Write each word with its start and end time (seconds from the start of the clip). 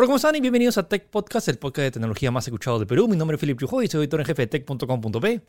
Hola, 0.00 0.06
¿cómo 0.06 0.16
están? 0.16 0.34
Y 0.34 0.40
bienvenidos 0.40 0.78
a 0.78 0.88
Tech 0.88 1.10
Podcast, 1.10 1.48
el 1.48 1.58
podcast 1.58 1.84
de 1.84 1.90
tecnología 1.90 2.30
más 2.30 2.46
escuchado 2.46 2.78
de 2.78 2.86
Perú. 2.86 3.06
Mi 3.06 3.18
nombre 3.18 3.34
es 3.34 3.40
Filipe 3.42 3.60
Yujo 3.60 3.82
y 3.82 3.86
soy 3.86 4.00
editor 4.00 4.20
en 4.20 4.24
jefe 4.24 4.46
de 4.46 4.46
tech.com.p. 4.46 5.42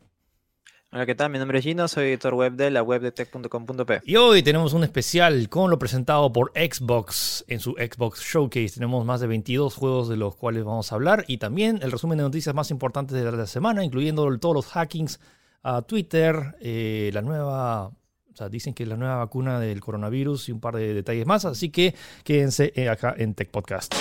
Hola, 0.91 1.05
¿qué 1.05 1.15
tal? 1.15 1.31
Mi 1.31 1.39
nombre 1.39 1.59
es 1.59 1.63
Gino, 1.63 1.87
soy 1.87 2.07
editor 2.07 2.33
web 2.33 2.51
de 2.57 2.69
la 2.69 2.83
web 2.83 3.01
de 3.01 3.13
tech.com.p. 3.13 4.01
Y 4.03 4.17
hoy 4.17 4.43
tenemos 4.43 4.73
un 4.73 4.83
especial 4.83 5.47
con 5.47 5.69
lo 5.69 5.79
presentado 5.79 6.33
por 6.33 6.51
Xbox 6.53 7.45
en 7.47 7.61
su 7.61 7.75
Xbox 7.75 8.19
Showcase. 8.25 8.73
Tenemos 8.73 9.05
más 9.05 9.21
de 9.21 9.27
22 9.27 9.73
juegos 9.73 10.09
de 10.09 10.17
los 10.17 10.35
cuales 10.35 10.65
vamos 10.65 10.91
a 10.91 10.95
hablar 10.95 11.23
y 11.29 11.37
también 11.37 11.79
el 11.81 11.89
resumen 11.89 12.17
de 12.17 12.25
noticias 12.25 12.53
más 12.53 12.71
importantes 12.71 13.15
de 13.23 13.31
la 13.31 13.47
semana, 13.47 13.85
incluyendo 13.85 14.37
todos 14.37 14.53
los 14.53 14.65
hackings 14.65 15.21
a 15.63 15.81
Twitter, 15.83 16.57
eh, 16.59 17.09
la 17.13 17.21
nueva 17.21 17.85
o 17.85 18.35
sea, 18.35 18.49
dicen 18.49 18.73
que 18.73 18.83
es 18.83 18.89
la 18.89 18.97
nueva 18.97 19.15
vacuna 19.15 19.61
del 19.61 19.79
coronavirus 19.79 20.49
y 20.49 20.51
un 20.51 20.59
par 20.59 20.75
de 20.75 20.93
detalles 20.93 21.25
más. 21.25 21.45
Así 21.45 21.69
que 21.69 21.95
quédense 22.25 22.73
eh, 22.75 22.89
acá 22.89 23.15
en 23.17 23.33
Tech 23.33 23.49
Podcast. 23.49 23.95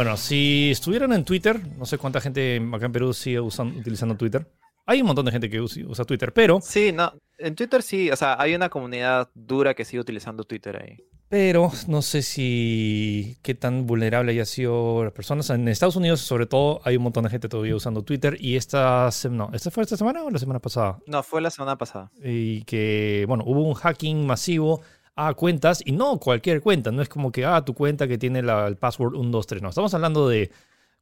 Bueno, 0.00 0.16
si 0.16 0.70
estuvieran 0.70 1.12
en 1.12 1.26
Twitter, 1.26 1.60
no 1.76 1.84
sé 1.84 1.98
cuánta 1.98 2.22
gente 2.22 2.56
acá 2.72 2.86
en 2.86 2.92
Perú 2.92 3.12
sigue 3.12 3.38
utilizando 3.38 4.16
Twitter. 4.16 4.50
Hay 4.86 5.02
un 5.02 5.06
montón 5.06 5.26
de 5.26 5.30
gente 5.30 5.50
que 5.50 5.60
usa 5.60 6.06
Twitter, 6.06 6.32
pero... 6.32 6.58
Sí, 6.62 6.90
no, 6.90 7.12
en 7.36 7.54
Twitter 7.54 7.82
sí, 7.82 8.10
o 8.10 8.16
sea, 8.16 8.40
hay 8.40 8.54
una 8.54 8.70
comunidad 8.70 9.28
dura 9.34 9.74
que 9.74 9.84
sigue 9.84 10.00
utilizando 10.00 10.44
Twitter 10.44 10.82
ahí. 10.82 10.96
Pero 11.28 11.70
no 11.86 12.00
sé 12.00 12.22
si 12.22 13.36
qué 13.42 13.54
tan 13.54 13.86
vulnerable 13.86 14.32
haya 14.32 14.46
sido 14.46 15.04
las 15.04 15.12
personas. 15.12 15.50
En 15.50 15.68
Estados 15.68 15.96
Unidos, 15.96 16.20
sobre 16.20 16.46
todo, 16.46 16.80
hay 16.84 16.96
un 16.96 17.02
montón 17.02 17.24
de 17.24 17.30
gente 17.30 17.50
todavía 17.50 17.76
usando 17.76 18.02
Twitter. 18.02 18.38
Y 18.40 18.56
esta, 18.56 19.10
no, 19.30 19.50
¿esta 19.52 19.70
fue 19.70 19.82
esta 19.82 19.98
semana 19.98 20.24
o 20.24 20.30
la 20.30 20.38
semana 20.38 20.60
pasada? 20.60 20.98
No, 21.06 21.22
fue 21.22 21.42
la 21.42 21.50
semana 21.50 21.76
pasada. 21.76 22.10
Y 22.24 22.62
que, 22.62 23.26
bueno, 23.28 23.44
hubo 23.46 23.60
un 23.64 23.74
hacking 23.74 24.26
masivo 24.26 24.80
a 25.16 25.34
cuentas 25.34 25.82
y 25.84 25.92
no 25.92 26.18
cualquier 26.18 26.60
cuenta, 26.60 26.90
no 26.90 27.02
es 27.02 27.08
como 27.08 27.32
que, 27.32 27.44
ah, 27.44 27.64
tu 27.64 27.74
cuenta 27.74 28.08
que 28.08 28.18
tiene 28.18 28.40
el 28.40 28.76
password 28.76 29.14
123, 29.14 29.62
no, 29.62 29.68
estamos 29.70 29.92
hablando 29.94 30.28
de 30.28 30.50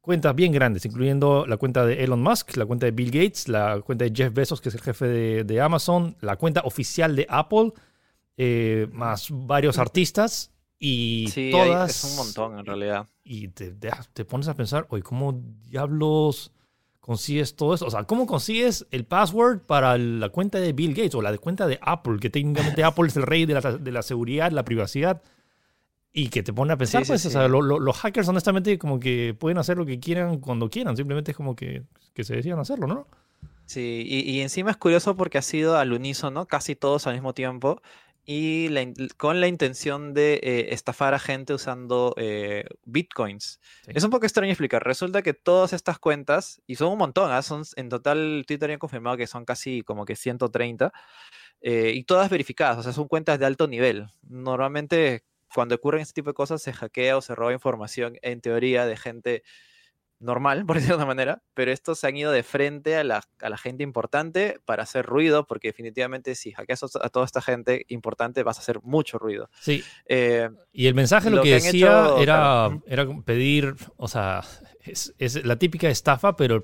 cuentas 0.01 0.35
bien 0.35 0.51
grandes, 0.51 0.85
incluyendo 0.85 1.45
la 1.45 1.57
cuenta 1.57 1.85
de 1.85 2.03
Elon 2.03 2.21
Musk, 2.21 2.57
la 2.57 2.65
cuenta 2.65 2.85
de 2.85 2.91
Bill 2.91 3.11
Gates, 3.11 3.47
la 3.47 3.81
cuenta 3.81 4.05
de 4.05 4.11
Jeff 4.15 4.33
Bezos, 4.33 4.61
que 4.61 4.69
es 4.69 4.75
el 4.75 4.81
jefe 4.81 5.07
de, 5.07 5.61
Amazon, 5.61 6.17
la 6.21 6.35
cuenta 6.35 6.61
oficial 6.61 7.15
de 7.15 7.27
Apple, 7.29 7.73
eh, 8.37 8.87
más 8.91 9.27
varios 9.29 9.77
artistas 9.77 10.51
y 10.79 11.27
sí, 11.31 11.49
todas... 11.51 11.89
es 11.89 12.11
un 12.11 12.15
montón 12.17 12.59
en 12.59 12.65
realidad. 12.65 13.07
Y 13.23 13.49
te, 13.49 13.71
te 13.71 14.25
pones 14.25 14.47
a 14.47 14.55
pensar, 14.55 14.87
oye, 14.89 15.03
¿cómo 15.03 15.33
diablos 15.63 16.51
consigues 17.09 17.55
todo 17.55 17.73
eso? 17.73 17.87
O 17.87 17.89
sea, 17.89 18.03
¿cómo 18.03 18.27
consigues 18.27 18.85
el 18.91 19.03
password 19.03 19.61
para 19.61 19.97
la 19.97 20.29
cuenta 20.29 20.59
de 20.59 20.73
Bill 20.73 20.93
Gates 20.93 21.15
o 21.15 21.23
la 21.23 21.31
de 21.31 21.39
cuenta 21.39 21.65
de 21.65 21.79
Apple? 21.81 22.19
Que 22.21 22.29
técnicamente 22.29 22.83
Apple 22.83 23.07
es 23.07 23.17
el 23.17 23.23
rey 23.23 23.47
de 23.47 23.55
la, 23.55 23.61
de 23.61 23.91
la 23.91 24.03
seguridad, 24.03 24.51
la 24.51 24.63
privacidad. 24.63 25.23
Y 26.13 26.29
que 26.29 26.43
te 26.43 26.53
pone 26.53 26.71
a 26.71 26.77
pensar, 26.77 27.03
pues, 27.07 27.25
o 27.25 27.29
sea, 27.31 27.47
los 27.47 27.97
hackers 27.97 28.27
honestamente 28.27 28.77
como 28.77 28.99
que 28.99 29.35
pueden 29.39 29.57
hacer 29.57 29.75
lo 29.75 29.87
que 29.87 29.99
quieran 29.99 30.37
cuando 30.37 30.69
quieran. 30.69 30.95
Simplemente 30.95 31.31
es 31.31 31.37
como 31.37 31.55
que, 31.55 31.81
que 32.13 32.23
se 32.23 32.35
decían 32.35 32.59
hacerlo, 32.59 32.85
¿no? 32.85 33.07
Sí, 33.65 34.03
y, 34.07 34.19
y, 34.29 34.41
encima 34.41 34.69
es 34.69 34.77
curioso 34.77 35.15
porque 35.15 35.39
ha 35.39 35.41
sido 35.41 35.77
al 35.77 35.93
unísono, 35.93 36.45
casi 36.45 36.75
todos 36.75 37.07
al 37.07 37.15
mismo 37.15 37.33
tiempo 37.33 37.81
y 38.31 38.69
con 39.17 39.41
la 39.41 39.47
intención 39.47 40.13
de 40.13 40.35
eh, 40.43 40.67
estafar 40.69 41.15
a 41.15 41.19
gente 41.19 41.51
usando 41.51 42.13
eh, 42.15 42.63
bitcoins. 42.85 43.59
Es 43.87 44.03
un 44.03 44.11
poco 44.11 44.27
extraño 44.27 44.51
explicar. 44.51 44.83
Resulta 44.83 45.23
que 45.23 45.33
todas 45.33 45.73
estas 45.73 45.97
cuentas, 45.97 46.61
y 46.67 46.75
son 46.75 46.91
un 46.91 46.99
montón, 46.99 47.31
¿ah? 47.31 47.41
son, 47.41 47.63
en 47.75 47.89
total 47.89 48.43
Twitter 48.45 48.69
ha 48.69 48.77
confirmado 48.77 49.17
que 49.17 49.25
son 49.25 49.45
casi 49.45 49.81
como 49.81 50.05
que 50.05 50.15
130, 50.15 50.93
eh, 51.61 51.93
y 51.95 52.03
todas 52.03 52.29
verificadas, 52.29 52.77
o 52.77 52.83
sea, 52.83 52.93
son 52.93 53.07
cuentas 53.07 53.39
de 53.39 53.47
alto 53.47 53.67
nivel. 53.67 54.05
Normalmente 54.21 55.23
cuando 55.51 55.73
ocurren 55.73 56.03
este 56.03 56.13
tipo 56.13 56.29
de 56.29 56.35
cosas 56.35 56.61
se 56.61 56.71
hackea 56.71 57.17
o 57.17 57.21
se 57.21 57.33
roba 57.33 57.51
información 57.51 58.17
en 58.21 58.41
teoría 58.41 58.85
de 58.85 58.95
gente 58.95 59.43
normal, 60.19 60.65
por 60.65 60.75
decirlo 60.75 60.97
de 60.97 61.03
una 61.03 61.07
manera, 61.07 61.43
pero 61.53 61.71
estos 61.71 61.99
se 61.99 62.07
han 62.07 62.17
ido 62.17 62.31
de 62.31 62.43
frente 62.43 62.95
a 62.97 63.03
la, 63.03 63.23
a 63.41 63.49
la, 63.49 63.57
gente 63.57 63.83
importante 63.83 64.59
para 64.65 64.83
hacer 64.83 65.05
ruido, 65.05 65.47
porque 65.47 65.69
definitivamente 65.69 66.35
si 66.35 66.51
hackeas 66.51 66.83
a 66.83 67.09
toda 67.09 67.25
esta 67.25 67.41
gente 67.41 67.85
importante 67.89 68.43
vas 68.43 68.57
a 68.57 68.61
hacer 68.61 68.81
mucho 68.83 69.17
ruido. 69.17 69.49
Sí. 69.59 69.83
Eh, 70.05 70.49
y 70.71 70.87
el 70.87 70.95
mensaje 70.95 71.29
lo, 71.29 71.41
que, 71.41 71.53
decía 71.55 72.09
era, 72.19 72.69
era 72.85 73.07
pedir, 73.25 73.75
o 73.97 74.07
sea, 74.07 74.43
es, 74.81 75.13
es, 75.17 75.43
la 75.45 75.57
típica 75.57 75.89
estafa, 75.89 76.35
pero 76.35 76.63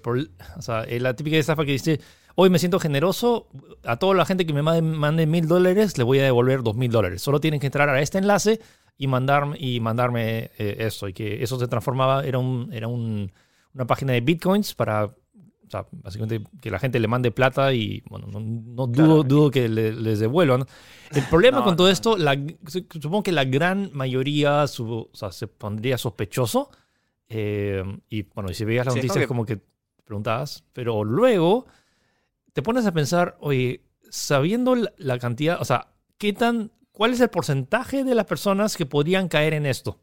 o 0.58 0.62
sea, 0.62 0.84
es 0.84 1.02
la 1.02 1.16
típica 1.16 1.38
estafa 1.38 1.66
que 1.66 1.72
dice, 1.72 2.00
hoy 2.36 2.50
me 2.50 2.60
siento 2.60 2.80
generoso, 2.80 3.50
a 3.84 3.98
toda 3.98 4.14
la 4.14 4.26
gente 4.26 4.46
que 4.46 4.54
me 4.54 4.62
mande 4.62 5.26
mil 5.26 5.48
dólares 5.48 5.98
le 5.98 6.04
voy 6.04 6.20
a 6.20 6.24
devolver 6.24 6.62
dos 6.64 6.76
mil 6.76 6.92
dólares. 6.92 7.22
Solo 7.22 7.40
tienen 7.40 7.60
que 7.60 7.68
entrar 7.68 7.90
a 7.90 8.02
este 8.02 8.18
enlace 8.18 8.60
y 8.98 9.08
mandarme, 9.08 9.58
y 9.60 9.80
mandarme 9.80 10.52
eh, 10.58 10.78
eso, 10.80 11.08
y 11.08 11.14
que 11.14 11.44
eso 11.44 11.60
se 11.60 11.68
transformaba, 11.68 12.24
era 12.24 12.38
un... 12.40 12.70
Era 12.72 12.88
un 12.88 13.32
una 13.76 13.86
página 13.86 14.14
de 14.14 14.22
bitcoins 14.22 14.74
para, 14.74 15.06
o 15.06 15.70
sea, 15.70 15.86
básicamente 15.92 16.42
que 16.62 16.72
la 16.72 16.80
gente 16.80 17.00
le 17.00 17.08
mande 17.08 17.30
plata 17.30 17.74
y, 17.74 18.02
bueno, 18.10 18.28
no, 18.28 18.88
dudo, 18.88 19.24
dudo 19.24 19.52
que 19.52 19.68
les 19.70 20.20
devuelvan. 20.20 20.66
El 21.12 21.24
problema 21.26 21.64
con 21.64 21.76
todo 21.76 21.90
esto, 21.90 22.18
la, 22.18 22.42
supongo 22.68 23.24
que 23.24 23.34
la 23.34 23.44
gran 23.44 23.92
mayoría 23.94 24.64
o 24.64 25.10
sea, 25.14 25.32
se 25.32 25.48
pondría 25.48 25.98
sospechoso. 25.98 26.72
Eh, 27.28 27.84
y 28.10 28.24
bueno, 28.24 28.54
si 28.54 28.64
veías 28.66 28.86
las 28.86 28.96
noticias, 28.96 29.28
como 29.28 29.46
que 29.46 29.60
preguntabas, 30.06 30.64
pero 30.72 31.04
luego 31.04 31.66
te 32.54 32.62
pones 32.62 32.86
a 32.86 32.94
pensar, 32.94 33.36
oye, 33.42 33.84
sabiendo 34.10 34.76
la 34.98 35.20
cantidad, 35.20 35.60
o 35.60 35.66
sea, 35.66 35.88
¿qué 36.18 36.32
tan, 36.32 36.72
cuál 36.92 37.12
es 37.12 37.20
el 37.20 37.30
porcentaje 37.30 38.04
de 38.04 38.16
las 38.16 38.26
personas 38.26 38.78
que 38.78 38.86
podrían 38.86 39.28
caer 39.28 39.54
en 39.54 39.66
esto? 39.66 40.00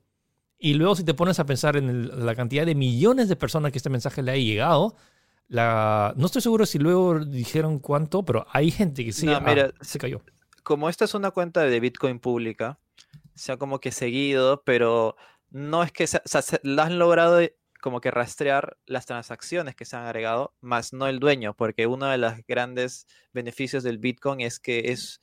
Y 0.64 0.74
luego 0.74 0.94
si 0.94 1.02
te 1.02 1.12
pones 1.12 1.40
a 1.40 1.44
pensar 1.44 1.76
en 1.76 2.24
la 2.24 2.36
cantidad 2.36 2.64
de 2.64 2.76
millones 2.76 3.28
de 3.28 3.34
personas 3.34 3.72
que 3.72 3.78
este 3.78 3.90
mensaje 3.90 4.22
le 4.22 4.30
ha 4.30 4.36
llegado, 4.36 4.94
la, 5.48 6.14
no 6.16 6.26
estoy 6.26 6.40
seguro 6.40 6.66
si 6.66 6.78
luego 6.78 7.18
dijeron 7.18 7.80
cuánto, 7.80 8.24
pero 8.24 8.46
hay 8.48 8.70
gente 8.70 9.04
que 9.04 9.12
sí 9.12 9.26
no, 9.26 9.40
mira, 9.40 9.72
se 9.80 9.98
cayó. 9.98 10.22
Como 10.62 10.88
esta 10.88 11.04
es 11.04 11.14
una 11.14 11.32
cuenta 11.32 11.62
de 11.62 11.80
Bitcoin 11.80 12.20
pública, 12.20 12.78
se 13.34 13.50
ha 13.50 13.56
como 13.56 13.80
que 13.80 13.90
seguido, 13.90 14.62
pero 14.64 15.16
no 15.50 15.82
es 15.82 15.90
que 15.90 16.06
se, 16.06 16.18
o 16.18 16.22
sea, 16.24 16.42
la 16.62 16.84
han 16.84 17.00
logrado 17.00 17.40
como 17.80 18.00
que 18.00 18.12
rastrear 18.12 18.78
las 18.86 19.04
transacciones 19.04 19.74
que 19.74 19.84
se 19.84 19.96
han 19.96 20.04
agregado, 20.04 20.54
más 20.60 20.92
no 20.92 21.08
el 21.08 21.18
dueño, 21.18 21.54
porque 21.54 21.88
uno 21.88 22.06
de 22.06 22.18
los 22.18 22.34
grandes 22.46 23.08
beneficios 23.32 23.82
del 23.82 23.98
Bitcoin 23.98 24.40
es 24.40 24.60
que 24.60 24.92
es 24.92 25.20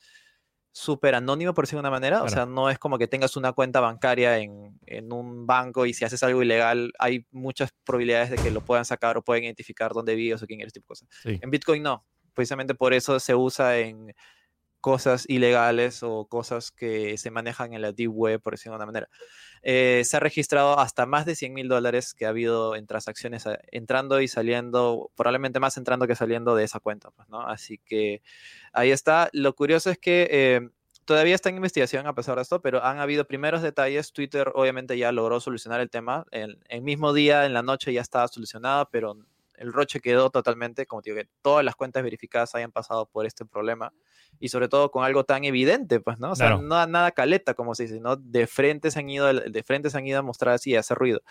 súper 0.79 1.13
anónimo, 1.13 1.53
por 1.53 1.65
decirlo 1.65 1.81
de 1.81 1.87
una 1.89 1.95
manera. 1.95 2.23
O 2.23 2.29
sea, 2.29 2.45
no 2.45 2.69
es 2.69 2.79
como 2.79 2.97
que 2.97 3.07
tengas 3.07 3.35
una 3.35 3.51
cuenta 3.51 3.81
bancaria 3.81 4.37
en, 4.37 4.79
en, 4.85 5.11
un 5.11 5.45
banco 5.45 5.85
y 5.85 5.93
si 5.93 6.05
haces 6.05 6.23
algo 6.23 6.41
ilegal, 6.41 6.93
hay 6.99 7.25
muchas 7.31 7.73
probabilidades 7.83 8.29
de 8.29 8.37
que 8.37 8.49
lo 8.49 8.61
puedan 8.61 8.85
sacar 8.85 9.17
o 9.17 9.21
pueden 9.21 9.43
identificar 9.43 9.91
dónde 9.91 10.15
vives 10.15 10.41
o 10.41 10.47
quién 10.47 10.61
eres, 10.61 10.71
tipo 10.71 10.85
de 10.85 10.87
cosas. 10.87 11.09
En 11.25 11.49
Bitcoin 11.51 11.83
no. 11.83 12.05
Precisamente 12.33 12.75
por 12.75 12.93
eso 12.93 13.19
se 13.19 13.35
usa 13.35 13.77
en 13.77 14.13
cosas 14.79 15.25
ilegales 15.27 16.01
o 16.03 16.27
cosas 16.27 16.71
que 16.71 17.17
se 17.17 17.29
manejan 17.29 17.73
en 17.73 17.81
la 17.81 17.91
deep 17.91 18.11
web, 18.13 18.41
por 18.41 18.53
decirlo 18.53 18.73
de 18.73 18.77
una 18.77 18.85
manera. 18.85 19.09
Eh, 19.63 20.03
se 20.05 20.17
ha 20.17 20.19
registrado 20.19 20.79
hasta 20.79 21.05
más 21.05 21.25
de 21.25 21.35
100 21.35 21.53
mil 21.53 21.67
dólares 21.67 22.13
que 22.13 22.25
ha 22.25 22.29
habido 22.29 22.75
en 22.75 22.87
transacciones 22.87 23.45
eh, 23.45 23.59
entrando 23.71 24.21
y 24.21 24.27
saliendo, 24.27 25.11
probablemente 25.15 25.59
más 25.59 25.77
entrando 25.77 26.07
que 26.07 26.15
saliendo 26.15 26.55
de 26.55 26.63
esa 26.63 26.79
cuenta, 26.79 27.11
pues, 27.11 27.27
¿no? 27.29 27.41
Así 27.41 27.77
que 27.79 28.21
ahí 28.73 28.91
está. 28.91 29.29
Lo 29.33 29.53
curioso 29.55 29.89
es 29.89 29.97
que 29.97 30.27
eh, 30.31 30.69
todavía 31.05 31.35
está 31.35 31.49
en 31.49 31.57
investigación 31.57 32.07
a 32.07 32.15
pesar 32.15 32.35
de 32.37 32.43
esto, 32.43 32.61
pero 32.61 32.83
han 32.83 32.99
habido 32.99 33.25
primeros 33.25 33.61
detalles. 33.61 34.13
Twitter 34.13 34.51
obviamente 34.55 34.97
ya 34.97 35.11
logró 35.11 35.39
solucionar 35.39 35.81
el 35.81 35.89
tema. 35.89 36.25
El, 36.31 36.59
el 36.69 36.81
mismo 36.81 37.13
día, 37.13 37.45
en 37.45 37.53
la 37.53 37.63
noche, 37.63 37.93
ya 37.93 38.01
estaba 38.01 38.27
solucionado, 38.27 38.87
pero 38.91 39.17
el 39.57 39.73
roche 39.73 39.99
quedó 39.99 40.29
totalmente, 40.29 40.85
como 40.85 41.01
digo, 41.01 41.17
que 41.17 41.27
todas 41.41 41.65
las 41.65 41.75
cuentas 41.75 42.01
verificadas 42.03 42.55
hayan 42.55 42.71
pasado 42.71 43.05
por 43.07 43.25
este 43.25 43.45
problema 43.45 43.91
y 44.39 44.49
sobre 44.49 44.69
todo 44.69 44.91
con 44.91 45.03
algo 45.03 45.25
tan 45.25 45.43
evidente, 45.43 45.99
pues, 45.99 46.19
¿no? 46.19 46.31
O 46.31 46.35
sea, 46.35 46.57
no 46.57 46.87
nada 46.87 47.11
caleta, 47.11 47.53
como 47.53 47.75
se 47.75 47.83
dice, 47.83 47.99
¿no? 47.99 48.15
De 48.15 48.47
frente 48.47 48.89
se 48.89 48.99
han 48.99 49.09
ido, 49.09 49.33
de 49.33 49.63
frente 49.63 49.89
se 49.89 49.97
han 49.97 50.07
ido 50.07 50.19
a 50.19 50.21
mostrar 50.21 50.55
así, 50.55 50.75
a 50.75 50.79
hacer 50.79 50.97
ruido. 50.97 51.21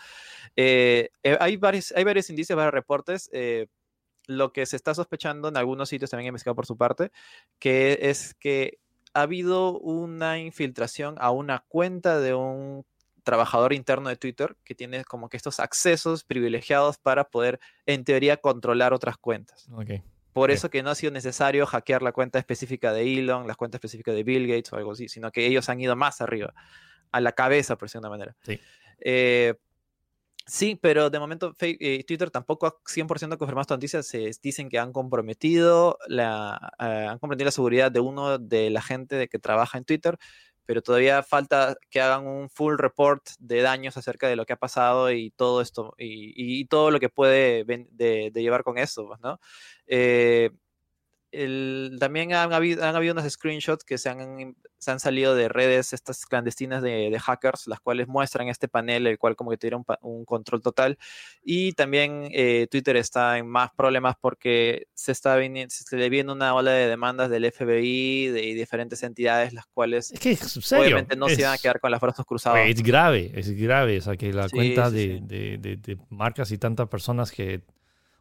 Eh, 0.55 1.09
eh, 1.23 1.37
hay, 1.39 1.57
varios, 1.57 1.91
hay 1.95 2.03
varios 2.03 2.29
indicios, 2.29 2.55
varios 2.55 2.73
reportes. 2.73 3.29
Eh, 3.33 3.67
lo 4.27 4.53
que 4.53 4.65
se 4.67 4.75
está 4.75 4.93
sospechando 4.93 5.47
en 5.47 5.57
algunos 5.57 5.89
sitios 5.89 6.11
también 6.11 6.27
he 6.27 6.29
investigado 6.29 6.55
por 6.55 6.67
su 6.67 6.77
parte, 6.77 7.11
que 7.57 7.97
es 8.01 8.35
que 8.35 8.77
ha 9.15 9.23
habido 9.23 9.79
una 9.79 10.37
infiltración 10.37 11.15
a 11.19 11.31
una 11.31 11.65
cuenta 11.67 12.19
de 12.19 12.35
un 12.35 12.85
trabajador 13.23 13.73
interno 13.73 14.09
de 14.09 14.17
Twitter 14.17 14.55
que 14.63 14.75
tiene 14.75 15.03
como 15.03 15.29
que 15.29 15.37
estos 15.37 15.59
accesos 15.59 16.23
privilegiados 16.23 16.97
para 16.97 17.25
poder, 17.25 17.59
en 17.85 18.03
teoría, 18.03 18.37
controlar 18.37 18.93
otras 18.93 19.17
cuentas. 19.17 19.67
Por 20.33 20.51
eso 20.51 20.69
que 20.69 20.83
no 20.83 20.91
ha 20.91 20.95
sido 20.95 21.11
necesario 21.11 21.65
hackear 21.65 22.01
la 22.01 22.11
cuenta 22.11 22.39
específica 22.39 22.93
de 22.93 23.19
Elon, 23.19 23.47
la 23.47 23.55
cuenta 23.55 23.77
específica 23.77 24.11
de 24.11 24.23
Bill 24.23 24.47
Gates 24.47 24.71
o 24.73 24.75
algo 24.75 24.91
así, 24.91 25.09
sino 25.09 25.31
que 25.31 25.45
ellos 25.45 25.69
han 25.69 25.79
ido 25.81 25.95
más 25.95 26.21
arriba, 26.21 26.53
a 27.11 27.21
la 27.21 27.31
cabeza, 27.31 27.77
por 27.77 27.87
decirlo 27.87 28.01
de 28.01 28.07
una 28.07 28.17
manera. 28.17 28.35
Sí. 28.43 28.59
Eh, 29.01 29.55
sí, 30.45 30.77
pero 30.79 31.09
de 31.09 31.19
momento 31.19 31.55
eh, 31.59 32.03
Twitter 32.05 32.29
tampoco 32.29 32.67
ha 32.67 32.75
100% 32.85 33.37
confirmado 33.37 33.61
esta 33.61 33.75
noticia. 33.75 34.03
Se 34.03 34.31
dicen 34.41 34.69
que 34.69 34.79
han 34.79 34.91
comprometido 34.91 35.97
la, 36.07 36.73
eh, 36.79 37.07
han 37.09 37.19
comprometido 37.19 37.45
la 37.45 37.51
seguridad 37.51 37.91
de 37.91 37.99
uno 37.99 38.37
de 38.37 38.69
la 38.69 38.81
gente 38.81 39.27
que 39.27 39.39
trabaja 39.39 39.77
en 39.77 39.85
Twitter, 39.85 40.17
pero 40.69 40.83
todavía 40.83 41.23
falta 41.23 41.75
que 41.89 41.99
hagan 41.99 42.27
un 42.27 42.47
full 42.47 42.75
report 42.77 43.27
de 43.39 43.63
daños 43.63 43.97
acerca 43.97 44.27
de 44.27 44.35
lo 44.35 44.45
que 44.45 44.53
ha 44.53 44.55
pasado 44.55 45.11
y 45.11 45.31
todo 45.31 45.61
esto, 45.61 45.95
y, 45.97 46.65
todo 46.65 46.91
lo 46.91 46.99
que 46.99 47.09
puede 47.09 47.63
de, 47.65 48.31
llevar 48.35 48.63
con 48.63 48.77
eso, 48.77 49.07
pues, 49.07 49.19
¿no? 51.31 51.97
también 51.99 52.33
han 52.33 52.53
habido, 52.53 52.83
han 52.83 52.95
habido 52.95 53.13
unos 53.13 53.31
screenshots 53.31 53.83
que 53.83 53.97
se 53.97 54.09
han, 54.09 54.55
se 54.77 54.91
han 54.91 54.99
salido 54.99 55.35
de 55.35 55.49
redes 55.49 55.93
estas 55.93 56.25
clandestinas 56.25 56.81
de, 56.81 57.17
hackers, 57.19 57.67
las 57.67 57.79
cuales 57.79 58.07
muestran 58.07 58.47
este 58.47 58.67
panel, 58.67 59.05
el 59.07 59.17
cual 59.19 59.35
como 59.35 59.51
que 59.51 59.57
tiene 59.57 59.77
un, 60.01 60.25
control 60.25 60.61
total. 60.61 60.97
Y 61.43 61.73
también 61.73 62.29
eh, 62.31 62.67
Twitter 62.71 62.95
está 62.95 63.37
en 63.37 63.47
más 63.47 63.71
problemas 63.75 64.15
porque 64.19 64.87
se 64.93 65.11
está 65.11 65.35
viniendo, 65.35 65.73
se 65.73 65.97
le 65.97 66.09
viene 66.09 66.31
una 66.31 66.53
ola 66.55 66.71
de 66.71 66.87
demandas 66.87 67.29
del 67.29 67.51
FBI 67.51 68.27
de, 68.27 68.41
diferentes 68.53 69.03
entidades, 69.03 69.53
las 69.53 69.65
cuales 69.67 70.11
es 70.11 70.19
que, 70.19 70.37
obviamente 70.75 71.15
no 71.15 71.29
se 71.29 71.43
van 71.43 71.53
a 71.53 71.57
quedar 71.57 71.79
con 71.79 71.91
las 71.91 72.01
brazos 72.01 72.25
cruzados. 72.25 72.59
Es 72.65 72.81
grave, 72.81 73.31
es 73.35 73.51
grave. 73.51 73.97
O 73.97 74.01
sea, 74.01 74.15
que 74.15 74.33
la 74.33 74.49
cuenta 74.49 74.89
de, 74.89 75.19
de, 75.21 75.97
marcas 76.09 76.51
y 76.51 76.57
tantas 76.57 76.87
personas 76.87 77.31
que... 77.31 77.63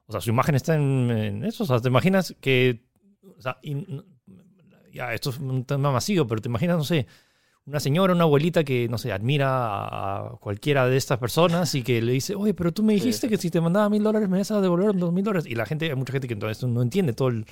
O 0.06 0.12
sea, 0.12 0.22
su 0.22 0.30
imagen 0.30 0.54
está 0.54 0.74
en, 0.74 1.10
en 1.10 1.44
eso. 1.44 1.64
O 1.64 1.66
sea, 1.66 1.80
¿te 1.80 1.88
imaginas 1.88 2.34
que 2.40 2.87
o 3.36 3.42
sea, 3.42 3.58
ya, 4.92 5.12
esto 5.12 5.30
es 5.30 5.38
un 5.38 5.64
tema 5.64 5.92
masivo, 5.92 6.26
pero 6.26 6.40
te 6.40 6.48
imaginas, 6.48 6.76
no 6.76 6.84
sé, 6.84 7.06
una 7.68 7.80
señora, 7.80 8.14
una 8.14 8.24
abuelita 8.24 8.64
que, 8.64 8.88
no 8.88 8.96
sé, 8.96 9.12
admira 9.12 9.48
a 9.84 10.36
cualquiera 10.40 10.88
de 10.88 10.96
estas 10.96 11.18
personas 11.18 11.74
y 11.74 11.82
que 11.82 12.00
le 12.00 12.12
dice, 12.12 12.34
oye, 12.34 12.54
pero 12.54 12.72
tú 12.72 12.82
me 12.82 12.94
dijiste 12.94 13.28
que 13.28 13.36
si 13.36 13.50
te 13.50 13.60
mandaba 13.60 13.90
mil 13.90 14.02
dólares 14.02 14.28
me 14.28 14.38
ibas 14.38 14.50
a 14.50 14.60
devolver 14.62 14.96
dos 14.96 15.12
mil 15.12 15.22
dólares. 15.22 15.46
Y 15.46 15.54
la 15.54 15.66
gente, 15.66 15.86
hay 15.86 15.94
mucha 15.94 16.12
gente 16.12 16.26
que 16.26 16.34
entonces 16.34 16.66
no 16.66 16.80
entiende 16.80 17.12
todo 17.12 17.28
el, 17.28 17.44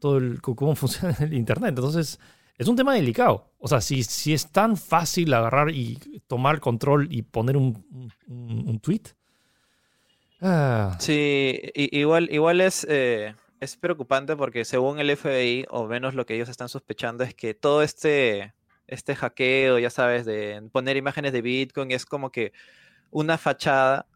todo 0.00 0.18
el, 0.18 0.40
cómo 0.42 0.74
funciona 0.74 1.16
el 1.20 1.34
Internet. 1.34 1.70
Entonces, 1.70 2.18
es 2.58 2.66
un 2.66 2.74
tema 2.74 2.94
delicado. 2.94 3.52
O 3.58 3.68
sea, 3.68 3.80
si, 3.80 4.02
si 4.02 4.34
es 4.34 4.50
tan 4.50 4.76
fácil 4.76 5.32
agarrar 5.32 5.70
y 5.70 5.98
tomar 6.26 6.58
control 6.58 7.06
y 7.10 7.22
poner 7.22 7.56
un, 7.56 8.12
un, 8.26 8.80
tweet. 8.80 9.02
Ah. 10.40 10.96
Sí, 10.98 11.60
igual, 11.74 12.28
igual 12.32 12.60
es... 12.60 12.84
Eh, 12.90 13.34
es 13.60 13.76
preocupante 13.76 14.36
porque 14.36 14.64
según 14.64 14.98
el 14.98 15.14
FBI, 15.16 15.66
o 15.68 15.86
menos 15.86 16.14
lo 16.14 16.26
que 16.26 16.34
ellos 16.34 16.48
están 16.48 16.68
sospechando, 16.68 17.24
es 17.24 17.34
que 17.34 17.54
todo 17.54 17.82
este, 17.82 18.54
este 18.86 19.14
hackeo, 19.14 19.78
ya 19.78 19.90
sabes, 19.90 20.24
de 20.24 20.68
poner 20.72 20.96
imágenes 20.96 21.32
de 21.32 21.42
Bitcoin 21.42 21.92
es 21.92 22.06
como 22.06 22.32
que 22.32 22.52
una 23.10 23.38
fachada 23.38 24.06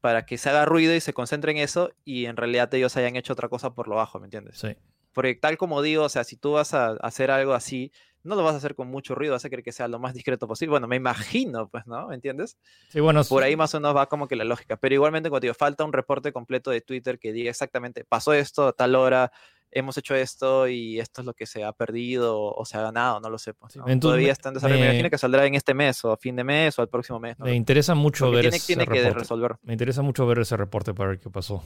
para 0.00 0.24
que 0.24 0.38
se 0.38 0.50
haga 0.50 0.64
ruido 0.64 0.94
y 0.94 1.00
se 1.00 1.12
concentre 1.12 1.50
en 1.50 1.58
eso 1.58 1.90
y 2.04 2.26
en 2.26 2.36
realidad 2.36 2.72
ellos 2.74 2.96
hayan 2.96 3.16
hecho 3.16 3.32
otra 3.32 3.48
cosa 3.48 3.74
por 3.74 3.88
lo 3.88 3.96
bajo, 3.96 4.20
¿me 4.20 4.26
entiendes? 4.26 4.58
Sí. 4.58 4.76
Porque 5.12 5.34
tal 5.34 5.56
como 5.56 5.82
digo, 5.82 6.04
o 6.04 6.08
sea, 6.08 6.22
si 6.22 6.36
tú 6.36 6.52
vas 6.52 6.74
a 6.74 6.90
hacer 7.00 7.30
algo 7.30 7.54
así, 7.54 7.90
no 8.26 8.34
lo 8.34 8.42
vas 8.42 8.54
a 8.54 8.56
hacer 8.58 8.74
con 8.74 8.88
mucho 8.88 9.14
ruido, 9.14 9.32
vas 9.32 9.44
a 9.44 9.50
querer 9.50 9.64
que 9.64 9.72
sea 9.72 9.88
lo 9.88 9.98
más 9.98 10.14
discreto 10.14 10.46
posible. 10.46 10.72
Bueno, 10.72 10.88
me 10.88 10.96
imagino, 10.96 11.68
pues, 11.68 11.86
¿no? 11.86 12.08
¿Me 12.08 12.14
entiendes? 12.14 12.58
Sí, 12.88 13.00
bueno. 13.00 13.22
Por 13.24 13.42
ahí 13.42 13.56
más 13.56 13.74
o 13.74 13.80
menos 13.80 13.96
va 13.96 14.06
como 14.06 14.28
que 14.28 14.36
la 14.36 14.44
lógica. 14.44 14.76
Pero 14.76 14.94
igualmente, 14.94 15.30
cuando 15.30 15.44
digo, 15.44 15.54
falta 15.54 15.84
un 15.84 15.92
reporte 15.92 16.32
completo 16.32 16.70
de 16.70 16.80
Twitter 16.80 17.18
que 17.18 17.32
diga 17.32 17.50
exactamente, 17.50 18.04
pasó 18.04 18.32
esto 18.32 18.68
a 18.68 18.72
tal 18.72 18.94
hora, 18.96 19.32
hemos 19.70 19.96
hecho 19.98 20.14
esto 20.14 20.68
y 20.68 20.98
esto 20.98 21.20
es 21.20 21.26
lo 21.26 21.34
que 21.34 21.46
se 21.46 21.64
ha 21.64 21.72
perdido 21.72 22.40
o 22.40 22.64
se 22.64 22.76
ha 22.78 22.82
ganado, 22.82 23.20
no 23.20 23.30
lo 23.30 23.38
sé. 23.38 23.54
Pues, 23.54 23.78
Todavía 24.00 24.32
está 24.32 24.48
en 24.48 24.54
desarrollo. 24.54 24.80
Me, 24.80 24.86
imagino 24.86 25.10
que 25.10 25.18
saldrá 25.18 25.46
en 25.46 25.54
este 25.54 25.74
mes 25.74 26.04
o 26.04 26.12
a 26.12 26.16
fin 26.16 26.36
de 26.36 26.44
mes 26.44 26.78
o 26.78 26.82
al 26.82 26.88
próximo 26.88 27.20
mes. 27.20 27.38
Me 27.38 27.54
interesa 27.54 27.94
mucho 27.94 28.30
ver 28.30 28.42
tiene, 28.42 28.56
ese 28.56 28.66
tiene 28.66 28.86
que 28.86 29.10
resolver. 29.10 29.56
Me 29.62 29.72
interesa 29.72 30.02
mucho 30.02 30.26
ver 30.26 30.40
ese 30.40 30.56
reporte 30.56 30.94
para 30.94 31.10
ver 31.10 31.18
qué 31.18 31.30
pasó. 31.30 31.62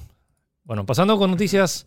Bueno, 0.64 0.84
pasando 0.84 1.16
con 1.18 1.30
noticias 1.30 1.86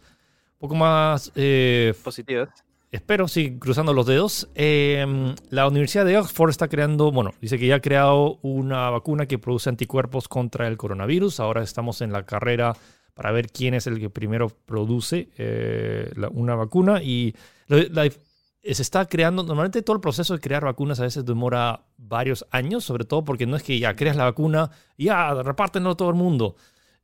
un 0.54 0.60
poco 0.60 0.75
más 0.75 1.31
eh, 1.36 1.94
positivas 2.04 2.50
espero, 2.94 3.28
sí, 3.28 3.57
cruzando 3.60 3.92
los 3.92 4.06
dedos. 4.06 4.50
Em, 4.54 5.36
la 5.50 5.68
Universidad 5.68 6.06
de 6.06 6.18
Oxford 6.18 6.51
está 6.51 6.68
creando, 6.68 7.12
bueno, 7.12 7.34
dice 7.42 7.57
que 7.57 7.68
ya 7.68 7.75
ha 7.75 7.81
creado 7.81 8.38
una 8.44 8.90
vacuna 8.92 9.25
que 9.25 9.40
produce 9.40 9.69
anticuerpos 9.69 10.28
contra 10.28 10.68
el 10.68 10.78
coronavirus. 10.78 11.40
Ahora 11.40 11.63
estamos 11.63 12.01
en 12.01 12.13
la 12.13 12.25
carrera 12.25 12.78
para 13.16 13.31
ver 13.31 13.50
quién 13.50 13.74
es 13.74 13.88
el 13.88 14.00
que 14.00 14.10
primero 14.10 14.50
produce 14.50 15.30
eh, 15.38 16.12
una 16.31 16.56
vacuna 16.56 17.01
y 17.01 17.36
se 17.68 18.81
está 18.81 19.07
creando, 19.07 19.44
normalmente 19.44 19.81
todo 19.81 19.96
el 19.96 20.01
proceso 20.01 20.36
de 20.36 20.39
crear 20.39 20.63
vacunas 20.63 21.00
a 21.00 21.04
veces 21.04 21.25
demora 21.25 21.86
varios 21.98 22.46
años, 22.51 22.84
sobre 22.84 23.06
todo 23.06 23.24
porque 23.24 23.46
no 23.48 23.56
es 23.56 23.63
que 23.63 23.78
ya 23.78 23.96
creas 23.96 24.16
la 24.16 24.25
vacuna 24.25 24.69
y 24.98 25.06
ya 25.06 25.34
repártenlo 25.34 25.92
a 25.92 25.98
todo 25.98 26.10
el 26.10 26.16
mundo. 26.16 26.56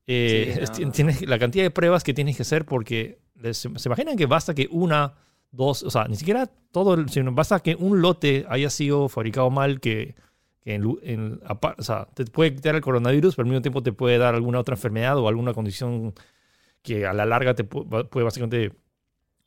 Eh, 0.06 0.66
tienes 0.94 1.28
la 1.28 1.40
cantidad 1.40 1.64
de 1.64 1.72
pruebas 1.72 2.04
que 2.04 2.14
tienes 2.14 2.36
que 2.36 2.44
hacer 2.44 2.66
porque 2.66 3.20
se 3.54 3.70
imaginan 3.86 4.16
que 4.16 4.28
basta 4.28 4.54
que 4.54 4.68
una 4.72 5.14
dos, 5.52 5.84
o 5.84 5.90
sea, 5.90 6.06
ni 6.06 6.16
siquiera 6.16 6.48
todo, 6.72 7.08
sino 7.08 7.32
basta 7.32 7.60
que 7.60 7.76
un 7.76 8.02
lote 8.02 8.46
haya 8.50 8.70
sido 8.70 9.10
fabricado 9.10 9.50
mal 9.50 9.80
que, 9.80 10.16
que 10.62 10.76
en, 10.76 11.40
o 11.78 11.84
sea, 11.84 12.08
te 12.14 12.26
puede 12.26 12.56
quitar 12.56 12.76
el 12.76 12.82
coronavirus, 12.82 13.36
pero 13.36 13.46
al 13.46 13.50
mismo 13.50 13.62
tiempo 13.62 13.84
te 13.84 13.92
puede 13.92 14.18
dar 14.18 14.36
alguna 14.36 14.60
otra 14.60 14.76
enfermedad 14.76 15.18
o 15.18 15.28
alguna 15.28 15.54
condición 15.54 16.14
que 16.82 17.06
a 17.06 17.14
la 17.14 17.26
larga 17.26 17.56
te 17.56 17.64
puede, 17.64 18.24
básicamente 18.24 18.74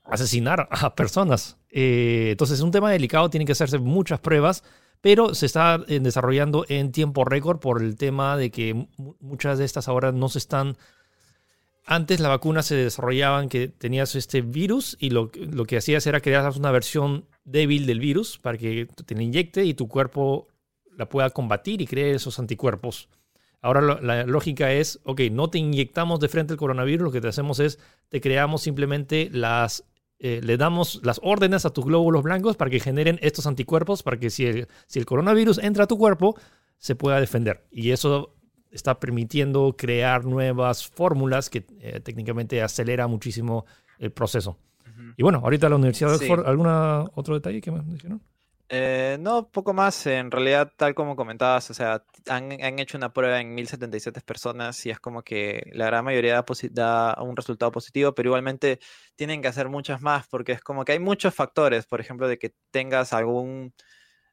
asesinar 0.04 0.68
a 0.70 0.94
personas. 0.94 1.58
Eh, 1.70 2.30
entonces 2.32 2.58
es 2.58 2.62
un 2.62 2.72
tema 2.72 2.90
delicado, 2.90 3.30
tienen 3.30 3.46
que 3.46 3.52
hacerse 3.52 3.78
muchas 3.78 4.20
pruebas, 4.20 4.64
pero 5.00 5.34
se 5.34 5.46
está 5.46 5.80
eh, 5.88 6.00
desarrollando 6.00 6.64
en 6.68 6.92
tiempo 6.92 7.24
récord 7.24 7.58
por 7.58 7.82
el 7.82 7.96
tema 7.96 8.36
de 8.36 8.50
que 8.50 8.88
muchas 9.20 9.58
de 9.58 9.64
estas 9.64 9.88
ahora 9.88 10.12
no 10.12 10.28
se 10.28 10.38
están 10.38 10.76
antes 11.84 12.20
la 12.20 12.28
vacuna 12.28 12.62
se 12.62 12.76
desarrollaban 12.76 13.48
que 13.48 13.68
tenías 13.68 14.14
este 14.14 14.40
virus 14.42 14.96
y 15.00 15.10
lo, 15.10 15.30
lo 15.34 15.64
que 15.64 15.76
hacías 15.76 16.06
era 16.06 16.20
crear 16.20 16.50
una 16.56 16.70
versión 16.70 17.26
débil 17.44 17.86
del 17.86 18.00
virus 18.00 18.38
para 18.38 18.56
que 18.58 18.88
te 19.04 19.14
la 19.14 19.22
inyecte 19.22 19.64
y 19.64 19.74
tu 19.74 19.88
cuerpo 19.88 20.48
la 20.96 21.08
pueda 21.08 21.30
combatir 21.30 21.80
y 21.80 21.86
cree 21.86 22.14
esos 22.14 22.38
anticuerpos. 22.38 23.08
Ahora 23.60 24.00
la 24.00 24.24
lógica 24.24 24.72
es, 24.72 25.00
ok, 25.04 25.20
no 25.30 25.48
te 25.48 25.58
inyectamos 25.58 26.18
de 26.18 26.28
frente 26.28 26.52
el 26.52 26.58
coronavirus, 26.58 27.04
lo 27.04 27.12
que 27.12 27.20
te 27.20 27.28
hacemos 27.28 27.60
es, 27.60 27.78
te 28.08 28.20
creamos 28.20 28.62
simplemente 28.62 29.30
las, 29.32 29.84
eh, 30.18 30.40
le 30.42 30.56
damos 30.56 31.00
las 31.04 31.20
órdenes 31.22 31.64
a 31.64 31.70
tus 31.70 31.84
glóbulos 31.84 32.24
blancos 32.24 32.56
para 32.56 32.70
que 32.70 32.80
generen 32.80 33.20
estos 33.22 33.46
anticuerpos, 33.46 34.02
para 34.02 34.18
que 34.18 34.30
si 34.30 34.46
el, 34.46 34.68
si 34.86 34.98
el 34.98 35.06
coronavirus 35.06 35.58
entra 35.58 35.84
a 35.84 35.86
tu 35.86 35.96
cuerpo, 35.96 36.36
se 36.78 36.96
pueda 36.96 37.20
defender. 37.20 37.64
Y 37.70 37.92
eso 37.92 38.34
está 38.72 38.98
permitiendo 38.98 39.76
crear 39.76 40.24
nuevas 40.24 40.88
fórmulas 40.88 41.50
que 41.50 41.64
eh, 41.80 42.00
técnicamente 42.00 42.62
acelera 42.62 43.06
muchísimo 43.06 43.66
el 43.98 44.10
proceso. 44.10 44.58
Y 45.16 45.22
bueno, 45.22 45.40
ahorita 45.44 45.68
la 45.68 45.76
Universidad 45.76 46.10
de 46.10 46.16
Oxford, 46.16 46.46
¿algún 46.46 46.66
otro 46.66 47.34
detalle 47.34 47.60
que 47.60 47.70
me 47.70 47.82
dijeron? 47.82 48.20
Eh, 48.74 49.18
no, 49.20 49.50
poco 49.50 49.74
más. 49.74 50.06
En 50.06 50.30
realidad, 50.30 50.72
tal 50.74 50.94
como 50.94 51.14
comentabas, 51.14 51.70
o 51.70 51.74
sea, 51.74 52.02
han, 52.26 52.50
hecho 52.78 52.96
una 52.96 53.12
prueba 53.12 53.38
en 53.38 53.54
1077 53.54 54.22
personas 54.22 54.86
y 54.86 54.90
es 54.90 54.98
como 54.98 55.22
que 55.22 55.70
la 55.74 55.84
gran 55.86 56.02
mayoría 56.06 56.42
da, 56.70 57.16
un 57.20 57.36
resultado 57.36 57.70
positivo, 57.70 58.14
pero 58.14 58.30
igualmente 58.30 58.80
tienen 59.14 59.42
que 59.42 59.48
hacer 59.48 59.68
muchas 59.68 60.00
más 60.00 60.26
porque 60.26 60.52
es 60.52 60.62
como 60.62 60.86
que 60.86 60.92
hay 60.92 60.98
muchos 61.00 61.34
factores, 61.34 61.84
por 61.84 62.00
ejemplo, 62.00 62.26
de 62.28 62.38
que 62.38 62.54
tengas 62.70 63.12
algún 63.12 63.74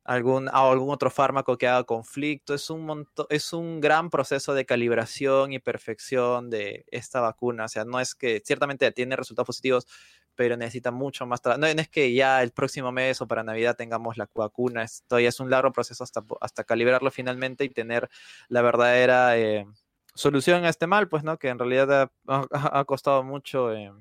algún, 0.10 0.50
algún 0.50 0.90
otro 0.90 1.12
fármaco 1.12 1.56
que 1.56 1.68
haga 1.68 1.84
conflicto. 1.84 2.56
Es 2.56 2.72
un, 2.72 3.08
es 3.30 3.54
un 3.54 3.80
gran 3.80 4.10
proceso 4.10 4.56
de 4.56 4.66
calibración 4.66 5.54
y 5.54 5.60
perfección 5.60 6.50
de 6.50 6.84
esta 6.90 7.22
vacuna. 7.22 7.66
O 7.66 7.68
sea, 7.68 7.86
no 7.86 8.00
es 8.00 8.16
que 8.16 8.42
ciertamente 8.44 8.92
tiene 8.92 9.16
resultados 9.16 9.46
positivos, 9.46 9.88
pero 10.34 10.58
necesita 10.58 10.90
mucho 10.90 11.28
más 11.28 11.44
trabajo. 11.44 11.62
No, 11.62 11.68
es 11.68 11.90
que 11.90 12.12
ya 12.12 12.42
el 12.42 12.50
próximo 12.52 12.92
mes 12.92 13.22
o 13.22 13.28
para 13.28 13.44
Navidad 13.44 13.76
tengamos 13.78 14.18
la 14.18 14.28
vacuna. 14.34 14.82
Esto 14.82 15.20
es 15.20 15.40
un 15.40 15.52
largo 15.52 15.72
proceso 15.72 16.04
hasta, 16.04 16.24
hasta 16.42 16.64
calibrarlo 16.64 17.12
finalmente 17.12 17.64
y 17.64 17.70
tener 17.70 18.10
la 18.48 18.64
verdadera 18.64 19.38
eh, 19.38 19.68
solución 20.16 20.66
a 20.66 20.70
este 20.70 20.88
mal, 20.88 21.08
pues, 21.08 21.24
¿no? 21.24 21.38
Que 21.38 21.50
en 21.50 21.60
realidad 21.60 22.10
ha, 22.28 22.86
costado 22.86 23.22
mucho. 23.22 23.72
Eh, 23.74 23.92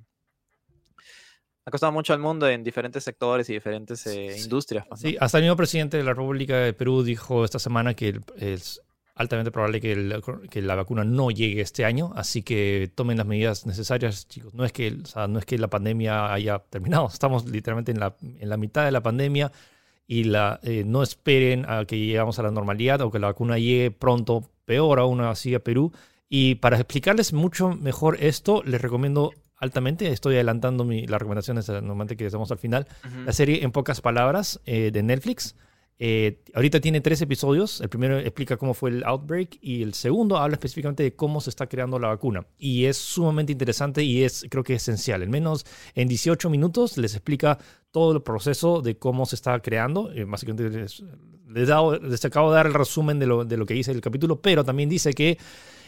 ha 1.68 1.70
costado 1.70 1.92
mucho 1.92 2.14
al 2.14 2.18
mundo 2.18 2.48
en 2.48 2.64
diferentes 2.64 3.04
sectores 3.04 3.48
y 3.50 3.52
diferentes 3.52 4.06
eh, 4.06 4.38
industrias. 4.42 4.86
Pues, 4.88 5.00
sí, 5.00 5.16
hasta 5.20 5.36
el 5.36 5.44
mismo 5.44 5.56
presidente 5.56 5.98
de 5.98 6.02
la 6.02 6.14
República 6.14 6.56
de 6.56 6.72
Perú 6.72 7.02
dijo 7.02 7.44
esta 7.44 7.58
semana 7.58 7.92
que 7.92 8.20
es 8.38 8.80
altamente 9.14 9.50
probable 9.50 9.78
que, 9.80 10.22
que, 10.48 10.62
la 10.62 10.76
vacuna 10.76 11.04
no 11.04 11.30
llegue 11.30 11.60
este 11.60 11.84
año, 11.84 12.12
así 12.16 12.42
que 12.42 12.90
tomen 12.94 13.18
las 13.18 13.26
medidas 13.26 13.66
necesarias, 13.66 14.28
chicos. 14.28 14.54
No 14.54 14.64
es 14.64 14.72
que, 14.72 14.96
no 15.28 15.38
es 15.38 15.44
que 15.44 15.58
la 15.58 15.68
pandemia 15.68 16.32
haya 16.32 16.58
terminado, 16.70 17.08
estamos 17.12 17.44
literalmente 17.46 17.92
en 17.92 18.00
la, 18.00 18.16
en 18.22 18.48
la 18.48 18.56
mitad 18.56 18.86
de 18.86 18.92
la 18.92 19.02
pandemia 19.02 19.52
y 20.06 20.24
la, 20.24 20.60
eh, 20.62 20.84
no 20.86 21.02
esperen 21.02 21.66
a 21.68 21.84
que 21.84 21.98
lleguemos 21.98 22.38
a 22.38 22.44
la 22.44 22.50
normalidad 22.50 23.02
o 23.02 23.10
que 23.10 23.18
la 23.18 23.26
vacuna 23.26 23.58
llegue 23.58 23.90
pronto, 23.90 24.48
peor 24.64 25.00
aún 25.00 25.20
así 25.20 25.54
a 25.54 25.62
Perú. 25.62 25.92
Y 26.30 26.54
para 26.54 26.76
explicarles 26.76 27.34
mucho 27.34 27.70
mejor 27.70 28.16
esto, 28.20 28.62
les 28.64 28.80
recomiendo 28.80 29.32
altamente. 29.58 30.10
Estoy 30.10 30.34
adelantando 30.36 30.84
mi, 30.84 31.06
las 31.06 31.20
recomendaciones 31.20 31.68
normalmente 31.68 32.16
que 32.16 32.26
estamos 32.26 32.50
al 32.50 32.58
final. 32.58 32.86
La 33.24 33.32
serie 33.32 33.62
En 33.64 33.72
pocas 33.72 34.00
palabras 34.00 34.60
eh, 34.64 34.90
de 34.92 35.02
Netflix. 35.02 35.54
Eh, 36.00 36.44
ahorita 36.54 36.80
tiene 36.80 37.00
tres 37.00 37.20
episodios. 37.22 37.80
El 37.80 37.88
primero 37.88 38.18
explica 38.18 38.56
cómo 38.56 38.72
fue 38.72 38.90
el 38.90 39.04
outbreak 39.04 39.58
y 39.60 39.82
el 39.82 39.94
segundo 39.94 40.36
habla 40.36 40.54
específicamente 40.54 41.02
de 41.02 41.16
cómo 41.16 41.40
se 41.40 41.50
está 41.50 41.66
creando 41.66 41.98
la 41.98 42.08
vacuna. 42.08 42.46
Y 42.56 42.84
es 42.84 42.96
sumamente 42.96 43.52
interesante 43.52 44.02
y 44.02 44.22
es 44.22 44.46
creo 44.48 44.62
que 44.62 44.74
esencial. 44.74 45.22
Al 45.22 45.28
menos 45.28 45.66
en 45.94 46.08
18 46.08 46.50
minutos 46.50 46.96
les 46.98 47.14
explica 47.14 47.58
todo 47.90 48.12
el 48.12 48.22
proceso 48.22 48.80
de 48.80 48.96
cómo 48.96 49.26
se 49.26 49.34
está 49.34 49.58
creando. 49.60 50.12
Eh, 50.12 50.24
básicamente 50.24 50.70
les, 50.70 51.02
les, 51.48 52.24
acabo 52.24 52.50
de 52.50 52.56
dar 52.56 52.66
el 52.66 52.74
resumen 52.74 53.18
de 53.18 53.26
lo, 53.26 53.44
de 53.44 53.56
lo 53.56 53.66
que 53.66 53.74
dice 53.74 53.90
el 53.90 54.00
capítulo, 54.00 54.40
pero 54.40 54.64
también 54.64 54.88
dice 54.88 55.12
que 55.12 55.36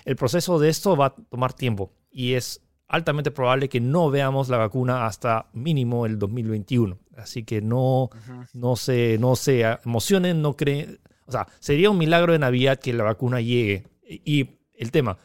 el 0.05 0.17
proceso 0.17 0.59
de 0.59 0.71
esto 0.71 0.97
va 0.97 1.07
a 1.07 1.15
tomar 1.15 1.53
tiempo 1.53 1.93
y 2.11 2.33
es 2.33 2.63
altamente 2.91 3.31
probable 3.31 3.69
que 3.69 3.81
no 3.81 4.11
veamos 4.11 4.49
la 4.49 4.57
vacuna 4.57 5.07
hasta 5.07 5.47
mínimo 5.53 6.07
el 6.07 6.19
2021. 6.19 6.99
Así 7.17 7.45
que 7.45 7.63
no, 7.63 8.11
no, 8.53 8.75
se, 8.75 9.17
no 9.19 9.37
se 9.37 9.61
emocionen, 9.85 10.43
no 10.43 10.57
creen. 10.57 10.99
O 11.27 11.31
sea, 11.31 11.47
sería 11.61 11.89
un 11.89 11.99
milagro 11.99 12.33
de 12.33 12.41
Navidad 12.41 12.81
que 12.81 12.93
la 12.93 13.05
vacuna 13.05 13.41
llegue. 13.41 13.87
Y 14.03 14.59
el 14.75 14.91
tema, 14.91 15.19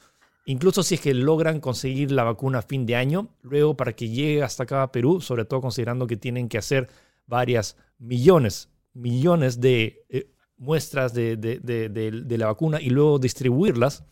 incluso 0.45 0.84
si 0.84 0.95
es 0.95 1.01
que 1.01 1.15
logran 1.15 1.60
conseguir 1.60 2.12
la 2.12 2.24
vacuna 2.24 2.60
a 2.60 2.62
fin 2.62 2.86
de 2.86 2.95
año, 2.95 3.29
luego 3.41 3.75
para 3.75 3.93
que 3.93 4.10
llegue 4.10 4.43
hasta 4.43 4.63
acá 4.63 4.84
a 4.84 4.91
Perú, 4.91 5.19
sobre 5.19 5.45
todo 5.45 5.62
considerando 5.62 6.05
que 6.05 6.17
tienen 6.17 6.48
que 6.48 6.60
hacer 6.60 6.88
varias 7.25 7.77
millones, 7.98 8.69
millones 8.93 9.60
de 9.60 10.05
eh, 10.10 10.29
muestras 10.57 11.15
de, 11.15 11.36
de 11.36 12.38
la 12.38 12.45
vacuna 12.45 12.79
y 12.79 12.91
luego 12.91 13.17
distribuirlas, 13.17 14.03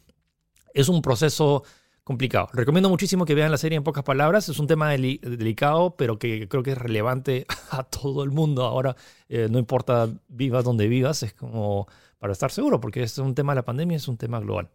es 0.74 0.90
un 0.90 1.04
proceso 1.04 1.64
complicado. 2.04 2.50
Recomiendo 2.54 2.90
muchísimo 2.90 3.26
que 3.26 3.36
vean 3.36 3.52
la 3.52 3.58
serie 3.58 3.78
en 3.78 3.84
pocas 3.84 4.04
palabras. 4.04 4.50
Es 4.50 4.60
un 4.60 4.68
tema 4.68 4.90
delicado, 4.92 5.96
pero 5.96 6.20
que 6.20 6.48
creo 6.48 6.64
que 6.64 6.72
es 6.72 6.78
relevante 6.78 7.46
a 7.72 7.84
todo 7.84 8.24
el 8.24 8.32
mundo. 8.32 8.64
Ahora, 8.64 8.96
eh, 9.30 9.48
no 9.50 9.60
importa 9.60 10.10
vivas 10.28 10.64
donde 10.64 10.88
vivas, 10.88 11.24
es 11.24 11.34
como 11.34 11.88
para 12.20 12.34
estar 12.34 12.52
seguro, 12.52 12.80
porque 12.80 13.04
es 13.04 13.18
un 13.18 13.36
tema 13.36 13.54
de 13.54 13.58
la 13.58 13.66
pandemia, 13.66 13.98
es 13.98 14.08
un 14.08 14.18
tema 14.18 14.40
global. 14.40 14.70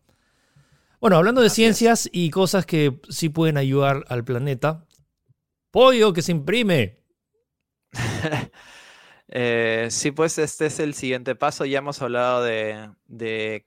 Bueno, 1.01 1.17
hablando 1.17 1.41
de 1.41 1.51
ciencias 1.51 2.09
y 2.13 2.31
cosas 2.31 2.67
que 2.67 3.01
sí 3.09 3.29
pueden 3.29 3.57
ayudar 3.57 4.05
al 4.09 4.25
planeta. 4.25 4.85
Pollo 5.71 6.13
que 6.13 6.23
se 6.23 6.33
imprime. 6.33 6.99
Eh, 9.31 9.89
sí, 9.91 10.11
pues 10.11 10.39
este 10.39 10.65
es 10.65 10.81
el 10.81 10.95
siguiente 10.95 11.35
paso. 11.35 11.67
Ya 11.67 11.81
hemos 11.81 12.01
hablado 12.01 12.43
de, 12.43 12.89
de 13.09 13.67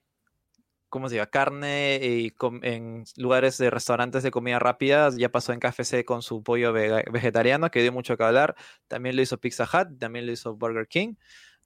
¿cómo 0.92 1.08
se 1.08 1.16
llama? 1.16 1.30
Carne 1.30 1.98
y 2.02 2.34
en 2.62 3.04
lugares 3.16 3.56
de 3.56 3.70
restaurantes 3.70 4.22
de 4.22 4.30
comida 4.30 4.58
rápida. 4.58 5.08
Ya 5.16 5.30
pasó 5.30 5.54
en 5.54 5.58
KFC 5.58 6.04
con 6.04 6.20
su 6.20 6.42
pollo 6.42 6.70
vegetariano, 6.74 7.70
que 7.70 7.80
dio 7.80 7.92
mucho 7.92 8.18
que 8.18 8.24
hablar. 8.24 8.54
También 8.88 9.16
lo 9.16 9.22
hizo 9.22 9.38
Pizza 9.38 9.64
Hut, 9.64 9.98
también 9.98 10.26
lo 10.26 10.32
hizo 10.32 10.54
Burger 10.54 10.86
King. 10.86 11.14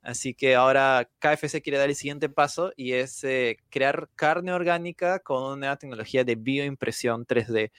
Así 0.00 0.33
que 0.33 0.54
ahora 0.54 1.11
KFC 1.18 1.61
quiere 1.61 1.78
dar 1.78 1.88
el 1.88 1.97
siguiente 1.97 2.28
paso 2.28 2.73
y 2.76 2.92
es 2.92 3.25
eh, 3.25 3.59
crear 3.68 4.09
carne 4.14 4.52
orgánica 4.52 5.18
con 5.18 5.59
una 5.59 5.76
tecnología 5.76 6.23
de 6.23 6.37
bioimpresión 6.37 7.26
3D 7.26 7.73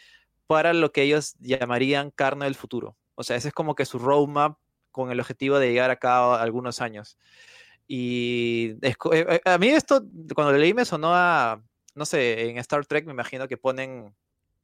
para 0.48 0.74
lo 0.74 0.92
que 0.92 1.04
ellos 1.04 1.36
llamarían 1.40 2.12
carne 2.12 2.44
del 2.44 2.56
futuro. 2.56 2.98
O 3.16 3.24
sea, 3.24 3.38
ese 3.38 3.48
es 3.48 3.54
como 3.54 3.74
que 3.74 3.86
su 3.86 4.00
roadmap 4.00 4.58
con 4.92 5.12
el 5.12 5.22
objetivo 5.22 5.60
de 5.60 5.70
llegar 5.70 5.92
a 5.92 5.96
cabo 5.96 6.34
algunos 6.34 6.82
años. 6.82 7.18
Y 7.88 8.76
eh, 8.82 8.96
eh, 9.14 9.42
a 9.46 9.58
mí 9.58 9.70
esto, 9.70 10.04
cuando 10.36 10.52
lo 10.52 10.58
leí 10.58 10.74
me 10.74 10.84
sonó 10.84 11.14
a, 11.14 11.64
no 11.96 12.06
sé, 12.06 12.50
en 12.50 12.58
Star 12.58 12.86
Trek 12.86 13.06
me 13.06 13.14
imagino 13.14 13.48
que 13.48 13.56
ponen, 13.56 14.14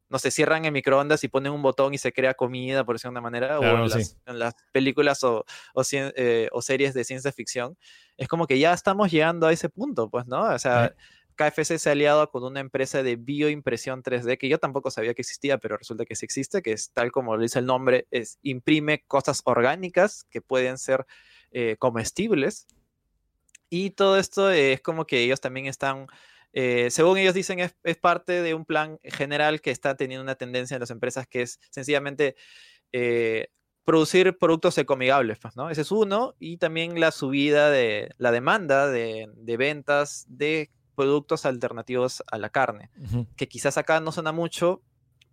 no 0.10 0.20
sé, 0.20 0.30
cierran 0.30 0.65
el 0.65 0.74
microondas 0.74 1.24
y 1.24 1.30
ponen 1.30 1.53
un 1.53 1.62
botón 1.62 1.94
y 1.94 1.98
se 1.98 2.12
crea 2.12 2.34
comida, 2.34 2.84
por 2.84 2.96
decirlo 2.96 3.12
de 3.12 3.20
una 3.20 3.22
manera, 3.22 3.60
o 3.60 3.63
en, 3.63 4.39
las, 4.39 4.56
películas 4.74 5.24
o, 5.24 5.46
eh, 5.94 6.50
o, 6.51 6.62
series 6.62 6.94
de 6.94 7.06
ciencia 7.06 7.32
ficción. 7.32 7.77
Es 8.18 8.27
como 8.27 8.46
que 8.46 8.60
ya 8.60 8.74
estamos 8.74 9.10
llegando 9.10 9.48
a 9.48 9.53
ese 9.53 9.70
punto, 9.70 10.10
pues, 10.10 10.27
¿no? 10.27 10.44
O 10.53 10.60
sea... 10.60 10.94
KFC 11.36 11.80
se 11.80 11.89
ha 11.89 11.94
aliado 11.94 12.30
con 12.30 12.44
una 12.44 12.60
empresa 12.60 13.01
de 13.01 13.15
bioimpresión 13.15 14.03
3D 14.03 14.38
que 14.38 14.50
yo 14.50 14.60
tampoco 14.60 14.92
sabía 14.92 15.15
que 15.15 15.24
existía, 15.24 15.58
pero 15.58 15.77
resulta 15.77 16.06
que 16.06 16.15
sí 16.15 16.25
existe, 16.25 16.62
que 16.62 16.74
es 16.74 16.92
tal 16.92 17.12
como 17.12 17.36
dice 17.39 17.58
el 17.58 17.65
nombre, 17.65 18.06
es 18.12 18.38
imprime 18.44 19.03
cosas 19.08 19.42
orgánicas 19.46 20.27
que 20.30 20.42
pueden 20.42 20.77
ser 20.77 21.08
comestibles 21.80 22.68
y 23.74 23.89
todo 23.89 24.18
esto 24.18 24.51
es 24.51 24.82
como 24.82 25.08
que 25.08 25.24
ellos 25.24 25.42
también 25.42 25.65
están, 25.65 26.06
eh, 26.51 26.89
según 26.92 27.18
ellos 27.18 27.34
dicen, 27.34 27.60
es, 27.60 27.74
parte 27.98 28.44
de 28.44 28.53
un 28.53 28.65
plan 28.65 29.00
general 29.03 29.62
que 29.62 29.72
está 29.72 29.96
teniendo 29.96 30.22
una 30.22 30.36
tendencia 30.36 30.75
en 30.75 30.80
las 30.80 30.92
empresas 30.92 31.25
que 31.25 31.42
es 31.42 31.60
sencillamente 31.72 32.36
eh, 32.92 33.48
producir 33.84 34.38
productos 34.38 34.77
ecoamigables, 34.77 35.39
pues, 35.39 35.56
¿no? 35.56 35.72
Ese 35.72 35.82
es 35.82 35.92
uno. 35.92 36.36
Y 36.38 36.58
también 36.58 37.00
la 37.00 37.10
subida 37.10 37.72
de 37.72 38.12
la 38.20 38.32
demanda 38.32 38.88
de, 38.88 39.27
ventas 39.58 40.27
de 40.27 40.70
productos 40.94 41.48
alternativos 41.48 42.22
a 42.32 42.38
la 42.38 42.51
carne, 42.51 42.92
que 43.36 43.48
quizás 43.48 43.80
acá 43.80 44.00
no 44.01 44.12
suena 44.12 44.32
mucho, 44.32 44.84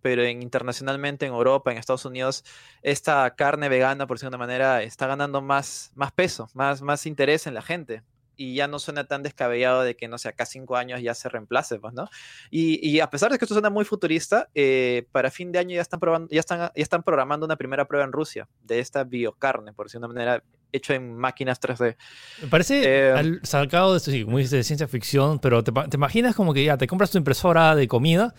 pero 0.01 0.23
en, 0.23 0.41
internacionalmente 0.41 1.27
en 1.27 1.33
Europa, 1.33 1.71
en 1.71 1.77
Estados 1.77 2.05
Unidos, 2.05 2.43
esta 2.81 3.35
carne 3.35 3.69
vegana, 3.69 4.07
por 4.07 4.17
decirlo 4.17 4.31
de 4.31 4.37
una 4.37 4.47
manera, 4.47 4.81
está 4.81 5.05
ganando 5.05 5.43
más, 5.43 5.91
más 5.93 6.11
peso, 6.11 6.49
más, 6.55 6.81
más 6.81 7.05
interés 7.05 7.45
en 7.45 7.53
la 7.53 7.61
gente 7.61 8.01
y 8.41 8.55
ya 8.55 8.67
no 8.67 8.79
suena 8.79 9.03
tan 9.03 9.21
descabellado 9.21 9.83
de 9.83 9.95
que, 9.95 10.07
no 10.07 10.17
sé, 10.17 10.29
acá 10.29 10.47
cinco 10.47 10.75
años 10.75 10.99
ya 10.99 11.13
se 11.13 11.29
reemplace, 11.29 11.77
pues, 11.77 11.93
¿no? 11.93 12.09
Y, 12.49 12.99
a 12.99 13.07
pesar 13.07 13.31
de 13.31 13.37
que 13.37 13.45
esto 13.45 13.53
suena 13.53 13.69
muy 13.69 13.85
futurista, 13.85 14.49
eh, 14.55 15.05
para 15.11 15.29
fin 15.29 15.51
de 15.51 15.59
año 15.59 15.75
ya 15.75 15.81
están, 15.81 15.99
probando, 15.99 16.27
ya, 16.31 16.39
están, 16.39 16.59
ya 16.59 16.71
están 16.75 17.03
programando 17.03 17.45
una 17.45 17.55
primera 17.55 17.85
prueba 17.85 18.03
en 18.03 18.11
Rusia 18.11 18.47
de 18.63 18.79
esta 18.79 19.03
biocarne, 19.03 19.73
por 19.73 19.85
decirlo 19.85 20.07
de 20.07 20.13
una 20.13 20.19
manera, 20.19 20.43
hecho 20.71 20.93
en 20.93 21.15
máquinas 21.15 21.61
3D. 21.61 21.95
Me 22.41 22.47
parece 22.47 22.81
eh, 22.83 23.39
sacado 23.43 23.93
de, 23.93 23.99
sí, 23.99 24.25
muy 24.25 24.47
de 24.47 24.63
ciencia 24.63 24.87
ficción, 24.87 25.37
pero 25.37 25.63
te, 25.63 25.71
te 25.71 25.97
imaginas 25.97 26.35
como 26.35 26.53
que 26.55 26.63
ya 26.63 26.77
te 26.77 26.87
compras 26.87 27.11
tu 27.11 27.19
impresora 27.19 27.75
de 27.75 27.87
comida 27.87 28.33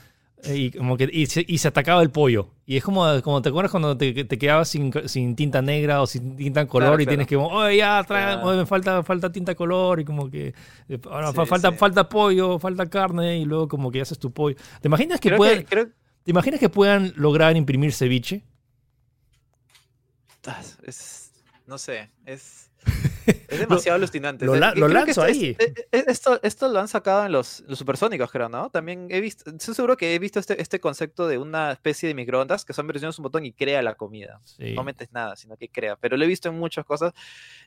y, 0.44 0.72
como 0.72 0.96
que, 0.96 1.08
y, 1.12 1.26
se, 1.26 1.44
y 1.46 1.58
se 1.58 1.68
atacaba 1.68 2.02
el 2.02 2.10
pollo. 2.10 2.50
Y 2.66 2.76
es 2.76 2.82
como, 2.82 3.04
como 3.22 3.42
te 3.42 3.50
acuerdas 3.50 3.70
cuando 3.70 3.96
te, 3.96 4.24
te 4.24 4.38
quedabas 4.38 4.68
sin, 4.68 4.92
sin, 5.06 5.36
tinta 5.36 5.62
negra 5.62 6.02
o 6.02 6.06
sin 6.06 6.36
tinta 6.36 6.66
color 6.66 7.00
y 7.00 7.06
tienes 7.06 7.26
que, 7.26 7.36
oh, 7.36 7.70
ya, 7.70 8.02
trae, 8.04 8.36
me 8.56 8.66
falta, 8.66 9.02
falta 9.04 9.30
tinta 9.30 9.54
color 9.54 10.00
y 10.00 10.04
como 10.04 10.28
que 10.30 10.54
eh, 10.88 10.98
ahora 11.10 11.32
falta, 11.32 11.72
falta 11.72 12.08
pollo, 12.08 12.58
falta 12.58 12.88
carne 12.88 13.38
y 13.38 13.44
luego 13.44 13.68
como 13.68 13.90
que 13.92 14.00
haces 14.00 14.18
tu 14.18 14.32
pollo. 14.32 14.56
¿Te 14.80 14.88
imaginas 14.88 15.20
que, 15.20 15.32
puedan, 15.36 15.64
¿te 15.64 16.30
imaginas 16.30 16.58
que 16.58 16.68
puedan 16.68 17.12
lograr 17.16 17.56
imprimir 17.56 17.92
ceviche? 17.92 18.42
Es, 20.84 21.32
no 21.66 21.78
sé, 21.78 22.10
es 22.26 22.71
es 23.26 23.58
demasiado 23.58 23.96
alucinante. 23.96 24.44
Lo, 24.46 24.56
lanzo 24.56 25.22
ahí. 25.22 25.56
Esto, 25.90 26.40
esto, 26.42 26.68
lo 26.68 26.80
han 26.80 26.88
sacado 26.88 27.26
en 27.26 27.32
los, 27.32 27.64
supersónicos, 27.72 28.30
creo, 28.30 28.48
¿no? 28.48 28.70
También 28.70 29.08
he 29.10 29.20
visto, 29.20 29.50
estoy 29.50 29.74
seguro 29.74 29.96
que 29.96 30.14
he 30.14 30.18
visto 30.18 30.38
este, 30.38 30.60
este 30.60 30.80
concepto 30.80 31.26
de 31.26 31.38
una 31.38 31.72
especie 31.72 32.08
de 32.08 32.14
microondas 32.14 32.64
que 32.64 32.72
son 32.72 32.86
versiones 32.86 33.18
un 33.18 33.24
botón 33.24 33.44
y 33.44 33.52
crea 33.52 33.82
la 33.82 33.94
comida. 33.94 34.40
No 34.58 34.84
metes 34.84 35.12
nada, 35.12 35.36
sino 35.36 35.56
que 35.56 35.68
crea. 35.68 35.96
Pero 35.96 36.16
lo 36.16 36.24
he 36.24 36.28
visto 36.28 36.48
en 36.48 36.58
muchas 36.58 36.84
cosas 36.84 37.12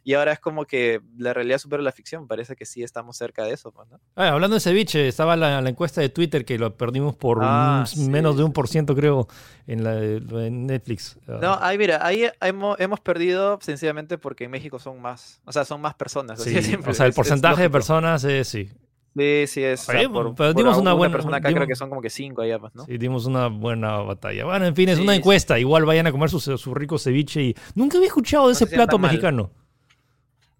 y 0.03 0.13
ahora 0.13 0.33
es 0.33 0.39
como 0.39 0.65
que 0.65 1.01
la 1.17 1.33
realidad 1.33 1.57
supera 1.57 1.81
la 1.83 1.91
ficción. 1.91 2.27
Parece 2.27 2.55
que 2.55 2.65
sí 2.65 2.83
estamos 2.83 3.17
cerca 3.17 3.43
de 3.43 3.53
eso, 3.53 3.71
pues, 3.71 3.87
¿no? 3.89 3.99
Ah, 4.15 4.29
hablando 4.29 4.55
de 4.55 4.59
ceviche, 4.59 5.07
estaba 5.07 5.35
la, 5.35 5.61
la, 5.61 5.69
encuesta 5.69 6.01
de 6.01 6.09
Twitter 6.09 6.45
que 6.45 6.57
lo 6.57 6.75
perdimos 6.75 7.15
por 7.15 7.39
ah, 7.41 7.85
menos 7.97 8.37
de 8.37 8.43
un 8.43 8.53
por 8.53 8.67
ciento, 8.67 8.95
creo, 8.95 9.27
en, 9.67 9.83
la, 9.83 10.01
en 10.01 10.67
Netflix. 10.67 11.17
No, 11.27 11.53
ah. 11.53 11.67
ahí 11.67 11.77
mira, 11.77 12.05
ahí 12.05 12.29
hemos, 12.41 12.79
hemos 12.79 12.99
perdido 12.99 13.59
sencillamente 13.61 14.17
porque 14.17 14.45
en 14.45 14.51
México 14.51 14.79
son 14.79 15.01
más 15.01 15.41
o 15.45 15.51
sea, 15.51 15.65
son 15.65 15.81
más 15.81 15.95
personas. 15.95 16.39
o 16.87 16.93
sea, 16.93 17.05
el 17.05 17.13
porcentaje 17.13 17.63
de 17.63 17.69
personas 17.69 18.23
es, 18.23 18.47
sí. 18.47 18.69
Sí, 19.17 19.45
sí, 19.47 19.63
es. 19.63 19.87
pero 19.87 20.53
dimos 20.53 20.77
una 20.77 20.91
buena. 20.91 21.13
persona 21.13 21.37
acá 21.37 21.53
creo 21.53 21.65
que 21.65 21.75
son 21.75 21.87
como 21.87 22.01
que 22.01 22.09
cinco 22.09 22.41
allá, 22.41 22.59
pues, 22.59 22.75
¿no? 22.75 22.83
Sí, 22.83 22.97
dimos 22.97 23.25
una 23.25 23.47
buena 23.47 23.99
batalla. 23.99 24.43
Bueno, 24.43 24.65
en 24.65 24.75
fin, 24.75 24.89
es 24.89 24.99
una 24.99 25.15
encuesta. 25.15 25.57
Igual 25.57 25.85
vayan 25.85 26.05
a 26.07 26.11
comer 26.11 26.29
su, 26.29 26.39
su, 26.39 26.73
rico 26.73 26.97
ceviche 26.97 27.41
y. 27.41 27.55
Nunca 27.75 27.97
había 27.97 28.07
escuchado 28.07 28.47
de 28.47 28.53
ese 28.53 28.67
plato 28.67 28.99
mexicano. 28.99 29.51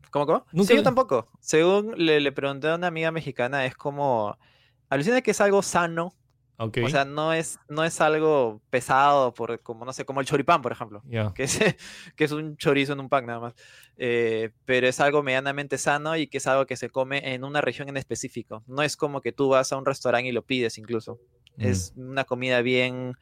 ¿Cómo, 0.09 0.25
cómo? 0.25 0.45
¿Nunca 0.53 0.69
sí, 0.69 0.75
yo 0.77 0.83
tampoco. 0.83 1.27
Según 1.41 1.95
le, 1.97 2.21
le 2.21 2.31
pregunté 2.31 2.69
a 2.69 2.75
una 2.75 2.87
amiga 2.87 3.11
mexicana, 3.11 3.65
es 3.65 3.75
como. 3.75 4.37
Alucina 4.87 5.19
que 5.19 5.31
es 5.31 5.41
algo 5.41 5.61
sano 5.61 6.13
o 6.57 6.89
sea, 6.89 7.03
no 7.03 7.33
es, 7.33 7.59
no 7.67 7.83
es 7.83 7.99
algo 7.99 8.61
pesado, 8.69 9.33
por, 9.33 9.59
como 9.61 9.83
no 9.83 9.91
sé, 9.91 10.05
como 10.05 10.21
el 10.21 10.25
choripán, 10.25 10.61
por 10.61 10.71
ejemplo, 10.71 11.03
que, 11.33 11.43
es, 11.43 11.59
que 12.15 12.23
es 12.23 12.31
un 12.31 12.55
chorizo 12.55 12.93
en 12.93 13.01
un 13.01 13.09
pan 13.09 13.25
nada 13.25 13.39
más. 13.39 13.53
Eh, 13.97 14.51
pero 14.65 14.87
es 14.87 14.99
algo 14.99 15.21
medianamente 15.23 15.77
sano 15.77 16.15
y 16.15 16.27
que 16.27 16.37
es 16.37 16.47
algo 16.47 16.65
que 16.65 16.77
se 16.77 16.89
come 16.89 17.33
en 17.33 17.43
una 17.43 17.61
región 17.61 17.89
en 17.89 17.97
específico. 17.97 18.63
No 18.67 18.81
es 18.83 18.95
como 18.95 19.21
que 19.21 19.31
tú 19.31 19.49
vas 19.49 19.71
a 19.73 19.77
un 19.77 19.85
restaurante 19.85 20.29
y 20.29 20.31
lo 20.31 20.43
pides 20.43 20.77
incluso. 20.77 21.19
Es 21.57 21.93
una 21.95 22.25
comida 22.25 22.61
bien 22.61 23.15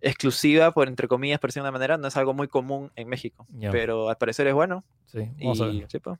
exclusiva, 0.00 0.72
por 0.72 0.88
entre 0.88 1.06
comillas, 1.06 1.38
por 1.38 1.50
decirlo 1.50 1.64
de 1.64 1.70
una 1.70 1.78
manera. 1.78 1.98
No 1.98 2.08
es 2.08 2.16
algo 2.16 2.34
muy 2.34 2.48
común 2.48 2.90
en 2.96 3.08
México, 3.08 3.46
pero 3.72 4.08
al 4.08 4.16
parecer 4.16 4.46
es 4.46 4.54
bueno. 4.54 4.84
Sí, 5.06 5.28
vamos 5.38 5.60
a 5.60 5.66
ver. 5.66 5.88
Pues. 6.02 6.18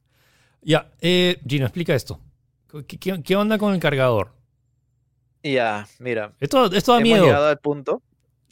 Ya, 0.63 0.91
eh, 1.01 1.41
Gino, 1.47 1.67
explica 1.67 1.95
esto. 1.95 2.21
¿Qué, 2.87 3.23
¿Qué 3.23 3.37
onda 3.37 3.59
con 3.59 3.75
el 3.75 3.81
cargador? 3.81 4.40
Ya, 5.43 5.87
mira. 5.99 6.33
Esto, 6.41 6.67
esto 6.73 6.93
da 6.93 7.01
hemos 7.01 7.21
llegado 7.21 7.47
al 7.47 7.59
punto. 7.59 8.03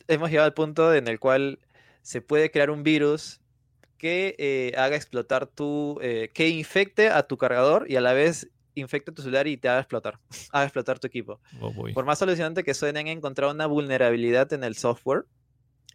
hemos 0.07 0.31
llegado 0.31 0.47
al 0.47 0.55
punto 0.55 0.95
en 0.95 1.09
el 1.09 1.19
cual 1.19 1.59
se 2.03 2.23
puede 2.23 2.51
crear 2.51 2.71
un 2.71 2.83
virus 2.83 3.41
que 3.99 4.37
eh, 4.39 4.73
haga 4.77 4.97
explotar 4.97 5.47
tu, 5.47 5.99
eh, 6.01 6.31
que 6.33 6.49
infecte 6.49 7.09
a 7.09 7.25
tu 7.25 7.37
cargador 7.37 7.91
y 7.91 7.97
a 7.97 8.01
la 8.01 8.13
vez 8.13 8.49
infecte 8.75 9.11
tu 9.11 9.23
celular 9.23 9.49
y 9.49 9.57
te 9.57 9.69
haga 9.69 9.81
explotar, 9.81 10.19
haga 10.53 10.65
explotar 10.65 10.99
tu 10.99 11.07
equipo. 11.07 11.41
Oh, 11.61 11.73
Por 11.93 12.05
más 12.05 12.19
solucionante 12.19 12.63
que 12.63 12.75
suene, 12.75 13.01
han 13.01 13.09
encontrado 13.09 13.53
una 13.53 13.67
vulnerabilidad 13.67 14.53
en 14.53 14.65
el 14.65 14.77
software. 14.77 15.25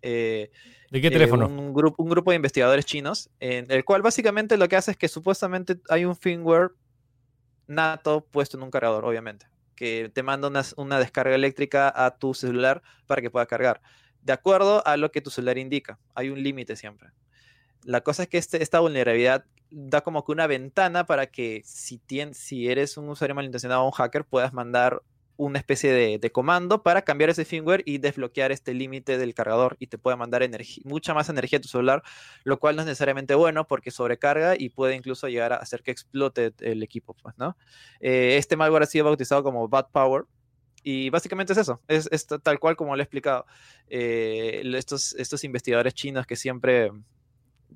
¿De 0.01 1.01
qué 1.01 1.09
teléfono? 1.09 1.47
Un, 1.47 1.73
grupo, 1.73 2.03
un 2.03 2.09
grupo 2.09 2.31
de 2.31 2.35
investigadores 2.35 2.85
chinos, 2.85 3.29
en 3.39 3.71
el 3.71 3.85
cual 3.85 4.01
básicamente 4.01 4.57
lo 4.57 4.67
que 4.67 4.75
hace 4.75 4.91
es 4.91 4.97
que 4.97 5.07
supuestamente 5.07 5.79
hay 5.89 6.05
un 6.05 6.15
firmware 6.15 6.71
nato 7.67 8.27
puesto 8.29 8.57
en 8.57 8.63
un 8.63 8.69
cargador, 8.69 9.05
obviamente, 9.05 9.47
que 9.75 10.11
te 10.13 10.23
manda 10.23 10.47
una, 10.47 10.63
una 10.77 10.99
descarga 10.99 11.35
eléctrica 11.35 11.91
a 11.93 12.17
tu 12.17 12.33
celular 12.33 12.81
para 13.07 13.21
que 13.21 13.29
pueda 13.29 13.45
cargar, 13.45 13.81
de 14.21 14.33
acuerdo 14.33 14.85
a 14.87 14.97
lo 14.97 15.11
que 15.11 15.21
tu 15.21 15.29
celular 15.29 15.57
indica. 15.57 15.99
Hay 16.15 16.29
un 16.29 16.41
límite 16.41 16.75
siempre. 16.75 17.09
La 17.83 18.01
cosa 18.01 18.23
es 18.23 18.29
que 18.29 18.37
este, 18.37 18.63
esta 18.63 18.79
vulnerabilidad 18.79 19.45
da 19.69 20.01
como 20.01 20.23
que 20.23 20.31
una 20.31 20.47
ventana 20.47 21.05
para 21.05 21.27
que 21.27 21.61
si, 21.65 22.01
si 22.33 22.69
eres 22.69 22.97
un 22.97 23.09
usuario 23.09 23.35
malintencionado 23.35 23.81
o 23.81 23.85
un 23.85 23.91
hacker 23.91 24.23
puedas 24.23 24.53
mandar 24.53 25.01
una 25.37 25.59
especie 25.59 25.91
de, 25.91 26.31
comando 26.31 26.83
para 26.83 27.01
cambiar 27.01 27.29
ese 27.29 27.45
firmware 27.45 27.83
y 27.85 27.97
desbloquear 27.97 28.51
este 28.51 28.73
límite 28.73 29.17
del 29.17 29.33
cargador 29.33 29.75
y 29.79 29.87
te 29.87 29.97
puede 29.97 30.17
mandar 30.17 30.47
mucha 30.83 31.13
más 31.13 31.29
energía 31.29 31.59
a 31.59 31.61
tu 31.61 31.67
celular, 31.67 32.03
lo 32.43 32.59
cual 32.59 32.75
no 32.75 32.81
es 32.81 32.85
necesariamente 32.85 33.35
bueno 33.35 33.65
porque 33.67 33.91
sobrecarga 33.91 34.55
y 34.57 34.69
puede 34.69 34.95
incluso 34.95 35.27
llegar 35.27 35.53
a 35.53 35.57
hacer 35.57 35.83
que 35.83 35.91
explote 35.91 36.53
el 36.59 36.83
equipo, 36.83 37.15
pues, 37.21 37.35
¿no? 37.37 37.57
Eh, 37.99 38.37
este 38.37 38.55
malware 38.55 38.83
ha 38.83 38.87
sido 38.87 39.05
bautizado 39.05 39.43
como 39.43 39.67
Bad 39.67 39.87
Power 39.91 40.25
y 40.83 41.09
básicamente 41.09 41.53
es 41.53 41.59
eso, 41.59 41.81
es, 41.87 42.09
tal 42.43 42.59
cual 42.59 42.75
como 42.75 42.95
lo 42.95 43.01
he 43.01 43.03
explicado. 43.03 43.45
Eh, 43.87 44.61
estos, 44.75 45.13
estos 45.15 45.43
investigadores 45.43 45.93
chinos 45.93 46.27
que 46.27 46.35
siempre 46.35 46.91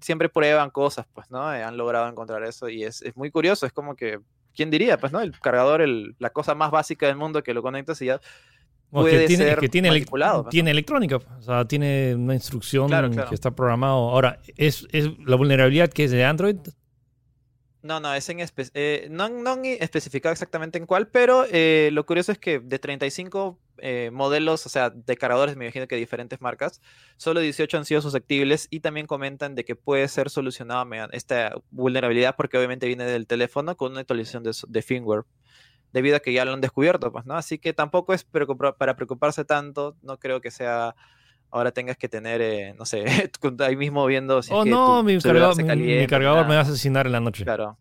siempre 0.02 0.30
prueban 0.30 0.70
cosas, 0.70 1.08
pues, 1.14 1.30
¿no? 1.32 1.54
Eh, 1.54 1.64
han 1.64 1.78
logrado 1.78 2.08
encontrar 2.08 2.44
eso 2.44 2.70
y 2.70 2.84
es, 2.84 3.04
muy 3.16 3.32
curioso, 3.32 3.66
es 3.66 3.74
como 3.74 3.96
que, 3.96 4.20
¿quién 4.58 4.72
diría? 4.72 4.98
Pues, 4.98 5.14
¿no? 5.14 5.22
El 5.22 5.40
cargador, 5.40 5.82
el, 5.82 6.16
la 6.20 6.32
cosa 6.32 6.56
más 6.56 6.72
básica 6.72 7.08
del 7.08 7.16
mundo 7.16 7.44
que 7.44 7.54
lo 7.54 7.62
conectas 7.62 8.02
y 8.02 8.08
ya 8.08 8.20
puede 8.90 9.22
que 9.22 9.28
tiene, 9.28 9.44
ser 9.46 9.60
que 9.60 9.70
tiene, 9.70 10.06
pues, 10.10 10.50
tiene 10.50 10.72
electrónica, 10.72 11.18
o 11.18 11.42
sea, 11.42 11.66
tiene 11.66 12.16
una 12.16 12.34
instrucción 12.34 12.90
que 13.30 13.36
está 13.36 13.52
programado. 13.52 14.10
Ahora, 14.10 14.40
¿es, 14.58 14.88
¿es 14.92 15.10
la 15.26 15.36
vulnerabilidad 15.36 15.90
que 15.90 16.06
es 16.06 16.12
de 16.12 16.26
Android? 16.26 16.58
No, 17.88 18.02
no, 18.02 18.14
es 18.14 18.28
en 18.28 18.40
eh, 18.74 19.08
no, 19.10 19.30
no, 19.30 19.52
han 19.52 19.64
especificado 19.64 20.34
exactamente 20.34 20.78
en 20.78 20.86
cuál, 20.86 21.08
pero 21.08 21.46
eh, 21.50 21.90
lo 21.94 22.06
curioso 22.06 22.34
es 22.34 22.38
que 22.38 22.60
de 22.60 22.80
35 22.80 23.58
eh, 23.78 24.10
modelos, 24.12 24.66
o 24.66 24.70
sea, 24.70 24.90
de 24.90 25.16
cargadores, 25.16 25.56
me 25.56 25.64
imagino 25.64 25.88
que 25.88 25.96
diferentes 25.96 26.42
marcas, 26.42 26.82
solo 27.16 27.40
18 27.40 27.78
han 27.78 27.86
sido 27.86 28.02
susceptibles 28.02 28.68
y 28.72 28.82
también 28.82 29.08
comentan 29.08 29.56
de 29.56 29.64
que 29.64 29.78
puede 29.78 30.06
ser 30.10 30.30
solucionada 30.30 30.86
esta 31.14 31.54
vulnerabilidad 31.72 32.36
porque 32.36 32.58
obviamente 32.58 32.88
viene 32.88 33.06
del 33.06 33.26
teléfono 33.26 33.78
con 33.78 33.94
una 33.94 34.02
actualización 34.02 34.44
de, 34.44 34.82
firmware, 34.82 35.24
debido 35.94 36.18
a 36.18 36.20
que 36.20 36.34
ya 36.34 36.44
lo 36.44 36.52
han 36.52 36.60
descubierto, 36.60 37.14
pues, 37.14 37.26
¿no? 37.26 37.36
Así 37.36 37.58
que 37.58 37.72
tampoco 37.72 38.14
es 38.14 38.26
para 38.26 38.98
preocuparse 38.98 39.46
tanto, 39.46 39.96
no 40.02 40.20
creo 40.20 40.42
que 40.42 40.52
sea 40.52 40.94
ahora 41.52 41.72
tengas 41.72 41.98
que 41.98 42.10
tener, 42.10 42.42
eh, 42.42 42.74
no 42.78 42.86
sé, 42.86 43.06
ahí 43.60 43.76
mismo 43.76 44.06
viendo 44.06 44.42
si 44.42 44.54
oh, 44.54 44.66
no, 44.66 45.04
mi, 45.04 45.20
cargador, 45.20 45.58
mi, 45.78 46.08
cargador 46.08 46.48
me 46.48 46.56
va 46.56 46.62
a 46.62 46.64
asocinar 46.64 47.06
en 47.06 47.12
la 47.12 47.20
noche. 47.20 47.44
Claro. 47.44 47.78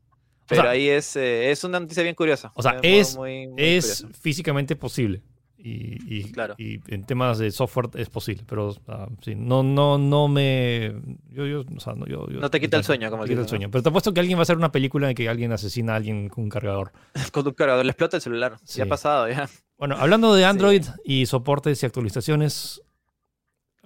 Pero 0.48 0.68
ahí 0.68 0.88
es, 0.88 1.16
eh, 1.16 1.50
es 1.50 1.64
una 1.64 1.80
noticia 1.80 2.02
bien 2.02 2.14
curiosa. 2.14 2.52
O 2.54 2.62
sea, 2.62 2.78
es, 2.82 3.18
es 3.56 4.06
físicamente 4.20 4.76
posible. 4.76 5.22
Y, 5.58 6.28
y, 6.58 6.80
en 6.86 7.04
temas 7.06 7.38
de 7.38 7.50
software 7.50 7.88
es 7.94 8.08
posible, 8.08 8.44
pero 8.46 8.76
sí, 9.20 9.34
no, 9.34 9.64
no, 9.64 9.98
no 9.98 10.28
me. 10.28 10.94
Yo, 11.30 11.44
yo, 11.44 11.64
o 11.76 11.80
sea, 11.80 11.94
no, 11.94 12.06
yo, 12.06 12.24
no 12.28 12.50
te 12.50 12.60
quita 12.60 12.76
el 12.76 12.84
sueño, 12.84 13.10
como 13.10 13.24
te 13.24 13.30
quita 13.30 13.40
el 13.40 13.48
sueño. 13.48 13.68
Pero 13.68 13.82
te 13.82 13.88
apuesto 13.88 14.14
que 14.14 14.20
alguien 14.20 14.38
va 14.38 14.42
a 14.42 14.44
hacer 14.44 14.56
una 14.56 14.70
película 14.70 15.08
en 15.08 15.16
que 15.16 15.28
alguien 15.28 15.50
asesina 15.50 15.94
a 15.94 15.96
alguien 15.96 16.28
con 16.28 16.44
un 16.44 16.50
cargador. 16.50 16.92
con 17.32 17.44
un 17.44 17.54
cargador, 17.54 17.84
le 17.84 17.90
explota 17.90 18.18
el 18.18 18.22
celular. 18.22 18.58
Sí. 18.62 18.78
Ya 18.78 18.84
ha 18.84 18.88
pasado, 18.88 19.28
ya. 19.28 19.48
Bueno, 19.76 19.96
hablando 19.98 20.34
de 20.34 20.44
Android 20.44 20.84
y 21.04 21.26
soportes 21.26 21.82
y 21.82 21.86
actualizaciones, 21.86 22.82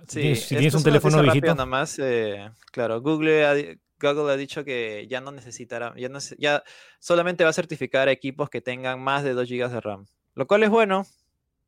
Sí, 0.09 0.37
si 0.37 0.57
tienes 0.57 0.75
un 0.75 0.83
teléfono 0.83 1.23
viejito. 1.23 1.49
Nada 1.49 1.67
más, 1.67 1.99
eh, 1.99 2.51
claro, 2.73 3.01
Google 3.01 3.45
ha, 3.45 3.55
Google 4.01 4.33
ha 4.33 4.37
dicho 4.37 4.65
que 4.65 5.07
ya 5.09 5.21
no 5.21 5.33
necesitará, 5.33 5.95
ya, 5.97 6.09
no, 6.09 6.19
ya 6.39 6.63
solamente 6.99 7.45
va 7.45 7.51
a 7.51 7.55
certificar 7.55 8.09
equipos 8.09 8.51
que 8.51 8.61
tengan 8.61 9.01
más 9.01 9.25
de 9.25 9.35
2 9.35 9.49
GB 9.49 9.69
de 9.71 9.81
RAM. 9.81 10.07
Lo 10.35 10.47
cual 10.47 10.63
es 10.63 10.71
bueno, 10.71 11.07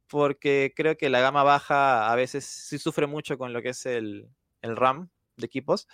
porque 0.08 0.72
creo 0.76 0.96
que 0.96 1.10
la 1.10 1.20
gama 1.20 1.42
baja 1.42 2.10
a 2.10 2.16
veces 2.16 2.44
sí 2.44 2.78
sufre 2.78 3.06
mucho 3.06 3.38
con 3.38 3.52
lo 3.52 3.62
que 3.62 3.70
es 3.70 3.86
el, 3.86 4.28
el 4.62 4.76
RAM 4.76 5.10
de 5.36 5.46
equipos. 5.46 5.88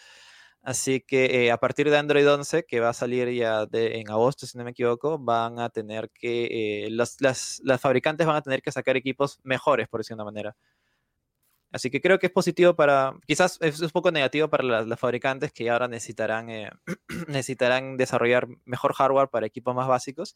Así 0.62 1.00
que 1.00 1.46
eh, 1.46 1.52
a 1.52 1.56
partir 1.56 1.88
de 1.88 1.96
Android 1.96 2.28
11, 2.28 2.64
que 2.64 2.80
va 2.80 2.90
a 2.90 2.92
salir 2.92 3.30
ya 3.30 3.64
de, 3.66 4.00
en 4.00 4.10
agosto, 4.10 4.46
si 4.46 4.58
no 4.58 4.64
me 4.64 4.72
equivoco, 4.72 5.18
van 5.18 5.60
a 5.60 5.70
tener 5.70 6.10
que, 6.10 6.84
eh, 6.86 6.90
las, 6.90 7.20
las, 7.20 7.60
las, 7.64 7.80
fabricantes 7.80 8.26
van 8.26 8.36
a 8.36 8.42
tener 8.42 8.60
que 8.60 8.72
sacar 8.72 8.96
equipos 8.96 9.38
mejores, 9.44 9.88
por 9.88 10.00
decirlo 10.00 10.16
de 10.16 10.22
una 10.22 10.30
manera. 10.32 10.56
Así 11.70 11.90
que 11.90 12.00
creo 12.00 12.18
que 12.18 12.26
es 12.26 12.32
positivo 12.32 12.74
para, 12.74 13.14
quizás 13.26 13.58
es 13.60 13.80
un 13.80 13.90
poco 13.90 14.10
negativo 14.10 14.48
para 14.48 14.84
las, 14.84 14.98
fabricantes 14.98 15.52
que 15.52 15.68
ahora 15.68 15.86
necesitarán, 15.86 16.48
eh, 16.48 16.70
necesitarán 17.28 17.96
desarrollar 17.96 18.48
mejor 18.64 18.94
hardware 18.94 19.28
para 19.28 19.46
equipos 19.46 19.74
más 19.74 19.86
básicos. 19.86 20.34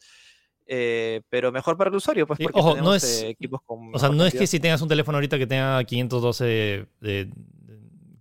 Eh, 0.66 1.22
pero 1.28 1.50
mejor 1.50 1.76
para 1.76 1.90
el 1.90 1.96
usuario, 1.96 2.26
pues 2.26 2.38
porque 2.38 2.58
ojo, 2.58 2.76
no 2.76 2.94
es, 2.94 3.22
eh, 3.22 3.30
equipos 3.30 3.60
con. 3.62 3.94
O 3.94 3.98
sea, 3.98 4.10
no 4.10 4.24
es 4.24 4.32
que 4.32 4.46
si 4.46 4.60
tengas 4.60 4.80
un 4.80 4.88
teléfono 4.88 5.16
ahorita 5.16 5.36
que 5.36 5.46
tenga 5.46 5.82
512 5.82 6.86
de, 7.00 7.30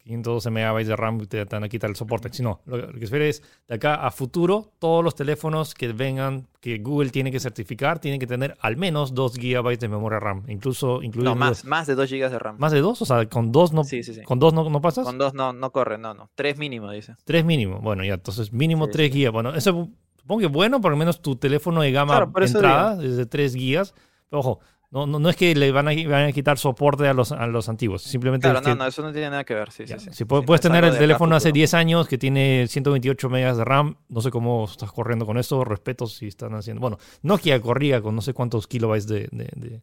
512 0.04 0.50
megabytes 0.52 0.88
de 0.88 0.96
RAM 0.96 1.26
te, 1.28 1.44
van 1.46 1.64
a 1.64 1.70
quitar 1.70 1.90
el 1.90 1.96
soporte. 1.96 2.30
Sino, 2.32 2.62
lo, 2.66 2.78
lo 2.78 3.00
que 3.00 3.08
se 3.08 3.30
es 3.30 3.44
de 3.68 3.76
acá 3.76 3.96
a 3.96 4.12
futuro, 4.12 4.72
todos 4.80 5.04
los 5.04 5.16
teléfonos 5.16 5.74
que 5.74 5.92
vengan, 5.94 6.48
que 6.60 6.80
Google 6.80 7.10
tiene 7.10 7.32
que 7.32 7.40
certificar, 7.40 8.00
tienen 8.00 8.20
que 8.20 8.28
tener 8.28 8.58
al 8.62 8.78
menos 8.78 9.14
2 9.14 9.38
GB 9.38 9.78
de 9.78 9.88
memoria 9.88 10.20
RAM. 10.20 10.44
Incluso, 10.48 11.02
incluso 11.02 11.30
No, 11.30 11.36
más, 11.36 11.66
más 11.66 11.88
de 11.88 11.96
2 11.96 12.10
GB 12.10 12.30
de 12.30 12.40
RAM. 12.40 12.56
¿Más 12.60 12.72
de 12.72 12.80
2? 12.80 13.02
O 13.02 13.06
sea, 13.06 13.26
con 13.28 13.52
2 13.52 13.74
no, 13.74 13.84
¿con 14.26 14.40
dos 14.40 14.54
no, 14.54 14.70
no 14.70 14.82
pasas? 14.82 15.06
Con 15.06 15.18
2 15.18 15.34
no, 15.34 15.54
no 15.54 15.72
corre, 15.72 15.98
no, 15.98 16.14
no. 16.14 16.30
3 16.36 16.58
mínimo, 16.58 16.92
dice. 16.92 17.16
3 17.26 17.46
mínimo. 17.46 17.80
Bueno, 17.80 18.04
ya, 18.04 18.16
entonces 18.16 18.52
mínimo 18.52 18.88
3 18.88 19.14
GB. 19.14 19.32
Bueno, 19.32 19.54
eso 19.54 19.90
supongo 20.18 20.42
que 20.42 20.48
bueno, 20.48 20.82
por 20.82 20.92
lo 20.92 20.98
menos 20.98 21.22
tu 21.22 21.36
teléfono 21.36 21.82
de 21.82 21.92
gama 21.92 22.32
entrada, 22.36 22.96
desde 22.96 23.26
3 23.26 23.56
GB. 23.56 23.94
Pero 24.30 24.40
ojo, 24.40 24.60
no, 24.92 25.08
no, 25.08 25.20
no, 25.20 25.30
es 25.30 25.38
que 25.38 25.56
le 25.56 25.72
van 25.72 25.88
a, 25.88 25.92
van 26.10 26.26
a 26.26 26.32
quitar 26.34 26.58
soporte 26.58 27.08
a 27.08 27.14
los, 27.14 27.32
a 27.32 27.48
los 27.48 27.70
antiguos. 27.70 28.02
Simplemente. 28.02 28.50
Claro, 28.50 28.60
no, 28.60 28.76
no, 28.76 28.86
eso 28.86 29.02
no 29.02 29.14
tiene 29.14 29.30
nada 29.30 29.46
que 29.46 29.54
ver. 29.54 29.72
Sí, 29.72 29.86
sí, 29.88 29.96
Si 30.12 30.26
puedes, 30.26 30.60
tener 30.60 30.84
el 30.84 30.98
teléfono 30.98 31.34
hace 31.34 31.54
10 31.54 31.74
años 31.76 32.10
que 32.10 32.18
tiene 32.18 32.68
128 32.68 33.30
megas 33.30 33.56
de 33.56 33.64
RAM, 33.64 33.96
no 34.10 34.20
sé 34.20 34.32
cómo 34.32 34.66
estás 34.66 34.92
corriendo 34.92 35.26
con 35.26 35.38
eso. 35.38 35.64
Respeto 35.64 36.08
si 36.08 36.28
están 36.28 36.56
haciendo. 36.56 36.82
Bueno, 36.82 36.98
Nokia 37.22 37.62
corría 37.62 38.02
con 38.02 38.16
no 38.16 38.22
sé 38.22 38.34
cuántos 38.34 38.68
kilobytes 38.68 39.08
de, 39.08 39.30
de, 39.32 39.50
de, 39.56 39.82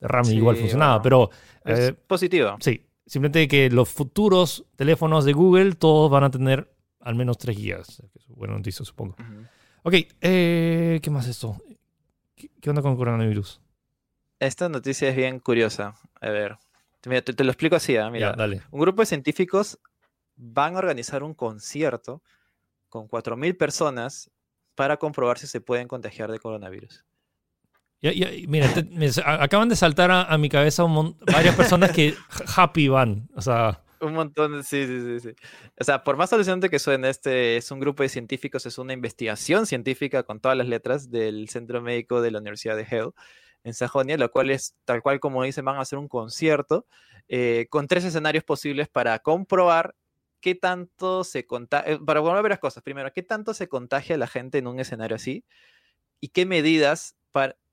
RAM 0.00 0.26
y 0.26 0.32
igual 0.32 0.56
funcionaba, 0.56 1.00
pero. 1.00 1.30
Es 1.64 1.90
eh, 1.90 1.92
positivo. 1.92 2.56
Sí. 2.58 2.84
Simplemente 3.06 3.46
que 3.46 3.70
los 3.70 3.88
futuros 3.88 4.64
teléfonos 4.74 5.24
de 5.24 5.32
Google 5.32 5.74
todos 5.74 6.10
van 6.10 6.24
a 6.24 6.30
tener 6.30 6.74
al 6.98 7.14
menos 7.14 7.38
3 7.38 7.56
gigas. 7.56 8.02
Buena 8.26 8.54
noticia, 8.54 8.84
supongo. 8.84 9.14
Ok, 9.84 9.94
eh, 10.20 10.98
¿qué 11.00 11.10
más 11.10 11.26
es 11.26 11.30
esto? 11.30 11.56
¿Qué, 12.34 12.50
¿Qué 12.60 12.68
onda 12.68 12.82
con 12.82 12.92
el 12.92 12.98
coronavirus? 12.98 13.60
Esta 14.40 14.70
noticia 14.70 15.10
es 15.10 15.16
bien 15.16 15.38
curiosa. 15.38 15.94
A 16.18 16.30
ver, 16.30 16.56
te, 17.00 17.44
lo 17.44 17.50
explico 17.50 17.76
así. 17.76 17.94
¿eh? 17.94 18.10
Mira, 18.10 18.34
un 18.70 18.80
grupo 18.80 19.02
de 19.02 19.06
científicos 19.06 19.78
van 20.34 20.74
a 20.74 20.78
organizar 20.78 21.22
un 21.22 21.34
concierto 21.34 22.22
con 22.88 23.06
4.000 23.06 23.56
personas 23.58 24.30
para 24.74 24.96
comprobar 24.96 25.38
si 25.38 25.46
se 25.46 25.60
pueden 25.60 25.86
contagiar 25.86 26.32
de 26.32 26.38
coronavirus. 26.38 27.04
mira, 28.48 28.70
acaban 29.26 29.68
de 29.68 29.76
saltar 29.76 30.10
a, 30.10 30.38
mi 30.38 30.48
cabeza 30.48 30.84
varias 30.84 31.54
personas 31.54 31.92
que 31.92 32.14
happy 32.56 32.88
van. 32.88 33.28
O 33.36 33.42
sea. 33.42 33.84
Un 34.00 34.14
montón, 34.14 34.64
sí, 34.64 34.86
sí, 34.86 35.00
sí, 35.02 35.20
sí. 35.20 35.34
O 35.78 35.84
sea, 35.84 36.02
por 36.02 36.16
más 36.16 36.32
alucinante 36.32 36.70
que 36.70 36.78
suene, 36.78 37.10
este 37.10 37.58
es 37.58 37.70
un 37.70 37.78
grupo 37.78 38.02
de 38.02 38.08
científicos, 38.08 38.64
es 38.64 38.78
una 38.78 38.94
investigación 38.94 39.66
científica 39.66 40.22
con 40.22 40.40
todas 40.40 40.56
las 40.56 40.66
letras 40.66 41.10
del 41.10 41.50
Centro 41.50 41.82
Médico 41.82 42.22
de 42.22 42.30
la 42.30 42.38
Universidad 42.38 42.76
de 42.76 42.86
Hell 42.90 43.12
en 43.64 43.74
Sajonia, 43.74 44.16
lo 44.16 44.30
cual 44.30 44.50
es 44.50 44.74
tal 44.84 45.02
cual 45.02 45.20
como 45.20 45.42
dicen, 45.42 45.64
van 45.64 45.76
a 45.76 45.80
hacer 45.80 45.98
un 45.98 46.08
concierto 46.08 46.86
eh, 47.28 47.66
con 47.70 47.86
tres 47.86 48.04
escenarios 48.04 48.44
posibles 48.44 48.88
para 48.88 49.18
comprobar 49.20 49.94
qué 50.40 50.54
tanto 50.54 51.24
se 51.24 51.46
contagia, 51.46 51.94
eh, 51.94 51.98
para 52.04 52.20
ver 52.20 52.50
las 52.50 52.58
cosas, 52.58 52.82
primero, 52.82 53.12
qué 53.12 53.22
tanto 53.22 53.54
se 53.54 53.68
contagia 53.68 54.16
la 54.16 54.26
gente 54.26 54.58
en 54.58 54.66
un 54.66 54.80
escenario 54.80 55.16
así 55.16 55.44
y 56.20 56.28
qué 56.28 56.46
medidas 56.46 57.16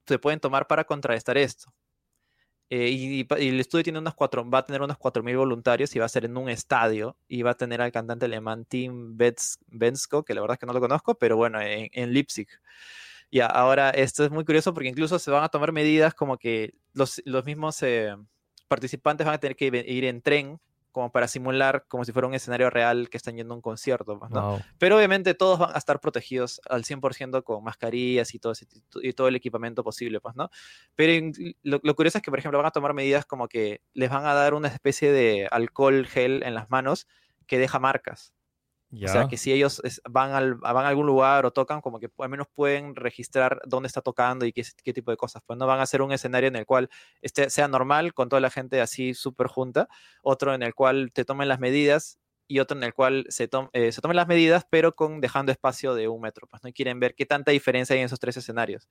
se 0.07 0.19
pueden 0.19 0.39
tomar 0.39 0.67
para 0.67 0.85
contrarrestar 0.85 1.37
esto. 1.37 1.73
Eh, 2.69 2.89
y, 2.89 3.27
el 3.29 3.59
estudio 3.61 3.83
tiene 3.83 3.99
unos 3.99 4.13
cuatro, 4.13 4.47
va 4.49 4.59
a 4.59 4.65
tener 4.65 4.81
unos 4.81 4.97
4.000 4.97 5.37
voluntarios 5.37 5.95
y 5.95 5.99
va 5.99 6.05
a 6.05 6.09
ser 6.09 6.25
en 6.25 6.35
un 6.35 6.49
estadio 6.49 7.17
y 7.27 7.41
va 7.41 7.51
a 7.51 7.53
tener 7.57 7.81
al 7.81 7.93
cantante 7.93 8.25
alemán 8.25 8.65
Tim 8.65 9.17
Bensko, 9.67 10.25
que 10.25 10.33
la 10.33 10.41
verdad 10.41 10.55
es 10.55 10.59
que 10.59 10.65
no 10.65 10.73
lo 10.73 10.81
conozco, 10.81 11.15
pero 11.17 11.37
bueno, 11.37 11.61
en, 11.61 11.89
en 11.93 12.13
Leipzig. 12.13 12.49
Y 13.29 13.41
ahora 13.41 13.89
esto 13.89 14.23
es 14.23 14.31
muy 14.31 14.45
curioso 14.45 14.73
porque 14.73 14.89
incluso 14.89 15.19
se 15.19 15.31
van 15.31 15.43
a 15.43 15.49
tomar 15.49 15.71
medidas 15.71 16.13
como 16.13 16.37
que 16.37 16.73
los, 16.93 17.21
los 17.25 17.45
mismos, 17.45 17.81
eh, 17.83 18.15
participantes 18.67 19.25
van 19.25 19.35
a 19.35 19.39
tener 19.39 19.55
que 19.55 19.65
ir 19.65 20.05
en 20.05 20.21
tren 20.21 20.59
como 20.91 21.11
para 21.11 21.27
simular 21.27 21.85
como 21.87 22.03
si 22.05 22.11
fuera 22.11 22.27
un 22.27 22.33
escenario 22.33 22.71
real 22.71 23.07
que 23.09 23.17
están 23.17 23.35
yendo 23.37 23.53
a 23.53 23.57
un 23.57 23.61
concierto. 23.61 24.17
Pues, 24.17 24.31
Pero 24.79 24.97
obviamente 24.97 25.35
todos 25.35 25.59
van 25.59 25.75
a 25.75 25.77
estar 25.77 25.99
protegidos 25.99 26.59
al 26.67 26.85
100% 26.85 27.43
con 27.43 27.63
mascarillas 27.63 28.33
y 28.33 28.39
todo, 28.39 28.53
y 29.03 29.13
todo 29.13 29.27
el 29.27 29.35
equipamiento 29.35 29.83
posible, 29.83 30.19
pues, 30.19 30.35
¿no? 30.35 30.49
Pero 30.95 31.31
lo, 31.61 31.79
lo, 31.83 31.95
curioso 31.95 32.17
es 32.17 32.23
que, 32.23 32.31
por 32.31 32.39
ejemplo, 32.39 32.57
van 32.57 32.65
a 32.65 32.71
tomar 32.71 32.95
medidas 32.95 33.27
como 33.27 33.47
que 33.47 33.81
les 33.93 34.09
van 34.09 34.25
a 34.25 34.33
dar 34.33 34.55
una 34.55 34.69
especie 34.69 35.11
de 35.11 35.47
alcohol 35.51 36.07
gel 36.07 36.41
en 36.43 36.55
las 36.55 36.71
manos 36.71 37.07
que 37.45 37.59
deja 37.59 37.77
marcas. 37.77 38.33
O 38.93 39.07
sea, 39.07 39.27
que 39.27 39.35
si 39.35 39.51
ellos 39.51 39.81
van, 40.09 40.31
al, 40.31 40.55
van 40.55 40.85
a 40.85 40.87
algún 40.87 41.05
lugar 41.05 41.45
o 41.45 41.51
tocan, 41.51 41.81
como 41.81 41.99
que 41.99 42.09
al 42.19 42.29
menos 42.29 42.47
pueden 42.53 42.95
registrar 42.95 43.61
dónde 43.65 43.87
está 43.87 44.01
tocando 44.01 44.45
y 44.45 44.53
qué, 44.53 44.63
qué 44.83 44.93
tipo 44.93 45.11
de 45.11 45.17
cosas. 45.17 45.43
Pues 45.45 45.59
no 45.59 45.67
van 45.67 45.81
a 45.81 45.85
ser 45.85 46.01
un 46.01 46.13
escenario 46.13 46.47
en 46.47 46.55
el 46.55 46.65
cual 46.65 46.89
este 47.21 47.49
sea 47.49 47.67
normal 47.67 48.13
con 48.13 48.29
toda 48.29 48.39
la 48.39 48.49
gente 48.49 48.79
así 48.79 49.13
súper 49.13 49.47
junta, 49.47 49.89
otro 50.21 50.53
en 50.53 50.63
el 50.63 50.73
cual 50.73 51.11
te 51.13 51.25
tomen 51.25 51.49
las 51.49 51.59
medidas 51.59 52.19
y 52.47 52.59
otro 52.59 52.77
en 52.77 52.83
el 52.83 52.93
cual 52.93 53.25
se, 53.29 53.49
eh, 53.73 53.91
se 53.91 54.01
tomen 54.01 54.15
las 54.15 54.27
medidas, 54.27 54.65
pero 54.69 54.95
con 54.95 55.21
dejando 55.21 55.51
espacio 55.51 55.93
de 55.95 56.07
un 56.07 56.21
metro. 56.21 56.47
Pues 56.47 56.63
no 56.63 56.71
quieren 56.71 56.99
ver 56.99 57.15
qué 57.15 57.25
tanta 57.25 57.51
diferencia 57.51 57.93
hay 57.93 57.99
en 57.99 58.05
esos 58.05 58.19
tres 58.19 58.37
escenarios. 58.37 58.87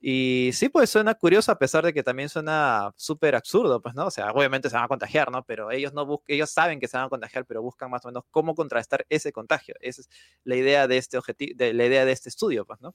Y 0.00 0.50
sí, 0.52 0.68
pues 0.68 0.90
suena 0.90 1.14
curioso, 1.14 1.52
a 1.52 1.58
pesar 1.58 1.84
de 1.84 1.92
que 1.92 2.02
también 2.02 2.28
suena 2.28 2.92
súper 2.96 3.36
absurdo, 3.36 3.80
pues, 3.80 3.94
¿no? 3.94 4.06
O 4.06 4.10
sea, 4.10 4.30
obviamente 4.32 4.68
se 4.68 4.74
van 4.74 4.84
a 4.84 4.88
contagiar, 4.88 5.30
¿no? 5.30 5.44
Pero 5.44 5.70
ellos 5.70 5.92
no 5.92 6.22
ellos 6.26 6.50
saben 6.50 6.80
que 6.80 6.88
se 6.88 6.96
van 6.96 7.06
a 7.06 7.08
contagiar, 7.08 7.46
pero 7.46 7.62
buscan 7.62 7.90
más 7.90 8.04
o 8.04 8.08
menos 8.08 8.24
cómo 8.30 8.54
contrastar 8.54 9.06
ese 9.08 9.32
contagio. 9.32 9.74
Esa 9.80 10.00
es 10.00 10.08
la 10.44 10.56
idea 10.56 10.88
de 10.88 10.98
este 10.98 11.18
de 11.54 11.72
la 11.72 11.86
idea 11.86 12.04
de 12.04 12.12
este 12.12 12.28
estudio, 12.28 12.64
pues, 12.64 12.80
¿no? 12.80 12.94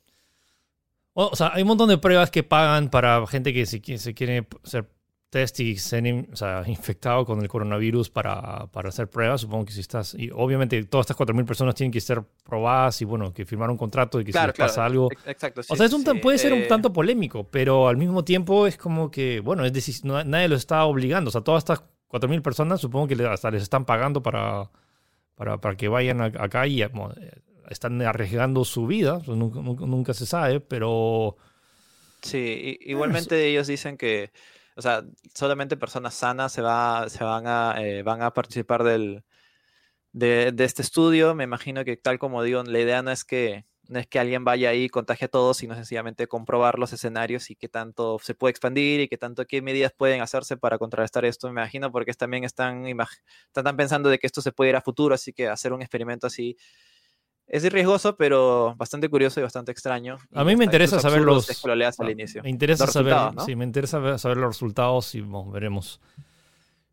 O 1.14 1.36
sea, 1.36 1.52
hay 1.54 1.64
un 1.64 1.70
montón 1.70 1.90
de 1.90 1.98
pruebas 1.98 2.30
que 2.30 2.44
pagan 2.44 2.90
para 2.90 3.26
gente 3.26 3.52
que 3.54 3.66
se, 3.66 3.82
se 3.98 4.14
quiere 4.14 4.48
ser 4.64 4.88
test 5.30 5.60
y 5.60 5.76
ser 5.78 6.28
o 6.32 6.36
sea, 6.36 6.64
infectado 6.68 7.26
con 7.26 7.42
el 7.42 7.48
coronavirus 7.50 8.10
para, 8.10 8.68
para, 8.68 8.90
hacer 8.90 9.10
pruebas. 9.10 9.42
Supongo 9.42 9.66
que 9.66 9.74
si 9.74 9.82
estás. 9.82 10.14
Y 10.14 10.30
obviamente 10.34 10.84
todas 10.86 11.10
estas 11.10 11.18
4.000 11.18 11.46
personas 11.46 11.76
tienen 11.76 11.92
que 11.92 12.02
ser 12.02 12.24
probadas 12.44 13.02
y 13.02 13.06
bueno, 13.06 13.34
que 13.34 13.46
firmar 13.46 13.70
un 13.70 13.78
contrato 13.78 14.22
y 14.22 14.26
que 14.26 14.32
si 14.32 14.40
les 14.40 14.54
pasa 14.54 14.86
algo. 14.86 15.10
Exacto. 15.26 15.62
o 15.68 15.76
sea, 15.76 15.86
es 15.86 15.94
un, 15.94 16.04
puede 16.22 16.38
ser 16.38 16.54
un 16.54 16.60
eh, 16.60 16.68
tanto 16.68 16.94
polémico, 16.94 17.46
pero 17.46 17.88
al 17.88 17.98
mismo 17.98 18.24
tiempo 18.24 18.68
es 18.68 18.78
como 18.78 19.12
que, 19.12 19.40
bueno, 19.42 19.66
es 19.66 19.74
decir, 19.74 19.96
nadie 20.04 20.48
los 20.48 20.60
está 20.60 20.86
obligando. 20.86 21.30
O 21.30 21.32
sea, 21.32 21.42
todas 21.42 21.62
estas 21.62 21.84
4.000 22.10 22.42
personas 22.42 22.80
supongo 22.80 23.08
que 23.08 23.26
hasta 23.26 23.52
les 23.52 23.64
están 23.64 23.86
pagando 23.86 24.24
para, 24.24 24.70
para, 25.36 25.60
para 25.60 25.76
que 25.76 25.90
vayan 25.90 26.22
acá 26.22 26.68
y 26.68 26.82
eh, 26.82 26.90
están 27.70 28.02
arriesgando 28.02 28.64
su 28.64 28.88
vida. 28.88 29.22
Nunca, 29.28 29.60
nunca, 29.60 30.14
se 30.14 30.26
sabe, 30.26 30.62
pero. 30.62 31.36
Sí, 32.22 32.80
igualmente 32.82 33.48
ellos 33.48 33.68
dicen 33.68 33.98
que 33.98 34.32
o 34.78 34.82
sea, 34.82 35.04
solamente 35.34 35.76
personas 35.76 36.14
sanas 36.14 36.52
se, 36.54 36.62
va, 36.62 37.10
se 37.10 37.24
van, 37.24 37.48
a, 37.48 37.76
eh, 37.80 38.04
van 38.04 38.22
a 38.22 38.32
participar 38.32 38.84
del, 38.84 39.24
de, 40.14 40.54
este 40.60 40.84
estudio. 40.84 41.34
Me 41.36 41.44
imagino 41.44 41.84
que 41.84 41.98
tal 41.98 42.20
como 42.20 42.44
digo, 42.44 42.64
la 42.64 42.80
idea 42.80 43.02
no 43.02 43.12
es 43.12 43.26
que, 43.26 43.66
no 43.88 43.98
es 44.00 44.06
que 44.06 44.20
alguien 44.20 44.46
vaya 44.46 44.70
ahí 44.70 44.84
y 44.84 44.90
contagie 44.90 45.26
a 45.26 45.30
todos, 45.30 45.58
sino 45.58 45.74
sencillamente 45.74 46.28
comprobar 46.28 46.78
los 46.78 46.94
escenarios 46.94 47.50
y 47.50 47.56
qué 47.56 47.70
tanto 47.70 48.20
se 48.22 48.36
puede 48.36 48.52
expandir 48.52 49.00
y 49.02 49.08
qué 49.08 49.18
tanto, 49.18 49.46
qué 49.46 49.64
medidas 49.64 49.94
pueden 49.98 50.22
hacerse 50.22 50.58
para 50.58 50.78
contrarrestar 50.78 51.26
esto, 51.26 51.48
me 51.48 51.62
imagino, 51.62 51.92
porque 51.92 52.14
también 52.14 52.44
están, 52.44 52.86
están 52.86 53.78
pensando 53.78 54.10
de 54.10 54.20
que 54.20 54.28
esto 54.28 54.42
se 54.42 54.52
puede 54.52 54.70
ir 54.72 54.76
a 54.76 54.82
futuro, 54.82 55.16
así 55.16 55.34
que 55.34 55.48
hacer 55.48 55.74
un 55.74 55.82
experimento 55.82 56.28
así 56.28 56.56
es 57.48 57.72
riesgoso, 57.72 58.16
pero 58.18 58.76
bastante 58.78 59.10
curioso 59.10 59.40
y 59.40 59.44
bastante 59.44 59.72
extraño. 59.72 60.18
A 60.34 60.44
mí 60.44 60.56
me 60.56 60.66
interesa 60.66 61.00
saber 61.00 61.22
los. 61.22 61.50
al 62.00 62.10
inicio. 62.10 62.44
Me 62.44 62.50
interesa 62.50 62.88
saber, 62.88 63.16
sí, 63.46 63.56
me 63.56 63.64
interesa 63.64 64.18
saber 64.18 64.38
los 64.38 64.50
resultados 64.50 65.16
y 65.16 65.22
veremos. 65.52 66.02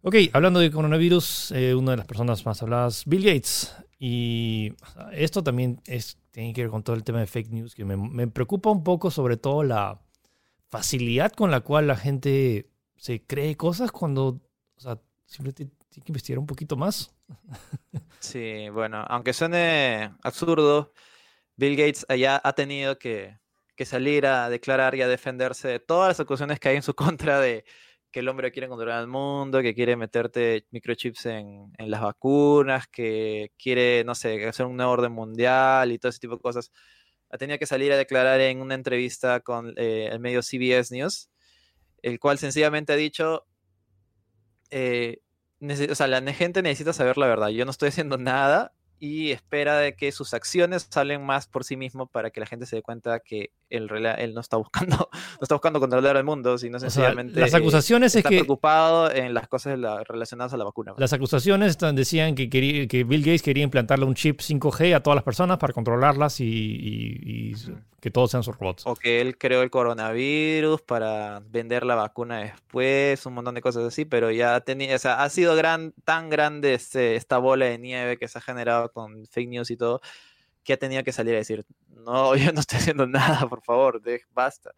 Ok, 0.02 0.16
hablando 0.32 0.60
de 0.60 0.70
coronavirus, 0.70 1.52
eh, 1.52 1.74
una 1.74 1.92
de 1.92 1.96
las 1.96 2.06
personas 2.06 2.44
más 2.44 2.62
habladas, 2.62 3.04
Bill 3.06 3.24
Gates. 3.24 3.74
Y 3.98 4.74
esto 5.12 5.42
también 5.42 5.80
es, 5.86 6.18
tiene 6.30 6.52
que 6.52 6.62
ver 6.62 6.70
con 6.70 6.82
todo 6.82 6.94
el 6.94 7.04
tema 7.04 7.20
de 7.20 7.26
fake 7.26 7.50
news, 7.50 7.74
que 7.74 7.86
me, 7.86 7.96
me 7.96 8.28
preocupa 8.28 8.70
un 8.70 8.84
poco, 8.84 9.10
sobre 9.10 9.38
todo 9.38 9.62
la 9.62 10.02
facilidad 10.68 11.32
con 11.32 11.50
la 11.50 11.60
cual 11.60 11.86
la 11.86 11.96
gente 11.96 12.68
se 12.96 13.24
cree 13.24 13.56
cosas 13.56 13.92
cuando, 13.92 14.26
o 14.76 14.80
sea, 14.80 15.00
simplemente 15.24 15.74
tiene 15.88 16.04
que 16.04 16.12
investigar 16.12 16.38
un 16.38 16.46
poquito 16.46 16.76
más. 16.76 17.13
Sí, 18.20 18.68
bueno, 18.70 19.04
aunque 19.08 19.34
suene 19.34 20.12
absurdo, 20.22 20.92
Bill 21.56 21.76
Gates 21.76 22.06
ya 22.18 22.40
ha 22.42 22.52
tenido 22.54 22.98
que, 22.98 23.38
salir 23.84 24.26
a 24.26 24.48
declarar 24.48 24.94
y 24.94 25.02
a 25.02 25.08
defenderse 25.08 25.68
de 25.68 25.80
todas 25.80 26.08
las 26.08 26.20
acusaciones 26.20 26.58
que 26.58 26.70
hay 26.70 26.76
en 26.76 26.82
su 26.82 26.94
contra 26.94 27.40
de 27.40 27.64
que 28.10 28.20
el 28.20 28.28
hombre 28.28 28.52
quiere 28.52 28.68
controlar 28.68 29.00
el 29.00 29.08
mundo, 29.08 29.60
que 29.60 29.74
quiere 29.74 29.96
meterte 29.96 30.66
microchips 30.70 31.26
en, 31.26 31.72
las 31.78 32.00
vacunas, 32.00 32.86
que 32.88 33.50
quiere, 33.58 34.04
no 34.04 34.14
sé, 34.14 34.46
hacer 34.46 34.66
un 34.66 34.76
nuevo 34.76 34.92
orden 34.92 35.12
mundial 35.12 35.92
y 35.92 35.98
todo 35.98 36.10
ese 36.10 36.20
tipo 36.20 36.36
de 36.36 36.40
cosas. 36.40 36.70
Ha 37.30 37.38
tenido 37.38 37.58
que 37.58 37.66
salir 37.66 37.92
a 37.92 37.96
declarar 37.96 38.40
en 38.40 38.60
una 38.60 38.74
entrevista 38.74 39.40
con 39.40 39.74
eh, 39.76 40.08
el 40.12 40.20
medio 40.20 40.42
CBS 40.42 40.94
News, 40.94 41.28
el 42.02 42.20
cual 42.20 42.38
sencillamente 42.38 42.92
ha 42.92 42.96
dicho, 42.96 43.46
eh, 44.70 45.23
o 45.90 45.94
sea, 45.94 46.06
la 46.06 46.20
gente 46.32 46.62
necesita 46.62 46.92
saber 46.92 47.18
la 47.18 47.26
verdad. 47.26 47.48
Yo 47.48 47.64
no 47.64 47.70
estoy 47.70 47.88
haciendo 47.88 48.18
nada 48.18 48.72
y 49.04 49.32
espera 49.32 49.76
de 49.76 49.94
que 49.94 50.10
sus 50.12 50.32
acciones 50.32 50.88
salen 50.90 51.26
más 51.26 51.46
por 51.46 51.62
sí 51.62 51.76
mismo 51.76 52.06
para 52.06 52.30
que 52.30 52.40
la 52.40 52.46
gente 52.46 52.64
se 52.64 52.76
dé 52.76 52.82
cuenta 52.82 53.20
que 53.20 53.50
él, 53.68 53.90
él 53.92 54.32
no 54.32 54.40
está 54.40 54.56
buscando 54.56 54.96
no 55.12 55.38
está 55.42 55.54
buscando 55.54 55.78
controlar 55.78 56.16
el 56.16 56.24
mundo, 56.24 56.56
sino 56.56 56.80
sencillamente 56.80 57.38
las 57.38 57.52
acusaciones 57.52 58.14
está 58.14 58.30
es 58.30 58.32
que 58.32 58.38
preocupado 58.38 59.10
en 59.10 59.34
las 59.34 59.46
cosas 59.46 59.78
relacionadas 60.08 60.54
a 60.54 60.56
la 60.56 60.64
vacuna. 60.64 60.94
Las 60.96 61.12
acusaciones 61.12 61.76
decían 61.76 62.34
que, 62.34 62.48
que 62.48 63.04
Bill 63.04 63.20
Gates 63.20 63.42
quería 63.42 63.64
implantarle 63.64 64.06
un 64.06 64.14
chip 64.14 64.40
5G 64.40 64.94
a 64.94 65.02
todas 65.02 65.16
las 65.16 65.24
personas 65.24 65.58
para 65.58 65.74
controlarlas 65.74 66.40
y 66.40 67.54
que 68.04 68.10
todos 68.10 68.30
sean 68.30 68.42
sus 68.42 68.58
robots. 68.58 68.82
O 68.86 68.96
que 68.96 69.22
él 69.22 69.38
creó 69.38 69.62
el 69.62 69.70
coronavirus 69.70 70.82
para 70.82 71.40
vender 71.48 71.86
la 71.86 71.94
vacuna 71.94 72.40
después, 72.40 73.24
un 73.24 73.32
montón 73.32 73.54
de 73.54 73.62
cosas 73.62 73.82
así, 73.82 74.04
pero 74.04 74.30
ya 74.30 74.60
tenía, 74.60 74.94
o 74.94 74.98
sea, 74.98 75.22
ha 75.22 75.30
sido 75.30 75.56
gran, 75.56 75.94
tan 76.04 76.28
grande 76.28 76.74
este, 76.74 77.16
esta 77.16 77.38
bola 77.38 77.64
de 77.64 77.78
nieve 77.78 78.18
que 78.18 78.28
se 78.28 78.36
ha 78.36 78.42
generado 78.42 78.90
con 78.94 79.26
fake 79.26 79.50
news 79.50 79.70
y 79.70 79.76
todo, 79.76 80.00
que 80.62 80.72
ha 80.72 80.78
tenido 80.78 81.04
que 81.04 81.12
salir 81.12 81.34
a 81.34 81.38
decir, 81.38 81.66
no, 81.88 82.34
yo 82.36 82.52
no 82.52 82.60
estoy 82.60 82.78
haciendo 82.78 83.06
nada, 83.06 83.46
por 83.48 83.62
favor, 83.62 84.00
basta. 84.30 84.72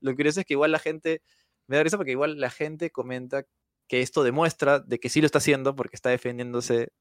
Lo 0.00 0.14
curioso 0.16 0.40
es 0.40 0.46
que 0.46 0.54
igual 0.54 0.72
la 0.72 0.80
gente, 0.80 1.22
me 1.68 1.76
da 1.76 1.84
risa 1.84 1.96
porque 1.96 2.12
igual 2.12 2.40
la 2.40 2.50
gente 2.50 2.90
comenta 2.90 3.44
que 3.86 4.02
esto 4.02 4.24
demuestra 4.24 4.80
de 4.80 4.98
que 4.98 5.08
sí 5.08 5.20
lo 5.20 5.26
está 5.26 5.38
haciendo 5.38 5.76
porque 5.76 5.96
está 5.96 6.10
defendiéndose 6.10 6.92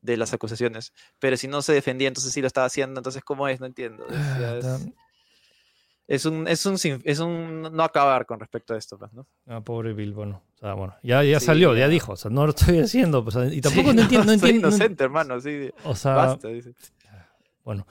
de 0.00 0.16
las 0.16 0.32
acusaciones. 0.32 0.92
Pero 1.18 1.36
si 1.36 1.48
no 1.48 1.62
se 1.62 1.72
defendía, 1.72 2.08
entonces 2.08 2.32
sí 2.32 2.40
lo 2.40 2.46
estaba 2.46 2.66
haciendo. 2.66 3.00
Entonces, 3.00 3.24
¿cómo 3.24 3.48
es? 3.48 3.58
No 3.58 3.66
entiendo. 3.66 4.06
Ah, 4.10 4.78
es 6.08 6.24
un, 6.24 6.48
es 6.48 6.64
un, 6.64 6.78
es 7.04 7.18
un 7.18 7.62
no 7.62 7.84
acabar 7.84 8.24
con 8.24 8.40
respecto 8.40 8.72
a 8.72 8.78
esto, 8.78 8.98
pues, 8.98 9.12
¿no? 9.12 9.26
Ah, 9.46 9.60
pobre 9.60 9.92
Bill, 9.92 10.14
bueno, 10.14 10.42
o 10.54 10.58
sea, 10.58 10.72
bueno, 10.72 10.96
ya, 11.02 11.22
ya 11.22 11.38
salió, 11.38 11.76
ya. 11.76 11.86
dijo, 11.86 12.12
o 12.12 12.16
sea, 12.16 12.30
no 12.30 12.46
lo 12.46 12.50
estoy 12.50 12.78
haciendo, 12.78 13.22
pues, 13.22 13.36
y 13.52 13.60
tampoco 13.60 13.92
no 13.94 14.00
entiendo, 14.00 14.24
no, 14.24 14.32
entiendo. 14.32 14.68
inocente, 14.68 15.04
hermano, 15.04 15.38
sí. 15.38 15.70
O 15.84 15.94
sea, 15.94 16.14
basta, 16.14 16.48
dice. 16.48 16.74
Bueno, 17.62 17.86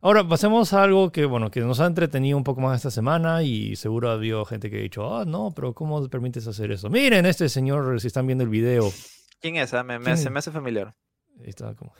ahora 0.00 0.26
pasemos 0.26 0.72
a 0.72 0.82
algo 0.82 1.12
que, 1.12 1.26
bueno, 1.26 1.50
que 1.50 1.60
nos 1.60 1.80
ha 1.80 1.86
entretenido 1.86 2.38
un 2.38 2.44
poco 2.44 2.62
más 2.62 2.76
esta 2.76 2.90
semana 2.90 3.42
y 3.42 3.76
seguro 3.76 4.08
ha 4.08 4.14
habido 4.14 4.42
gente 4.46 4.70
que 4.70 4.78
ha 4.78 4.82
dicho, 4.82 5.14
ah, 5.14 5.26
no, 5.26 5.52
pero 5.54 5.74
¿cómo 5.74 6.08
permites 6.08 6.46
hacer 6.46 6.72
eso? 6.72 6.88
Miren, 6.88 7.26
este 7.26 7.50
señor, 7.50 8.00
si 8.00 8.06
están 8.06 8.26
viendo 8.26 8.42
el 8.42 8.48
video. 8.48 8.90
¿Quién 9.38 9.56
es? 9.56 9.74
Ah, 9.74 9.82
me, 9.82 10.16
se 10.16 10.30
me 10.30 10.38
hace 10.38 10.50
familiar. 10.50 10.94
Ahí 11.38 11.50
está 11.50 11.74
como. 11.74 11.92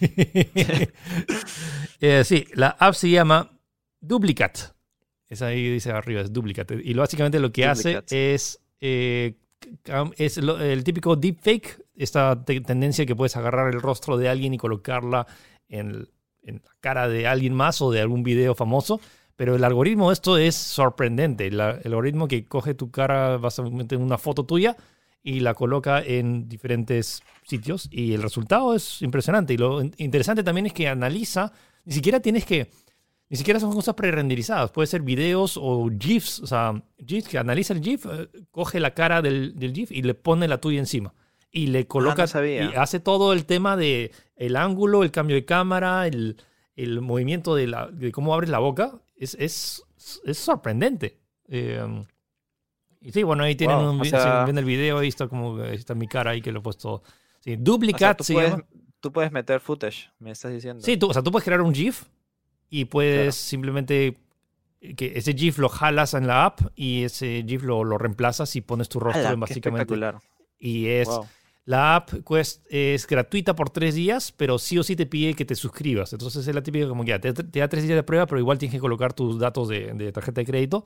eh, 2.00 2.22
sí, 2.22 2.46
la 2.52 2.76
app 2.78 2.92
se 2.92 3.08
llama 3.08 3.58
Duplicat. 4.00 4.75
Es 5.28 5.42
ahí 5.42 5.68
dice 5.70 5.90
arriba, 5.90 6.20
es 6.20 6.32
duplicate. 6.32 6.80
Y 6.82 6.94
básicamente 6.94 7.40
lo 7.40 7.50
que 7.50 7.66
hace 7.66 8.02
es, 8.10 8.60
eh, 8.80 9.34
es 10.16 10.38
el 10.38 10.84
típico 10.84 11.16
deepfake, 11.16 11.82
esta 11.96 12.44
tendencia 12.44 13.06
que 13.06 13.16
puedes 13.16 13.36
agarrar 13.36 13.72
el 13.72 13.80
rostro 13.80 14.16
de 14.16 14.28
alguien 14.28 14.54
y 14.54 14.58
colocarla 14.58 15.26
en, 15.68 16.08
la 16.44 16.60
cara 16.80 17.08
de 17.08 17.26
alguien 17.26 17.54
más 17.54 17.82
o 17.82 17.90
de 17.90 18.00
algún 18.00 18.22
video 18.22 18.54
famoso. 18.54 19.00
Pero 19.34 19.54
el 19.54 19.64
algoritmo, 19.64 20.12
esto 20.12 20.38
es 20.38 20.54
sorprendente. 20.54 21.46
el 21.48 21.60
algoritmo 21.60 22.28
que 22.28 22.44
coge 22.46 22.74
tu 22.74 22.90
cara, 22.90 23.36
básicamente 23.36 23.96
en 23.96 24.02
una 24.02 24.16
foto 24.16 24.46
tuya 24.46 24.76
y 25.22 25.40
la 25.40 25.54
coloca 25.54 26.00
en 26.00 26.48
diferentes 26.48 27.20
sitios. 27.42 27.88
Y 27.90 28.14
el 28.14 28.22
resultado 28.22 28.74
es 28.74 29.02
impresionante. 29.02 29.52
Y 29.52 29.56
lo 29.56 29.82
interesante 29.98 30.44
también 30.44 30.66
es 30.66 30.72
que 30.72 30.88
analiza, 30.88 31.52
ni 31.84 31.94
siquiera 31.94 32.20
tienes 32.20 32.46
que 32.46 32.70
ni 33.28 33.36
siquiera 33.36 33.58
son 33.58 33.72
cosas 33.72 33.94
pre-renderizadas. 33.94 34.70
Puede 34.70 34.86
ser 34.86 35.02
videos 35.02 35.58
o 35.60 35.90
GIFs. 35.98 36.40
O 36.40 36.46
sea, 36.46 36.80
GIFs 37.04 37.28
que 37.28 37.38
analiza 37.38 37.74
el 37.74 37.82
GIF, 37.82 38.06
eh, 38.06 38.28
coge 38.50 38.78
la 38.78 38.94
cara 38.94 39.20
del, 39.20 39.54
GIF 39.58 39.90
y 39.90 40.02
le 40.02 40.14
pone 40.14 40.46
la 40.46 40.58
tuya 40.58 40.78
encima. 40.78 41.12
Y 41.50 41.68
le 41.68 41.86
coloca. 41.86 42.26
Ah, 42.32 42.46
y 42.46 42.74
hace 42.76 43.00
todo 43.00 43.32
el 43.32 43.44
tema 43.46 43.76
de 43.76 44.12
el 44.36 44.56
ángulo, 44.56 45.02
el 45.02 45.10
cambio 45.10 45.34
de 45.34 45.44
cámara, 45.44 46.06
el, 46.06 46.36
movimiento 47.00 47.54
de, 47.54 48.12
cómo 48.12 48.32
abres 48.32 48.50
la 48.50 48.58
boca. 48.58 49.00
Es, 49.16 49.34
es, 49.34 49.82
sorprendente. 50.34 51.18
Eh, 51.48 52.04
Y 53.00 53.12
sí, 53.12 53.22
bueno, 53.22 53.42
ahí 53.42 53.56
tienen 53.56 53.78
un, 53.78 54.58
el 54.58 54.64
video, 54.64 54.98
ahí 54.98 55.08
está 55.08 55.26
como, 55.26 55.62
está 55.64 55.94
mi 55.94 56.06
cara 56.06 56.32
ahí 56.32 56.42
que 56.42 56.52
lo 56.52 56.60
he 56.60 56.62
puesto. 56.62 57.02
Sí, 57.40 57.56
Duplicat 57.56 58.18
tú, 58.18 58.34
puedes, 58.34 58.54
tú 59.00 59.12
puedes 59.12 59.32
meter 59.32 59.58
footage, 59.60 60.10
me 60.18 60.30
estás 60.30 60.52
diciendo. 60.52 60.82
Sí, 60.84 60.96
tú, 60.96 61.08
o 61.08 61.12
sea, 61.12 61.22
tú 61.22 61.32
puedes 61.32 61.44
crear 61.44 61.60
un 61.60 61.74
GIF 61.74 62.04
y 62.70 62.86
puedes 62.86 63.34
simplemente 63.34 64.18
que 64.96 65.12
ese 65.16 65.32
GIF 65.32 65.58
lo 65.58 65.68
jalas 65.68 66.14
en 66.14 66.26
la 66.26 66.44
app 66.44 66.60
y 66.74 67.04
ese 67.04 67.44
GIF 67.46 67.62
lo, 67.62 67.84
lo 67.84 67.98
reemplazas 67.98 68.54
y 68.56 68.60
pones 68.60 68.88
tu 68.88 69.00
rostro 69.00 69.30
en 69.30 69.40
básicamente. 69.40 69.94
Y 70.58 70.86
es. 70.86 71.08
La 71.64 71.96
app 71.96 72.10
es 72.70 73.06
gratuita 73.08 73.56
por 73.56 73.70
tres 73.70 73.96
días, 73.96 74.30
pero 74.30 74.56
sí 74.56 74.78
o 74.78 74.84
sí 74.84 74.94
te 74.94 75.04
pide 75.04 75.34
que 75.34 75.44
te 75.44 75.56
suscribas. 75.56 76.12
Entonces 76.12 76.46
es 76.46 76.54
la 76.54 76.62
típica 76.62 76.86
como 76.86 77.04
que 77.04 77.18
te, 77.18 77.32
da 77.32 77.68
tres 77.68 77.82
días 77.82 77.96
de 77.96 78.04
prueba, 78.04 78.26
pero 78.26 78.38
igual 78.38 78.56
tienes 78.56 78.72
que 78.72 78.78
colocar 78.78 79.12
tus 79.12 79.40
datos 79.40 79.66
de, 79.66 79.92
de 79.94 80.12
tarjeta 80.12 80.42
de 80.42 80.44
crédito 80.44 80.84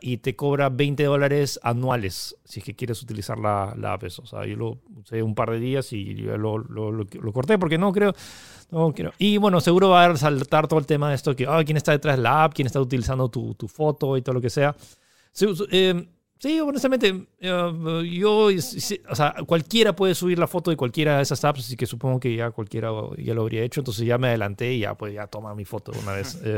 y 0.00 0.16
te 0.18 0.36
cobra 0.36 0.70
20 0.70 1.04
dólares 1.04 1.60
anuales 1.62 2.34
si 2.44 2.60
es 2.60 2.64
que 2.64 2.74
quieres 2.74 3.02
utilizar 3.02 3.38
la, 3.38 3.74
la 3.76 3.92
app. 3.92 4.04
O 4.04 4.26
sea, 4.26 4.46
yo 4.46 4.56
lo 4.56 4.78
usé 4.98 5.22
un 5.22 5.34
par 5.34 5.50
de 5.50 5.60
días 5.60 5.92
y 5.92 6.14
lo, 6.14 6.58
lo, 6.58 6.90
lo, 6.90 7.32
corté 7.32 7.58
porque 7.58 7.76
no 7.76 7.92
creo, 7.92 8.14
no 8.70 8.92
quiero. 8.94 9.12
Y 9.18 9.36
bueno, 9.36 9.60
seguro 9.60 9.90
va 9.90 10.06
a 10.06 10.16
saltar 10.16 10.66
todo 10.66 10.78
el 10.78 10.86
tema 10.86 11.10
de 11.10 11.14
esto 11.14 11.36
que, 11.36 11.46
ah, 11.46 11.62
quién 11.64 11.76
está 11.76 11.92
detrás 11.92 12.16
de 12.16 12.22
la 12.22 12.44
app, 12.44 12.54
quién 12.54 12.66
está 12.66 12.80
utilizando 12.80 13.28
tu, 13.28 13.54
tu 13.54 13.68
foto 13.68 14.16
y 14.16 14.22
todo 14.22 14.34
lo 14.34 14.40
que 14.40 14.50
sea. 14.50 14.74
Eh, 15.70 16.08
Sí, 16.40 16.58
honestamente, 16.58 17.26
eh, 17.38 18.10
yo, 18.10 18.46
o 18.46 19.14
sea, 19.14 19.34
cualquiera 19.46 19.94
puede 19.94 20.14
subir 20.14 20.38
la 20.38 20.46
foto 20.46 20.70
de 20.70 20.76
cualquiera 20.78 21.18
de 21.18 21.22
esas 21.22 21.44
apps, 21.44 21.60
así 21.60 21.76
que 21.76 21.84
supongo 21.84 22.18
que 22.18 22.34
ya 22.34 22.50
cualquiera 22.50 22.88
ya 23.18 23.34
lo 23.34 23.42
habría 23.42 23.62
hecho, 23.62 23.82
entonces 23.82 24.06
ya 24.06 24.16
me 24.16 24.28
adelanté 24.28 24.72
y 24.72 24.80
ya, 24.80 24.94
pues 24.94 25.12
ya 25.12 25.26
toma 25.26 25.54
mi 25.54 25.66
foto 25.66 25.92
una 26.02 26.12
vez. 26.12 26.40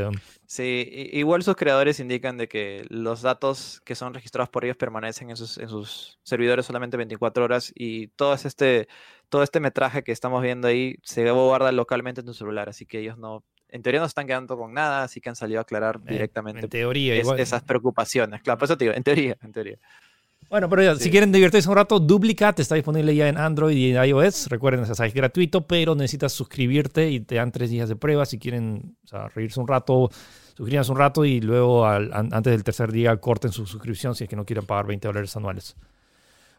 Sí, 0.45 1.09
igual 1.13 1.41
sus 1.41 1.55
creadores 1.55 1.99
indican 1.99 2.37
de 2.37 2.47
que 2.47 2.85
los 2.89 3.23
datos 3.23 3.81
que 3.83 3.95
son 3.95 4.13
registrados 4.13 4.49
por 4.49 4.63
ellos 4.65 4.77
permanecen 4.77 5.31
en 5.31 5.35
sus, 5.35 5.57
en 5.57 5.67
sus 5.67 6.19
servidores 6.21 6.67
solamente 6.67 6.95
24 6.95 7.43
horas 7.43 7.71
y 7.73 8.09
todo 8.09 8.35
este, 8.35 8.87
todo 9.29 9.41
este 9.41 9.59
metraje 9.59 10.03
que 10.03 10.11
estamos 10.11 10.43
viendo 10.43 10.67
ahí 10.67 10.97
se 11.01 11.29
guarda 11.31 11.71
localmente 11.71 12.21
en 12.21 12.27
tu 12.27 12.35
celular, 12.35 12.69
así 12.69 12.85
que 12.85 12.99
ellos 12.99 13.17
no 13.17 13.43
en 13.73 13.81
teoría 13.81 14.01
no 14.01 14.05
están 14.05 14.27
quedando 14.27 14.55
con 14.55 14.71
nada, 14.71 15.03
así 15.03 15.19
que 15.19 15.29
han 15.29 15.35
salido 15.35 15.59
a 15.59 15.63
aclarar 15.63 15.99
directamente 15.99 16.61
en 16.61 16.69
teoría, 16.69 17.15
esas 17.15 17.63
preocupaciones. 17.63 18.43
Claro, 18.43 18.59
por 18.59 18.67
eso 18.67 18.77
te 18.77 18.85
digo, 18.85 18.95
en 18.95 19.01
teoría, 19.01 19.35
en 19.41 19.51
teoría. 19.51 19.77
Bueno, 20.47 20.69
pero 20.69 20.83
ya, 20.83 20.95
si 20.95 21.09
quieren 21.09 21.31
divertirse 21.31 21.67
un 21.67 21.75
rato, 21.75 21.99
Duplicat 21.99 22.59
está 22.59 22.75
disponible 22.75 23.15
ya 23.15 23.27
en 23.27 23.35
Android 23.39 23.75
y 23.75 23.95
en 23.95 24.05
iOS. 24.05 24.47
Recuerden, 24.49 24.83
es 24.83 25.13
gratuito, 25.13 25.65
pero 25.65 25.95
necesitas 25.95 26.33
suscribirte 26.33 27.09
y 27.09 27.21
te 27.21 27.35
dan 27.35 27.51
tres 27.51 27.71
días 27.71 27.89
de 27.89 27.95
prueba. 27.95 28.27
Si 28.27 28.37
quieren 28.37 28.95
reírse 29.33 29.59
un 29.59 29.67
rato, 29.67 30.11
suscríbanse 30.55 30.91
un 30.91 30.97
rato 30.99 31.25
y 31.25 31.41
luego 31.41 31.87
antes 31.87 32.51
del 32.51 32.63
tercer 32.63 32.91
día 32.91 33.17
corten 33.17 33.51
su 33.51 33.65
suscripción 33.65 34.13
si 34.13 34.25
es 34.25 34.29
que 34.29 34.35
no 34.35 34.45
quieren 34.45 34.67
pagar 34.67 34.85
20 34.85 35.07
dólares 35.07 35.35
anuales. 35.35 35.75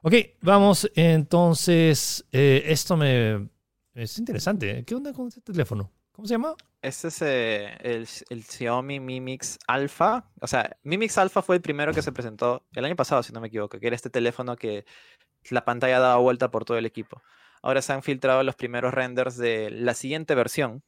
Ok, 0.02 0.14
vamos 0.40 0.90
entonces. 0.96 2.26
Eh, 2.32 2.64
esto 2.66 2.96
me 2.96 3.48
es 3.94 4.18
interesante. 4.18 4.82
¿Qué 4.84 4.96
onda 4.96 5.12
con 5.12 5.28
este 5.28 5.40
teléfono? 5.40 5.92
¿Cómo 6.14 6.28
se 6.28 6.34
llama? 6.34 6.54
Este 6.80 7.08
es 7.08 7.22
eh, 7.22 7.76
el, 7.80 8.44
Xiaomi 8.44 9.00
Mi 9.00 9.20
Mix 9.20 9.58
Alpha. 9.66 10.30
O 10.40 10.46
sea, 10.46 10.76
Mi 10.84 10.96
Mix 10.96 11.18
Alpha 11.18 11.42
fue 11.42 11.56
el 11.56 11.62
primero 11.62 11.92
que 11.92 12.02
se 12.02 12.12
presentó 12.12 12.64
el 12.72 12.84
año 12.84 12.94
pasado, 12.94 13.24
si 13.24 13.32
no 13.32 13.40
me 13.40 13.48
equivoco, 13.48 13.80
que 13.80 13.86
era 13.88 13.96
este 13.96 14.10
teléfono 14.10 14.54
que 14.54 14.84
la 15.50 15.64
pantalla 15.64 15.98
daba 15.98 16.18
vuelta 16.18 16.52
por 16.52 16.64
todo 16.64 16.78
el 16.78 16.86
equipo. 16.86 17.20
Ahora 17.62 17.82
se 17.82 17.92
han 17.94 18.04
filtrado 18.04 18.44
los 18.44 18.54
primeros 18.54 18.94
renders 18.94 19.36
de 19.36 19.70
la 19.72 19.94
siguiente 19.94 20.36
versión, 20.36 20.84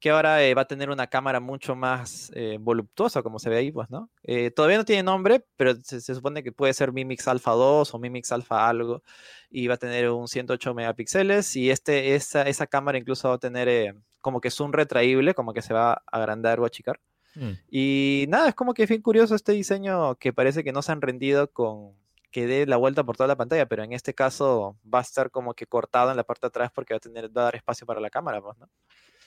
que 0.00 0.10
ahora 0.10 0.42
eh, 0.42 0.54
va 0.54 0.62
a 0.62 0.66
tener 0.66 0.90
una 0.90 1.06
cámara 1.06 1.38
mucho 1.38 1.76
más 1.76 2.32
eh, 2.34 2.58
voluptuosa, 2.60 3.22
como 3.22 3.38
se 3.38 3.50
ve 3.50 3.58
ahí, 3.58 3.70
pues, 3.70 3.88
¿no? 3.88 4.10
todavía 4.56 4.78
no 4.78 4.84
tiene 4.84 5.04
nombre, 5.04 5.46
pero 5.56 5.76
se, 5.76 6.00
supone 6.00 6.42
que 6.42 6.50
puede 6.50 6.74
ser 6.74 6.92
Mi 6.92 7.04
Mix 7.04 7.28
Alpha 7.28 7.52
2 7.52 7.94
o 7.94 7.98
Mi 8.00 8.10
Mix 8.10 8.32
Alpha 8.32 8.68
algo, 8.68 9.04
y 9.48 9.68
va 9.68 9.74
a 9.74 9.78
tener 9.78 10.10
un 10.10 10.26
108 10.26 10.74
megapíxeles, 10.74 11.54
y 11.54 11.70
este, 11.70 12.16
esa, 12.16 12.42
esa 12.42 12.66
cámara 12.66 12.98
incluso 12.98 13.28
va 13.28 13.36
a 13.36 13.38
tener 13.38 13.94
como 14.26 14.40
que 14.40 14.48
es 14.48 14.58
un 14.58 14.72
retraíble, 14.72 15.34
como 15.34 15.52
que 15.52 15.62
se 15.62 15.72
va 15.72 15.92
a 15.92 16.02
agrandar 16.10 16.58
o 16.58 16.64
achicar. 16.64 16.98
Mm. 17.36 17.52
Y 17.70 18.24
nada, 18.28 18.48
es 18.48 18.56
como 18.56 18.74
que 18.74 18.82
es 18.82 18.88
bien 18.88 19.00
curioso 19.00 19.36
este 19.36 19.52
diseño 19.52 20.16
que 20.16 20.32
parece 20.32 20.64
que 20.64 20.72
no 20.72 20.82
se 20.82 20.90
han 20.90 21.00
rendido 21.00 21.52
con 21.52 21.92
que 22.32 22.48
dé 22.48 22.66
la 22.66 22.76
vuelta 22.76 23.04
por 23.04 23.16
toda 23.16 23.28
la 23.28 23.36
pantalla, 23.36 23.66
pero 23.66 23.84
en 23.84 23.92
este 23.92 24.14
caso 24.14 24.76
va 24.92 24.98
a 24.98 25.02
estar 25.02 25.30
como 25.30 25.54
que 25.54 25.68
cortado 25.68 26.10
en 26.10 26.16
la 26.16 26.24
parte 26.24 26.46
de 26.46 26.48
atrás 26.48 26.72
porque 26.74 26.92
va 26.92 26.96
a 26.96 27.00
tener 27.00 27.26
va 27.26 27.42
a 27.42 27.44
dar 27.44 27.54
espacio 27.54 27.86
para 27.86 28.00
la 28.00 28.10
cámara, 28.10 28.42
pues, 28.42 28.58
¿no? 28.58 28.68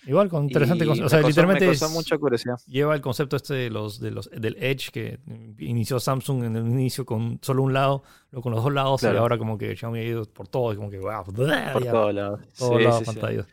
Igual 0.06 0.30
con 0.30 0.44
interesante 0.46 0.88
o 0.88 1.10
sea, 1.10 1.22
literalmente 1.22 1.68
me 1.68 1.88
mucha 1.90 2.18
curiosidad. 2.18 2.56
lleva 2.68 2.96
el 2.96 3.02
concepto 3.02 3.36
este 3.36 3.54
de 3.54 3.70
los, 3.70 4.00
de 4.00 4.12
los 4.12 4.30
del 4.30 4.56
Edge 4.60 4.92
que 4.92 5.20
inició 5.58 6.00
Samsung 6.00 6.46
en 6.46 6.56
el 6.56 6.68
inicio 6.68 7.06
con 7.06 7.40
solo 7.42 7.64
un 7.64 7.74
lado, 7.74 8.04
luego 8.32 8.44
con 8.44 8.54
los 8.54 8.64
dos 8.64 8.74
lados 8.74 9.04
y 9.04 9.08
ahora 9.08 9.38
como 9.38 9.58
que 9.58 9.76
Xiaomi 9.76 10.00
ha 10.00 10.04
ido 10.04 10.26
por 10.26 10.48
todo, 10.48 10.74
como 10.76 10.90
que 10.90 11.00
wow, 11.00 11.26
por 11.26 11.34
todos 11.34 12.14
lados. 12.14 12.42
Todos 12.58 12.82
lados 12.82 13.04
pantallas. 13.04 13.46
Sí, 13.46 13.52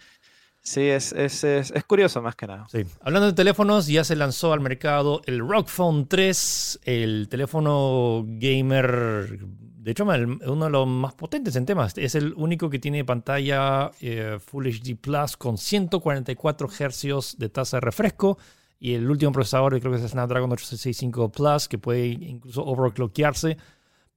es, 0.74 1.12
es, 1.12 1.44
es, 1.44 1.84
curioso 1.84 2.20
más 2.20 2.34
que 2.34 2.46
nada. 2.46 2.66
Sí. 2.68 2.84
Hablando 3.00 3.28
de 3.28 3.32
teléfonos, 3.32 3.86
ya 3.86 4.04
se 4.04 4.16
lanzó 4.16 4.52
al 4.52 4.60
mercado 4.60 5.22
el 5.26 5.38
Rock 5.38 5.68
Phone 5.68 6.08
3, 6.08 6.80
el 6.84 7.28
teléfono 7.28 8.24
gamer, 8.26 9.38
de 9.38 9.90
hecho, 9.90 10.04
uno 10.04 10.64
de 10.64 10.70
los 10.70 10.88
más 10.88 11.14
potentes 11.14 11.54
en 11.54 11.66
temas. 11.66 11.96
Es 11.96 12.16
el 12.16 12.34
único 12.34 12.68
que 12.68 12.80
tiene 12.80 13.04
pantalla 13.04 13.92
eh, 14.00 14.38
Full 14.44 14.66
HD 14.66 14.96
Plus 15.00 15.36
con 15.36 15.56
144 15.56 16.68
Hz 16.68 17.36
de 17.38 17.48
tasa 17.48 17.76
de 17.76 17.82
refresco 17.82 18.36
y 18.78 18.94
el 18.94 19.10
último 19.10 19.32
procesador, 19.32 19.78
creo 19.80 19.92
que 19.92 19.98
es 19.98 20.04
el 20.04 20.10
Snapdragon 20.10 20.52
865 20.52 21.30
Plus, 21.30 21.68
que 21.68 21.78
puede 21.78 22.06
incluso 22.06 22.64
overclockearse 22.64 23.56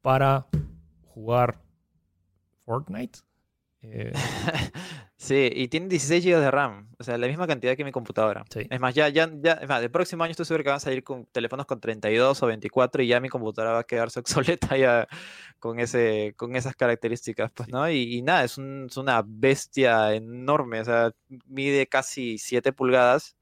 para 0.02 0.48
jugar 1.06 1.62
Fortnite. 2.66 3.20
Eh, 3.82 4.12
sí, 5.20 5.50
y 5.54 5.68
tiene 5.68 5.88
16 5.90 6.24
GB 6.26 6.40
de 6.40 6.50
RAM, 6.50 6.90
o 6.98 7.04
sea, 7.04 7.18
la 7.18 7.28
misma 7.28 7.46
cantidad 7.46 7.76
que 7.76 7.84
mi 7.84 7.92
computadora. 7.92 8.46
Es 8.56 8.80
más, 8.80 8.96
ya, 8.96 9.10
ya, 9.10 9.30
ya, 9.42 9.54
es 9.54 9.68
más, 9.68 9.84
el 9.84 9.92
próximo 9.92 10.24
año 10.24 10.32
estoy 10.32 10.46
seguro 10.46 10.64
que 10.64 10.70
van 10.70 10.78
a 10.78 10.80
salir 10.80 11.04
con 11.04 11.26
teléfonos 11.26 11.66
con 11.66 11.80
32 11.80 12.42
o 12.42 12.48
24 12.48 13.04
y 13.04 13.08
ya 13.08 13.20
mi 13.20 13.30
computadora 13.30 13.74
va 13.74 13.80
a 13.80 13.84
quedarse 13.84 14.20
obsoleta 14.22 14.78
ya 14.78 15.08
con, 15.60 15.80
ese, 15.80 16.34
con 16.38 16.56
esas 16.56 16.76
características, 16.76 17.52
pues, 17.54 17.70
¿no? 17.70 17.90
Y, 17.92 18.22
nada, 18.22 18.46
es, 18.46 18.58
una 18.58 19.24
bestia 19.26 20.14
enorme, 20.16 20.82
o 20.82 20.86
sea, 20.86 21.12
mide 21.46 21.88
casi 21.88 22.38
7 22.38 22.72
pulgadas. 22.74 23.36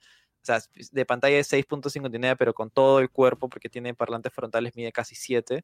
O 0.44 0.46
sea, 0.48 0.60
de 0.92 1.06
pantalla 1.06 1.38
es 1.38 1.52
6.59, 1.52 2.36
pero 2.38 2.54
con 2.54 2.72
todo 2.72 3.00
el 3.00 3.10
cuerpo, 3.12 3.50
porque 3.50 3.70
tiene 3.70 3.94
parlantes 3.94 4.34
frontales, 4.34 4.76
mide 4.76 4.92
casi 4.92 5.16
7. 5.16 5.64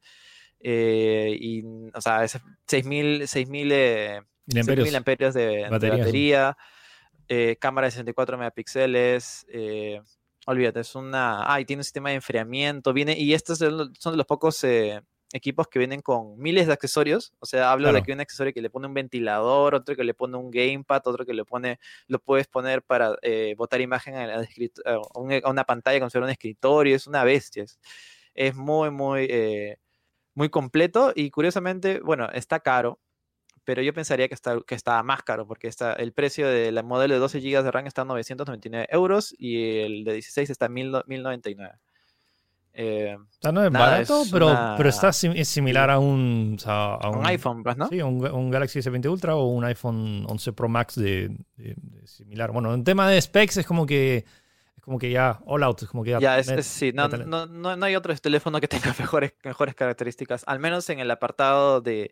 Eh, 0.60 1.38
y, 1.40 1.64
o 1.94 2.02
sea, 2.02 2.24
es 2.24 2.40
6000, 2.68 3.28
6000 3.28 3.72
eh, 3.72 4.22
mil 4.46 4.96
amperios. 4.96 5.34
de 5.34 5.68
batería, 5.70 6.58
eh, 7.30 7.58
cámara 7.60 7.88
de 7.88 7.92
64 7.92 8.38
megapíxeles, 8.38 9.46
eh, 9.50 10.02
olvídate, 10.46 10.82
es 10.82 10.96
una... 10.96 11.52
Ah, 11.52 11.62
y 11.62 11.66
tiene 11.66 11.80
un 11.80 11.86
sistema 11.86 12.10
de 12.10 12.16
enfriamiento, 12.16 12.94
viene, 12.94 13.18
y 13.18 13.34
estos 13.34 13.60
son 13.60 14.12
de 14.12 14.18
los 14.18 14.26
pocos 14.26 14.64
eh, 14.64 15.02
equipos 15.32 15.68
que 15.68 15.80
vienen 15.80 16.02
con 16.02 16.38
miles 16.38 16.68
de 16.68 16.74
accesorios, 16.74 17.34
o 17.40 17.46
sea, 17.46 17.72
hablo 17.72 17.92
de 17.94 18.04
que 18.04 18.12
un 18.12 18.20
accesorio 18.20 18.54
que 18.54 18.62
le 18.62 18.70
pone 18.70 18.88
un 18.88 18.94
ventilador, 18.94 19.74
otro 19.74 19.96
que 19.96 20.04
le 20.04 20.14
pone 20.14 20.38
un 20.38 20.52
gamepad, 20.52 21.02
otro 21.06 21.26
que 21.26 21.34
le 21.34 21.46
pone, 21.46 21.80
lo 22.08 22.20
puedes 22.20 22.48
poner 22.48 22.84
para 22.84 23.16
botar 23.58 23.82
imagen 23.82 24.16
a, 24.16 24.46
una 25.16 25.64
pantalla 25.64 26.00
como 26.00 26.10
si 26.10 26.14
fuera 26.14 26.26
un 26.26 26.32
escritorio, 26.32 26.96
es 26.96 27.08
una 27.08 27.24
bestia, 27.24 27.66
es, 28.36 28.56
muy, 28.56 28.92
muy, 28.92 29.28
muy 30.36 30.50
completo 30.50 31.14
y 31.16 31.32
curiosamente, 31.32 32.00
bueno, 32.02 32.30
está 32.32 32.60
caro, 32.60 33.00
pero 33.64 33.82
yo 33.82 33.94
pensaría 33.94 34.28
que 34.28 34.34
está, 34.34 34.60
que 34.66 34.76
está 34.76 35.02
más 35.04 35.24
caro, 35.24 35.48
porque 35.48 35.68
está, 35.68 35.94
el 35.94 36.14
precio 36.14 36.48
del 36.48 36.84
modelo 36.84 37.14
de 37.14 37.20
12 37.20 37.40
GB 37.40 37.64
de 37.64 37.72
RAM 37.72 37.88
está 37.88 38.02
en 38.04 38.10
999 38.10 38.88
euros 38.92 39.34
y 39.38 39.80
el 39.82 40.04
de 40.04 40.14
16 40.14 40.50
está 40.50 40.66
en 40.68 40.74
1099. 40.74 41.80
Eh, 42.76 43.16
no 43.52 43.64
es 43.64 43.72
barato, 43.72 44.24
pero, 44.32 44.48
pero 44.78 44.90
está 44.90 45.10
es 45.10 45.48
similar 45.48 45.92
a 45.92 46.00
un, 46.00 46.58
a 46.66 47.08
un, 47.08 47.26
iPhone, 47.28 47.62
pues, 47.62 47.78
¿no? 47.78 47.88
Sí, 47.88 48.02
un, 48.02 48.26
un, 48.26 48.50
Galaxy 48.50 48.80
S20 48.80 49.12
Ultra 49.12 49.36
o 49.36 49.46
un 49.46 49.64
iPhone 49.64 50.26
11 50.28 50.54
Pro 50.54 50.70
Max 50.70 50.96
de, 50.96 51.38
similar. 52.06 52.52
Bueno, 52.52 52.74
en 52.74 52.84
tema 52.84 53.08
de 53.08 53.22
specs 53.22 53.58
es 53.58 53.68
como 53.68 53.86
que 53.86 54.26
es 54.76 54.84
como 54.84 54.98
que 54.98 55.12
ya 55.12 55.40
all 55.46 55.62
out, 55.62 55.84
es 55.84 55.88
como 55.88 56.04
que 56.04 56.12
ya. 56.12 56.20
Ya, 56.20 56.40
es, 56.40 56.66
sí, 56.66 56.92
no, 56.94 57.08
no, 57.08 57.46
no, 57.46 57.86
hay 57.86 57.96
otro 57.96 58.16
teléfono 58.16 58.60
que 58.60 58.68
tenga 58.68 58.94
mejores, 59.00 59.34
mejores 59.44 59.76
características, 59.76 60.44
al 60.48 60.60
menos 60.60 60.90
en 60.90 61.00
el 61.00 61.12
apartado 61.12 61.80
de 61.80 62.12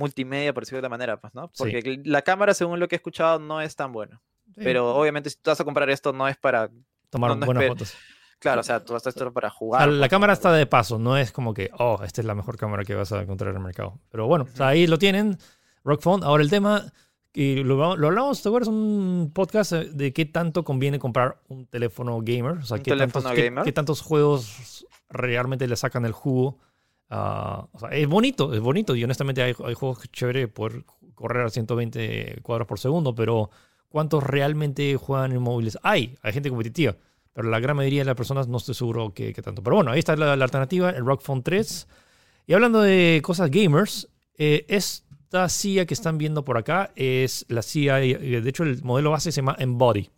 multimedia, 0.00 0.52
por 0.52 0.64
decirlo 0.64 0.78
de 0.78 0.86
otra 0.86 0.88
manera, 0.88 1.20
pues, 1.20 1.34
¿no? 1.34 1.52
Porque 1.56 2.00
la 2.04 2.22
cámara, 2.22 2.54
según 2.54 2.80
lo 2.80 2.88
que 2.88 2.96
he 2.96 2.98
escuchado, 2.98 3.38
no 3.38 3.60
es 3.60 3.76
tan 3.76 3.92
buena. 3.92 4.20
Pero 4.56 4.96
obviamente, 4.96 5.30
si 5.30 5.36
tú 5.36 5.50
vas 5.50 5.60
a 5.60 5.64
comprar 5.64 5.88
esto, 5.90 6.12
no 6.12 6.26
es 6.26 6.36
para 6.36 6.70
tomar 7.08 7.38
buenas 7.38 7.68
fotos. 7.68 7.94
Claro, 8.40 8.62
o 8.62 8.64
sea, 8.64 8.82
tú 8.82 8.94
vas 8.94 9.06
a 9.06 9.10
esto 9.10 9.32
para 9.32 9.50
jugar. 9.50 9.86
la 9.88 9.98
pues, 9.98 10.10
cámara 10.10 10.32
está 10.32 10.50
de 10.52 10.66
paso, 10.66 10.98
no 10.98 11.16
es 11.16 11.30
como 11.30 11.52
que, 11.52 11.70
oh, 11.78 12.00
esta 12.02 12.22
es 12.22 12.26
la 12.26 12.34
mejor 12.34 12.56
cámara 12.56 12.84
que 12.84 12.94
vas 12.94 13.12
a 13.12 13.20
encontrar 13.20 13.50
en 13.50 13.56
el 13.56 13.62
mercado. 13.62 14.00
Pero 14.10 14.26
bueno, 14.26 14.46
ahí 14.58 14.86
lo 14.86 14.98
tienen, 14.98 15.38
Rock 15.84 16.00
Phone. 16.00 16.24
Ahora 16.24 16.42
el 16.42 16.48
tema, 16.48 16.90
y 17.34 17.62
lo, 17.62 17.96
lo 17.96 18.06
hablamos, 18.06 18.42
¿te 18.42 18.48
acuerdas? 18.48 18.68
Un 18.68 19.30
podcast 19.34 19.72
de 19.72 20.12
qué 20.14 20.24
tanto 20.24 20.64
conviene 20.64 20.98
comprar 20.98 21.42
un 21.48 21.66
teléfono 21.66 22.18
gamer. 22.22 22.52
O 22.58 22.64
sea, 22.64 22.78
qué, 22.78 22.96
tantos, 22.96 23.24
qué 23.64 23.72
tantos 23.72 24.00
juegos 24.00 24.86
realmente 25.10 25.68
le 25.68 25.76
sacan 25.76 26.06
el 26.06 26.12
jugo 26.12 26.58
Ah, 27.10 27.66
es 27.90 28.06
bonito, 28.06 28.54
es 28.54 28.60
bonito 28.60 28.94
y 28.94 29.02
honestamente 29.02 29.42
hay, 29.42 29.52
hay 29.64 29.74
juegos 29.74 30.08
chéveres 30.12 30.48
por 30.48 30.84
correr 31.14 31.44
a 31.44 31.50
120 31.50 32.38
cuadros 32.42 32.68
por 32.68 32.78
segundo, 32.78 33.14
pero 33.14 33.50
¿cuántos 33.88 34.22
realmente 34.22 34.96
juegan 34.96 35.32
en 35.32 35.42
móviles? 35.42 35.76
Hay, 35.82 36.16
hay 36.22 36.32
gente 36.32 36.48
competitiva, 36.48 36.96
pero 37.32 37.48
la 37.50 37.60
gran 37.60 37.76
mayoría 37.76 38.02
de 38.02 38.06
las 38.06 38.14
personas 38.14 38.48
no 38.48 38.58
estoy 38.58 38.74
seguro 38.74 39.12
que, 39.12 39.32
tanto. 39.34 39.62
Pero 39.62 39.76
bueno, 39.76 39.90
ahí 39.90 39.98
está 39.98 40.16
la, 40.16 40.32
alternativa, 40.32 40.90
el 40.90 41.04
Rock 41.04 41.22
Phone 41.22 41.42
3. 41.42 41.88
Y 42.46 42.54
hablando 42.54 42.80
de 42.80 43.20
cosas 43.22 43.50
gamers, 43.50 44.08
eh, 44.38 44.64
esta 44.68 45.48
silla 45.48 45.86
que 45.86 45.94
están 45.94 46.16
viendo 46.16 46.44
por 46.44 46.58
acá 46.58 46.92
es 46.96 47.44
la 47.48 47.62
silla, 47.62 47.96
de 47.96 48.42
hecho 48.46 48.62
el 48.62 48.82
modelo 48.82 49.10
base 49.10 49.32
se 49.32 49.40
llama 49.40 49.56
Embody. 49.58 50.10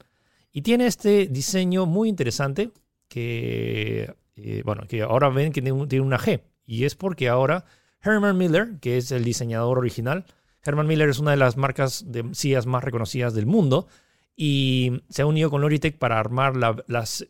Y 0.52 0.62
tiene 0.62 0.86
este 0.86 1.26
diseño 1.26 1.86
muy 1.86 2.10
interesante 2.10 2.70
que, 3.08 4.14
eh, 4.36 4.62
bueno, 4.64 4.86
que 4.86 5.02
ahora 5.02 5.30
ven 5.30 5.52
que 5.52 5.62
tiene 5.62 6.00
una 6.00 6.18
G. 6.18 6.42
Y 6.64 6.84
es 6.84 6.94
porque 6.94 7.28
ahora 7.28 7.64
Herman 8.02 8.36
Miller, 8.36 8.78
que 8.80 8.96
es 8.96 9.12
el 9.12 9.24
diseñador 9.24 9.78
original, 9.78 10.26
Herman 10.64 10.86
Miller 10.86 11.08
es 11.08 11.18
una 11.18 11.32
de 11.32 11.36
las 11.36 11.56
marcas 11.56 12.04
de 12.10 12.24
sillas 12.34 12.66
más 12.66 12.84
reconocidas 12.84 13.34
del 13.34 13.46
mundo 13.46 13.88
y 14.36 15.02
se 15.08 15.22
ha 15.22 15.26
unido 15.26 15.50
con 15.50 15.60
Logitech 15.60 15.98
para 15.98 16.18
armar 16.18 16.54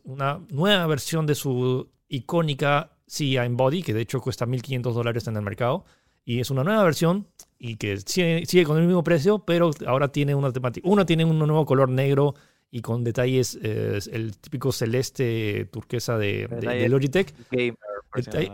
una 0.04 0.40
nueva 0.50 0.86
versión 0.86 1.26
de 1.26 1.34
su 1.34 1.88
icónica 2.08 2.92
silla 3.06 3.44
en 3.44 3.56
body, 3.56 3.82
que 3.82 3.94
de 3.94 4.02
hecho 4.02 4.20
cuesta 4.20 4.46
1.500 4.46 4.92
dólares 4.92 5.26
en 5.26 5.36
el 5.36 5.42
mercado. 5.42 5.84
Y 6.24 6.40
es 6.40 6.50
una 6.50 6.62
nueva 6.62 6.84
versión 6.84 7.26
y 7.58 7.76
que 7.76 7.98
sigue, 7.98 8.64
con 8.64 8.78
el 8.78 8.86
mismo 8.86 9.02
precio, 9.02 9.40
pero 9.40 9.70
ahora 9.86 10.12
tiene 10.12 10.34
una 10.34 10.52
temática. 10.52 10.88
Una 10.88 11.04
tiene 11.04 11.24
un 11.24 11.38
nuevo 11.38 11.66
color 11.66 11.88
negro 11.88 12.34
y 12.70 12.80
con 12.80 13.02
detalles, 13.02 13.58
el 13.60 14.36
típico 14.38 14.72
celeste 14.72 15.68
turquesa 15.72 16.16
de, 16.16 16.46
de 16.46 16.88
Logitech. 16.88 17.34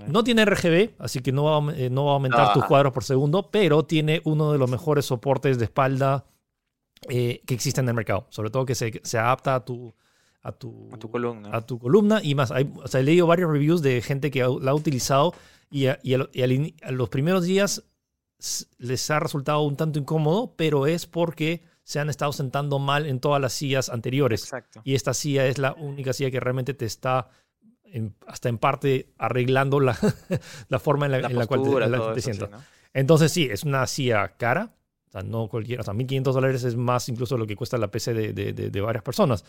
No 0.08 0.24
tiene 0.24 0.44
RGB, 0.44 0.94
así 0.98 1.20
que 1.20 1.32
no 1.32 1.44
va, 1.44 1.74
eh, 1.74 1.90
no 1.90 2.06
va 2.06 2.12
a 2.12 2.14
aumentar 2.14 2.52
tus 2.52 2.64
cuadros 2.64 2.92
por 2.92 3.04
segundo, 3.04 3.50
pero 3.50 3.84
tiene 3.84 4.20
uno 4.24 4.52
de 4.52 4.58
los 4.58 4.70
mejores 4.70 5.06
soportes 5.06 5.58
de 5.58 5.64
espalda 5.64 6.24
eh, 7.08 7.42
que 7.46 7.54
existen 7.54 7.84
en 7.84 7.90
el 7.90 7.94
mercado. 7.94 8.26
Sobre 8.30 8.50
todo 8.50 8.66
que 8.66 8.74
se, 8.74 9.00
se 9.02 9.18
adapta 9.18 9.54
a 9.54 9.64
tu, 9.64 9.94
a 10.42 10.52
tu, 10.52 10.88
a 10.92 10.98
tu, 10.98 11.10
columna. 11.10 11.50
A 11.52 11.60
tu 11.66 11.78
columna 11.78 12.20
y 12.22 12.34
más. 12.34 12.50
Hay, 12.50 12.72
o 12.76 12.88
sea, 12.88 13.00
he 13.00 13.04
leído 13.04 13.26
varios 13.26 13.50
reviews 13.50 13.82
de 13.82 14.00
gente 14.02 14.30
que 14.30 14.40
la 14.40 14.70
ha 14.70 14.74
utilizado 14.74 15.34
y, 15.70 15.86
a, 15.86 15.98
los 16.90 17.08
primeros 17.08 17.44
días 17.44 17.84
les 18.78 19.10
ha 19.10 19.20
resultado 19.20 19.62
un 19.62 19.76
tanto 19.76 19.98
incómodo, 19.98 20.54
pero 20.56 20.86
es 20.86 21.06
porque 21.06 21.62
se 21.82 21.98
han 21.98 22.08
estado 22.08 22.32
sentando 22.32 22.78
mal 22.78 23.06
en 23.06 23.20
todas 23.20 23.40
las 23.40 23.52
sillas 23.52 23.88
anteriores. 23.88 24.44
Exacto. 24.44 24.80
Y 24.84 24.94
esta 24.94 25.14
silla 25.14 25.46
es 25.46 25.58
la 25.58 25.72
única 25.74 26.12
silla 26.12 26.30
que 26.30 26.40
realmente 26.40 26.74
te 26.74 26.84
está 26.84 27.30
hasta 28.26 28.48
en 28.48 28.58
parte 28.58 29.12
arreglando 29.18 29.80
la, 29.80 29.96
la 30.68 30.78
forma 30.78 31.06
en 31.06 31.12
la, 31.12 31.46
cual 31.46 31.62
te, 32.14 32.20
sientas. 32.20 32.50
Entonces 32.92 33.32
sí, 33.32 33.48
es 33.50 33.64
una 33.64 33.86
silla 33.86 34.36
cara. 34.36 34.74
O 35.08 35.10
sea, 35.10 35.22
no 35.22 35.48
cualquiera. 35.48 35.80
O 35.80 35.84
sea, 35.84 35.94
1.500 35.94 36.22
dólares 36.32 36.64
es 36.64 36.76
más 36.76 37.08
incluso 37.08 37.38
lo 37.38 37.46
que 37.46 37.56
cuesta 37.56 37.78
la 37.78 37.90
PC 37.90 38.12
de, 38.14 38.32
de, 38.32 38.52
de 38.52 38.80
varias 38.80 39.02
personas. 39.02 39.44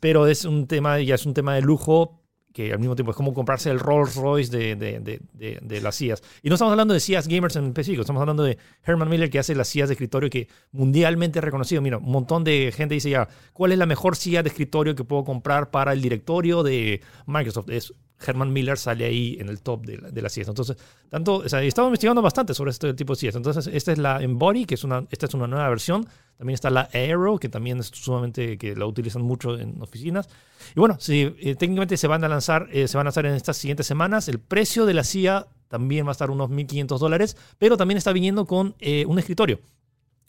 pero 0.00 0.26
es 0.26 0.44
un 0.44 0.66
tema, 0.66 1.00
ya 1.00 1.14
es 1.14 1.26
un 1.26 1.34
tema 1.34 1.54
de 1.54 1.62
lujo 1.62 2.23
que 2.54 2.72
al 2.72 2.78
mismo 2.78 2.94
tiempo 2.94 3.10
es 3.10 3.16
como 3.16 3.34
comprarse 3.34 3.68
el 3.68 3.80
Rolls 3.80 4.14
Royce 4.14 4.56
de, 4.56 4.76
de, 4.76 5.00
de, 5.00 5.58
de, 5.60 5.80
las 5.80 5.96
sillas. 5.96 6.22
Y 6.40 6.48
no 6.48 6.54
estamos 6.54 6.70
hablando 6.70 6.94
de 6.94 7.00
sillas 7.00 7.26
gamers 7.26 7.56
en 7.56 7.66
específico, 7.66 8.02
estamos 8.02 8.20
hablando 8.20 8.44
de 8.44 8.58
Herman 8.84 9.08
Miller 9.08 9.28
que 9.28 9.40
hace 9.40 9.56
las 9.56 9.66
sillas 9.66 9.88
de 9.88 9.94
escritorio 9.94 10.30
que 10.30 10.46
mundialmente 10.70 11.40
reconocido. 11.40 11.82
Mira, 11.82 11.98
un 11.98 12.12
montón 12.12 12.44
de 12.44 12.72
gente 12.74 12.94
dice 12.94 13.10
ya, 13.10 13.28
¿cuál 13.52 13.72
es 13.72 13.78
la 13.78 13.86
mejor 13.86 14.14
silla 14.14 14.44
de 14.44 14.50
escritorio 14.50 14.94
que 14.94 15.02
puedo 15.02 15.24
comprar 15.24 15.72
para 15.72 15.92
el 15.92 16.00
directorio 16.00 16.62
de 16.62 17.00
Microsoft? 17.26 17.70
Es 17.70 17.92
Herman 18.24 18.52
Miller 18.52 18.78
sale 18.78 19.04
ahí 19.04 19.36
en 19.40 19.48
el 19.48 19.60
top 19.60 19.84
de, 19.86 19.96
de 19.96 20.22
las 20.22 20.32
sillas. 20.32 20.48
Entonces, 20.48 20.76
tanto, 21.10 21.36
o 21.36 21.48
sea, 21.48 21.62
estamos 21.62 21.88
investigando 21.88 22.22
bastante 22.22 22.54
sobre 22.54 22.70
este 22.70 22.94
tipo 22.94 23.12
de 23.14 23.20
sillas. 23.20 23.36
Entonces, 23.36 23.66
esta 23.66 23.92
es 23.92 23.98
la 23.98 24.22
Embody, 24.22 24.64
que 24.64 24.74
es 24.74 24.84
una, 24.84 25.04
esta 25.10 25.26
es 25.26 25.34
una 25.34 25.46
nueva 25.46 25.68
versión. 25.68 26.06
También 26.36 26.54
está 26.54 26.70
la 26.70 26.88
Aero, 26.92 27.38
que 27.38 27.48
también 27.48 27.78
es 27.78 27.86
sumamente, 27.86 28.58
que 28.58 28.74
la 28.74 28.86
utilizan 28.86 29.22
mucho 29.22 29.58
en 29.58 29.80
oficinas. 29.80 30.28
Y 30.74 30.80
bueno, 30.80 30.96
si 30.98 31.34
eh, 31.40 31.54
técnicamente 31.54 31.96
se 31.96 32.06
van 32.06 32.24
a 32.24 32.28
lanzar, 32.28 32.68
eh, 32.72 32.88
se 32.88 32.96
van 32.96 33.06
a 33.06 33.08
lanzar 33.08 33.26
en 33.26 33.34
estas 33.34 33.56
siguientes 33.56 33.86
semanas. 33.86 34.28
El 34.28 34.40
precio 34.40 34.86
de 34.86 34.94
la 34.94 35.04
silla 35.04 35.46
también 35.68 36.06
va 36.06 36.10
a 36.10 36.12
estar 36.12 36.30
unos 36.30 36.50
1.500 36.50 36.98
dólares, 36.98 37.36
pero 37.58 37.76
también 37.76 37.98
está 37.98 38.12
viniendo 38.12 38.46
con 38.46 38.74
eh, 38.80 39.04
un 39.06 39.18
escritorio 39.18 39.60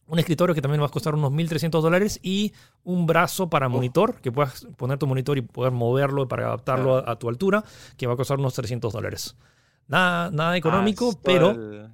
un 0.07 0.19
escritorio 0.19 0.53
que 0.53 0.61
también 0.61 0.81
va 0.81 0.85
a 0.85 0.89
costar 0.89 1.15
unos 1.15 1.31
1.300 1.31 1.81
dólares 1.81 2.19
y 2.21 2.53
un 2.83 3.05
brazo 3.05 3.49
para 3.49 3.69
monitor, 3.69 4.15
que 4.21 4.31
puedas 4.31 4.67
poner 4.77 4.97
tu 4.97 5.07
monitor 5.07 5.37
y 5.37 5.41
poder 5.41 5.71
moverlo 5.71 6.27
para 6.27 6.47
adaptarlo 6.47 6.97
a, 7.07 7.17
tu 7.17 7.27
altura, 7.29 7.63
que 7.97 8.07
va 8.07 8.13
a 8.13 8.15
costar 8.17 8.37
unos 8.37 8.53
300 8.53 8.93
dólares. 8.93 9.35
Nada, 9.87 10.31
nada 10.31 10.51
ah, 10.51 10.57
económico, 10.57 11.19
pero 11.23 11.89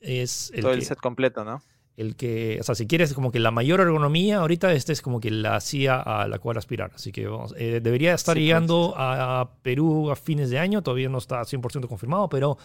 es 0.00 0.50
el 0.54 0.62
todo 0.62 0.72
el 0.72 0.82
set 0.82 0.98
completo, 0.98 1.44
¿no? 1.44 1.62
El 1.96 2.16
que, 2.16 2.56
o 2.58 2.64
sea, 2.64 2.74
si 2.74 2.86
quieres 2.86 3.12
como 3.12 3.30
que 3.30 3.38
la 3.38 3.50
mayor 3.50 3.80
ergonomía, 3.80 4.38
ahorita 4.38 4.72
este 4.72 4.92
es 4.92 5.02
como 5.02 5.20
que 5.20 5.30
la 5.30 5.60
silla 5.60 6.00
a 6.00 6.26
la 6.26 6.38
cual 6.38 6.56
aspirar. 6.56 6.90
Así 6.94 7.12
que 7.12 7.26
vamos, 7.26 7.54
eh, 7.58 7.80
debería 7.82 8.14
estar 8.14 8.36
llegando 8.36 8.94
a 8.96 9.50
Perú 9.62 10.10
a 10.10 10.16
fines 10.16 10.48
de 10.50 10.58
año, 10.58 10.82
todavía 10.82 11.10
no 11.10 11.18
está 11.18 11.42
100% 11.42 11.86
confirmado, 11.86 12.28
pero 12.28 12.56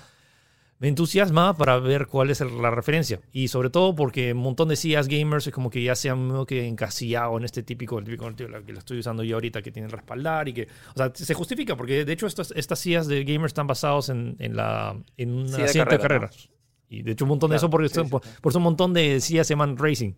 me 0.79 0.87
entusiasma 0.87 1.55
para 1.55 1.79
ver 1.79 2.05
cuál 2.07 2.29
es 2.29 2.39
la 2.41 2.69
referencia. 2.69 3.19
Y 3.31 3.47
sobre 3.47 3.69
todo 3.69 3.95
porque 3.95 4.33
un 4.33 4.39
montón 4.39 4.67
de 4.69 4.75
sillas 4.75 5.07
gamers 5.07 5.47
es 5.47 5.53
como 5.53 5.69
que 5.69 5.81
ya 5.81 5.95
se 5.95 6.09
han 6.09 6.45
que 6.45 6.67
encasillado 6.67 7.37
en 7.37 7.45
este 7.45 7.63
típico, 7.63 7.97
el 7.97 8.05
típico 8.05 8.33
que 8.35 8.47
lo 8.47 8.79
estoy 8.79 8.99
usando 8.99 9.23
yo 9.23 9.37
ahorita, 9.37 9.61
que 9.61 9.71
tienen 9.71 9.89
respaldar 9.89 10.47
y 10.47 10.53
que, 10.53 10.67
o 10.93 10.97
sea, 10.97 11.11
se 11.13 11.33
justifica 11.33 11.75
porque 11.75 12.05
de 12.05 12.13
hecho 12.13 12.27
estas, 12.27 12.51
estas 12.51 12.79
sillas 12.79 13.07
de 13.07 13.23
gamers 13.23 13.51
están 13.51 13.65
basadas 13.65 14.09
en, 14.09 14.35
en, 14.39 14.55
la, 14.55 14.95
en 15.17 15.31
una 15.31 15.57
de, 15.57 15.85
carreras. 15.85 16.49
Y 16.89 17.01
de 17.01 17.11
hecho 17.11 17.25
un 17.25 17.29
montón 17.29 17.49
de 17.49 17.57
eso 17.57 17.69
porque 17.69 17.89
por, 18.09 18.21
eso 18.23 18.59
un 18.59 18.63
montón 18.63 18.93
de 18.93 19.19
sillas 19.19 19.47
se 19.47 19.53
llaman 19.53 19.77
racing. 19.77 20.13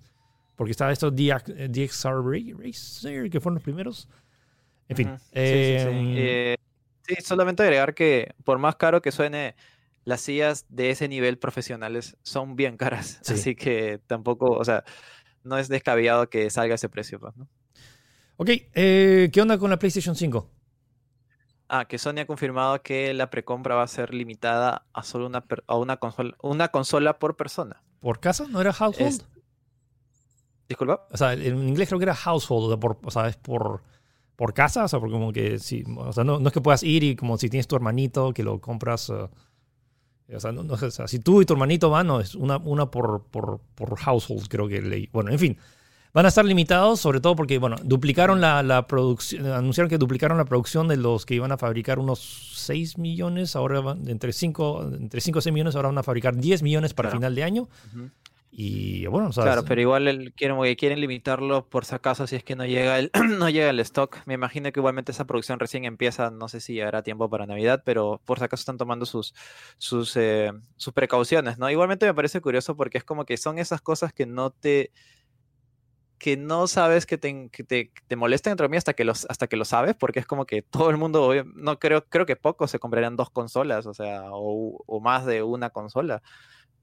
Porque 0.56 0.72
está 0.72 0.92
esto 0.92 1.10
DX, 1.10 1.46
DXR 1.70 2.22
Racer, 2.58 3.30
que 3.30 3.40
fueron 3.40 3.56
los 3.56 3.64
primeros. 3.64 4.10
En 4.90 4.98
fin. 4.98 5.08
Em, 5.32 6.14
eh, 6.18 6.58
sí, 7.08 7.16
solamente 7.24 7.64
agregar 7.64 7.94
que 7.94 8.34
por 8.44 8.58
más 8.58 8.76
caro 8.76 9.02
que 9.02 9.14
suene 9.14 9.56
las 10.10 10.22
sillas 10.22 10.66
de 10.70 10.90
ese 10.90 11.08
nivel 11.08 11.38
profesionales 11.38 12.18
son 12.24 12.56
bien 12.56 12.78
caras. 12.78 13.22
Así 13.30 13.56
que 13.56 14.02
tampoco, 14.08 14.48
o 14.48 14.66
sea, 14.66 14.84
no 15.44 15.58
es 15.58 15.70
descabellado 15.70 16.30
que 16.30 16.50
salga 16.50 16.76
ese 16.76 16.90
precio. 16.90 17.20
Pues, 17.20 17.38
¿no? 17.38 17.48
Ok, 18.38 18.50
eh, 18.74 19.30
¿qué 19.32 19.42
onda 19.42 19.60
con 19.60 19.70
la 19.70 19.78
PlayStation 19.78 20.16
5? 20.16 20.50
Ah, 21.68 21.86
que 21.86 22.00
Sony 22.00 22.22
ha 22.22 22.26
confirmado 22.26 22.82
que 22.82 23.14
la 23.14 23.30
precompra 23.30 23.76
va 23.76 23.84
a 23.84 23.88
ser 23.88 24.12
limitada 24.12 24.88
a 24.94 25.04
solo 25.04 25.28
una, 25.28 25.46
a 25.68 25.76
una, 25.76 25.98
consola, 25.98 26.36
una 26.42 26.70
consola 26.70 27.20
por 27.20 27.36
persona. 27.36 27.84
¿Por 28.00 28.20
casa? 28.20 28.48
¿No 28.50 28.60
era 28.60 28.74
household? 28.74 29.22
Disculpa. 30.68 31.06
O 31.12 31.18
sea, 31.18 31.34
en 31.34 31.68
inglés 31.68 31.88
creo 31.88 32.00
que 32.00 32.06
era 32.06 32.16
household, 32.16 32.84
o 32.84 33.12
sea, 33.12 33.28
es 33.28 33.38
por, 33.38 33.84
por 34.36 34.56
casa, 34.56 34.86
o 34.86 34.88
sea, 34.88 35.00
porque 35.00 35.14
como 35.14 35.32
que 35.32 35.60
sí, 35.60 35.84
o 35.96 36.12
sea, 36.12 36.24
no, 36.24 36.40
es 36.40 36.54
que 36.54 36.62
puedas 36.62 36.82
ir 36.82 37.04
y 37.04 37.16
como 37.16 37.38
si 37.38 37.50
tienes 37.50 37.68
tu 37.68 37.76
hermanito 37.76 38.34
que 38.34 38.42
lo 38.42 38.60
compras. 38.60 39.10
Uh, 39.10 39.30
o 40.34 40.40
sea, 40.40 40.52
no, 40.52 40.64
si 41.08 41.20
tú 41.20 41.42
y 41.42 41.46
tu 41.46 41.54
hermanito 41.54 41.90
van, 41.90 42.08
no, 42.08 42.20
es 42.20 42.36
una, 42.36 42.58
una 42.58 42.92
por, 42.92 43.24
por, 43.32 43.60
por 43.76 43.98
household, 43.98 44.48
creo 44.48 44.68
que 44.68 44.82
leí. 44.82 45.10
Bueno, 45.12 45.32
en 45.32 45.40
fin. 45.40 45.58
Van 46.12 46.26
a 46.26 46.30
estar 46.30 46.44
limitados, 46.44 47.00
sobre 47.00 47.22
todo 47.22 47.36
porque, 47.36 47.60
bueno, 47.60 47.76
duplicaron 47.84 48.42
la, 48.42 48.64
la, 48.64 48.88
producción, 48.88 49.46
anunciaron 49.46 49.90
que 49.90 50.00
duplicaron 50.00 50.40
la 50.40 50.46
producción 50.46 50.88
de 50.88 50.98
los 50.98 51.24
que 51.24 51.36
iban 51.36 51.52
a 51.52 51.58
fabricar 51.58 52.00
unos 52.00 52.54
6 52.56 52.98
millones, 52.98 53.56
ahora 53.56 53.80
van, 53.80 54.08
entre 54.08 54.34
5, 54.34 54.90
entre 55.00 55.22
5 55.22 55.38
o 55.38 55.42
6 55.42 55.54
millones, 55.54 55.76
ahora 55.76 55.90
van 55.90 56.00
a 56.00 56.04
fabricar 56.04 56.36
10 56.36 56.64
millones 56.64 56.96
para 56.96 57.12
final 57.12 57.36
de 57.36 57.44
año. 57.44 57.70
Y 58.52 59.06
bueno, 59.06 59.30
claro, 59.30 59.64
pero 59.64 59.80
igual 59.80 60.08
el, 60.08 60.34
quieren, 60.34 60.58
quieren 60.76 61.00
limitarlo 61.00 61.70
por 61.70 61.86
si 61.86 61.94
acaso 61.94 62.26
si 62.26 62.36
es 62.36 62.44
que 62.44 62.56
no 62.56 62.66
llega 62.66 62.98
el 62.98 63.12
no 63.40 63.48
llega 63.50 63.70
el 63.70 63.80
stock. 63.80 64.18
Me 64.26 64.34
imagino 64.34 64.72
que 64.72 64.80
igualmente 64.80 65.12
esa 65.12 65.26
producción 65.26 65.60
recién 65.60 65.86
empieza, 65.86 66.32
no 66.32 66.48
sé 66.48 66.60
si 66.60 66.74
llegará 66.74 67.04
tiempo 67.04 67.30
para 67.30 67.46
Navidad, 67.46 67.84
pero 67.86 68.22
por 68.26 68.40
si 68.40 68.46
acaso 68.46 68.62
están 68.62 68.78
tomando 68.78 69.06
sus 69.06 69.36
sus, 69.78 70.18
eh, 70.18 70.52
sus 70.78 70.94
precauciones, 70.94 71.60
¿no? 71.60 71.70
Igualmente 71.70 72.08
me 72.08 72.14
parece 72.14 72.42
curioso 72.42 72.76
porque 72.76 72.98
es 72.98 73.04
como 73.04 73.24
que 73.26 73.38
son 73.38 73.60
esas 73.60 73.82
cosas 73.82 74.14
que 74.14 74.26
no 74.26 74.50
te 74.50 74.92
que 76.18 76.36
no 76.36 76.68
sabes 76.68 77.06
que 77.06 77.18
te, 77.18 77.50
que 77.50 77.64
te, 77.64 77.94
te 78.08 78.16
molestan 78.16 78.52
entre 78.52 78.68
mí 78.68 78.76
hasta 78.78 78.94
que 78.94 79.06
los 79.06 79.26
hasta 79.30 79.48
que 79.48 79.58
lo 79.58 79.64
sabes, 79.64 79.96
porque 79.96 80.20
es 80.20 80.26
como 80.26 80.46
que 80.46 80.64
todo 80.64 80.90
el 80.90 80.98
mundo, 80.98 81.34
no 81.56 81.80
creo, 81.80 82.06
creo 82.10 82.26
que 82.26 82.36
pocos 82.36 82.72
se 82.72 82.80
comprarían 82.80 83.16
dos 83.16 83.30
consolas, 83.30 83.86
o 83.86 83.94
sea, 83.94 84.24
o, 84.32 84.84
o 84.86 85.00
más 85.00 85.26
de 85.26 85.44
una 85.44 85.70
consola 85.70 86.22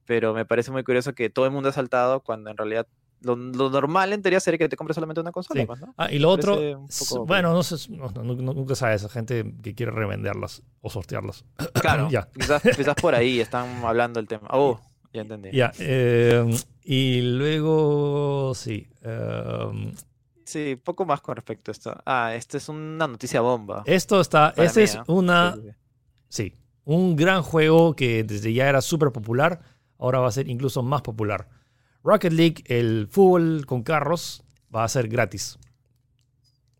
pero 0.06 0.32
me 0.32 0.44
parece 0.44 0.70
muy 0.70 0.84
curioso 0.84 1.14
que 1.14 1.30
todo 1.30 1.44
el 1.44 1.50
mundo 1.50 1.68
ha 1.68 1.72
saltado 1.72 2.20
cuando 2.20 2.50
en 2.50 2.56
realidad 2.56 2.86
lo, 3.22 3.36
normal 3.36 4.12
en 4.12 4.22
teoría 4.22 4.40
sería 4.40 4.58
que 4.58 4.68
te 4.68 4.76
compres 4.76 4.94
solamente 4.94 5.20
una 5.20 5.32
consola. 5.32 5.66
Pues, 5.66 5.80
ah, 5.96 6.12
y 6.12 6.18
lo 6.18 6.30
otro, 6.30 6.86
bueno, 7.26 7.52
no 7.52 7.62
sé, 7.62 7.90
nunca 7.90 8.74
sabes, 8.74 9.10
gente 9.10 9.54
que 9.62 9.74
quiere 9.74 9.92
revenderlas 9.92 10.62
o 10.80 10.90
sortearlas. 10.90 11.44
Claro, 11.74 12.08
ya. 12.10 12.28
Quizás, 12.32 12.94
por 13.00 13.14
ahí 13.14 13.40
están 13.40 13.84
hablando 13.84 14.18
el 14.18 14.26
tema. 14.26 14.48
Oh, 14.50 14.80
ya 15.12 15.22
entendí. 15.22 15.50
Ya, 15.52 15.72
em, 15.78 16.50
y 16.82 17.20
luego, 17.22 18.54
sí. 18.54 18.88
Em, 19.02 19.92
sí, 20.44 20.76
poco 20.82 21.04
más 21.04 21.20
con 21.20 21.36
respecto 21.36 21.70
a 21.70 21.72
esto. 21.72 21.96
Ah, 22.04 22.34
esto 22.34 22.56
es 22.56 22.68
una 22.68 23.06
noticia 23.06 23.40
bomba. 23.40 23.82
Esto 23.86 24.20
está, 24.20 24.52
esta 24.56 24.80
es 24.80 24.98
una... 25.06 25.56
Sí, 26.28 26.54
Un 26.84 27.16
gran 27.16 27.42
juego 27.42 27.94
que 27.94 28.24
desde 28.24 28.52
ya 28.52 28.68
era 28.68 28.80
súper 28.80 29.12
popular, 29.12 29.60
ahora 29.98 30.20
va 30.20 30.28
a 30.28 30.32
ser 30.32 30.48
incluso 30.48 30.82
más 30.82 31.02
popular. 31.02 31.48
Rocket 32.02 32.32
League, 32.32 32.64
el 32.66 33.08
fútbol 33.10 33.66
con 33.66 33.82
carros, 33.82 34.44
va 34.74 34.84
a 34.84 34.88
ser 34.88 35.08
gratis. 35.08 35.58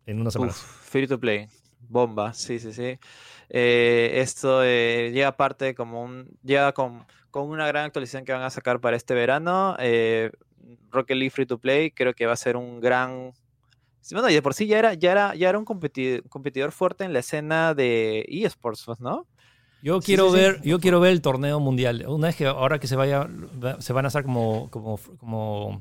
En 0.07 0.21
una 0.21 0.31
semana. 0.31 0.53
free 0.53 1.07
to 1.07 1.19
play. 1.19 1.49
Bomba, 1.89 2.33
sí, 2.33 2.59
sí, 2.59 2.73
sí. 2.73 2.99
Eh, 3.49 4.11
esto 4.15 4.63
eh, 4.65 5.11
llega 5.13 5.29
aparte 5.29 5.75
como 5.75 6.03
un. 6.03 6.29
Llega 6.43 6.73
con, 6.73 7.05
con, 7.31 7.49
una 7.49 7.67
gran 7.67 7.85
actualización 7.87 8.25
que 8.25 8.33
van 8.33 8.43
a 8.43 8.51
sacar 8.51 8.81
para 8.81 8.97
este 8.97 9.15
verano. 9.15 9.77
Eh, 9.79 10.31
Rocket 10.91 11.17
League 11.17 11.31
Free 11.31 11.47
to 11.47 11.59
Play, 11.59 11.91
creo 11.91 12.15
que 12.15 12.27
va 12.27 12.33
a 12.33 12.37
ser 12.37 12.57
un 12.57 12.81
gran. 12.81 13.33
Bueno, 14.13 14.31
y 14.31 14.35
de 14.35 14.43
por 14.43 14.55
sí 14.55 14.67
ya 14.67 14.79
era, 14.79 14.95
ya 14.95 15.11
era, 15.11 15.35
ya 15.35 15.49
era 15.49 15.59
un 15.59 15.65
competidor, 15.65 16.71
fuerte 16.71 17.05
en 17.05 17.13
la 17.13 17.19
escena 17.19 17.75
de 17.75 18.25
eSports, 18.29 19.01
¿no? 19.01 19.27
Yo 19.87 20.01
quiero 20.01 20.33
ver, 20.33 20.61
yo 20.63 20.81
quiero 20.81 20.99
ver 20.99 21.13
el 21.13 21.23
torneo 21.23 21.61
mundial. 21.61 22.05
Una 22.09 22.27
vez 22.27 22.35
que 22.35 22.45
ahora 22.47 22.81
que 22.81 22.89
se 22.89 22.97
vaya, 22.97 23.29
se 23.79 23.93
van 23.93 24.05
a 24.05 24.09
hacer 24.09 24.25
como, 24.25 24.69
como, 24.69 24.99
como, 25.17 25.81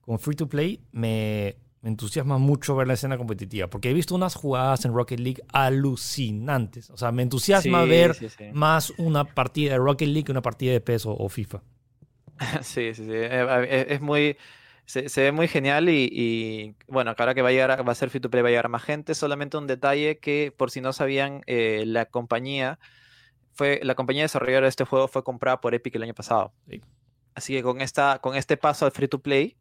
como 0.00 0.18
free 0.18 0.34
to 0.34 0.48
play, 0.48 0.80
me, 0.90 1.54
me 1.82 1.90
entusiasma 1.90 2.38
mucho 2.38 2.74
ver 2.74 2.88
la 2.88 2.94
escena 2.94 3.16
competitiva, 3.16 3.68
porque 3.68 3.90
he 3.90 3.94
visto 3.94 4.16
unas 4.16 4.34
jugadas 4.34 4.84
en 4.86 4.92
Rocket 4.92 5.20
League 5.20 5.40
alucinantes. 5.52 6.90
O 6.90 6.96
sea, 6.96 7.12
me 7.12 7.22
entusiasma 7.22 7.84
ver 7.84 8.16
más 8.54 8.90
una 8.98 9.22
partida 9.22 9.74
de 9.74 9.78
Rocket 9.78 10.08
League 10.08 10.24
que 10.24 10.32
una 10.32 10.42
partida 10.42 10.72
de 10.72 10.80
PES 10.80 11.06
o, 11.06 11.28
FIFA. 11.28 11.62
Sí, 12.62 12.92
sí, 12.92 13.04
sí. 13.04 13.12
Eh, 13.12 13.46
eh, 13.68 13.86
es, 13.90 14.00
muy. 14.00 14.36
Se, 14.84 15.06
ve 15.22 15.30
muy 15.30 15.46
genial 15.46 15.88
y, 15.88 16.74
bueno, 16.88 17.14
ahora 17.16 17.34
que 17.34 17.42
va 17.42 17.50
a, 17.50 17.52
llegar, 17.52 17.86
va 17.86 17.92
a 17.92 17.94
ser 17.94 18.10
free 18.10 18.20
to 18.20 18.30
play, 18.30 18.42
va 18.42 18.48
a 18.48 18.50
llegar 18.50 18.68
más 18.68 18.82
gente. 18.82 19.14
Solamente 19.14 19.58
un 19.58 19.68
detalle 19.68 20.18
que, 20.18 20.52
por 20.56 20.72
si 20.72 20.80
no 20.80 20.92
sabían, 20.92 21.42
eh, 21.46 21.84
la 21.86 22.06
compañía 22.06 22.80
fue 23.52 23.80
la 23.82 23.94
compañía 23.94 24.22
desarrolladora 24.22 24.66
de 24.66 24.70
este 24.70 24.84
juego 24.84 25.08
fue 25.08 25.22
comprada 25.24 25.60
por 25.60 25.74
Epic 25.74 25.94
el 25.96 26.02
año 26.02 26.14
pasado. 26.14 26.52
Así 27.34 27.54
que 27.54 27.62
con, 27.62 27.80
esta, 27.80 28.18
con 28.20 28.36
este 28.36 28.56
paso 28.56 28.84
al 28.84 28.92
free 28.92 29.08
to 29.08 29.20
play, 29.20 29.56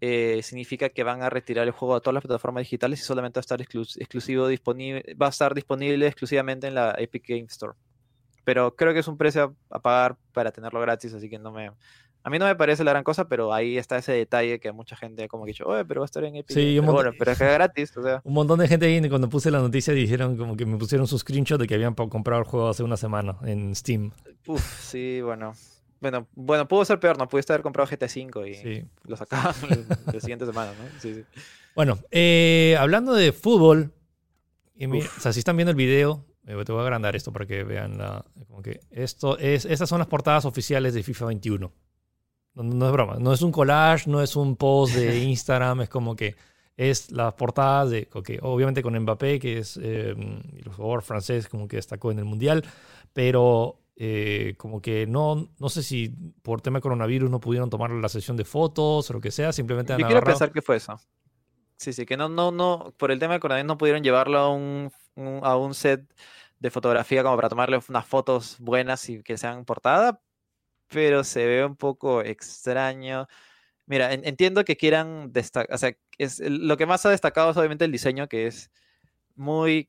eh, 0.00 0.40
significa 0.44 0.90
que 0.90 1.02
van 1.02 1.22
a 1.22 1.30
retirar 1.30 1.66
el 1.66 1.72
juego 1.72 1.96
a 1.96 2.00
todas 2.00 2.14
las 2.14 2.22
plataformas 2.22 2.62
digitales 2.62 3.00
y 3.00 3.02
solamente 3.02 3.38
va 3.38 3.40
a 3.40 3.46
estar 3.46 3.60
exclusivo 3.60 4.46
disponible, 4.46 5.02
va 5.20 5.26
a 5.26 5.30
estar 5.30 5.54
disponible 5.54 6.06
exclusivamente 6.06 6.68
en 6.68 6.74
la 6.74 6.94
Epic 6.98 7.24
Game 7.26 7.46
Store. 7.46 7.74
Pero 8.44 8.76
creo 8.76 8.94
que 8.94 9.00
es 9.00 9.08
un 9.08 9.18
precio 9.18 9.56
a, 9.70 9.80
pagar 9.80 10.16
para 10.32 10.52
tenerlo 10.52 10.80
gratis, 10.80 11.12
así 11.14 11.28
que 11.28 11.38
no 11.38 11.50
me, 11.50 11.72
a 12.22 12.30
mí 12.30 12.38
no 12.38 12.46
me 12.46 12.54
parece 12.56 12.84
la 12.84 12.90
gran 12.90 13.04
cosa, 13.04 13.28
pero 13.28 13.52
ahí 13.52 13.78
está 13.78 13.96
ese 13.96 14.12
detalle 14.12 14.60
que 14.60 14.72
mucha 14.72 14.96
gente 14.96 15.28
como 15.28 15.44
que 15.44 15.52
dicho, 15.52 15.64
oye, 15.66 15.84
pero 15.84 16.00
va 16.00 16.04
a 16.04 16.06
estar 16.06 16.24
en 16.24 16.36
Epic. 16.36 16.54
Sí, 16.54 16.78
pero 16.80 16.92
bueno, 16.92 17.10
pero 17.18 17.32
es 17.32 17.38
gratis, 17.38 17.96
o 17.96 18.02
sea. 18.02 18.20
Un 18.24 18.34
montón 18.34 18.58
de 18.58 18.68
gente 18.68 18.86
ahí 18.86 19.08
cuando 19.08 19.28
puse 19.28 19.50
la 19.50 19.60
noticia 19.60 19.94
dijeron 19.94 20.36
como 20.36 20.56
que 20.56 20.66
me 20.66 20.76
pusieron 20.76 21.06
su 21.06 21.18
screenshot 21.18 21.60
de 21.60 21.66
que 21.66 21.74
habían 21.74 21.94
comprado 21.94 22.42
el 22.42 22.46
juego 22.46 22.68
hace 22.68 22.82
una 22.82 22.96
semana 22.96 23.36
en 23.44 23.74
Steam. 23.74 24.10
Uf, 24.46 24.80
sí, 24.80 25.20
bueno. 25.22 25.54
Bueno, 26.00 26.28
bueno, 26.34 26.68
pudo 26.68 26.84
ser 26.84 27.00
peor, 27.00 27.18
no 27.18 27.28
pudiste 27.28 27.52
haber 27.52 27.62
comprado 27.62 27.88
GT 27.90 28.08
5 28.08 28.46
y 28.46 28.86
lo 29.04 29.16
sacaban 29.16 29.54
la 30.12 30.20
siguiente 30.20 30.46
semana, 30.46 30.70
¿no? 30.72 31.00
Sí, 31.00 31.12
sí. 31.14 31.24
Bueno, 31.74 31.98
eh, 32.10 32.76
hablando 32.78 33.14
de 33.14 33.32
fútbol, 33.32 33.92
o 34.80 35.20
sea, 35.20 35.32
si 35.32 35.40
están 35.40 35.56
viendo 35.56 35.70
el 35.70 35.76
video, 35.76 36.24
eh, 36.46 36.56
te 36.64 36.72
voy 36.72 36.80
a 36.80 36.84
agrandar 36.84 37.16
esto 37.16 37.32
para 37.32 37.46
que 37.46 37.64
vean 37.64 37.98
la, 37.98 38.24
como 38.46 38.62
que 38.62 38.80
esto 38.90 39.38
es, 39.38 39.64
estas 39.64 39.88
son 39.88 39.98
las 39.98 40.08
portadas 40.08 40.44
oficiales 40.44 40.94
de 40.94 41.02
FIFA 41.02 41.26
21. 41.26 41.72
No, 42.62 42.86
es 42.86 42.92
broma, 42.92 43.16
no 43.18 43.32
es 43.32 43.42
un 43.42 43.52
collage, 43.52 44.10
no 44.10 44.22
es 44.22 44.36
un 44.36 44.56
post 44.56 44.94
de 44.94 45.18
Instagram, 45.24 45.82
es 45.82 45.88
como 45.88 46.16
que 46.16 46.36
es 46.76 47.10
las 47.10 47.34
portadas 47.34 47.90
de, 47.90 48.08
okay, 48.12 48.38
obviamente 48.40 48.82
con 48.82 48.98
Mbappé, 48.98 49.38
que 49.38 49.58
es 49.58 49.78
eh, 49.82 50.10
el 50.10 50.72
jugador 50.72 51.02
francés 51.02 51.48
como 51.48 51.66
que 51.66 51.76
destacó 51.76 52.12
en 52.12 52.20
el 52.20 52.24
Mundial, 52.24 52.64
pero 53.12 53.80
eh, 53.96 54.54
como 54.58 54.80
que 54.80 55.06
no, 55.06 55.48
no 55.58 55.68
sé 55.68 55.82
si 55.82 56.08
por 56.42 56.60
tema 56.60 56.78
de 56.78 56.82
coronavirus 56.82 57.28
no 57.28 57.40
pudieron 57.40 57.68
tomar 57.68 57.90
la 57.90 58.08
sesión 58.08 58.36
de 58.36 58.44
fotos 58.44 59.10
o 59.10 59.12
lo 59.12 59.20
que 59.20 59.32
sea, 59.32 59.52
simplemente 59.52 59.92
han 59.92 59.98
Yo 59.98 60.06
quiero 60.06 60.22
pensar 60.22 60.52
que 60.52 60.62
fue 60.62 60.76
eso. 60.76 61.00
Sí, 61.76 61.92
sí, 61.92 62.06
que 62.06 62.16
no, 62.16 62.28
no, 62.28 62.52
no, 62.52 62.94
por 62.96 63.10
el 63.10 63.18
tema 63.18 63.34
de 63.34 63.40
coronavirus 63.40 63.66
no 63.66 63.78
pudieron 63.78 64.02
llevarlo 64.02 64.38
a 64.38 64.50
un, 64.50 64.92
a 65.42 65.56
un 65.56 65.74
set 65.74 66.08
de 66.60 66.70
fotografía 66.70 67.22
como 67.22 67.36
para 67.36 67.48
tomarle 67.48 67.80
unas 67.88 68.06
fotos 68.06 68.56
buenas 68.60 69.08
y 69.08 69.22
que 69.22 69.36
sean 69.36 69.64
portada, 69.64 70.20
pero 70.88 71.24
se 71.24 71.46
ve 71.46 71.64
un 71.64 71.76
poco 71.76 72.22
extraño. 72.22 73.28
Mira, 73.86 74.12
entiendo 74.12 74.64
que 74.64 74.76
quieran 74.76 75.32
destacar, 75.32 75.74
o 75.74 75.78
sea, 75.78 75.96
es, 76.18 76.40
lo 76.40 76.76
que 76.76 76.86
más 76.86 77.06
ha 77.06 77.10
destacado 77.10 77.50
es 77.50 77.56
obviamente 77.56 77.84
el 77.84 77.92
diseño, 77.92 78.28
que 78.28 78.46
es 78.46 78.70
muy 79.34 79.88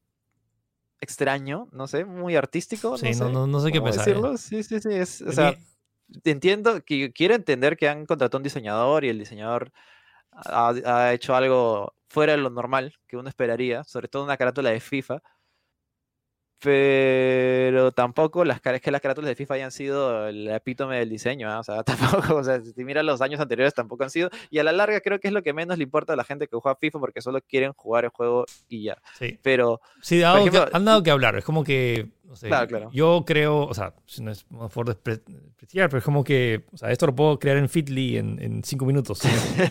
extraño, 1.02 1.68
no 1.72 1.88
sé, 1.88 2.06
muy 2.06 2.36
artístico. 2.36 2.98
Sí, 2.98 3.12
no, 3.12 3.48
no, 3.48 3.60
sé 3.60 3.72
qué 3.72 3.82
pensar. 3.82 4.08
¿eh? 4.08 4.12
Decirlo. 4.12 4.38
Sí, 4.38 4.64
sí, 4.64 4.80
sí. 4.80 4.90
Es, 4.92 5.22
o 5.22 5.32
sea, 5.32 5.56
entiendo 6.24 6.84
que 6.84 7.12
quiero 7.12 7.36
entender 7.36 7.78
que 7.78 7.90
han 7.90 8.06
contratado 8.06 8.38
un 8.38 8.44
diseñador 8.44 9.04
y 9.04 9.10
el 9.10 9.20
diseñador 9.20 9.72
ha, 10.32 10.70
ha, 10.70 11.14
hecho 11.14 11.36
algo 11.36 11.94
fuera 12.08 12.34
de 12.34 12.40
lo 12.40 12.50
normal 12.50 12.96
que 13.08 13.18
uno 13.18 13.30
esperaría, 13.30 13.84
sobre 13.84 14.08
todo 14.08 14.24
una 14.24 14.38
carátula 14.38 14.70
de 14.70 14.80
FIFA 14.80 15.22
pero 16.60 17.92
tampoco 17.94 18.44
las 18.44 18.60
es 18.64 18.82
que 18.82 18.92
las 18.92 19.02
carátulas 19.02 19.30
de 19.30 19.36
FIFA 19.36 19.54
hayan 19.56 19.72
sido 19.72 20.28
el 20.28 20.48
epítome 20.50 21.00
del 21.00 21.10
diseño, 21.10 21.50
¿ah? 21.50 21.60
o 21.60 21.64
sea, 21.64 21.84
tampoco, 21.84 22.36
o 22.36 22.44
sea, 22.44 22.62
si 22.62 22.84
miras 22.84 23.06
los 23.06 23.22
años 23.22 23.40
anteriores 23.40 23.74
tampoco 23.74 24.04
han 24.04 24.10
sido, 24.10 24.30
y 24.50 24.60
a 24.60 24.64
la 24.64 24.72
larga 24.72 25.00
creo 25.00 25.20
que 25.20 25.30
es 25.30 25.34
lo 25.34 25.42
que 25.42 25.54
menos 25.54 25.78
le 25.78 25.84
importa 25.84 26.14
a 26.14 26.16
la 26.16 26.24
gente 26.24 26.48
que 26.48 26.58
juega 26.58 26.76
FIFA 26.76 27.00
porque 27.00 27.22
solo 27.22 27.40
quieren 27.42 27.72
jugar 27.74 28.04
el 28.04 28.12
juego 28.12 28.46
y 28.68 28.84
ya. 28.84 28.98
Sí. 29.18 29.40
Pero... 29.42 29.82
Sí, 30.02 30.22
han 30.22 30.86
dado 30.86 31.02
que 31.02 31.12
hablar, 31.12 31.38
es 31.38 31.46
como 31.46 31.64
que, 31.64 32.10
no 32.24 32.36
sé, 32.36 32.48
claro, 32.48 32.68
claro. 32.68 32.90
yo 32.92 33.24
creo, 33.26 33.62
o 33.62 33.74
sea, 33.74 33.94
si 34.06 34.22
no 34.22 34.32
es 34.32 34.46
por 34.74 34.86
despreciar, 34.86 35.90
pero 35.90 36.00
es 36.00 36.04
como 36.04 36.24
que, 36.24 36.66
o 36.74 36.78
sea, 36.78 36.92
esto 36.92 37.08
lo 37.08 37.16
puedo 37.16 37.40
crear 37.40 37.58
en 37.58 37.70
Fitly 37.70 38.18
en, 38.18 38.42
en 38.42 38.64
cinco 38.66 38.86
minutos, 38.86 39.22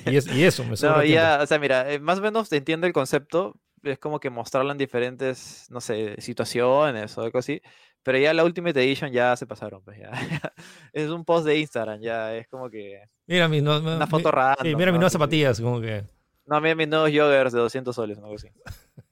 y, 0.07 0.11
y, 0.13 0.45
eso 0.45 0.65
me 0.65 0.75
No, 0.83 1.05
ya, 1.05 1.41
o 1.43 1.47
sea, 1.47 1.59
mira, 1.59 1.93
eh, 1.93 2.01
más 2.01 2.19
o 2.19 2.23
menos 2.23 2.51
entiendo 2.51 2.87
el 2.87 2.93
concepto, 2.95 3.57
es 3.83 3.99
como 3.99 4.21
que 4.21 4.31
mostrarlo 4.31 4.73
en 4.73 4.79
diferentes, 4.79 5.67
no 5.71 5.81
sé, 5.81 6.21
situaciones 6.21 7.17
o 7.17 7.23
algo 7.23 7.39
así. 7.39 7.61
Pero 8.03 8.19
ya 8.19 8.33
la 8.33 8.45
Ultimate 8.45 8.83
Edition 8.83 9.13
ya 9.13 9.37
se 9.37 9.47
pasaron, 9.47 9.83
pues 9.83 9.99
ya. 9.99 10.11
es 10.93 11.11
un 11.11 11.25
post 11.25 11.47
de 11.47 11.59
Instagram, 11.59 12.01
ya 12.01 12.35
es 12.35 12.49
como 12.49 12.71
que. 12.71 13.03
Mira 13.27 13.49
mi 13.49 13.61
una 13.61 14.07
foto 14.07 14.31
rara. 14.31 14.57
mira 14.63 14.93
mis 14.93 14.93
nuevas 14.93 15.13
zapatillas, 15.13 15.61
como 15.61 15.81
que. 15.81 16.05
No, 16.47 16.61
mira 16.61 16.75
mis 16.75 16.89
nuevos 16.89 17.11
joggers 17.11 17.53
de 17.53 17.59
200 17.59 17.95
soles, 17.95 18.19
algo 18.19 18.35
así. 18.35 18.49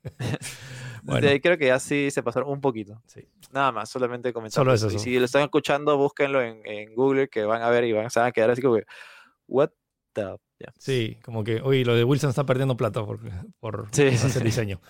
bueno. 1.03 1.29
creo 1.43 1.59
que 1.59 1.67
ya 1.67 1.79
sí 1.79 2.11
se 2.11 2.23
pasaron 2.23 2.49
un 2.49 2.61
poquito. 2.61 3.03
Sí. 3.07 3.29
Nada 3.53 3.73
más, 3.73 3.91
solamente 3.91 4.33
comentar. 4.33 4.55
Solo 4.55 4.73
eso. 4.73 4.91
Y 4.91 4.99
si 4.99 5.19
lo 5.19 5.27
están 5.27 5.43
escuchando, 5.43 5.99
búsquenlo 5.99 6.41
en, 6.41 6.63
en, 6.65 6.95
Google, 6.95 7.29
que 7.29 7.45
van 7.45 7.63
a 7.63 7.69
ver 7.69 7.85
y 7.85 7.93
van, 7.93 8.09
se 8.09 8.21
van 8.21 8.29
a 8.29 8.33
quedar 8.33 8.51
así 8.51 8.63
como 8.63 8.77
que. 8.77 8.87
¿What 9.47 9.71
the 10.15 10.37
Sí, 10.79 11.19
como 11.23 11.45
que, 11.45 11.61
oye, 11.61 11.85
lo 11.85 11.95
de 11.95 12.05
Wilson 12.05 12.31
está 12.31 12.47
perdiendo 12.47 12.77
plata 12.77 13.05
por, 13.05 13.21
por 13.61 13.89
ese 13.93 14.41
diseño. 14.41 14.81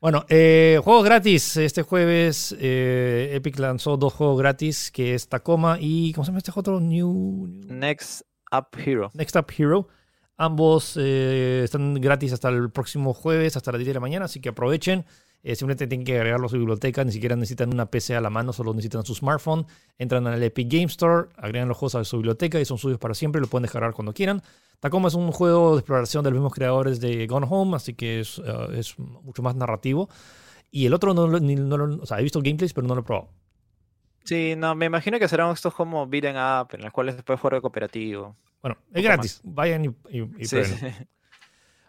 Bueno, 0.00 0.26
eh, 0.28 0.78
juegos 0.84 1.04
gratis. 1.04 1.56
Este 1.56 1.82
jueves 1.82 2.54
eh, 2.60 3.30
Epic 3.32 3.58
lanzó 3.58 3.96
dos 3.96 4.12
juegos 4.12 4.38
gratis, 4.38 4.90
que 4.90 5.14
es 5.14 5.28
Tacoma 5.28 5.78
y, 5.80 6.12
¿cómo 6.12 6.24
se 6.24 6.28
llama 6.28 6.38
este 6.38 6.52
otro? 6.54 6.80
New... 6.80 7.46
Next 7.68 8.22
Up 8.52 8.68
Hero. 8.76 9.10
Next 9.14 9.34
Up 9.36 9.46
Hero. 9.56 9.88
Ambos 10.36 10.98
eh, 11.00 11.62
están 11.64 11.94
gratis 11.94 12.34
hasta 12.34 12.50
el 12.50 12.70
próximo 12.70 13.14
jueves, 13.14 13.56
hasta 13.56 13.72
las 13.72 13.78
10 13.78 13.88
de 13.88 13.94
la 13.94 14.00
mañana, 14.00 14.26
así 14.26 14.40
que 14.40 14.50
aprovechen. 14.50 15.06
Eh, 15.46 15.54
simplemente 15.54 15.86
tienen 15.86 16.04
que 16.04 16.16
agregarlo 16.16 16.46
a 16.46 16.48
su 16.48 16.58
biblioteca, 16.58 17.04
ni 17.04 17.12
siquiera 17.12 17.36
necesitan 17.36 17.72
una 17.72 17.86
PC 17.86 18.16
a 18.16 18.20
la 18.20 18.30
mano, 18.30 18.52
solo 18.52 18.74
necesitan 18.74 19.06
su 19.06 19.14
smartphone. 19.14 19.64
Entran 19.96 20.26
al 20.26 20.42
Epic 20.42 20.68
Game 20.68 20.86
Store, 20.86 21.28
agregan 21.36 21.68
los 21.68 21.76
juegos 21.76 21.94
a 21.94 22.02
su 22.02 22.16
biblioteca 22.16 22.58
y 22.58 22.64
son 22.64 22.78
suyos 22.78 22.98
para 22.98 23.14
siempre, 23.14 23.40
lo 23.40 23.46
pueden 23.46 23.62
descargar 23.62 23.92
cuando 23.92 24.12
quieran. 24.12 24.42
Tacoma 24.80 25.06
es 25.06 25.14
un 25.14 25.30
juego 25.30 25.76
de 25.76 25.78
exploración 25.82 26.24
de 26.24 26.30
los 26.30 26.38
mismos 26.38 26.52
creadores 26.52 26.98
de 26.98 27.28
Gone 27.28 27.46
Home, 27.48 27.76
así 27.76 27.94
que 27.94 28.18
es, 28.18 28.40
uh, 28.40 28.72
es 28.72 28.98
mucho 28.98 29.40
más 29.44 29.54
narrativo. 29.54 30.08
Y 30.72 30.86
el 30.86 30.94
otro 30.94 31.14
no, 31.14 31.28
no, 31.28 31.76
lo, 31.76 32.02
o 32.02 32.06
sea, 32.06 32.18
he 32.18 32.24
visto 32.24 32.40
gameplays, 32.42 32.72
pero 32.72 32.88
no 32.88 32.96
lo 32.96 33.02
he 33.02 33.04
probado. 33.04 33.28
Sí, 34.24 34.54
no, 34.56 34.74
me 34.74 34.86
imagino 34.86 35.20
que 35.20 35.28
serán 35.28 35.52
estos 35.52 35.72
como 35.72 36.08
beat'em 36.08 36.34
up, 36.34 36.70
en 36.72 36.82
los 36.82 36.92
cuales 36.92 37.22
puede 37.22 37.38
jugar 37.38 37.54
de 37.54 37.60
cooperativo. 37.60 38.34
Bueno, 38.62 38.78
es 38.92 39.04
gratis. 39.04 39.40
Vayan 39.44 39.84
y, 39.84 39.94
y, 40.10 40.44
sí, 40.44 40.56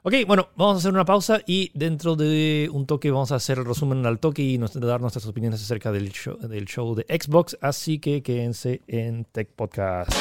Ok, 0.07 0.13
bueno, 0.25 0.47
vamos 0.55 0.75
a 0.75 0.77
hacer 0.77 0.93
una 0.93 1.03
pausa 1.03 1.41
y 1.45 1.69
dentro 1.73 2.15
de 2.15 2.69
un 2.71 2.85
toque 2.85 3.11
vamos 3.11 3.33
a 3.33 3.35
hacer 3.35 3.57
el 3.57 3.65
resumen 3.65 4.05
al 4.05 4.19
toque 4.19 4.41
y 4.41 4.57
nos, 4.57 4.71
dar 4.71 5.01
nuestras 5.01 5.25
opiniones 5.25 5.61
acerca 5.61 5.91
del 5.91 6.13
show, 6.13 6.37
del 6.37 6.63
show 6.63 6.95
de 6.95 7.03
Xbox. 7.09 7.57
Así 7.59 7.99
que 7.99 8.23
quédense 8.23 8.79
en 8.87 9.25
Tech 9.25 9.49
Podcast. 9.49 10.13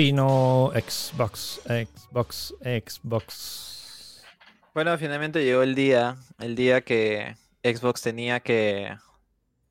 Gino, 0.00 0.72
Xbox, 0.72 1.60
Xbox, 1.66 2.54
Xbox. 2.62 4.24
Bueno, 4.72 4.96
finalmente 4.96 5.44
llegó 5.44 5.62
el 5.62 5.74
día, 5.74 6.16
el 6.38 6.56
día 6.56 6.80
que 6.80 7.36
Xbox 7.62 8.00
tenía 8.00 8.40
que, 8.40 8.96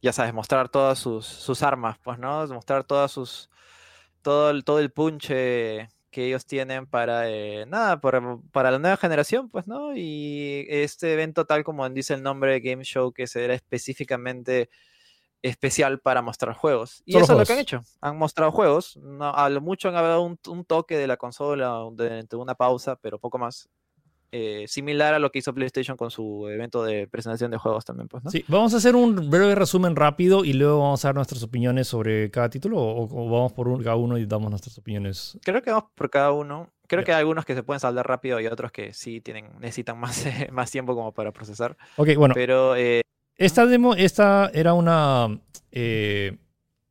ya 0.03 0.13
sabes, 0.13 0.32
mostrar 0.32 0.69
todas 0.69 0.99
sus, 0.99 1.25
sus 1.25 1.63
armas, 1.63 1.97
pues, 2.03 2.19
¿no? 2.19 2.45
Mostrar 2.45 2.84
todas 2.84 3.11
sus, 3.11 3.49
todo 4.21 4.51
el, 4.51 4.63
todo 4.63 4.77
el 4.77 4.91
punche 4.91 5.89
que 6.11 6.27
ellos 6.27 6.45
tienen 6.45 6.86
para, 6.86 7.27
eh, 7.27 7.65
nada, 7.65 7.99
para, 7.99 8.69
la 8.69 8.77
nueva 8.77 8.97
generación, 8.97 9.49
pues, 9.49 9.65
¿no? 9.65 9.97
Y 9.97 10.67
este 10.69 11.11
evento, 11.11 11.45
tal 11.45 11.63
como 11.63 11.89
dice 11.89 12.13
el 12.13 12.21
nombre 12.21 12.51
de 12.51 12.59
Game 12.59 12.84
Show, 12.84 13.13
que 13.13 13.25
será 13.25 13.55
específicamente 13.55 14.69
especial 15.41 15.99
para 15.99 16.21
mostrar 16.21 16.55
juegos. 16.55 17.01
Y 17.05 17.17
eso 17.17 17.33
es 17.33 17.39
lo 17.39 17.45
que 17.45 17.53
han 17.53 17.59
hecho. 17.59 17.81
Han 18.01 18.17
mostrado 18.17 18.51
juegos. 18.51 18.97
No, 18.97 19.33
a 19.33 19.49
lo 19.49 19.61
mucho 19.61 19.87
han 19.89 19.95
dado 19.95 20.21
un, 20.21 20.39
un 20.47 20.65
toque 20.65 20.97
de 20.97 21.07
la 21.07 21.17
consola 21.17 21.83
durante 21.91 22.35
una 22.35 22.55
pausa, 22.55 22.95
pero 22.97 23.19
poco 23.19 23.37
más. 23.37 23.69
Eh, 24.31 24.65
similar 24.67 25.15
a 25.15 25.19
lo 25.19 25.31
que 25.31 25.39
hizo 25.39 25.55
PlayStation 25.55 25.97
con 25.97 26.11
su 26.11 26.47
evento 26.49 26.83
de 26.83 27.07
presentación 27.07 27.49
de 27.49 27.57
juegos 27.57 27.83
también. 27.83 28.07
Pues, 28.07 28.23
Sí, 28.29 28.45
vamos 28.47 28.73
a 28.75 28.77
hacer 28.77 28.95
un 28.95 29.27
breve 29.29 29.55
resumen 29.55 29.95
rápido 29.95 30.45
y 30.45 30.53
luego 30.53 30.81
vamos 30.81 31.03
a 31.03 31.07
dar 31.07 31.15
nuestras 31.15 31.41
opiniones 31.41 31.87
sobre 31.87 32.29
cada 32.29 32.47
título 32.47 32.77
o, 32.79 33.29
vamos 33.29 33.53
por 33.53 33.83
cada 33.83 33.95
uno 33.95 34.19
y 34.19 34.27
damos 34.27 34.51
nuestras 34.51 34.77
opiniones. 34.77 35.35
Creo 35.43 35.63
que 35.63 35.71
vamos 35.71 35.89
por 35.95 36.11
cada 36.11 36.31
uno. 36.31 36.69
Creo 36.87 37.03
que 37.03 37.11
hay 37.11 37.19
algunos 37.19 37.43
que 37.43 37.55
se 37.55 37.63
pueden 37.63 37.79
saldar 37.79 38.07
rápido 38.07 38.39
y 38.39 38.45
otros 38.45 38.71
que 38.71 38.93
sí 38.93 39.19
tienen, 39.19 39.49
necesitan 39.59 39.99
más, 39.99 40.23
más 40.51 40.69
tiempo 40.69 40.93
como 40.93 41.11
para 41.11 41.31
procesar. 41.31 41.75
Ok, 41.95 42.09
bueno. 42.15 42.35
Pero. 42.35 42.75
Eh, 42.75 43.01
esta 43.39 43.65
demo, 43.65 43.95
esta 43.95 44.51
era 44.53 44.73
una. 44.73 45.39
Eh, 45.71 46.37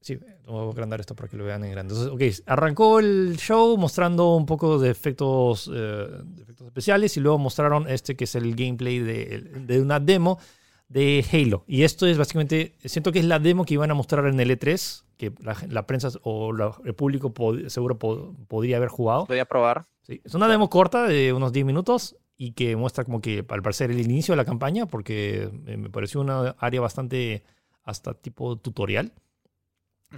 sí, 0.00 0.18
Voy 0.46 0.66
a 0.66 0.70
agrandar 0.70 0.98
esto 0.98 1.14
para 1.14 1.28
que 1.28 1.36
lo 1.36 1.44
vean 1.44 1.62
en 1.64 1.72
grande. 1.72 1.92
Entonces, 1.92 2.40
ok, 2.40 2.46
arrancó 2.46 3.00
el 3.00 3.36
show 3.36 3.76
mostrando 3.76 4.34
un 4.34 4.46
poco 4.46 4.78
de 4.78 4.88
efectos, 4.88 5.70
eh, 5.72 6.06
efectos 6.40 6.68
especiales 6.68 7.18
y 7.18 7.20
luego 7.20 7.36
mostraron 7.36 7.86
este 7.86 8.16
que 8.16 8.24
es 8.24 8.34
el 8.34 8.56
gameplay 8.56 8.98
de, 8.98 9.40
de, 9.66 9.80
una 9.80 10.00
demo 10.00 10.38
de 10.88 11.22
Halo. 11.30 11.64
Y 11.66 11.82
esto 11.82 12.06
es 12.06 12.16
básicamente, 12.16 12.76
siento 12.82 13.12
que 13.12 13.18
es 13.18 13.26
la 13.26 13.38
demo 13.38 13.66
que 13.66 13.74
iban 13.74 13.90
a 13.90 13.94
mostrar 13.94 14.24
en 14.24 14.40
el 14.40 14.50
E3, 14.50 15.04
que 15.18 15.34
la, 15.68 15.86
prensa 15.86 16.08
o 16.22 16.50
el 16.82 16.94
público 16.94 17.30
seguro 17.66 17.98
podría 17.98 18.78
haber 18.78 18.88
jugado. 18.88 19.26
Podría 19.26 19.44
probar. 19.44 19.86
Sí, 20.00 20.22
es 20.24 20.32
una 20.32 20.48
demo 20.48 20.70
corta 20.70 21.06
de 21.06 21.34
unos 21.34 21.52
10 21.52 21.66
minutos 21.66 22.16
y 22.38 22.52
que 22.52 22.76
muestra 22.76 23.04
como 23.04 23.20
que 23.20 23.44
al 23.46 23.62
parecer 23.62 23.90
el 23.90 24.00
inicio 24.00 24.32
de 24.32 24.36
la 24.36 24.44
campaña, 24.44 24.86
porque 24.86 25.50
me 25.52 25.90
pareció 25.90 26.20
una 26.20 26.54
área 26.58 26.80
bastante 26.80 27.42
hasta 27.82 28.14
tipo 28.14 28.56
tutorial. 28.56 29.12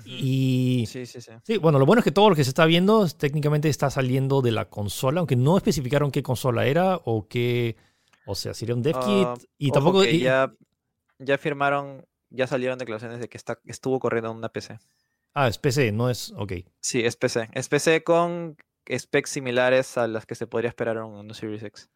Y 0.04 0.84
sí, 0.86 1.06
sí, 1.06 1.20
sí. 1.20 1.32
Sí, 1.42 1.56
bueno, 1.56 1.80
lo 1.80 1.86
bueno 1.86 2.00
es 2.00 2.04
que 2.04 2.12
todo 2.12 2.28
lo 2.30 2.36
que 2.36 2.44
se 2.44 2.50
está 2.50 2.66
viendo 2.66 3.08
técnicamente 3.08 3.68
está 3.68 3.90
saliendo 3.90 4.42
de 4.42 4.52
la 4.52 4.66
consola, 4.66 5.18
aunque 5.18 5.34
no 5.34 5.56
especificaron 5.56 6.12
qué 6.12 6.22
consola 6.22 6.66
era 6.66 7.00
o 7.04 7.26
qué, 7.26 7.74
o 8.26 8.36
sea, 8.36 8.54
sería 8.54 8.74
un 8.74 8.82
dev 8.82 8.94
kit 9.00 9.26
ah, 9.26 9.34
y 9.58 9.72
tampoco 9.72 10.04
ya 10.04 10.54
ya 11.18 11.38
firmaron, 11.38 12.06
ya 12.28 12.46
salieron 12.46 12.78
declaraciones 12.78 13.18
de 13.18 13.28
que 13.28 13.36
está 13.36 13.58
estuvo 13.64 13.98
corriendo 13.98 14.30
en 14.30 14.36
una 14.36 14.50
PC. 14.50 14.78
Ah, 15.34 15.48
es 15.48 15.58
PC, 15.58 15.90
no 15.92 16.10
es, 16.10 16.32
ok. 16.36 16.52
Sí, 16.80 17.00
es 17.04 17.16
PC. 17.16 17.48
Es 17.52 17.68
PC 17.68 18.04
con 18.04 18.56
specs 18.88 19.30
similares 19.30 19.96
a 19.96 20.06
las 20.06 20.26
que 20.26 20.34
se 20.34 20.46
podría 20.46 20.68
esperar 20.68 20.96
en 20.96 21.04
un 21.04 21.34
Series 21.34 21.62
X. 21.62 21.88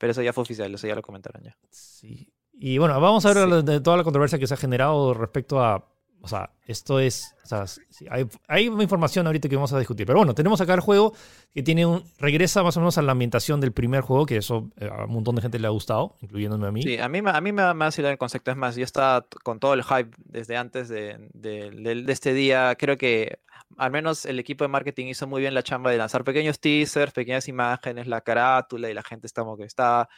Pero 0.00 0.12
eso 0.12 0.22
ya 0.22 0.32
fue 0.32 0.40
oficial, 0.40 0.74
eso 0.74 0.86
ya 0.86 0.94
lo 0.94 1.02
comentaron 1.02 1.42
ya. 1.42 1.54
Sí. 1.68 2.32
Y 2.54 2.78
bueno, 2.78 2.98
vamos 2.98 3.26
a 3.26 3.34
ver 3.34 3.62
de 3.62 3.80
toda 3.80 3.98
la 3.98 4.02
controversia 4.02 4.38
que 4.38 4.46
se 4.46 4.54
ha 4.54 4.56
generado 4.56 5.12
respecto 5.12 5.62
a 5.62 5.92
o 6.22 6.28
sea, 6.28 6.50
esto 6.66 7.00
es. 7.00 7.34
O 7.44 7.46
sea, 7.46 7.64
hay, 8.10 8.26
hay, 8.46 8.66
información 8.66 9.26
ahorita 9.26 9.48
que 9.48 9.56
vamos 9.56 9.72
a 9.72 9.78
discutir. 9.78 10.06
Pero 10.06 10.18
bueno, 10.18 10.34
tenemos 10.34 10.60
acá 10.60 10.74
el 10.74 10.80
juego 10.80 11.14
que 11.54 11.62
tiene 11.62 11.86
un. 11.86 12.04
Regresa 12.18 12.62
más 12.62 12.76
o 12.76 12.80
menos 12.80 12.98
a 12.98 13.02
la 13.02 13.12
ambientación 13.12 13.60
del 13.60 13.72
primer 13.72 14.02
juego, 14.02 14.26
que 14.26 14.36
eso 14.36 14.70
eh, 14.76 14.88
a 14.90 15.06
un 15.06 15.12
montón 15.14 15.36
de 15.36 15.42
gente 15.42 15.58
le 15.58 15.66
ha 15.66 15.70
gustado, 15.70 16.16
incluyéndome 16.20 16.66
a 16.66 16.72
mí. 16.72 16.82
Sí, 16.82 16.98
a 16.98 17.08
mí, 17.08 17.22
a 17.24 17.40
mí 17.40 17.52
me, 17.52 17.62
ha 17.62 17.90
sido 17.90 18.10
el 18.10 18.18
concepto. 18.18 18.50
Es 18.50 18.56
más, 18.56 18.76
yo 18.76 18.84
estaba 18.84 19.26
con 19.42 19.60
todo 19.60 19.72
el 19.74 19.82
hype 19.82 20.10
desde 20.18 20.56
antes 20.58 20.88
de, 20.88 21.28
de, 21.32 21.70
de, 21.70 22.12
este 22.12 22.34
día. 22.34 22.74
Creo 22.78 22.98
que 22.98 23.38
al 23.78 23.90
menos 23.90 24.26
el 24.26 24.38
equipo 24.38 24.64
de 24.64 24.68
marketing 24.68 25.06
hizo 25.06 25.26
muy 25.26 25.40
bien 25.40 25.54
la 25.54 25.62
chamba 25.62 25.90
de 25.90 25.96
lanzar 25.96 26.22
pequeños 26.22 26.60
teasers, 26.60 27.12
pequeñas 27.12 27.48
imágenes, 27.48 28.06
la 28.06 28.20
carátula 28.20 28.90
y 28.90 28.94
la 28.94 29.02
gente 29.02 29.26
está 29.26 29.42
como 29.42 29.56
que 29.56 29.64
está 29.64 30.08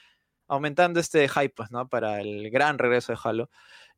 aumentando 0.48 1.00
este 1.00 1.28
hype, 1.28 1.54
pues, 1.54 1.70
¿no? 1.70 1.88
Para 1.88 2.20
el 2.20 2.50
gran 2.50 2.78
regreso 2.78 3.12
de 3.12 3.18
Halo. 3.22 3.50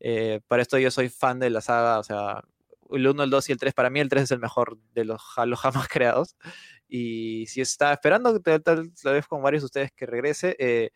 Eh, 0.06 0.42
para 0.48 0.60
esto 0.60 0.76
yo 0.78 0.90
soy 0.90 1.08
fan 1.08 1.38
de 1.38 1.48
la 1.48 1.62
saga, 1.62 1.98
o 1.98 2.02
sea, 2.02 2.44
el 2.90 3.06
1, 3.06 3.22
el 3.22 3.30
2 3.30 3.48
y 3.48 3.52
el 3.52 3.58
3, 3.58 3.72
para 3.72 3.88
mí 3.88 4.00
el 4.00 4.10
3 4.10 4.24
es 4.24 4.30
el 4.32 4.38
mejor 4.38 4.78
de 4.92 5.06
los 5.06 5.22
Halo 5.34 5.56
jamás 5.56 5.88
creados. 5.88 6.36
Y 6.86 7.46
si 7.46 7.62
está 7.62 7.90
esperando, 7.94 8.38
tal, 8.40 8.62
tal, 8.62 8.92
vez 9.02 9.26
con 9.26 9.42
varios 9.42 9.62
de 9.62 9.66
ustedes 9.66 9.92
que 9.92 10.04
regrese, 10.04 10.56
eh, 10.58 10.90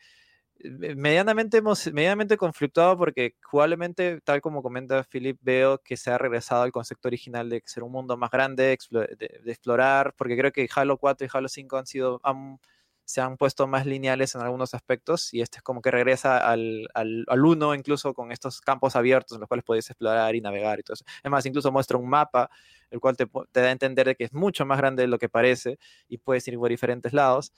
medianamente, 0.96 1.62
medianamente 1.90 2.36
conflictuado 2.36 2.98
porque 2.98 3.34
probablemente, 3.50 4.20
tal 4.20 4.42
como 4.42 4.62
comenta 4.62 5.02
Philip, 5.04 5.38
veo 5.40 5.78
que 5.78 5.96
se 5.96 6.10
ha 6.10 6.18
regresado 6.18 6.64
al 6.64 6.72
concepto 6.72 7.08
original 7.08 7.48
de 7.48 7.62
ser 7.64 7.84
un 7.84 7.92
mundo 7.92 8.18
más 8.18 8.30
grande, 8.30 8.64
de, 8.90 9.30
explorar, 9.46 10.14
porque 10.18 10.36
creo 10.36 10.52
que 10.52 10.68
Halo 10.74 10.98
4 10.98 11.26
y 11.26 11.30
Halo 11.32 11.48
5 11.48 11.78
han 11.78 11.86
sido 11.86 12.20
se 13.08 13.22
han 13.22 13.38
puesto 13.38 13.66
más 13.66 13.86
lineales 13.86 14.34
en 14.34 14.42
algunos 14.42 14.74
aspectos 14.74 15.32
y 15.32 15.40
este 15.40 15.58
es 15.58 15.62
como 15.62 15.80
que 15.80 15.90
regresa 15.90 16.36
al, 16.46 16.88
al, 16.92 17.24
uno, 17.42 17.74
incluso 17.74 18.12
con 18.12 18.32
estos 18.32 18.60
campos 18.60 18.96
abiertos 18.96 19.34
en 19.34 19.40
los 19.40 19.48
cuales 19.48 19.64
puedes 19.64 19.88
explorar 19.88 20.34
y 20.36 20.42
navegar 20.42 20.78
y 20.78 20.82
todo 20.82 20.92
eso. 20.92 21.06
Es 21.24 21.30
más, 21.30 21.46
incluso 21.46 21.72
muestra 21.72 21.96
un 21.96 22.06
mapa, 22.06 22.50
el 22.90 23.00
cual 23.00 23.16
te, 23.16 23.24
te 23.50 23.62
da 23.62 23.68
a 23.68 23.70
entender 23.70 24.08
de 24.08 24.14
que 24.14 24.24
es 24.24 24.34
mucho 24.34 24.66
más 24.66 24.76
grande 24.76 25.04
de 25.04 25.06
lo 25.06 25.18
que 25.18 25.30
parece 25.30 25.78
y 26.06 26.18
puedes 26.18 26.46
ir 26.48 26.58
por 26.58 26.68
diferentes 26.68 27.14
lados. 27.14 27.54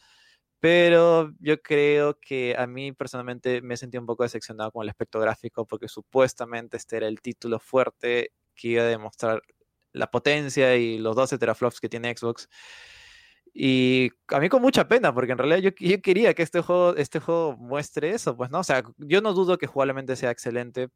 Pero 0.60 1.32
yo 1.40 1.60
creo 1.60 2.16
que 2.20 2.54
a 2.56 2.68
mí 2.68 2.92
personalmente 2.92 3.60
me 3.60 3.76
sentí 3.76 3.98
un 3.98 4.06
poco 4.06 4.22
decepcionado 4.22 4.70
con 4.70 4.84
el 4.84 4.90
aspecto 4.90 5.18
gráfico 5.18 5.66
porque 5.66 5.88
supuestamente 5.88 6.76
este 6.76 6.98
era 6.98 7.08
el 7.08 7.20
título 7.20 7.58
fuerte 7.58 8.34
que 8.54 8.68
iba 8.68 8.82
a 8.84 8.86
demostrar 8.86 9.42
la 9.92 10.12
potencia 10.12 10.76
y 10.76 10.98
los 10.98 11.16
12 11.16 11.38
teraflops 11.38 11.80
que 11.80 11.88
tiene 11.88 12.16
Xbox. 12.16 12.48
Y 13.52 14.10
a 14.28 14.38
mí 14.38 14.48
con 14.48 14.62
mucha 14.62 14.86
pena, 14.86 15.12
porque 15.12 15.32
en 15.32 15.38
realidad 15.38 15.58
yo, 15.58 16.00
quería 16.02 16.34
que 16.34 16.42
este 16.42 16.60
juego, 16.60 16.94
este 16.96 17.20
juego 17.20 17.56
muestre 17.56 18.10
eso, 18.10 18.36
pues, 18.36 18.50
¿no? 18.50 18.60
O 18.60 18.64
sea, 18.64 18.82
yo 18.98 19.20
no 19.20 19.32
dudo 19.32 19.58
que 19.58 19.66
jugablemente 19.66 20.16
sea 20.16 20.30
excelente. 20.30 20.88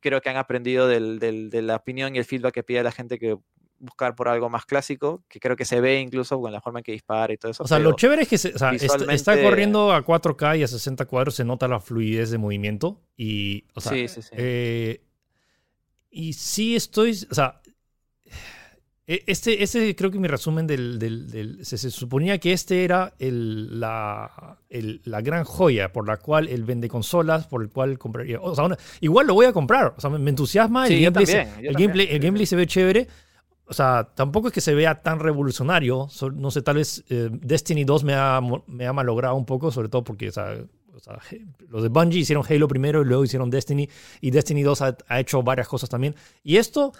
Creo 0.00 0.20
que 0.20 0.30
han 0.30 0.36
aprendido 0.36 0.86
del, 0.86 1.18
del, 1.18 1.50
de 1.50 1.62
la 1.62 1.76
opinión 1.76 2.14
y 2.14 2.18
el 2.18 2.24
feedback 2.24 2.54
que 2.54 2.62
pide 2.62 2.82
la 2.82 2.92
gente 2.92 3.18
que 3.18 3.36
buscar 3.78 4.14
por 4.14 4.28
algo 4.28 4.48
más 4.48 4.64
clásico, 4.64 5.24
que 5.28 5.40
creo 5.40 5.56
que 5.56 5.64
se 5.64 5.80
ve 5.80 6.00
incluso 6.00 6.40
con 6.40 6.52
la 6.52 6.60
forma 6.60 6.80
en 6.80 6.84
que 6.84 6.92
dispara 6.92 7.32
y 7.32 7.36
todo 7.36 7.52
eso. 7.52 7.64
O 7.64 7.68
sea, 7.68 7.78
lo 7.78 7.92
chévere 7.92 8.22
es 8.22 8.28
que 8.28 8.36
o 8.36 8.58
sea, 8.58 8.72
está, 8.72 9.40
corriendo 9.42 9.92
a 9.92 10.04
4K 10.04 10.58
y 10.58 10.62
a 10.62 10.68
60 10.68 11.04
cuadros, 11.06 11.34
se 11.34 11.44
nota 11.44 11.68
la 11.68 11.80
fluidez 11.80 12.30
de 12.30 12.38
movimiento. 12.38 13.00
Y, 13.16 13.64
o 13.74 13.80
sea, 13.80 13.92
sí, 13.92 14.08
sí, 14.08 14.22
sí. 14.22 14.30
Eh, 14.32 15.02
y 16.10 16.32
sí 16.32 16.76
estoy, 16.76 17.10
o 17.30 17.34
sea, 17.34 17.60
este, 19.06 19.62
este 19.62 19.94
creo 19.94 20.10
que 20.10 20.18
mi 20.18 20.28
resumen 20.28 20.66
del... 20.66 20.98
del, 20.98 21.58
se, 21.64 21.76
suponía 21.90 22.38
que 22.38 22.52
este 22.52 22.84
era 22.84 23.12
el, 23.18 23.78
la, 23.78 24.58
el, 24.70 25.02
la, 25.04 25.20
gran 25.20 25.44
joya 25.44 25.92
por 25.92 26.06
la 26.06 26.16
cual 26.16 26.48
él 26.48 26.64
vende 26.64 26.88
consolas, 26.88 27.46
por 27.46 27.62
el 27.62 27.68
cual 27.68 27.98
compraría... 27.98 28.40
O 28.40 28.54
sea, 28.54 28.66
igual 29.00 29.26
lo 29.26 29.34
voy 29.34 29.46
a 29.46 29.52
comprar. 29.52 29.94
O 29.96 30.00
sea, 30.00 30.08
me, 30.10 30.30
entusiasma. 30.30 30.86
el, 30.86 31.02
gameplay, 31.02 31.26
se, 31.26 31.42
el, 31.60 31.74
gameplay, 31.74 32.08
el 32.10 32.18
gameplay 32.18 32.46
se 32.46 32.56
ve 32.56 32.66
chévere. 32.66 33.08
O 33.66 33.74
sea, 33.74 34.08
tampoco 34.14 34.48
es 34.48 34.54
que 34.54 34.60
se 34.60 34.74
vea 34.74 35.02
tan 35.02 35.20
revolucionario. 35.20 36.08
no 36.34 36.50
sé, 36.50 36.62
tal 36.62 36.76
vez 36.76 37.04
eh, 37.10 37.28
Destiny 37.30 37.84
2 37.84 38.04
me 38.04 38.14
ha, 38.14 38.40
me 38.66 38.86
ha 38.86 38.92
malogrado 38.92 39.34
un 39.34 39.44
poco, 39.44 39.70
sobre 39.70 39.88
todo 39.88 40.02
porque, 40.02 40.28
o 40.28 40.32
sea, 40.32 40.56
los 41.68 41.82
de 41.82 41.88
Bungie 41.88 42.20
hicieron 42.20 42.44
Halo 42.48 42.68
primero 42.68 43.02
y 43.02 43.04
luego 43.04 43.24
hicieron 43.24 43.50
Destiny. 43.50 43.88
Y 44.20 44.30
Destiny 44.30 44.62
2 44.62 44.82
ha, 44.82 44.96
ha 45.08 45.20
hecho 45.20 45.42
varias 45.42 45.68
cosas 45.68 45.90
también. 45.90 46.14
Y 46.42 46.56
esto 46.56 46.92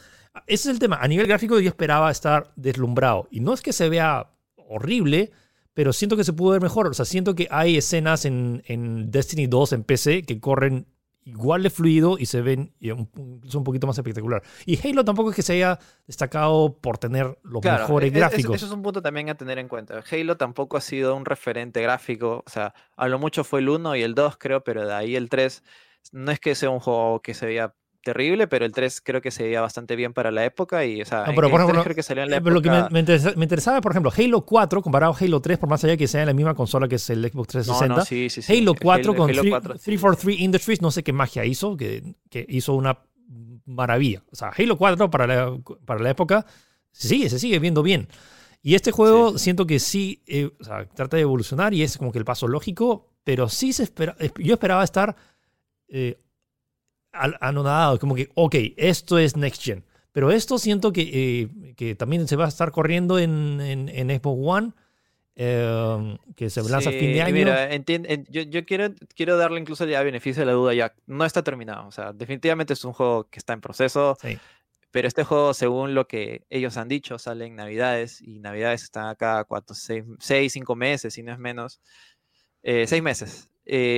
ese 0.47 0.69
es 0.69 0.75
el 0.75 0.79
tema. 0.79 0.97
A 1.01 1.09
nivel 1.09 1.27
gráfico 1.27 1.59
yo 1.61 1.69
esperaba 1.69 2.11
estar 2.11 2.53
deslumbrado. 2.57 3.29
Y 3.31 3.41
no 3.41 3.55
es 3.55 3.61
que 3.61 3.73
se 3.73 3.89
vea 3.89 4.31
horrible, 4.57 5.31
pero 5.75 5.93
siento 5.93 6.17
que 6.17 6.25
se 6.25 6.33
pudo 6.33 6.53
ver 6.53 6.63
mejor. 6.63 6.89
O 6.89 6.95
sea, 6.95 7.05
siento 7.05 7.35
que 7.35 7.49
hay 7.51 7.77
escenas 7.77 8.25
en, 8.25 8.63
en 8.67 9.11
Destiny 9.11 9.47
2 9.47 9.73
en 9.73 9.85
PC 9.85 10.23
que 10.23 10.41
corren 10.41 10.87
igual 11.25 11.63
de 11.63 11.71
fluido 11.71 12.17
y 12.19 12.27
se 12.27 12.43
ven 12.43 12.75
incluso 12.81 13.59
un 13.59 13.65
poquito 13.65 13.87
más 13.87 13.97
espectacular. 13.97 14.43
Y 14.67 14.79
Halo 14.87 15.05
tampoco 15.05 15.31
es 15.31 15.37
que 15.37 15.43
se 15.43 15.55
haya 15.55 15.79
destacado 16.07 16.77
por 16.81 16.99
tener 16.99 17.39
los 17.43 17.65
mejores 17.65 18.13
e-, 18.13 18.15
e-, 18.15 18.19
gráficos. 18.19 18.57
Eso, 18.57 18.67
es 18.67 18.73
un 18.73 18.83
punto 18.83 19.01
también 19.01 19.31
a 19.31 19.35
tener 19.35 19.59
en 19.59 19.69
cuenta. 19.69 20.03
Halo 20.11 20.37
tampoco 20.37 20.77
ha 20.77 20.81
sido 20.81 21.17
un 21.17 21.25
referente 21.25 21.81
gráfico. 21.83 22.43
O 22.47 22.51
sea, 22.51 22.75
a 22.97 23.09
lo 23.09 23.19
mucho 23.19 23.43
fue 23.45 23.61
el 23.61 23.69
1 23.69 23.97
y 23.97 24.03
el 24.03 24.15
2, 24.15 24.37
creo, 24.37 24.63
pero 24.63 24.87
de 24.87 24.93
ahí 24.93 25.17
el 25.17 25.29
3 25.29 25.63
no 26.13 26.31
es 26.31 26.41
que 26.41 26.55
sea 26.55 26.71
un 26.71 26.81
juego 26.81 27.23
que 27.23 27.33
se 27.33 27.47
veía 27.47 27.75
terrible, 28.05 28.47
pero 28.47 28.65
el 28.65 28.73
3 28.73 29.01
creo 29.03 29.21
que 29.21 29.31
se 29.31 29.43
veía 29.43 29.61
bastante 29.61 29.97
bien 29.97 30.13
para 30.13 30.31
la 30.31 30.45
época 30.45 30.85
y, 30.85 31.03
o 31.03 31.05
sea, 31.05 31.25
pero, 31.25 31.51
por 31.51 31.61
ejemplo, 31.61 31.83
creo 31.83 31.97
que 31.97 32.03
salió 32.03 32.23
en 32.23 32.31
la 32.31 32.37
época... 32.37 32.51
Eh, 32.51 32.55
lo 32.55 32.63
que 32.63 33.37
me, 33.37 33.43
interesaba, 33.45 33.81
por 33.81 33.93
ejemplo, 33.93 34.13
Halo 34.17 34.43
4 34.45 34.83
comparado 34.83 35.13
a 35.13 35.17
Halo 35.19 35.41
3, 35.41 35.59
por 35.59 35.69
más 35.69 35.83
allá 35.85 35.97
que 35.97 36.07
sea 36.07 36.21
en 36.21 36.29
la 36.29 36.35
misma 36.35 36.55
consola 36.55 36.87
que 36.87 36.97
es 36.97 37.11
el 37.11 37.29
Xbox 37.29 37.49
360. 37.49 38.05
sí, 38.05 38.31
sí, 38.31 38.43
sí. 38.43 38.59
Halo 38.59 38.75
4 38.81 39.17
con 39.17 39.27
343 39.29 40.41
Industries, 40.41 40.83
no 40.83 40.91
sé 40.91 41.03
qué 41.03 41.13
magia 41.13 41.45
hizo, 41.45 41.77
que, 41.77 42.15
que, 42.31 42.47
hizo 42.49 42.75
una 42.75 43.01
maravilla. 43.65 44.23
O 44.31 44.37
sea, 44.37 44.53
Halo 44.57 44.77
4 44.77 45.11
para 45.11 45.27
la, 45.27 45.59
para 45.85 46.01
la 46.01 46.11
época 46.11 46.47
sí, 46.93 47.29
se 47.29 47.39
sigue 47.39 47.59
viendo 47.59 47.83
bien. 47.83 48.09
Y 48.63 48.75
este 48.75 48.93
juego 48.93 49.39
siento 49.39 49.67
que 49.67 49.79
sí, 49.79 50.23
eh, 50.27 50.51
o 50.59 50.65
sea, 50.65 50.87
trata 50.87 51.17
de 51.17 51.23
evolucionar 51.23 51.75
y 51.75 51.83
es 51.83 51.99
como 51.99 52.13
que 52.13 52.19
el 52.19 52.25
paso 52.25 52.49
lógico 52.49 53.11
pero 53.25 53.49
sí 53.49 53.73
se 53.73 53.83
espera, 53.83 54.17
yo 54.39 54.55
esperaba 54.55 54.85
estar 54.85 55.17
eh, 55.89 56.21
anonadado, 57.41 57.99
como 57.99 58.15
que, 58.15 58.31
ok, 58.35 58.55
esto 58.77 59.19
es 59.19 59.37
Next 59.37 59.63
Gen. 59.63 59.85
Pero 60.13 60.31
esto 60.31 60.59
siento 60.59 60.93
que, 60.93 61.03
eh, 61.03 61.75
que 61.77 61.95
también 61.95 62.29
se 62.29 62.37
va 62.37 62.45
a 62.45 62.49
estar 62.49 62.71
corriendo 62.71 63.19
en, 63.19 63.61
en, 63.61 63.89
en 63.89 64.11
Xbox 64.11 64.41
One. 64.41 64.73
Eh, 65.37 66.19
que 66.37 66.49
se 66.49 66.63
lanza 66.63 66.91
a 66.91 66.93
fin 66.93 67.13
de 67.13 67.23
año. 67.23 67.35
Mira, 67.35 67.69
yo, 68.29 68.43
yo, 68.43 68.65
quiero, 68.65 68.95
quiero 69.17 69.37
darle 69.37 69.59
incluso 69.59 69.85
ya 69.85 70.01
beneficio 70.05 70.43
de 70.43 70.47
la 70.47 70.53
duda, 70.53 70.75
ya 70.75 70.95
no 71.07 71.25
está 71.25 71.43
terminado. 71.43 71.89
O 71.89 71.91
sea, 71.91 72.13
definitivamente 72.13 72.75
es 72.75 72.85
un 72.85 72.93
juego 72.93 73.25
que 73.25 73.41
está 73.41 73.53
en 73.53 73.61
proceso. 73.61 74.17
Pero 74.93 75.09
este 75.09 75.25
juego, 75.25 75.53
según 75.55 75.95
lo 75.95 76.07
que 76.07 76.45
ellos 76.51 76.77
han 76.77 76.87
dicho, 76.87 77.19
sale 77.19 77.47
en 77.47 77.57
Navidades 77.57 78.21
y 78.23 78.39
Navidades 78.39 78.85
están 78.85 79.09
acá 79.09 79.43
cuatro, 79.43 79.75
seis, 79.75 80.05
seis, 80.21 80.53
cinco 80.53 80.77
meses, 80.77 81.15
si 81.15 81.25
no 81.25 81.33
es 81.33 81.39
menos. 81.41 81.81
Eh, 82.63 82.87
seis 82.87 83.03
meses. 83.03 83.51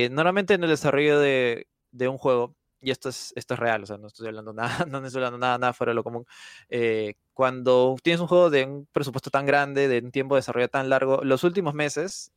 normalmente 0.09 0.55
en 0.55 0.63
el 0.63 0.71
desarrollo 0.71 1.19
de, 1.19 1.67
de 1.91 2.07
un 2.07 2.17
juego, 2.17 2.55
y 2.81 2.91
esto 2.91 3.09
es, 3.09 3.33
esto 3.35 3.55
es 3.55 3.59
real, 3.59 3.83
o 3.83 3.85
sea, 3.85 3.97
no 3.97 4.07
estoy 4.07 4.27
hablando 4.27 4.53
nada, 4.53 4.85
no 4.85 5.05
estoy 5.05 5.19
hablando 5.19 5.37
nada, 5.37 5.57
nada 5.57 5.73
fuera 5.73 5.91
de 5.91 5.95
lo 5.95 6.03
común. 6.03 6.25
Eh, 6.69 7.15
cuando 7.33 7.95
tienes 8.03 8.21
un 8.21 8.27
juego 8.27 8.49
de 8.49 8.65
un 8.65 8.87
presupuesto 8.91 9.29
tan 9.29 9.45
grande, 9.45 9.87
de 9.87 9.99
un 9.99 10.11
tiempo 10.11 10.35
de 10.35 10.39
desarrollo 10.39 10.69
tan 10.69 10.89
largo, 10.89 11.23
los 11.23 11.43
últimos 11.43 11.73
meses, 11.73 12.31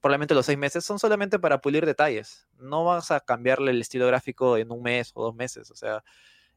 probablemente 0.00 0.34
los 0.34 0.46
seis 0.46 0.58
meses, 0.58 0.84
son 0.84 0.98
solamente 0.98 1.38
para 1.38 1.60
pulir 1.60 1.86
detalles. 1.86 2.48
No 2.58 2.84
vas 2.84 3.10
a 3.10 3.20
cambiarle 3.20 3.70
el 3.70 3.80
estilo 3.80 4.06
gráfico 4.06 4.56
en 4.56 4.70
un 4.70 4.82
mes 4.82 5.12
o 5.14 5.24
dos 5.24 5.34
meses, 5.34 5.70
o 5.70 5.76
sea, 5.76 6.04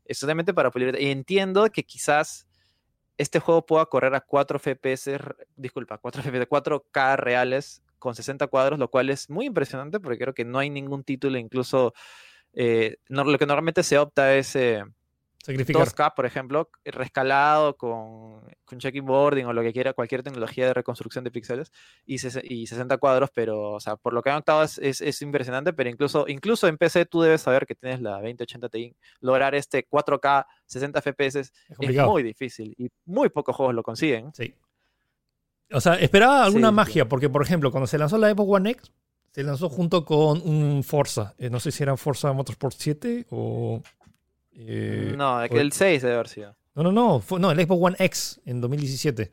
es 0.06 0.18
solamente 0.18 0.54
para 0.54 0.72
pulir. 0.72 0.96
Y 1.00 1.12
entiendo 1.12 1.70
que 1.72 1.84
quizás 1.84 2.48
este 3.18 3.40
juego 3.40 3.66
pueda 3.66 3.86
correr 3.88 4.14
a 4.16 4.22
4 4.22 4.60
FPS, 4.60 5.20
disculpa, 5.56 5.98
4 5.98 6.22
FPS, 6.22 6.48
4K 6.48 7.18
reales 7.18 7.84
con 8.00 8.16
60 8.16 8.48
cuadros, 8.48 8.80
lo 8.80 8.90
cual 8.90 9.10
es 9.10 9.30
muy 9.30 9.48
impresionante 9.48 10.00
porque 10.00 10.20
creo 10.20 10.34
que 10.34 10.46
no 10.46 10.60
hay 10.60 10.70
ningún 10.70 11.04
título, 11.04 11.38
incluso 11.38 11.94
eh, 12.60 12.98
lo 13.10 13.38
que 13.38 13.46
normalmente 13.46 13.84
se 13.84 14.00
opta 14.00 14.36
es 14.36 14.56
eh, 14.56 14.84
2K, 15.46 16.16
por 16.16 16.26
ejemplo, 16.26 16.72
rescalado 16.84 17.78
con, 17.78 18.42
con 18.66 18.80
checking 18.80 19.06
boarding 19.06 19.46
o 19.46 19.54
lo 19.54 19.62
que 19.62 19.72
quiera, 19.72 19.94
cualquier 19.94 20.24
tecnología 20.24 20.66
de 20.66 20.74
reconstrucción 20.74 21.24
de 21.24 21.30
píxeles 21.30 21.72
y, 22.04 22.16
y 22.16 22.66
60 22.66 22.98
cuadros, 22.98 23.30
pero, 23.32 23.74
o 23.74 23.80
sea, 23.80 23.96
por 23.96 24.14
lo 24.14 24.24
que 24.24 24.32
han 24.32 24.38
optado 24.38 24.64
es, 24.64 24.80
es, 24.80 25.22
impresionante, 25.22 25.72
pero 25.72 25.88
incluso, 25.88 26.26
incluso 26.28 26.68
en 26.68 26.80
PC 26.80 27.06
tú 27.06 27.22
debes 27.22 27.42
saber 27.42 27.68
que 27.68 27.76
tienes 27.76 28.02
la 28.02 28.14
2080 28.14 28.70
Ti. 28.70 28.96
Lograr 29.20 29.54
este 29.54 29.88
4K 29.88 30.48
60 30.66 31.02
FPS 31.02 31.36
es, 31.36 31.54
muy 31.80 32.24
difícil 32.24 32.74
y 32.76 32.90
muy 33.06 33.30
pocos 33.30 33.56
juegos 33.56 33.76
lo 33.76 33.84
consiguen. 33.84 34.34
Sí. 34.34 34.56
O 35.72 35.80
sea, 35.80 35.94
esperaba 35.94 36.44
alguna 36.44 36.72
magia, 36.72 37.08
porque, 37.08 37.30
por 37.30 37.44
ejemplo, 37.44 37.70
cuando 37.70 37.86
se 37.86 38.00
lanzó 38.00 38.18
la 38.18 38.32
Xbox 38.32 38.50
One 38.50 38.72
X, 38.72 38.92
se 39.38 39.44
lanzó 39.44 39.70
junto 39.70 40.04
con 40.04 40.42
un 40.44 40.84
Forza. 40.84 41.36
Eh, 41.38 41.52
no 41.52 41.60
sé 41.60 41.72
si 41.72 41.84
era 41.84 41.96
Forza 41.96 42.34
Motorsport 42.34 42.76
7 42.76 43.28
o. 43.30 43.84
Eh, 44.54 45.14
no, 45.16 45.44
el 45.44 45.72
6 45.72 46.02
debe 46.02 46.16
haber 46.16 46.28
sido. 46.28 46.56
No, 46.74 46.82
no, 46.82 46.92
no. 46.92 47.24
no, 47.38 47.52
el 47.52 47.60
Xbox 47.60 47.84
One 47.84 47.96
X 48.00 48.42
en 48.46 48.62
2017. 48.62 49.32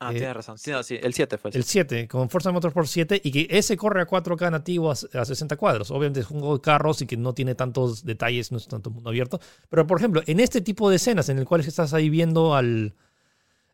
Ah, 0.00 0.10
tienes 0.10 0.36
razón. 0.36 0.58
Sí, 0.58 0.70
sí, 0.82 0.98
el 1.02 1.14
7 1.14 1.38
fue 1.38 1.50
el, 1.54 1.64
7, 1.64 2.08
con 2.08 2.28
Forza 2.28 2.52
Motorsport 2.52 2.86
7 2.86 3.22
y 3.24 3.30
que 3.30 3.46
ese 3.48 3.78
corre 3.78 4.02
a 4.02 4.06
4K 4.06 4.50
nativo 4.50 4.90
a, 4.90 4.94
60 4.96 5.56
cuadros. 5.56 5.90
Obviamente 5.90 6.20
es 6.20 6.30
un 6.30 6.40
juego 6.40 6.58
de 6.58 6.60
carros 6.60 7.00
y 7.00 7.06
que 7.06 7.16
no 7.16 7.32
tiene 7.32 7.54
tantos 7.54 8.04
detalles, 8.04 8.52
no 8.52 8.58
es 8.58 8.68
tanto 8.68 8.90
mundo 8.90 9.08
abierto. 9.08 9.40
Pero, 9.70 9.86
por 9.86 9.96
ejemplo, 9.96 10.22
en 10.26 10.40
este 10.40 10.60
tipo 10.60 10.90
de 10.90 10.96
escenas 10.96 11.30
en 11.30 11.38
el 11.38 11.46
cual 11.46 11.62
estás 11.62 11.94
ahí 11.94 12.10
viendo 12.10 12.54
al. 12.54 12.94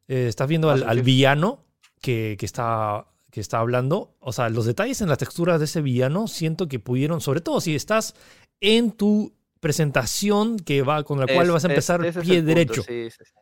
Eh, 0.07 0.29
estás 0.29 0.47
viendo 0.47 0.71
al, 0.71 0.85
al 0.85 1.03
villano 1.03 1.65
que, 2.01 2.37
que, 2.39 2.47
está 2.47 3.07
que 3.33 3.41
está 3.41 3.61
hablando, 3.61 4.15
o 4.21 4.31
sea, 4.31 4.51
los 4.51 4.67
detalles 4.67 5.01
en 5.01 5.09
las 5.09 5.17
texturas 5.17 5.59
de 5.59 5.65
ese 5.65 5.81
villano 5.81 6.29
siento 6.29 6.69
que 6.69 6.79
pudieron, 6.79 7.23
sobre 7.23 7.41
todo 7.41 7.63
si 7.63 7.75
estás 7.75 8.15
en 8.61 8.93
tu 8.93 9.33
presentación 9.59 10.59
que 10.59 10.83
va 10.83 11.03
con 11.03 11.19
la 11.19 11.27
cual 11.27 11.51
vas 11.51 11.65
a 11.65 11.69
empezar 11.69 12.03
pie 12.21 12.43
derecho. 12.43 12.85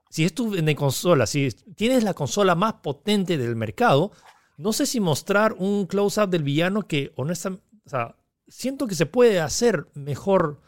Si 0.08 0.24
es 0.24 0.32
tu 0.32 0.52
de 0.52 0.76
consola, 0.76 1.26
si 1.26 1.50
tienes 1.74 2.04
la 2.04 2.14
consola 2.14 2.54
más 2.54 2.74
potente 2.74 3.36
del 3.36 3.56
mercado, 3.56 4.12
no 4.56 4.72
sé 4.72 4.86
si 4.86 5.00
mostrar 5.00 5.54
un 5.54 5.86
close-up 5.86 6.28
del 6.28 6.44
villano 6.44 6.86
que 6.86 7.12
honestamente, 7.16 7.64
o 7.84 7.90
sea, 7.90 8.14
siento 8.46 8.86
que 8.86 8.94
se 8.94 9.06
puede 9.06 9.40
hacer 9.40 9.88
mejor 9.94 10.60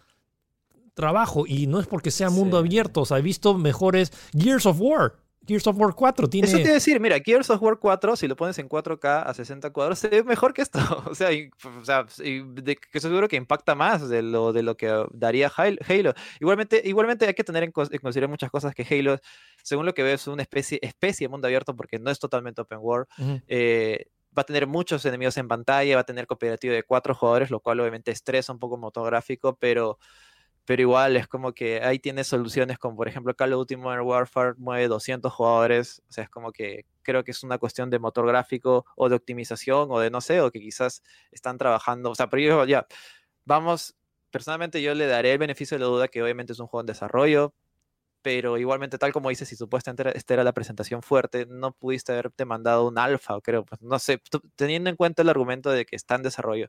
trabajo 0.94 1.44
y 1.46 1.68
no 1.68 1.78
es 1.78 1.86
porque 1.86 2.10
sea 2.10 2.28
mundo 2.28 2.58
abierto, 2.58 3.02
o 3.02 3.06
sea, 3.06 3.18
he 3.18 3.22
visto 3.22 3.54
mejores 3.54 4.10
Gears 4.36 4.66
of 4.66 4.80
War 4.80 5.21
Gears 5.46 5.66
of 5.66 5.76
War 5.78 5.94
4 5.94 6.28
tiene... 6.28 6.46
Eso 6.46 6.56
te 6.56 6.62
iba 6.62 6.70
a 6.70 6.74
decir, 6.74 7.00
mira, 7.00 7.18
Gears 7.18 7.50
of 7.50 7.60
War 7.60 7.78
4, 7.78 8.16
si 8.16 8.28
lo 8.28 8.36
pones 8.36 8.58
en 8.58 8.68
4K 8.68 9.24
a 9.26 9.34
60 9.34 9.70
cuadros, 9.70 9.98
se 9.98 10.08
ve 10.08 10.24
mejor 10.24 10.52
que 10.52 10.62
esto. 10.62 10.78
O 11.12 11.14
sea, 11.14 11.28
o 11.80 11.84
sea 11.84 12.06
de, 12.16 12.76
que 12.76 13.00
seguro 13.00 13.28
que 13.28 13.36
impacta 13.36 13.74
más 13.74 14.08
de 14.08 14.22
lo, 14.22 14.52
de 14.52 14.62
lo 14.62 14.76
que 14.76 15.04
daría 15.12 15.50
Halo. 15.54 16.14
Igualmente, 16.40 16.80
igualmente 16.84 17.26
hay 17.26 17.34
que 17.34 17.44
tener 17.44 17.64
en, 17.64 17.72
consideración 17.72 18.30
muchas 18.30 18.50
cosas 18.50 18.74
que 18.74 18.86
Halo, 18.88 19.18
según 19.62 19.86
lo 19.86 19.94
que 19.94 20.02
veo, 20.02 20.14
es 20.14 20.26
una 20.26 20.42
especie, 20.42 20.78
especie 20.82 21.26
de 21.26 21.28
mundo 21.30 21.46
abierto 21.46 21.74
porque 21.76 21.98
no 21.98 22.10
es 22.10 22.18
totalmente 22.18 22.60
open 22.60 22.78
world. 22.80 23.06
Eh, 23.48 24.06
va 24.36 24.42
a 24.42 24.44
tener 24.44 24.66
muchos 24.66 25.04
enemigos 25.04 25.36
en 25.36 25.48
pantalla, 25.48 25.96
va 25.96 26.00
a 26.00 26.06
tener 26.06 26.26
cooperativo 26.26 26.72
de 26.72 26.82
cuatro 26.82 27.14
jugadores, 27.14 27.50
lo 27.50 27.60
cual 27.60 27.80
obviamente 27.80 28.10
estresa 28.10 28.52
un 28.52 28.58
poco 28.58 28.78
motográfico, 28.78 29.56
pero 29.56 29.98
pero 30.64 30.82
igual 30.82 31.16
es 31.16 31.26
como 31.28 31.52
que 31.52 31.82
ahí 31.82 31.98
tiene 31.98 32.24
soluciones 32.24 32.78
como 32.78 32.96
por 32.96 33.08
ejemplo 33.08 33.34
Call 33.34 33.52
of 33.52 33.60
Duty 33.60 33.76
Modern 33.76 34.02
Warfare 34.06 34.54
mueve 34.58 34.88
200 34.88 35.32
jugadores, 35.32 36.02
o 36.08 36.12
sea, 36.12 36.24
es 36.24 36.30
como 36.30 36.52
que 36.52 36.86
creo 37.02 37.24
que 37.24 37.32
es 37.32 37.42
una 37.42 37.58
cuestión 37.58 37.90
de 37.90 37.98
motor 37.98 38.26
gráfico 38.26 38.84
o 38.96 39.08
de 39.08 39.16
optimización 39.16 39.88
o 39.90 39.98
de 39.98 40.10
no 40.10 40.20
sé, 40.20 40.40
o 40.40 40.50
que 40.50 40.60
quizás 40.60 41.02
están 41.32 41.58
trabajando, 41.58 42.10
o 42.10 42.14
sea, 42.14 42.28
pero 42.28 42.42
yo 42.42 42.64
ya, 42.66 42.86
vamos, 43.44 43.96
personalmente 44.30 44.82
yo 44.82 44.94
le 44.94 45.06
daré 45.06 45.32
el 45.32 45.38
beneficio 45.38 45.76
de 45.76 45.80
la 45.80 45.86
duda 45.86 46.08
que 46.08 46.22
obviamente 46.22 46.52
es 46.52 46.60
un 46.60 46.68
juego 46.68 46.82
en 46.82 46.86
desarrollo, 46.86 47.54
pero 48.22 48.56
igualmente 48.58 48.98
tal 48.98 49.12
como 49.12 49.30
dices, 49.30 49.48
si 49.48 49.56
supuestamente 49.56 50.16
esta 50.16 50.34
era 50.34 50.44
la 50.44 50.52
presentación 50.52 51.02
fuerte, 51.02 51.46
no 51.48 51.72
pudiste 51.72 52.12
haberte 52.12 52.44
mandado 52.44 52.86
un 52.86 52.98
alfa, 52.98 53.40
creo, 53.40 53.64
pues 53.64 53.82
no 53.82 53.98
sé, 53.98 54.22
teniendo 54.56 54.90
en 54.90 54.96
cuenta 54.96 55.22
el 55.22 55.28
argumento 55.28 55.70
de 55.70 55.84
que 55.84 55.96
está 55.96 56.14
en 56.14 56.22
desarrollo, 56.22 56.68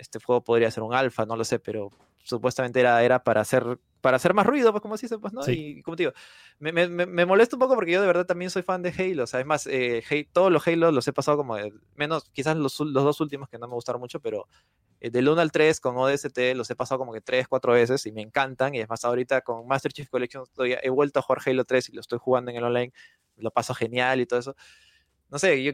este 0.00 0.18
juego 0.20 0.42
podría 0.42 0.70
ser 0.70 0.82
un 0.82 0.94
alfa, 0.94 1.26
no 1.26 1.36
lo 1.36 1.44
sé, 1.44 1.58
pero 1.58 1.90
supuestamente 2.22 2.80
era, 2.80 3.02
era 3.02 3.22
para 3.22 3.40
hacer 3.40 3.78
para 4.00 4.16
hacer 4.16 4.34
más 4.34 4.46
ruido, 4.46 4.72
pues 4.72 4.82
como 4.82 4.96
se 4.96 5.06
dice, 5.06 5.18
pues, 5.18 5.32
¿no? 5.32 5.42
Y 5.46 5.82
como 5.82 5.96
te 5.96 6.04
digo, 6.04 6.12
me, 6.58 6.72
me, 6.72 6.88
me, 6.88 7.26
molesta 7.26 7.56
un 7.56 7.60
poco 7.60 7.74
porque 7.74 7.92
yo 7.92 8.00
de 8.00 8.06
verdad 8.06 8.26
también 8.26 8.50
soy 8.50 8.62
fan 8.62 8.82
de 8.82 8.94
Halo, 8.96 9.24
o 9.24 9.26
sea, 9.26 9.40
es 9.40 9.46
más, 9.46 9.66
eh, 9.66 10.02
todos 10.32 10.50
los 10.50 10.66
Halo 10.66 10.90
los 10.90 11.06
he 11.06 11.12
pasado 11.12 11.36
como, 11.36 11.56
menos, 11.96 12.30
quizás 12.32 12.56
los, 12.56 12.80
los, 12.80 13.04
dos 13.04 13.20
últimos 13.20 13.48
que 13.48 13.58
no 13.58 13.68
me 13.68 13.74
gustaron 13.74 14.00
mucho, 14.00 14.20
pero 14.20 14.48
eh, 15.00 15.10
del 15.10 15.28
1 15.28 15.40
al 15.40 15.52
3 15.52 15.80
con 15.80 15.96
ODST 15.96 16.38
los 16.54 16.70
he 16.70 16.76
pasado 16.76 16.98
como 16.98 17.12
que 17.12 17.20
3, 17.20 17.46
4 17.48 17.72
veces 17.74 18.06
y 18.06 18.12
me 18.12 18.22
encantan, 18.22 18.74
y 18.74 18.80
es 18.80 18.88
más, 18.88 19.04
ahorita 19.04 19.42
con 19.42 19.66
Master 19.66 19.92
Chief 19.92 20.08
Collection 20.08 20.44
he 20.58 20.90
vuelto 20.90 21.18
a 21.18 21.22
jugar 21.22 21.42
Halo 21.44 21.64
3 21.64 21.90
y 21.90 21.92
lo 21.92 22.00
estoy 22.00 22.18
jugando 22.18 22.50
en 22.50 22.56
el 22.56 22.64
online, 22.64 22.92
lo 23.36 23.50
paso 23.50 23.74
genial 23.74 24.20
y 24.20 24.26
todo 24.26 24.40
eso. 24.40 24.56
No 25.28 25.38
sé, 25.38 25.62
yo, 25.62 25.72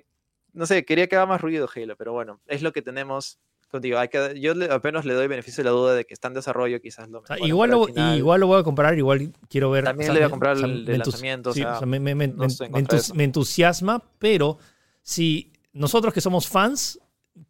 no 0.53 0.67
sé, 0.67 0.85
quería 0.85 1.07
que 1.07 1.17
haga 1.17 1.27
más 1.27 1.41
ruido 1.41 1.69
Halo, 1.73 1.97
pero 1.97 2.13
bueno, 2.13 2.41
es 2.47 2.63
lo 2.63 2.73
que 2.73 2.83
tenemos 2.83 3.39
contigo. 3.71 3.99
Hay 3.99 4.09
que, 4.09 4.39
yo 4.41 4.53
apenas 4.71 5.05
le 5.05 5.15
doy 5.15 5.27
beneficio 5.27 5.63
de 5.63 5.71
la 5.71 5.77
duda 5.77 5.95
de 5.95 6.05
que 6.05 6.15
está 6.15 6.29
en 6.29 6.35
desarrollo, 6.35 6.81
quizás 6.81 7.09
lo 7.09 7.23
igual, 7.45 7.71
lo, 7.71 7.89
igual 8.15 8.41
lo 8.41 8.47
voy 8.47 8.61
a 8.61 8.63
comprar, 8.63 8.97
igual 8.97 9.33
quiero 9.49 9.71
ver. 9.71 9.85
También 9.85 10.13
le 10.13 10.21
voy 10.21 10.27
a 10.27 10.31
comprar 10.31 10.57
el 10.57 10.85
lanzamiento. 10.85 11.53
me, 11.87 13.25
entusiasma, 13.25 14.03
pero 14.19 14.59
si 15.03 15.53
nosotros 15.73 16.13
que 16.13 16.21
somos 16.21 16.49
fans, 16.49 16.99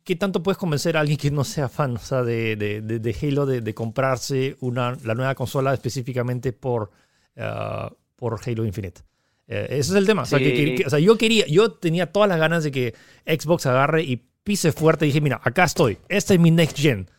¿qué 0.05 0.17
tanto 0.17 0.43
puedes 0.43 0.59
convencer 0.59 0.97
a 0.97 1.01
alguien 1.01 1.19
que 1.19 1.31
no 1.31 1.45
sea 1.45 1.69
fan 1.69 1.97
o 1.97 2.01
sea, 2.01 2.23
de, 2.23 2.57
de, 2.57 2.81
de, 2.81 3.17
Halo 3.23 3.47
de, 3.47 3.75
comprarse 3.75 4.57
una, 4.61 4.97
la 5.05 5.15
nueva 5.15 5.35
consola 5.35 5.73
específicamente 5.73 6.53
por, 6.53 6.91
uh, 7.37 7.95
por 8.17 8.41
Halo 8.45 8.65
Infinite? 8.65 9.03
Eh, 9.49 9.67
ese 9.71 9.93
es 9.93 9.97
el 9.97 10.07
tema. 10.07 10.23
O 10.23 10.27
sea, 10.27 10.39
o 10.39 10.91
sea, 10.91 10.99
yo 10.99 11.17
quería, 11.17 11.47
yo 11.47 11.73
tenía 11.73 12.11
todas 12.11 12.29
las 12.29 12.39
ganas 12.39 12.65
de 12.65 12.73
que 12.73 12.95
Xbox 13.27 13.67
agarre 13.67 14.03
y 14.03 14.27
pise 14.47 14.71
fuerte 14.71 15.05
y 15.05 15.09
dije, 15.09 15.21
mira, 15.21 15.41
acá 15.43 15.65
estoy, 15.65 15.99
este 16.09 16.35
es 16.35 16.41
mi 16.41 16.53
next 16.53 16.79
gen. 16.79 17.11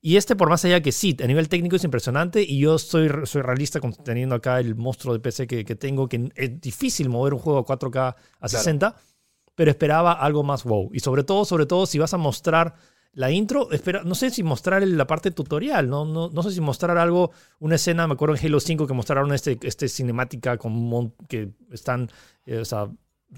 Y 0.00 0.16
este, 0.16 0.34
por 0.34 0.50
más 0.50 0.64
allá 0.64 0.82
que 0.82 0.90
sí, 0.90 1.16
a 1.22 1.28
nivel 1.28 1.48
técnico 1.48 1.76
es 1.76 1.84
impresionante 1.84 2.42
y 2.42 2.58
yo 2.58 2.76
soy, 2.76 3.08
soy 3.22 3.42
realista 3.42 3.78
teniendo 4.04 4.34
acá 4.34 4.58
el 4.58 4.74
monstruo 4.74 5.14
de 5.14 5.20
PC 5.20 5.46
que, 5.46 5.64
que, 5.64 5.76
tengo, 5.76 6.08
que 6.08 6.32
es 6.34 6.60
difícil 6.60 7.08
mover 7.08 7.34
un 7.34 7.38
juego 7.38 7.60
a 7.60 7.64
4K 7.64 8.16
a 8.40 8.48
60, 8.48 8.96
pero 9.54 9.70
esperaba 9.70 10.12
algo 10.12 10.42
más 10.42 10.64
wow. 10.64 10.90
Y 10.92 10.98
sobre 10.98 11.22
todo, 11.22 11.44
sobre 11.44 11.66
todo, 11.66 11.86
si 11.86 12.00
vas 12.00 12.14
a 12.14 12.18
mostrar 12.18 12.74
la 13.12 13.30
intro, 13.30 13.70
espera, 13.70 14.02
no 14.02 14.16
sé 14.16 14.30
si 14.30 14.42
mostrar 14.42 14.82
la 14.84 15.06
parte 15.06 15.30
tutorial, 15.30 15.88
no, 15.88 16.04
no, 16.04 16.30
no 16.30 16.42
sé 16.42 16.50
si 16.50 16.60
mostrar 16.60 16.98
algo, 16.98 17.30
una 17.60 17.76
escena, 17.76 18.08
me 18.08 18.14
acuerdo 18.14 18.34
en 18.34 18.44
Halo 18.44 18.58
5 18.58 18.88
que 18.88 18.94
mostraron 18.94 19.32
este, 19.32 19.56
este 19.62 19.86
cinemática 19.86 20.58
con 20.58 21.14
que 21.28 21.52
están, 21.70 22.10
eh, 22.44 22.58
o 22.58 22.64
sea, 22.64 22.90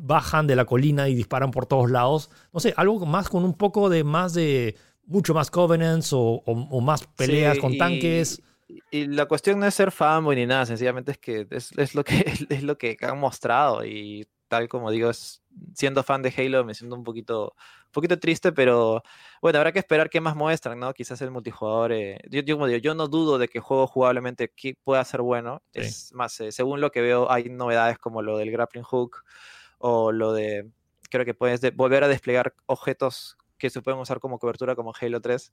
bajan 0.03 0.47
de 0.47 0.57
la 0.57 0.65
colina 0.65 1.09
y 1.09 1.15
disparan 1.15 1.51
por 1.51 1.67
todos 1.67 1.91
lados. 1.91 2.31
No 2.53 2.61
sé, 2.61 2.75
algo 2.77 3.05
más 3.07 3.29
con 3.29 3.45
un 3.45 3.55
poco 3.55 3.89
de 3.89 4.05
más 4.05 4.35
de, 4.35 4.77
mucho 5.07 5.35
más 5.35 5.51
Covenants 5.51 6.11
o, 6.13 6.43
más 6.83 7.07
peleas 7.07 7.59
con 7.59 7.77
tanques. 7.77 8.43
Y 8.91 9.07
la 9.07 9.27
cuestión 9.27 9.61
no 9.61 9.67
es 9.67 9.75
ser 9.75 9.91
fanboy 9.91 10.37
ni 10.37 10.47
nada, 10.47 10.67
sencillamente 10.67 11.13
es 11.13 11.19
que 11.19 11.47
es, 11.51 11.95
lo 11.95 12.03
que 12.03 12.25
es 12.49 12.63
lo 12.63 12.79
que 12.79 12.97
han 13.03 13.19
mostrado 13.19 13.85
y 13.85 14.27
tal 14.49 14.69
como 14.69 14.91
digo, 14.91 15.11
siendo 15.75 16.03
fan 16.03 16.23
de 16.23 16.33
Halo 16.37 16.65
me 16.65 16.75
siento 16.75 16.97
un 16.97 17.05
poquito, 17.05 17.55
un 17.87 17.93
poquito 17.93 18.19
triste, 18.19 18.53
pero 18.53 19.03
bueno, 19.41 19.59
habrá 19.59 19.73
que 19.73 19.79
esperar 19.79 20.11
qué 20.11 20.21
más 20.21 20.37
muestran, 20.37 20.79
¿no? 20.79 20.93
Quizás 20.93 21.21
el 21.23 21.31
multijugador, 21.31 21.93
eh, 21.93 22.19
yo, 22.31 22.41
yo, 22.43 22.67
yo, 22.69 22.95
no 22.95 23.09
dudo 23.09 23.39
de 23.39 23.49
que 23.49 23.59
el 23.59 23.65
juego 23.65 23.87
jugablemente 23.87 24.53
pueda 24.83 25.05
ser 25.05 25.23
bueno, 25.23 25.63
es 25.73 26.13
más, 26.13 26.41
eh, 26.41 26.53
según 26.53 26.81
lo 26.81 26.91
que 26.91 27.01
veo 27.01 27.31
hay 27.31 27.45
novedades 27.49 27.99
como 27.99 28.23
lo 28.23 28.39
del 28.39 28.51
grappling 28.51 28.85
hook 28.85 29.25
o 29.87 30.13
lo 30.13 30.33
de, 30.33 30.71
creo 31.11 31.27
que 31.27 31.35
puedes 31.35 31.61
volver 31.77 32.05
a 32.05 32.09
desplegar 32.09 32.55
objetos 32.65 33.37
que 33.59 33.69
se 33.69 33.83
pueden 33.83 34.01
usar 34.01 34.19
como 34.19 34.39
cobertura 34.39 34.75
como 34.75 34.95
Halo 34.99 35.21
3. 35.21 35.53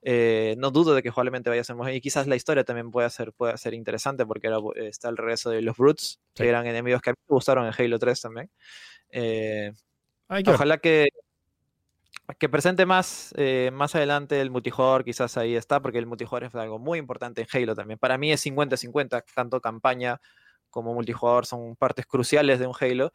Eh, 0.00 0.54
no 0.56 0.70
dudo 0.70 0.94
de 0.94 1.02
que 1.02 1.10
probablemente 1.10 1.50
vaya 1.50 1.60
a 1.60 1.64
ser 1.64 1.76
muy 1.76 1.92
y 1.92 2.00
quizás 2.00 2.26
la 2.26 2.34
historia 2.34 2.64
también 2.64 2.90
pueda 2.90 3.10
ser, 3.10 3.34
pueda 3.34 3.58
ser 3.58 3.74
interesante 3.74 4.24
porque 4.24 4.50
está 4.76 5.10
el 5.10 5.18
regreso 5.18 5.50
de 5.50 5.60
los 5.60 5.76
Brutes, 5.76 6.18
que 6.34 6.48
eran 6.48 6.66
enemigos 6.66 7.02
que 7.02 7.10
a 7.10 7.12
mí 7.12 7.18
me 7.28 7.34
gustaron 7.34 7.66
en 7.66 7.74
Halo 7.76 7.98
3 7.98 8.22
también. 8.22 8.50
Eh, 9.10 9.74
ojalá 10.46 10.78
que, 10.78 11.08
que 12.38 12.48
presente 12.48 12.86
más, 12.86 13.34
eh, 13.36 13.70
más 13.70 13.94
adelante 13.94 14.40
el 14.40 14.50
multijugador, 14.50 15.04
quizás 15.04 15.36
ahí 15.36 15.56
está, 15.56 15.82
porque 15.82 15.98
el 15.98 16.06
multijugador 16.06 16.48
es 16.48 16.54
algo 16.54 16.78
muy 16.78 16.98
importante 16.98 17.42
en 17.42 17.48
Halo 17.52 17.74
también. 17.74 17.98
Para 17.98 18.16
mí 18.16 18.32
es 18.32 18.46
50-50, 18.46 19.24
tanto 19.34 19.60
campaña 19.60 20.22
como 20.70 20.94
multijugador 20.94 21.44
son 21.46 21.76
partes 21.76 22.06
cruciales 22.06 22.58
de 22.58 22.66
un 22.66 22.74
Halo. 22.80 23.12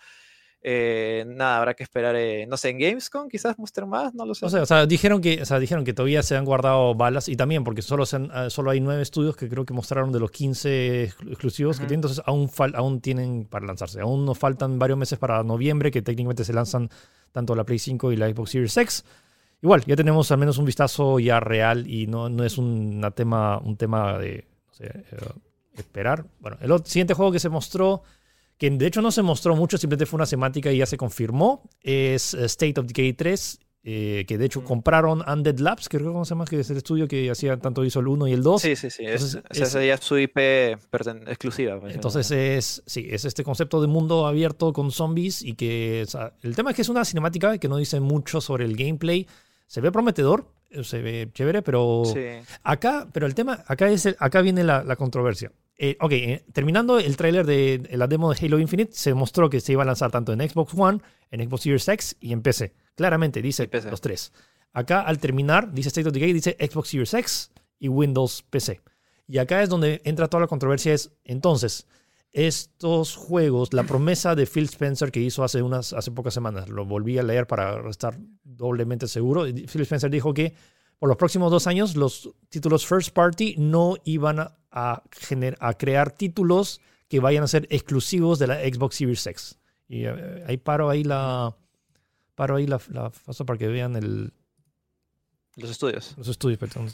Eh, 0.65 1.25
nada, 1.27 1.57
habrá 1.57 1.73
que 1.73 1.83
esperar, 1.83 2.15
eh, 2.15 2.47
no 2.47 2.55
sé, 2.55 2.69
en 2.69 2.79
Gamescom 2.79 3.27
quizás 3.27 3.59
muestren 3.59 3.89
más, 3.89 4.13
no 4.13 4.25
lo 4.25 4.33
sé. 4.33 4.45
O 4.45 4.65
sea, 4.65 4.85
dijeron 4.85 5.19
que, 5.19 5.41
o 5.41 5.45
sea, 5.45 5.59
dijeron 5.59 5.83
que 5.83 5.93
todavía 5.93 6.23
se 6.23 6.37
han 6.37 6.45
guardado 6.45 6.95
balas 6.95 7.27
y 7.27 7.35
también 7.35 7.65
porque 7.65 7.81
solo, 7.81 8.05
ah, 8.31 8.49
solo 8.49 8.71
hay 8.71 8.79
nueve 8.79 9.01
estudios 9.01 9.35
que 9.35 9.49
creo 9.49 9.65
que 9.65 9.73
mostraron 9.73 10.13
de 10.13 10.21
los 10.21 10.31
15 10.31 11.03
exclusivos 11.03 11.79
que 11.79 11.85
tienen, 11.85 11.97
entonces 11.97 12.23
aún, 12.25 12.49
aún 12.75 13.01
tienen 13.01 13.43
para 13.43 13.65
lanzarse. 13.65 13.99
Aún 13.99 14.25
nos 14.25 14.37
faltan 14.37 14.79
varios 14.79 14.97
meses 14.97 15.19
para 15.19 15.43
noviembre 15.43 15.91
que 15.91 16.01
técnicamente 16.01 16.45
se 16.45 16.53
lanzan 16.53 16.89
tanto 17.33 17.55
la 17.55 17.65
Play 17.65 17.79
5 17.79 18.13
y 18.13 18.15
la 18.15 18.29
Xbox 18.29 18.51
Series 18.51 18.77
X. 18.77 19.03
Igual, 19.61 19.83
ya 19.85 19.97
tenemos 19.97 20.31
al 20.31 20.37
menos 20.37 20.57
un 20.59 20.65
vistazo 20.65 21.19
ya 21.19 21.41
real 21.41 21.89
y 21.89 22.07
no, 22.07 22.29
no 22.29 22.45
es 22.45 22.57
un 22.57 23.05
tema, 23.13 23.57
un 23.57 23.75
tema 23.75 24.17
de 24.17 24.47
eh, 24.79 25.03
esperar. 25.75 26.25
Bueno, 26.39 26.57
el 26.61 26.85
siguiente 26.85 27.13
juego 27.13 27.33
que 27.33 27.39
se 27.39 27.49
mostró 27.49 28.03
que 28.63 28.69
de 28.69 28.87
hecho 28.87 29.01
no 29.01 29.11
se 29.11 29.21
mostró 29.23 29.57
mucho, 29.57 29.77
simplemente 29.77 30.05
fue 30.05 30.15
una 30.15 30.25
semántica 30.25 30.71
y 30.71 30.77
ya 30.77 30.85
se 30.85 30.95
confirmó, 30.95 31.69
es 31.81 32.33
eh, 32.33 32.45
State 32.45 32.79
of 32.79 32.87
Decay 32.87 33.11
3, 33.11 33.59
eh, 33.83 34.23
que 34.25 34.37
de 34.37 34.45
hecho 34.45 34.63
compraron 34.63 35.21
Undead 35.27 35.59
Labs, 35.59 35.89
que 35.89 35.97
creo 35.97 36.17
que 36.17 36.23
se 36.23 36.29
llama, 36.29 36.45
que 36.45 36.61
es 36.61 36.69
el 36.69 36.77
estudio 36.77 37.05
que 37.05 37.29
hacía 37.29 37.57
tanto 37.57 37.83
hizo 37.83 37.99
el 37.99 38.07
1 38.07 38.29
y 38.29 38.31
el 38.31 38.41
2. 38.41 38.61
Sí, 38.61 38.77
sí, 38.77 38.89
sí, 38.89 39.03
esa 39.05 39.41
es, 39.51 39.99
su 39.99 40.17
IP 40.17 40.37
exclusiva. 40.37 41.77
Pues, 41.77 41.93
entonces 41.93 42.31
es, 42.31 42.83
sí, 42.85 43.05
es 43.11 43.25
este 43.25 43.43
concepto 43.43 43.81
de 43.81 43.87
mundo 43.87 44.27
abierto 44.27 44.71
con 44.71 44.91
zombies 44.91 45.41
y 45.41 45.55
que 45.55 46.05
el 46.41 46.55
tema 46.55 46.69
es 46.69 46.77
que 46.77 46.83
es 46.83 46.89
una 46.89 47.03
cinemática 47.03 47.57
que 47.57 47.67
no 47.67 47.75
dice 47.75 47.99
mucho 47.99 48.39
sobre 48.39 48.63
el 48.63 48.77
gameplay, 48.77 49.27
se 49.67 49.81
ve 49.81 49.91
prometedor, 49.91 50.47
se 50.83 51.01
ve 51.01 51.29
chévere, 51.33 51.63
pero 51.63 52.03
acá, 52.63 53.09
pero 53.11 53.25
el 53.25 53.35
tema, 53.35 53.61
acá, 53.67 53.89
es 53.89 54.15
acá 54.17 54.39
viene 54.39 54.63
la, 54.63 54.85
la 54.85 54.95
controversia. 54.95 55.51
Eh, 55.77 55.97
ok, 55.99 56.11
eh, 56.11 56.45
terminando 56.53 56.99
el 56.99 57.17
tráiler 57.17 57.45
de 57.45 57.89
la 57.93 58.07
demo 58.07 58.31
de 58.31 58.45
Halo 58.45 58.59
Infinite, 58.59 58.93
se 58.93 59.13
mostró 59.13 59.49
que 59.49 59.59
se 59.59 59.73
iba 59.73 59.83
a 59.83 59.85
lanzar 59.85 60.11
tanto 60.11 60.31
en 60.31 60.47
Xbox 60.47 60.73
One, 60.75 60.99
en 61.31 61.47
Xbox 61.47 61.63
Series 61.63 61.87
X 61.87 62.17
y 62.19 62.31
en 62.31 62.41
PC. 62.41 62.73
Claramente 62.95 63.41
dice 63.41 63.69
los 63.89 64.01
tres. 64.01 64.33
Acá 64.71 65.01
al 65.01 65.19
terminar, 65.19 65.73
dice 65.73 65.89
State 65.89 66.07
of 66.07 66.13
Decay, 66.13 66.33
dice 66.33 66.57
Xbox 66.59 66.89
Series 66.89 67.13
X 67.13 67.51
y 67.79 67.87
Windows 67.87 68.43
PC. 68.49 68.81
Y 69.27 69.37
acá 69.37 69.63
es 69.63 69.69
donde 69.69 70.01
entra 70.03 70.27
toda 70.27 70.41
la 70.41 70.47
controversia. 70.47 70.93
Es 70.93 71.11
entonces, 71.23 71.87
estos 72.31 73.15
juegos, 73.15 73.73
la 73.73 73.83
promesa 73.83 74.35
de 74.35 74.47
Phil 74.47 74.65
Spencer 74.65 75.11
que 75.11 75.19
hizo 75.19 75.43
hace, 75.43 75.61
unas, 75.61 75.93
hace 75.93 76.11
pocas 76.11 76.33
semanas, 76.33 76.67
lo 76.67 76.85
volví 76.85 77.17
a 77.17 77.23
leer 77.23 77.47
para 77.47 77.89
estar 77.89 78.17
doblemente 78.43 79.07
seguro. 79.07 79.43
Phil 79.43 79.81
Spencer 79.81 80.09
dijo 80.09 80.33
que 80.33 80.53
por 81.03 81.09
los 81.09 81.17
próximos 81.17 81.51
dos 81.51 81.67
años 81.67 81.97
los 81.97 82.29
títulos 82.47 82.87
first 82.87 83.09
party 83.09 83.55
no 83.57 83.95
iban 84.05 84.39
a, 84.39 84.55
a 84.71 85.73
crear 85.77 86.11
títulos 86.11 86.79
que 87.09 87.19
vayan 87.19 87.43
a 87.43 87.47
ser 87.49 87.67
exclusivos 87.69 88.39
de 88.39 88.47
la 88.47 88.61
Xbox 88.61 88.95
Series 88.95 89.27
X. 89.27 89.59
Y 89.89 90.05
eh, 90.05 90.45
ahí 90.47 90.55
paro 90.55 90.89
ahí 90.89 91.03
la 91.03 91.57
paro 92.35 92.55
ahí 92.55 92.67
la, 92.67 92.79
la 92.87 93.11
para 93.45 93.59
que 93.59 93.67
vean 93.67 93.97
el 93.97 94.31
los 95.57 95.71
estudios. 95.71 96.15
Los 96.17 96.29
estudios, 96.29 96.57
perdón. 96.57 96.87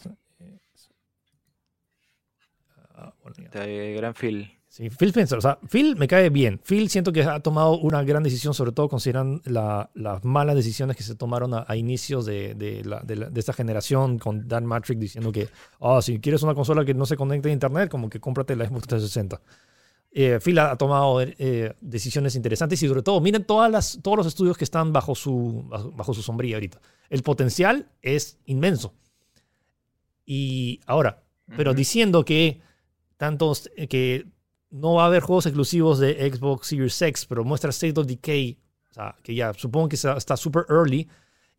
Ah, 2.95 3.13
de 3.53 3.93
Gran 3.93 4.15
Phil. 4.15 4.58
Sí, 4.69 4.87
Phil 4.91 5.09
Spencer, 5.09 5.39
o 5.39 5.41
sea, 5.41 5.57
Phil 5.67 5.95
me 5.95 6.07
cae 6.07 6.29
bien. 6.29 6.59
Phil 6.59 6.91
siento 6.91 7.11
que 7.11 7.23
ha 7.23 7.39
tomado 7.39 7.79
una 7.79 8.03
gran 8.03 8.21
decisión, 8.21 8.53
sobre 8.53 8.71
todo 8.71 8.87
considerando 8.87 9.41
las 9.47 10.23
malas 10.23 10.55
decisiones 10.55 10.95
que 10.95 11.01
se 11.01 11.15
tomaron 11.15 11.55
a, 11.55 11.75
inicios 11.75 12.27
de, 12.27 12.53
de, 12.53 12.85
la, 12.85 12.99
de, 12.99 13.39
esta 13.39 13.51
generación 13.51 14.19
con 14.19 14.47
Dan 14.47 14.67
Matrix 14.67 14.99
diciendo 14.99 15.31
que, 15.31 15.49
oh, 15.79 16.03
si 16.03 16.19
quieres 16.19 16.43
una 16.43 16.53
consola 16.53 16.85
que 16.85 16.93
no 16.93 17.07
se 17.07 17.17
conecte 17.17 17.49
a 17.49 17.51
internet, 17.51 17.89
como 17.89 18.11
que 18.11 18.19
cómprate 18.19 18.55
la 18.55 18.67
Xbox 18.67 18.87
360. 18.87 19.41
Eh, 20.11 20.39
Phil 20.39 20.59
ha, 20.59 20.75
tomado 20.75 21.19
eh, 21.19 21.75
decisiones 21.81 22.35
interesantes 22.35 22.81
y 22.83 22.87
sobre 22.87 23.01
todo, 23.01 23.19
miren 23.21 23.45
todas 23.45 23.71
las, 23.71 23.99
todos 24.03 24.17
los 24.17 24.27
estudios 24.27 24.55
que 24.55 24.65
están 24.65 24.93
bajo 24.93 25.15
su, 25.15 25.65
bajo 25.95 26.13
su 26.13 26.21
sombría 26.21 26.57
ahorita. 26.57 26.79
El 27.09 27.23
potencial 27.23 27.89
es 28.03 28.37
inmenso. 28.45 28.93
Y 30.27 30.79
ahora, 30.85 31.23
pero 31.57 31.73
diciendo 31.73 32.23
que 32.23 32.61
tantos 33.17 33.71
que 33.89 34.27
no 34.71 34.95
va 34.95 35.03
a 35.03 35.07
haber 35.07 35.21
juegos 35.21 35.45
exclusivos 35.45 35.99
de 35.99 36.29
Xbox 36.31 36.67
Series 36.67 37.01
X, 37.01 37.25
pero 37.25 37.43
muestra 37.43 37.69
State 37.71 37.99
of 37.99 38.07
Decay, 38.07 38.59
o 38.91 38.93
sea, 38.93 39.15
que 39.23 39.35
ya 39.35 39.53
supongo 39.53 39.89
que 39.89 39.95
está 39.95 40.37
super 40.37 40.65
early 40.69 41.07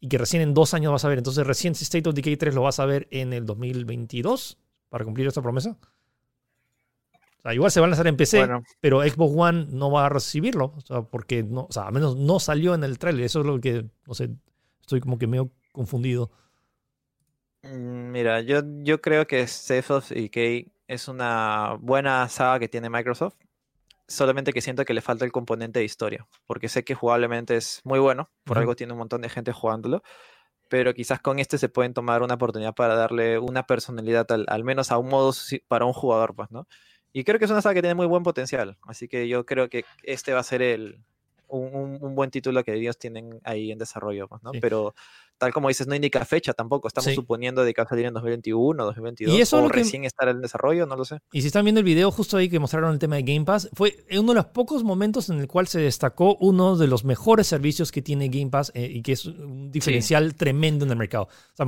y 0.01 0.09
que 0.09 0.19
recién 0.19 0.43
en 0.43 0.55
dos 0.55 0.75
años 0.75 0.93
vas 0.93 1.05
a 1.05 1.09
ver. 1.09 1.19
Entonces, 1.19 1.47
recién 1.47 1.73
State 1.73 2.09
of 2.09 2.15
Decay 2.15 2.37
3 2.37 2.55
lo 2.55 2.63
vas 2.63 2.79
a 2.81 2.87
ver 2.87 3.09
en 3.11 3.33
el 3.33 3.47
2022 3.47 4.59
para 4.89 5.05
cumplir 5.05 5.27
esta 5.27 5.43
promesa. 5.43 5.77
O 7.39 7.43
sea, 7.43 7.55
igual 7.55 7.71
se 7.71 7.81
va 7.81 7.87
a 7.87 7.89
lanzar 7.89 8.07
en 8.07 8.17
PC, 8.17 8.47
pero 8.81 9.03
Xbox 9.03 9.35
One 9.35 9.67
no 9.71 9.91
va 9.91 10.07
a 10.07 10.09
recibirlo, 10.11 10.75
o 10.77 10.81
sea, 10.83 11.03
porque 11.03 11.43
no, 11.43 11.67
o 11.71 11.73
sea, 11.73 11.85
al 11.85 11.93
menos 11.95 12.17
no 12.17 12.39
salió 12.39 12.75
en 12.75 12.85
el 12.85 12.99
trailer. 12.99 13.25
Eso 13.25 13.41
es 13.41 13.47
lo 13.47 13.59
que, 13.61 13.87
no 14.07 14.15
sé, 14.15 14.31
estoy 14.81 15.01
como 15.01 15.19
que 15.19 15.27
medio 15.27 15.51
confundido. 15.73 16.31
Mm, 17.63 18.11
mira, 18.11 18.41
yo, 18.43 18.61
yo 18.83 19.01
creo 19.01 19.27
que 19.27 19.41
State 19.41 19.91
of 19.91 20.11
Decay 20.11 20.71
es 20.91 21.07
una 21.07 21.77
buena 21.81 22.29
saga 22.29 22.59
que 22.59 22.69
tiene 22.69 22.91
Microsoft. 22.91 23.37
Solamente 24.09 24.53
que 24.53 24.61
siento 24.61 24.85
que 24.85 24.93
le 24.93 25.01
falta 25.01 25.25
el 25.25 25.31
componente 25.31 25.79
de 25.79 25.85
historia. 25.85 26.27
Porque 26.49 26.69
sé 26.69 26.83
que 26.83 26.97
jugablemente 26.97 27.57
es 27.57 27.81
muy 27.85 28.01
bueno. 28.01 28.29
Por 28.43 28.59
algo 28.59 28.75
tiene 28.75 28.93
un 28.93 28.99
montón 28.99 29.21
de 29.21 29.29
gente 29.29 29.53
jugándolo. 29.53 30.03
Pero 30.69 30.93
quizás 30.93 31.21
con 31.21 31.39
este 31.39 31.59
se 31.59 31.69
pueden 31.69 31.95
tomar 31.95 32.23
una 32.23 32.35
oportunidad 32.35 32.75
para 32.75 32.97
darle 32.97 33.39
una 33.39 33.69
personalidad, 33.69 34.27
al, 34.49 34.65
menos 34.65 34.91
a 34.91 34.99
un 34.99 35.09
modo 35.09 35.33
para 35.69 35.85
un 35.85 35.93
jugador, 35.93 36.35
pues, 36.35 36.51
¿no? 36.51 36.67
Y 37.13 37.23
creo 37.23 37.39
que 37.39 37.45
es 37.45 37.51
una 37.53 37.63
saga 37.63 37.75
que 37.75 37.83
tiene 37.83 37.95
muy 37.95 38.07
buen 38.07 38.25
potencial. 38.25 38.77
Así 38.83 39.07
que 39.07 39.29
yo 39.29 39.47
creo 39.47 39.69
que 39.69 39.85
este 40.03 40.33
va 40.33 40.41
a 40.41 40.45
ser 40.45 40.61
el, 40.61 41.05
un, 41.47 42.17
buen 42.17 42.33
título 42.33 42.65
que 42.65 42.75
ellos 42.75 42.99
tienen 42.99 43.41
ahí 43.45 43.71
en 43.71 43.79
desarrollo, 43.79 44.27
pues, 44.27 44.43
¿no? 44.43 44.51
Pero 44.61 44.95
tal 45.41 45.55
como 45.55 45.69
dices, 45.69 45.87
no 45.87 45.95
indica 45.95 46.23
fecha 46.27 46.53
tampoco. 46.53 46.87
Estamos 46.87 47.15
suponiendo 47.15 47.65
de 47.65 47.73
que 47.73 47.81
va 47.81 47.87
a 47.87 47.89
salir 47.89 48.05
en 48.05 48.13
2021, 48.13 48.85
2022, 48.85 49.35
¿Y 49.35 49.41
eso 49.41 49.65
o 49.65 49.69
recién 49.69 50.05
estar 50.05 50.29
en 50.29 50.43
desarrollo, 50.43 50.85
no 50.85 50.97
lo 50.97 51.07
sé. 51.07 51.21
Y 51.33 51.41
si 51.41 51.47
están 51.47 51.65
viendo 51.65 51.81
el 51.81 51.85
video 51.85 52.11
justo 52.11 52.37
ahí 52.37 52.51
que 52.51 52.59
mostraron 52.59 52.93
el 52.93 52.99
tema 52.99 53.17
de 53.17 53.23
Game 53.23 53.47
Pass, 53.47 53.71
fue 53.73 54.05
uno 54.13 54.33
de 54.33 54.35
los 54.35 54.47
pocos 54.47 54.85
momentos 54.85 55.31
en 55.31 55.41
el 55.41 55.49
cual 55.49 55.67
se 55.67 55.81
destacó 55.81 56.37
uno 56.41 56.77
de 56.77 56.87
los 56.87 57.07
mejores 57.07 57.47
servicios 57.47 57.91
que 57.91 58.03
tiene 58.03 58.29
Game 58.29 58.51
Pass 58.51 58.71
eh, 58.75 58.87
y 58.93 59.01
que 59.01 59.13
es 59.13 59.25
un 59.25 59.73
diferencial 59.73 60.35
tremendo 60.35 60.85
en 60.85 60.91
el 60.91 60.99
mercado. 60.99 61.25
O 61.25 61.57
sea, 61.57 61.65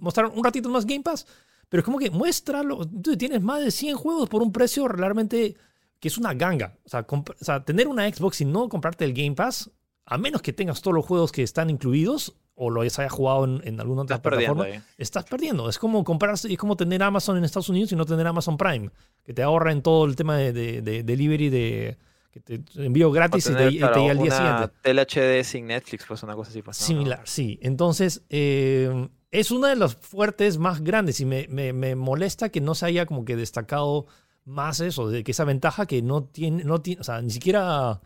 mostraron 0.00 0.32
un 0.34 0.42
ratito 0.42 0.70
más 0.70 0.86
Game 0.86 1.02
Pass, 1.02 1.26
pero 1.68 1.82
es 1.82 1.84
como 1.84 1.98
que 1.98 2.10
muéstralo. 2.10 2.88
Tú 2.88 3.14
tienes 3.18 3.42
más 3.42 3.62
de 3.62 3.70
100 3.70 3.94
juegos 3.94 4.30
por 4.30 4.42
un 4.42 4.52
precio 4.52 4.88
realmente 4.88 5.54
que 6.00 6.08
es 6.08 6.16
una 6.16 6.32
ganga. 6.32 6.78
O 6.86 6.88
sea, 6.88 7.06
o 7.06 7.24
sea, 7.44 7.62
tener 7.62 7.88
una 7.88 8.10
Xbox 8.10 8.40
y 8.40 8.46
no 8.46 8.70
comprarte 8.70 9.04
el 9.04 9.12
Game 9.12 9.34
Pass, 9.34 9.70
a 10.06 10.16
menos 10.16 10.40
que 10.40 10.54
tengas 10.54 10.80
todos 10.80 10.94
los 10.94 11.04
juegos 11.04 11.30
que 11.30 11.42
están 11.42 11.68
incluidos, 11.68 12.34
o 12.54 12.70
lo 12.70 12.82
hayas 12.82 13.10
jugado 13.10 13.44
en, 13.44 13.80
alguna 13.80 14.02
otra 14.02 14.20
plataforma, 14.20 14.66
estás 14.98 15.24
perdiendo. 15.24 15.68
Es 15.68 15.78
como 15.78 16.04
comprarse, 16.04 16.52
es 16.52 16.58
como 16.58 16.76
tener 16.76 17.02
Amazon 17.02 17.36
en 17.36 17.44
Estados 17.44 17.68
Unidos 17.68 17.92
y 17.92 17.96
no 17.96 18.04
tener 18.04 18.26
Amazon 18.26 18.56
Prime, 18.56 18.90
que 19.24 19.32
te 19.32 19.42
ahorra 19.42 19.72
en 19.72 19.82
todo 19.82 20.04
el 20.04 20.16
tema 20.16 20.36
de, 20.36 20.52
de, 20.52 21.02
delivery 21.02 21.48
de 21.48 21.98
que 22.30 22.40
te 22.40 22.62
envío 22.76 23.10
gratis 23.10 23.46
y 23.50 23.54
te, 23.54 23.70
llega 23.70 23.88
al 23.88 24.18
día 24.18 24.30
siguiente. 24.30 24.72
El 24.84 24.98
HD 24.98 25.44
sin 25.44 25.66
Netflix, 25.66 26.04
pues 26.06 26.22
una 26.22 26.34
cosa 26.34 26.50
así. 26.50 26.62
Pues, 26.62 26.78
Similar, 26.78 27.20
sí. 27.24 27.58
Entonces, 27.62 28.22
eh, 28.30 29.08
es 29.30 29.50
una 29.50 29.68
de 29.68 29.76
las 29.76 29.96
fuertes 29.96 30.58
más 30.58 30.82
grandes 30.82 31.20
y 31.20 31.26
me, 31.26 31.46
me, 31.48 31.72
me, 31.72 31.94
molesta 31.94 32.48
que 32.48 32.60
no 32.60 32.74
se 32.74 32.86
haya 32.86 33.04
como 33.04 33.24
que 33.24 33.36
destacado 33.36 34.06
más 34.44 34.80
eso, 34.80 35.08
de 35.08 35.24
que 35.24 35.32
esa 35.32 35.44
ventaja 35.44 35.86
que 35.86 36.02
no 36.02 36.24
tiene, 36.24 36.64
no 36.64 36.80
tiene, 36.80 37.00
o 37.00 37.04
sea, 37.04 37.20
ni 37.22 37.30
siquiera, 37.30 38.00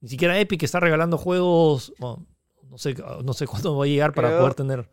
ni 0.00 0.08
siquiera 0.08 0.38
Epic 0.38 0.62
está 0.62 0.80
regalando 0.80 1.18
juegos, 1.18 1.92
no 2.72 2.78
sé, 2.78 2.96
no 3.22 3.32
sé 3.34 3.46
cuándo 3.46 3.76
va 3.76 3.84
a 3.84 3.88
llegar 3.88 4.12
para 4.12 4.36
poder 4.38 4.54
tener. 4.54 4.88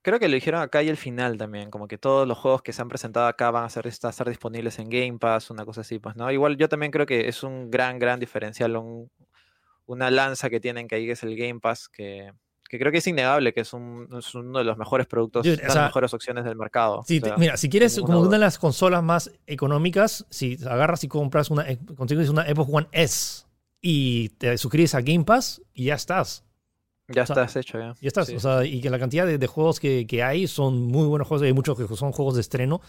Creo 0.00 0.18
que 0.18 0.28
lo 0.28 0.34
dijeron 0.34 0.60
acá 0.60 0.82
y 0.82 0.88
el 0.88 0.96
final 0.96 1.38
también, 1.38 1.70
como 1.70 1.88
que 1.88 1.98
todos 1.98 2.28
los 2.28 2.38
juegos 2.38 2.62
que 2.62 2.72
se 2.72 2.82
han 2.82 2.88
presentado 2.88 3.26
acá 3.26 3.50
van 3.50 3.64
a, 3.64 3.70
ser, 3.70 3.86
estar 3.86 4.28
disponibles 4.28 4.78
en 4.78 4.90
Game 4.90 5.18
Pass, 5.18 5.50
una 5.50 5.64
cosa 5.64 5.80
así, 5.80 5.98
pues, 5.98 6.14
¿no? 6.14 6.30
Igual 6.30 6.56
yo 6.56 6.68
también 6.68 6.92
creo 6.92 7.06
que 7.06 7.26
es 7.26 7.42
un 7.42 7.70
gran, 7.70 7.98
gran 7.98 8.20
diferencial, 8.20 8.76
un, 8.76 9.10
una 9.86 10.10
lanza 10.10 10.50
que 10.50 10.60
tienen 10.60 10.88
que 10.88 10.96
ahí, 10.96 11.06
que 11.06 11.12
es 11.12 11.22
el 11.22 11.36
Game 11.36 11.58
Pass, 11.58 11.88
que, 11.88 12.32
que 12.68 12.78
creo 12.78 12.92
que 12.92 12.98
es 12.98 13.06
innegable, 13.06 13.54
que 13.54 13.62
es, 13.62 13.72
un, 13.72 14.08
es 14.18 14.34
uno 14.34 14.58
de 14.58 14.64
los 14.64 14.76
mejores 14.76 15.06
productos, 15.06 15.46
las 15.46 15.74
mejores 15.74 16.12
opciones 16.12 16.44
del 16.44 16.56
mercado. 16.56 17.02
mira, 17.38 17.56
si 17.56 17.70
quieres 17.70 17.98
como 17.98 18.20
una 18.20 18.30
de 18.30 18.38
las 18.38 18.58
consolas 18.58 19.02
más 19.02 19.32
económicas, 19.46 20.26
si 20.28 20.58
agarras 20.68 21.02
y 21.02 21.08
compras 21.08 21.50
una, 21.50 21.68
eh, 21.68 21.78
consigues 21.96 22.28
una 22.28 22.44
Xbox 22.44 22.70
One 22.70 22.88
S 22.92 23.46
y 23.80 24.28
te 24.30 24.58
suscribes 24.58 24.94
a 24.94 25.00
Game 25.00 25.24
Pass 25.24 25.62
y 25.72 25.84
ya 25.84 25.94
estás. 25.94 26.44
Ya 27.08 27.22
estás 27.22 27.54
hecho, 27.56 27.78
ya. 27.78 27.94
Ya 28.00 28.08
estás. 28.08 28.30
O 28.30 28.40
sea, 28.40 28.64
y 28.64 28.80
que 28.80 28.90
la 28.90 28.98
cantidad 28.98 29.26
de, 29.26 29.46
juegos 29.46 29.78
que, 29.80 30.06
que, 30.06 30.22
hay 30.22 30.46
son 30.46 30.86
muy 30.86 31.06
buenos 31.06 31.28
juegos. 31.28 31.44
Hay 31.44 31.52
muchos 31.52 31.76
que 31.76 31.86
son 31.96 32.12
juegos 32.12 32.34
de 32.34 32.40
estreno 32.40 32.80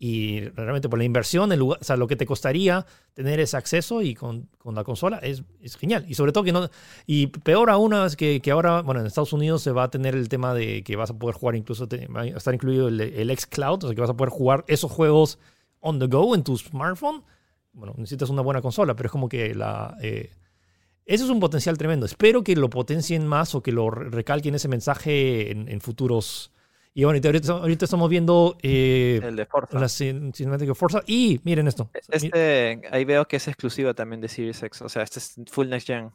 y 0.00 0.40
realmente 0.50 0.88
por 0.88 0.98
la 0.98 1.04
inversión, 1.04 1.50
el 1.50 1.58
lugar, 1.58 1.78
o 1.80 1.84
sea, 1.84 1.96
lo 1.96 2.06
que 2.06 2.14
te 2.14 2.24
costaría 2.24 2.86
tener 3.14 3.40
ese 3.40 3.56
acceso 3.56 4.00
y 4.00 4.14
con, 4.14 4.48
con 4.58 4.76
la 4.76 4.84
consola 4.84 5.18
es, 5.18 5.42
es, 5.60 5.76
genial. 5.76 6.04
Y 6.08 6.14
sobre 6.14 6.30
todo 6.30 6.44
que 6.44 6.52
no. 6.52 6.70
Y 7.04 7.26
peor 7.26 7.68
aún 7.68 7.92
es 7.94 8.14
que, 8.14 8.40
que, 8.40 8.52
ahora, 8.52 8.82
bueno, 8.82 9.00
en 9.00 9.06
Estados 9.06 9.32
Unidos 9.32 9.62
se 9.62 9.72
va 9.72 9.84
a 9.84 9.90
tener 9.90 10.14
el 10.14 10.28
tema 10.28 10.54
de 10.54 10.84
que 10.84 10.94
vas 10.94 11.10
a 11.10 11.18
poder 11.18 11.34
jugar, 11.34 11.56
incluso 11.56 11.88
va 12.14 12.22
a 12.22 12.26
estar 12.26 12.54
incluido 12.54 12.86
el, 12.86 13.00
el 13.00 13.36
xCloud, 13.36 13.84
o 13.84 13.86
sea, 13.88 13.94
que 13.94 14.00
vas 14.00 14.10
a 14.10 14.16
poder 14.16 14.30
jugar 14.30 14.64
esos 14.68 14.90
juegos 14.90 15.38
on 15.80 15.98
the 15.98 16.06
go 16.06 16.34
en 16.34 16.44
tu 16.44 16.56
smartphone. 16.56 17.24
Bueno, 17.72 17.94
necesitas 17.96 18.30
una 18.30 18.42
buena 18.42 18.62
consola, 18.62 18.94
pero 18.94 19.08
es 19.08 19.12
como 19.12 19.28
que 19.28 19.54
la. 19.54 19.96
Eh, 20.00 20.30
eso 21.08 21.24
es 21.24 21.30
un 21.30 21.40
potencial 21.40 21.76
tremendo. 21.76 22.06
Espero 22.06 22.44
que 22.44 22.54
lo 22.54 22.70
potencien 22.70 23.26
más 23.26 23.54
o 23.54 23.62
que 23.62 23.72
lo 23.72 23.90
recalquen 23.90 24.54
ese 24.54 24.68
mensaje 24.68 25.50
en, 25.50 25.68
en 25.68 25.80
futuros 25.80 26.52
y 26.98 27.04
bueno, 27.04 27.20
ahorita, 27.24 27.84
estamos 27.84 28.10
viendo 28.10 28.58
eh, 28.60 29.20
el 29.22 29.36
de 29.36 29.46
Forza. 29.46 29.78
la 29.78 29.88
cinemática 29.88 30.66
de 30.66 30.74
Forza. 30.74 31.00
Y 31.06 31.40
miren 31.44 31.68
esto. 31.68 31.88
E-, 31.94 32.00
este, 32.10 32.82
ahí 32.90 33.04
veo 33.04 33.24
que 33.26 33.36
es 33.36 33.46
exclusiva 33.46 33.94
también 33.94 34.20
de 34.20 34.26
Series 34.26 34.60
X. 34.64 34.82
O 34.82 34.88
sea, 34.88 35.04
este 35.04 35.20
es 35.20 35.36
Full 35.48 35.68
Next 35.68 35.86
Gen. 35.86 36.10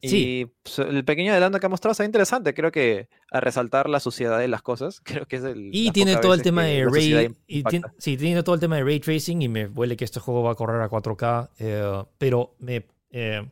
Y 0.00 0.08
sí. 0.08 0.52
Pues, 0.62 0.78
el 0.78 1.04
pequeño 1.04 1.32
adelanto 1.32 1.60
que 1.60 1.66
ha 1.66 1.68
mostrado 1.68 1.92
está 1.92 2.06
interesante. 2.06 2.54
Creo 2.54 2.72
que 2.72 3.10
a 3.30 3.40
resaltar 3.40 3.90
la 3.90 4.00
suciedad 4.00 4.38
de 4.38 4.48
las 4.48 4.62
cosas. 4.62 5.00
Creo 5.04 5.26
que 5.26 5.36
es 5.36 5.44
el. 5.44 5.68
Y 5.70 5.90
tiene 5.90 6.16
todo 6.16 6.32
el 6.32 6.40
tema 6.40 6.64
de 6.64 6.86
ray. 6.90 7.36
Y 7.46 7.62
sí, 7.98 8.16
tiene 8.16 8.42
todo 8.42 8.54
el 8.54 8.60
tema 8.62 8.76
de 8.76 8.84
ray 8.84 9.00
tracing. 9.00 9.42
Y 9.42 9.48
me 9.48 9.66
huele 9.66 9.98
que 9.98 10.06
este 10.06 10.18
juego 10.18 10.42
va 10.42 10.52
a 10.52 10.54
correr 10.54 10.80
a 10.80 10.88
4K. 10.88 11.50
Eh, 11.58 12.04
pero 12.16 12.54
me, 12.58 12.86
eh, 13.10 13.46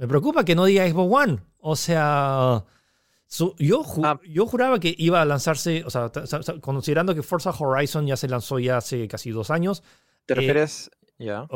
me 0.00 0.08
preocupa 0.08 0.44
que 0.44 0.56
no 0.56 0.64
diga 0.64 0.88
Xbox 0.88 1.24
One. 1.24 1.38
O 1.60 1.76
sea 1.76 2.64
yo, 3.58 3.84
ah. 4.02 4.18
yo 4.26 4.46
juraba 4.46 4.80
que 4.80 4.94
iba 4.98 5.22
a 5.22 5.24
lanzarse, 5.24 5.84
o 5.84 5.90
sea, 5.90 6.10
considerando 6.60 7.14
que 7.14 7.22
Forza 7.22 7.50
Horizon 7.50 8.06
ya 8.06 8.16
se 8.16 8.28
lanzó 8.28 8.58
ya 8.58 8.78
hace 8.78 9.06
casi 9.06 9.30
dos 9.30 9.50
años. 9.50 9.82
¿Te 10.26 10.34
eh, 10.34 10.36
refieres? 10.36 10.90
Ya. 11.18 11.46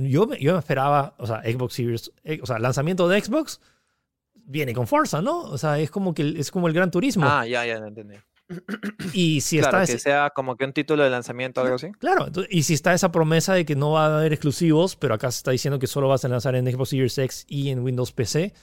yo, 0.00 0.34
yo 0.34 0.52
me 0.52 0.58
esperaba, 0.58 1.14
o 1.18 1.26
sea, 1.26 1.42
Xbox 1.42 1.74
Series, 1.74 2.12
eh, 2.24 2.40
o 2.42 2.46
sea, 2.46 2.58
lanzamiento 2.58 3.08
de 3.08 3.20
Xbox 3.20 3.60
viene 4.34 4.74
con 4.74 4.86
Forza, 4.86 5.22
¿no? 5.22 5.42
O 5.42 5.56
sea, 5.56 5.78
es 5.78 5.90
como 5.90 6.12
que 6.14 6.34
es 6.36 6.50
como 6.50 6.68
el 6.68 6.74
Gran 6.74 6.90
Turismo. 6.90 7.24
Ah, 7.26 7.46
ya, 7.46 7.64
ya, 7.64 7.76
entendí. 7.76 8.16
Y 9.12 9.40
si 9.40 9.58
claro, 9.58 9.82
está 9.82 9.92
que 9.92 9.98
sea 9.98 10.30
como 10.30 10.56
que 10.56 10.64
un 10.64 10.72
título 10.72 11.02
de 11.02 11.10
lanzamiento 11.10 11.60
o 11.60 11.64
algo 11.64 11.76
así. 11.76 11.90
Claro, 11.98 12.26
y 12.50 12.62
si 12.62 12.74
está 12.74 12.94
esa 12.94 13.12
promesa 13.12 13.54
de 13.54 13.64
que 13.64 13.76
no 13.76 13.92
va 13.92 14.06
a 14.06 14.18
haber 14.18 14.32
exclusivos, 14.32 14.96
pero 14.96 15.14
acá 15.14 15.30
se 15.30 15.38
está 15.38 15.50
diciendo 15.50 15.78
que 15.78 15.86
solo 15.86 16.08
vas 16.08 16.24
a 16.24 16.28
lanzar 16.28 16.54
en 16.54 16.70
Xbox 16.70 16.90
Series 16.90 17.18
X 17.18 17.44
y 17.48 17.70
en 17.70 17.80
Windows 17.80 18.12
PC, 18.12 18.54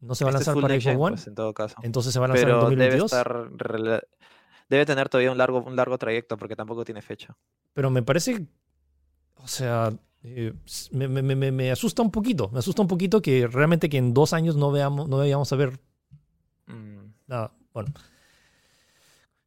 no 0.00 0.14
se 0.14 0.24
va 0.24 0.30
a 0.30 0.34
este 0.34 0.50
lanzar 0.50 0.62
para 0.62 0.80
Xbox 0.80 0.96
One. 0.96 1.16
Pues, 1.16 1.26
en 1.26 1.34
todo 1.34 1.54
caso. 1.54 1.76
Entonces 1.82 2.12
se 2.12 2.18
va 2.18 2.26
a 2.26 2.28
lanzar 2.28 2.48
en 2.48 2.60
2022. 2.60 3.10
Debe, 3.10 4.00
debe 4.68 4.86
tener 4.86 5.08
todavía 5.08 5.32
un 5.32 5.38
largo, 5.38 5.62
un 5.62 5.76
largo 5.76 5.98
trayecto 5.98 6.36
porque 6.36 6.56
tampoco 6.56 6.84
tiene 6.84 7.02
fecha. 7.02 7.36
Pero 7.74 7.90
me 7.90 8.02
parece, 8.02 8.46
o 9.36 9.48
sea, 9.48 9.92
eh, 10.22 10.52
me, 10.92 11.08
me, 11.08 11.22
me, 11.22 11.52
me, 11.52 11.70
asusta 11.70 12.02
un 12.02 12.10
poquito. 12.10 12.48
Me 12.52 12.58
asusta 12.58 12.82
un 12.82 12.88
poquito 12.88 13.22
que 13.22 13.46
realmente 13.46 13.88
que 13.88 13.98
en 13.98 14.12
dos 14.12 14.32
años 14.32 14.56
no 14.56 14.70
veamos, 14.70 15.08
no 15.08 15.18
veamos 15.18 15.52
a 15.52 15.56
ver 15.56 15.78
mm. 16.66 17.12
nada. 17.26 17.52
Bueno. 17.72 17.92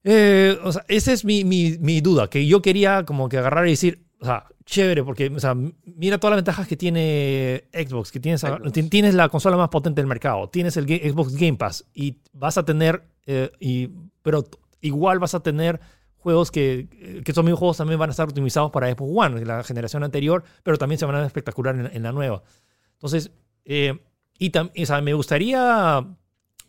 Eh, 0.03 0.57
o 0.63 0.71
sea, 0.71 0.83
esa 0.87 1.11
es 1.11 1.23
mi, 1.25 1.43
mi, 1.43 1.77
mi, 1.79 2.01
duda, 2.01 2.29
que 2.29 2.45
yo 2.47 2.61
quería 2.61 3.05
como 3.05 3.29
que 3.29 3.37
agarrar 3.37 3.67
y 3.67 3.71
decir, 3.71 4.03
o 4.19 4.25
sea, 4.25 4.45
chévere, 4.65 5.03
porque 5.03 5.27
o 5.27 5.39
sea, 5.39 5.55
mira 5.55 6.17
todas 6.17 6.31
las 6.31 6.37
ventajas 6.43 6.67
que 6.67 6.77
tiene 6.77 7.65
Xbox, 7.71 8.11
que 8.11 8.19
tienes, 8.19 8.43
tienes 8.89 9.13
la 9.13 9.29
consola 9.29 9.57
más 9.57 9.69
potente 9.69 10.01
del 10.01 10.07
mercado, 10.07 10.49
tienes 10.49 10.77
el 10.77 10.87
Xbox 10.87 11.35
Game 11.35 11.57
Pass 11.57 11.85
y 11.93 12.17
vas 12.33 12.57
a 12.57 12.65
tener, 12.65 13.03
eh, 13.27 13.51
y, 13.59 13.89
pero 14.23 14.45
igual 14.81 15.19
vas 15.19 15.35
a 15.35 15.41
tener 15.41 15.79
juegos 16.17 16.51
que, 16.51 16.87
que 17.23 17.33
mismos 17.41 17.59
juegos 17.59 17.77
también 17.77 17.99
van 17.99 18.09
a 18.09 18.11
estar 18.11 18.27
optimizados 18.27 18.71
para 18.71 18.91
Xbox 18.91 19.11
One, 19.13 19.45
la 19.45 19.63
generación 19.63 20.03
anterior, 20.03 20.43
pero 20.63 20.77
también 20.77 20.99
se 20.99 21.05
van 21.05 21.15
a 21.15 21.19
ver 21.19 21.27
espectacular 21.27 21.91
en, 21.91 22.03
la 22.03 22.11
nueva. 22.11 22.43
Entonces, 22.93 23.31
eh, 23.65 23.99
y, 24.37 24.51
o 24.57 24.85
sea, 24.85 25.01
me 25.01 25.13
gustaría 25.13 26.05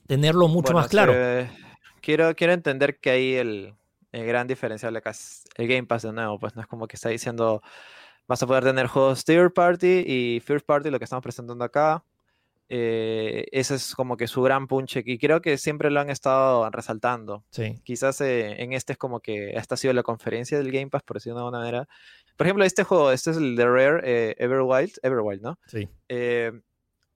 tenerlo 0.06 0.48
mucho 0.48 0.72
más 0.72 0.88
claro. 0.88 1.12
Quiero, 2.02 2.34
quiero 2.36 2.52
entender 2.52 2.98
que 2.98 3.10
ahí 3.10 3.34
el, 3.34 3.74
el 4.12 4.26
gran 4.26 4.46
diferencial 4.46 4.94
acá 4.96 5.10
es 5.10 5.44
el 5.56 5.68
Game 5.68 5.84
Pass 5.84 6.02
de 6.02 6.12
nuevo, 6.12 6.38
pues 6.38 6.54
no 6.54 6.60
es 6.60 6.66
como 6.66 6.86
que 6.86 6.96
está 6.96 7.08
diciendo 7.08 7.62
vas 8.26 8.42
a 8.42 8.46
poder 8.46 8.64
tener 8.64 8.86
juegos 8.86 9.24
third 9.24 9.52
party 9.52 10.04
y 10.06 10.40
first 10.40 10.66
party, 10.66 10.90
lo 10.90 10.98
que 10.98 11.04
estamos 11.04 11.22
presentando 11.22 11.64
acá. 11.64 12.04
Eh, 12.74 13.44
ese 13.52 13.74
es 13.74 13.94
como 13.94 14.16
que 14.16 14.26
su 14.26 14.40
gran 14.40 14.66
punche 14.66 15.02
y 15.04 15.18
creo 15.18 15.42
que 15.42 15.58
siempre 15.58 15.90
lo 15.90 16.00
han 16.00 16.08
estado 16.08 16.68
resaltando. 16.70 17.44
Sí. 17.50 17.78
Quizás 17.84 18.20
eh, 18.22 18.62
en 18.62 18.72
este 18.72 18.92
es 18.92 18.98
como 18.98 19.20
que 19.20 19.50
esta 19.50 19.74
ha 19.74 19.78
sido 19.78 19.92
la 19.92 20.02
conferencia 20.02 20.56
del 20.56 20.72
Game 20.72 20.88
Pass, 20.88 21.02
por 21.02 21.16
decirlo 21.18 21.36
de 21.36 21.40
alguna 21.44 21.58
manera. 21.58 21.88
Por 22.36 22.46
ejemplo, 22.46 22.64
este 22.64 22.84
juego, 22.84 23.12
este 23.12 23.32
es 23.32 23.36
el 23.36 23.56
de 23.56 23.66
Rare 23.66 24.00
eh, 24.04 24.34
Everwild, 24.38 24.94
Everwild, 25.02 25.42
¿no? 25.42 25.58
Sí. 25.66 25.86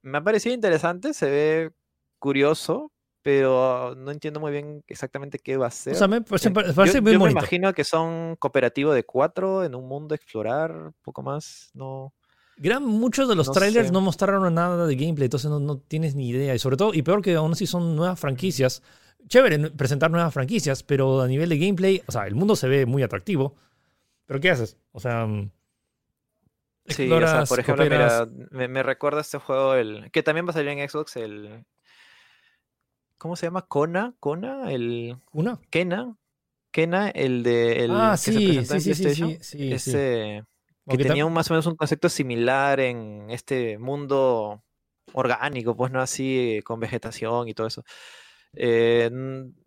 me 0.03 0.19
ha 0.19 0.23
parecido 0.23 0.55
interesante, 0.55 1.15
se 1.15 1.31
ve 1.31 1.71
curioso, 2.19 2.93
pero 3.27 3.97
no 3.97 4.13
entiendo 4.13 4.39
muy 4.39 4.53
bien 4.53 4.85
exactamente 4.87 5.41
qué 5.41 5.57
va 5.57 5.67
a 5.67 5.71
ser. 5.73 5.95
O 5.95 5.97
sea, 5.97 6.07
me 6.07 6.21
parece, 6.21 6.49
yo, 6.49 7.03
muy 7.03 7.19
me 7.19 7.31
imagino 7.33 7.75
que 7.75 7.83
son 7.83 8.37
cooperativo 8.37 8.95
de 8.95 9.03
cuatro 9.03 9.65
en 9.65 9.75
un 9.75 9.89
mundo 9.89 10.13
a 10.13 10.17
explorar, 10.17 10.93
poco 11.03 11.25
más, 11.25 11.71
no... 11.75 12.15
Gran, 12.57 12.85
muchos 12.85 13.29
de 13.29 13.35
los 13.35 13.51
trailers 13.51 13.91
no 13.91 14.01
mostraron 14.01 14.55
nada 14.55 14.87
de 14.87 14.95
gameplay, 14.95 15.25
entonces 15.25 15.51
no, 15.51 15.59
no, 15.59 15.77
tienes 15.77 16.15
ni 16.15 16.29
idea. 16.29 16.55
Y 16.55 16.61
sobre 16.61 16.77
todo, 16.77 16.95
y 16.95 17.03
peor 17.03 17.21
que 17.21 17.35
aún 17.35 17.51
así 17.51 17.67
son 17.67 17.97
nuevas 17.97 18.21
franquicias. 18.21 18.81
Chévere 19.27 19.73
presentar 19.73 20.09
nuevas 20.09 20.33
franquicias, 20.33 20.85
pero 20.85 21.21
a 21.21 21.27
nivel 21.27 21.49
de 21.49 21.59
gameplay, 21.59 22.01
o 22.07 22.13
sea, 22.13 22.29
el 22.29 22.37
mundo 22.37 22.55
se 22.55 22.69
ve 22.69 22.87
muy 22.87 23.03
atractivo. 23.03 23.57
Pero 24.27 24.39
¿qué 24.39 24.51
haces? 24.51 24.79
O 24.93 25.01
sea... 25.01 25.27
Mm, 25.27 25.51
sí, 26.87 27.11
o 27.11 27.19
sea, 27.19 27.43
por 27.43 27.59
ejemplo, 27.59 27.83
mira, 27.83 28.29
me, 28.53 28.69
me, 28.69 28.85
recuerda 28.85 29.21
este 29.21 29.39
juego, 29.39 29.75
el 29.75 30.13
que 30.13 30.23
también 30.23 30.47
va 30.47 30.51
a 30.51 30.53
salir 30.53 30.69
en 30.69 30.89
Xbox, 30.89 31.17
el 31.17 31.67
¿Cómo 33.19 33.37
se 33.37 33.47
llama? 33.47 33.63
Kona, 33.63 34.15
Kona, 34.21 34.71
el. 34.71 35.17
¿Una? 35.33 35.61
Kena. 35.71 36.17
Kena, 36.71 37.09
el 37.11 37.43
de. 37.43 37.85
El 37.85 37.91
ah, 37.93 38.17
sí, 38.17 38.65
sí, 38.65 38.81
sí, 38.81 38.95
sí, 38.95 39.39
sí, 39.41 39.73
Ese. 39.73 40.45
Que 40.89 40.99
tenía 40.99 41.27
un, 41.27 41.33
más 41.33 41.51
o 41.51 41.55
menos 41.55 41.67
un 41.67 41.75
concepto 41.75 42.09
similar 42.09 42.79
en 42.79 43.27
este 43.31 43.77
mundo 43.77 44.63
orgánico, 45.15 45.75
pues 45.77 45.91
no 45.91 46.01
así, 46.01 46.61
con 46.65 46.79
vegetación 46.79 47.49
y 47.49 47.55
todo 47.55 47.67
eso. 47.67 47.83
Eh, 48.53 49.11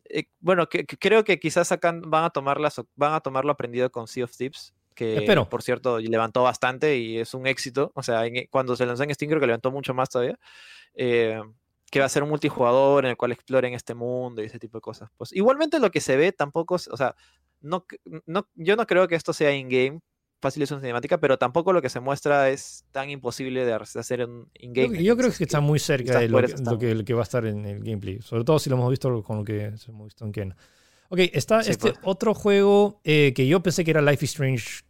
eh, 0.10 0.26
bueno, 0.40 0.68
que, 0.68 0.86
creo 0.86 1.24
que 1.24 1.40
quizás 1.40 1.72
acá 1.72 1.94
van 1.94 2.24
a, 2.24 2.30
tomar 2.30 2.58
van 2.96 3.14
a 3.14 3.20
tomar 3.20 3.46
lo 3.46 3.52
aprendido 3.52 3.92
con 3.92 4.08
Sea 4.08 4.24
of 4.24 4.36
Thieves, 4.36 4.74
que 4.96 5.26
por 5.50 5.62
cierto 5.62 6.00
levantó 6.00 6.44
bastante 6.44 6.98
y 6.98 7.20
es 7.20 7.34
un 7.34 7.48
éxito. 7.48 7.92
O 7.96 8.04
sea, 8.04 8.24
cuando 8.50 8.76
se 8.76 8.86
lanzó 8.86 9.04
en 9.04 9.14
Steam 9.14 9.30
creo 9.30 9.40
que 9.40 9.48
levantó 9.48 9.72
mucho 9.72 9.94
más 9.94 10.10
todavía. 10.10 10.38
Eh, 10.96 11.42
que 11.90 12.00
va 12.00 12.06
a 12.06 12.10
ser 12.10 12.24
un 12.24 12.30
multijugador 12.30 13.06
en 13.06 13.12
el 13.12 13.18
cual 13.18 13.32
exploren 13.32 13.74
este 13.74 13.94
mundo 13.94 14.42
y 14.42 14.46
ese 14.46 14.60
tipo 14.60 14.78
de 14.78 14.82
cosas. 14.82 15.10
Pues 15.18 15.34
igualmente 15.34 15.80
lo 15.80 15.92
que 15.92 16.02
se 16.02 16.18
ve 16.18 16.32
tampoco, 16.32 16.76
o 16.76 16.98
sea, 16.98 17.16
no, 17.62 17.86
no, 18.26 18.48
yo 18.56 18.76
no 18.76 18.86
creo 18.86 19.08
que 19.08 19.16
esto 19.16 19.34
sea 19.34 19.54
in-game, 19.56 20.00
fácil 20.42 20.64
es 20.64 20.72
una 20.72 20.82
cinemática, 20.82 21.20
pero 21.20 21.38
tampoco 21.38 21.74
lo 21.74 21.82
que 21.82 21.90
se 21.90 22.00
muestra 22.00 22.50
es 22.50 22.86
tan 22.92 23.10
imposible 23.10 23.66
de 23.66 23.74
hacer 23.74 24.22
en 24.22 24.48
in-game. 24.54 25.04
Yo, 25.04 25.18
creo 25.18 25.32
que 25.32 25.44
está 25.44 25.60
muy 25.60 25.80
cerca 25.80 26.20
de 26.20 26.30
lo, 26.30 26.40
que, 26.78 27.14
va 27.14 27.22
a 27.22 27.24
estar 27.24 27.46
en 27.46 27.66
el 27.66 27.80
gameplay, 27.84 28.22
sobre 28.22 28.44
todo 28.44 28.60
si 28.60 28.70
lo 28.70 28.76
hemos 28.76 28.90
visto 28.90 29.24
con 29.24 29.38
lo 29.38 29.44
que 29.44 29.74
hemos 29.88 30.06
visto 30.06 30.26
en 30.26 30.32
Ken. 30.32 30.56
Ok, 31.10 31.20
está 31.34 31.62
este 31.62 31.92
pues. 31.92 31.96
otro 32.04 32.34
juego 32.36 33.02
eh, 33.04 33.34
que 33.36 33.48
yo 33.48 33.62
pensé 33.62 33.84
que 33.84 33.92
era 33.92 34.02
Life 34.02 34.24
is 34.24 34.32
Strange 34.32 34.84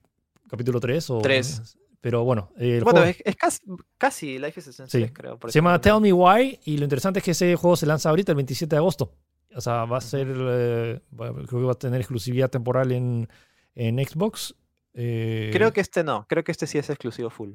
capítulo 0.50 0.80
3 0.80 1.10
o... 1.12 1.20
3. 1.20 1.78
Pero 2.02 2.24
bueno, 2.24 2.52
el 2.58 2.84
bueno 2.84 3.04
es, 3.04 3.36
casi, 3.36 3.62
casi, 3.97 4.39
Life 4.39 4.60
is 4.60 4.68
Strange, 4.68 5.12
creo. 5.12 5.38
se 5.47 5.60
llama 5.60 5.82
Tell 5.82 6.00
Me 6.00 6.14
Why 6.14 6.60
y 6.64 6.78
lo 6.78 6.86
interesante 6.86 7.20
es 7.20 7.26
que 7.26 7.32
ese 7.32 7.56
juego 7.56 7.76
se 7.76 7.86
lanza 7.86 8.10
ahorita 8.10 8.32
el 8.32 8.38
27 8.38 8.74
de 8.74 8.78
agosto. 8.78 9.14
O 9.56 9.62
sea, 9.62 9.86
va 9.86 9.97
a 9.97 10.02
ser, 10.02 10.28
eh, 10.30 11.02
creo 11.18 11.45
que 11.45 11.66
va 11.66 11.72
a 11.72 11.76
tener 11.76 12.00
exclusividad 12.00 12.50
temporal 12.50 12.91
en, 12.91 13.28
en 13.76 13.97
Xbox. 14.06 14.56
Eh, 14.93 15.50
creo 15.52 15.74
que 15.74 15.82
este 15.82 16.04
no, 16.04 16.26
creo 16.30 16.43
que 16.43 16.52
este 16.52 16.68
sí 16.68 16.78
es 16.78 16.89
exclusivo 16.89 17.30
full. 17.30 17.54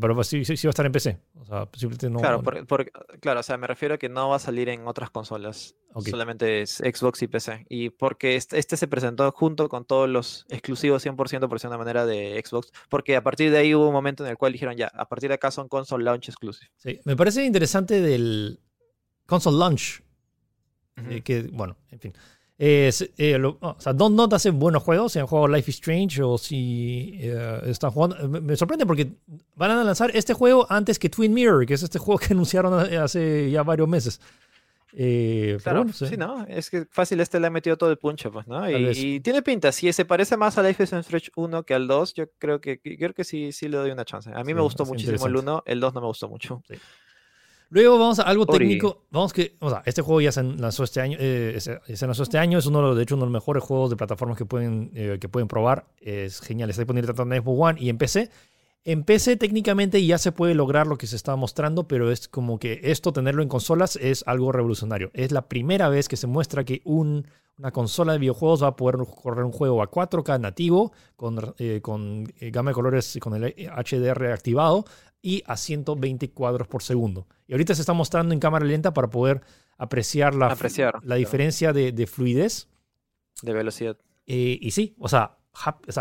Pero 0.00 0.14
pues 0.14 0.26
sí, 0.26 0.42
sí, 0.42 0.66
va 0.66 0.70
a 0.70 0.70
estar 0.70 0.86
en 0.86 0.92
PC. 0.92 1.20
O 1.38 1.44
sea, 1.44 1.68
no, 2.08 2.18
claro, 2.18 2.42
claro, 3.20 3.40
o 3.40 3.42
sea, 3.42 3.58
me 3.58 3.66
refiero 3.66 3.96
a 3.96 3.98
que 3.98 4.08
no 4.08 4.30
va 4.30 4.36
a 4.36 4.38
salir 4.38 4.70
en 4.70 4.86
otras 4.86 5.10
consolas. 5.10 5.76
Solamente 5.98 6.62
es 6.62 6.76
Xbox 6.76 7.20
y 7.22 7.26
PC. 7.26 7.66
Y 7.68 7.90
porque 7.90 8.36
este, 8.36 8.58
este, 8.58 8.78
se 8.78 8.88
presentó 8.88 9.30
junto 9.32 9.68
con 9.68 9.84
todos 9.84 10.08
los 10.08 10.46
exclusivos 10.48 11.04
100% 11.04 11.48
por 11.48 11.58
una 11.62 11.76
manera 11.76 12.06
de 12.06 12.42
Xbox. 12.42 12.72
Porque 12.88 13.16
a 13.16 13.22
partir 13.22 13.50
de 13.50 13.58
ahí 13.58 13.74
hubo 13.74 13.88
un 13.88 13.92
momento 13.92 14.24
en 14.24 14.30
el 14.30 14.38
cual 14.38 14.52
dijeron 14.52 14.76
ya, 14.76 14.86
a 14.86 15.06
partir 15.06 15.28
de 15.28 15.34
acá 15.34 15.50
son 15.50 15.68
console 15.68 16.04
launch 16.04 16.30
exclusive. 16.30 16.70
Sí, 16.76 16.98
me 17.04 17.14
parece 17.14 17.44
interesante 17.44 18.00
del 18.00 18.60
console 19.26 19.58
launch. 19.58 20.02
Eh, 21.08 21.20
que, 21.20 21.42
bueno, 21.52 21.76
en 21.90 22.00
fin. 22.00 22.12
Es, 22.62 23.10
eh, 23.16 23.42
o 23.42 23.76
sea, 23.78 23.94
Don't 23.94 24.14
Not 24.14 24.34
hace 24.34 24.50
buenos 24.50 24.82
juegos, 24.82 25.12
si 25.12 25.18
han 25.18 25.26
jugado 25.26 25.48
Life 25.48 25.70
is 25.70 25.76
Strange 25.76 26.22
o 26.22 26.36
si 26.36 27.18
eh, 27.18 27.58
están 27.64 27.90
jugando. 27.90 28.28
Me, 28.28 28.54
sorprende 28.54 28.84
porque 28.84 29.10
van 29.54 29.70
a 29.70 29.82
lanzar 29.82 30.10
este 30.12 30.34
juego 30.34 30.66
antes 30.68 30.98
que 30.98 31.08
Twin 31.08 31.32
Mirror, 31.32 31.64
que 31.64 31.72
es 31.72 31.82
este 31.82 31.98
juego 31.98 32.18
que 32.26 32.34
anunciaron 32.34 32.74
hace 32.74 33.50
ya 33.50 33.62
varios 33.62 33.88
meses. 33.88 34.20
Eh, 34.92 35.56
claro, 35.62 35.86
sí. 35.90 36.18
¿no? 36.18 36.44
Es 36.48 36.68
que 36.68 36.84
fácil 36.90 37.20
este 37.20 37.40
le 37.40 37.46
ha 37.46 37.50
metido 37.50 37.78
todo 37.78 37.90
el 37.92 37.96
puncho, 37.96 38.30
pues, 38.30 38.46
¿no? 38.46 38.68
Y, 38.70 39.20
tiene 39.20 39.40
pinta, 39.40 39.72
si 39.72 39.90
se 39.94 40.04
parece 40.04 40.36
más 40.36 40.58
a 40.58 40.62
Life 40.62 40.82
is 40.82 40.92
Strange 40.92 41.30
1 41.36 41.62
que 41.62 41.72
al 41.72 41.88
2, 41.88 42.12
yo 42.12 42.24
creo 42.36 42.60
que, 42.60 42.78
creo 42.78 43.14
que 43.14 43.24
sí, 43.24 43.52
sí 43.52 43.68
le 43.68 43.78
doy 43.78 43.90
una 43.90 44.04
chance. 44.04 44.30
A 44.34 44.44
mí 44.44 44.52
me 44.52 44.60
gustó 44.60 44.84
muchísimo 44.84 45.26
el 45.26 45.36
1, 45.36 45.62
el 45.64 45.80
2 45.80 45.94
no 45.94 46.00
me 46.02 46.08
gustó 46.08 46.28
mucho. 46.28 46.62
Sí. 46.68 46.74
Luego 47.70 47.98
vamos 47.98 48.18
a 48.18 48.24
algo 48.24 48.46
técnico. 48.46 49.04
Vamos 49.10 49.32
que, 49.32 49.56
o 49.60 49.70
sea, 49.70 49.82
este 49.86 50.02
juego 50.02 50.20
ya 50.20 50.32
se 50.32 50.42
lanzó 50.42 50.82
este 50.82 51.00
año. 51.00 51.16
Eh, 51.20 51.58
se, 51.60 52.06
lanzó 52.06 52.24
este 52.24 52.36
año. 52.36 52.58
Es 52.58 52.66
uno, 52.66 52.94
de 52.96 53.02
hecho, 53.02 53.14
uno 53.14 53.24
de 53.24 53.30
los 53.30 53.40
mejores 53.40 53.62
juegos 53.62 53.90
de 53.90 53.96
plataformas 53.96 54.36
que 54.36 54.44
pueden, 54.44 54.90
eh, 54.94 55.18
que 55.20 55.28
pueden 55.28 55.46
probar. 55.46 55.86
Es 56.00 56.40
genial. 56.40 56.68
Está 56.68 56.82
disponible 56.82 57.06
tanto 57.06 57.22
en 57.22 57.40
Xbox 57.40 57.60
One 57.60 57.80
y 57.80 57.88
en 57.88 57.96
PC. 57.96 58.28
En 58.82 59.04
PC 59.04 59.36
técnicamente 59.36 60.04
ya 60.04 60.18
se 60.18 60.32
puede 60.32 60.54
lograr 60.54 60.86
lo 60.86 60.98
que 60.98 61.06
se 61.06 61.14
está 61.14 61.36
mostrando, 61.36 61.86
pero 61.86 62.10
es 62.10 62.28
como 62.28 62.58
que 62.58 62.80
esto, 62.82 63.12
tenerlo 63.12 63.42
en 63.42 63.48
consolas, 63.48 63.96
es 63.96 64.24
algo 64.26 64.52
revolucionario. 64.52 65.10
Es 65.12 65.32
la 65.32 65.48
primera 65.48 65.88
vez 65.90 66.08
que 66.08 66.16
se 66.16 66.26
muestra 66.26 66.64
que 66.64 66.80
un, 66.84 67.26
una 67.58 67.72
consola 67.72 68.14
de 68.14 68.18
videojuegos 68.18 68.62
va 68.62 68.68
a 68.68 68.76
poder 68.76 68.96
correr 69.22 69.44
un 69.44 69.52
juego 69.52 69.82
a 69.82 69.90
4K 69.90 70.40
nativo, 70.40 70.92
con, 71.14 71.54
eh, 71.58 71.80
con 71.82 72.24
gama 72.24 72.70
de 72.70 72.74
colores, 72.74 73.18
con 73.20 73.34
el 73.34 73.54
HDR 73.54 74.32
activado, 74.32 74.86
y 75.22 75.42
a 75.46 75.56
120 75.56 76.30
cuadros 76.30 76.68
por 76.68 76.82
segundo. 76.82 77.26
Y 77.46 77.52
ahorita 77.52 77.74
se 77.74 77.82
está 77.82 77.92
mostrando 77.92 78.32
en 78.32 78.40
cámara 78.40 78.64
lenta 78.64 78.94
para 78.94 79.10
poder 79.10 79.42
apreciar 79.76 80.34
la, 80.34 80.56
la 81.02 81.14
diferencia 81.16 81.72
de, 81.72 82.06
fluidez. 82.06 82.68
De 83.42 83.52
velocidad. 83.52 83.96
Eh, 84.26 84.58
y 84.60 84.70
sí, 84.70 84.94
o 84.98 85.08
sea, 85.08 85.38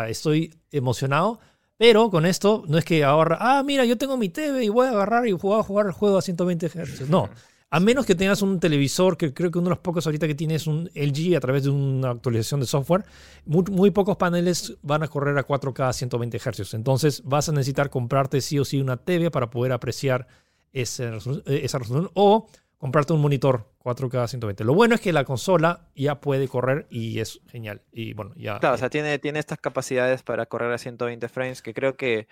estoy 0.07 0.53
emocionado, 0.71 1.39
pero 1.77 2.09
con 2.09 2.25
esto 2.25 2.63
no 2.67 2.77
es 2.77 2.85
que 2.85 3.03
ahora, 3.03 3.37
ah, 3.39 3.63
mira, 3.63 3.85
yo 3.85 3.97
tengo 3.97 4.17
mi 4.17 4.29
TV 4.29 4.65
y 4.65 4.69
voy 4.69 4.87
a 4.87 4.91
agarrar 4.91 5.27
y 5.27 5.31
voy 5.31 5.59
a 5.59 5.63
jugar 5.63 5.85
el 5.85 5.93
juego 5.93 6.17
a 6.17 6.21
120 6.21 6.67
Hz. 6.67 7.09
No. 7.09 7.29
A 7.71 7.79
menos 7.79 8.07
que 8.07 8.15
tengas 8.15 8.41
un 8.41 8.59
televisor, 8.59 9.15
que 9.15 9.31
creo 9.31 9.51
que 9.51 9.59
uno 9.59 9.65
de 9.65 9.75
los 9.75 9.79
pocos 9.79 10.05
ahorita 10.07 10.25
que 10.25 10.33
tienes 10.33 10.65
un 10.65 10.89
LG 10.95 11.37
a 11.37 11.39
través 11.39 11.63
de 11.63 11.69
una 11.69 12.11
actualización 12.11 12.59
de 12.59 12.65
software, 12.65 13.05
muy, 13.45 13.91
pocos 13.91 14.17
paneles 14.17 14.75
van 14.81 15.03
a 15.03 15.07
correr 15.07 15.37
a 15.37 15.45
4K 15.45 15.89
a 15.89 15.93
120 15.93 16.39
Hz. 16.39 16.73
Entonces 16.73 17.21
vas 17.25 17.47
a 17.47 17.51
necesitar 17.51 17.91
comprarte 17.91 18.41
sí 18.41 18.57
o 18.57 18.65
sí 18.65 18.81
una 18.81 18.97
TV 18.97 19.29
para 19.29 19.51
poder 19.51 19.71
apreciar 19.71 20.27
esa 20.73 21.11
resolución 21.11 22.09
o 22.15 22.47
comprarte 22.79 23.13
un 23.13 23.21
monitor 23.21 23.71
4K 23.83 24.23
a 24.23 24.27
120. 24.27 24.63
Lo 24.63 24.73
bueno 24.73 24.95
es 24.95 25.01
que 25.01 25.13
la 25.13 25.23
consola 25.23 25.89
ya 25.95 26.21
puede 26.21 26.47
correr 26.47 26.87
y 26.89 27.19
es 27.19 27.41
genial. 27.51 27.83
Y 27.91 28.13
bueno, 28.13 28.33
ya. 28.35 28.57
Claro, 28.59 28.75
o 28.75 28.77
sea, 28.79 28.89
tiene, 28.89 29.19
tiene 29.19 29.37
estas 29.37 29.59
capacidades 29.59 30.23
para 30.23 30.47
correr 30.47 30.71
a 30.71 30.79
120 30.79 31.29
frames 31.29 31.61
que 31.61 31.75
creo 31.75 31.95
que 31.95 32.27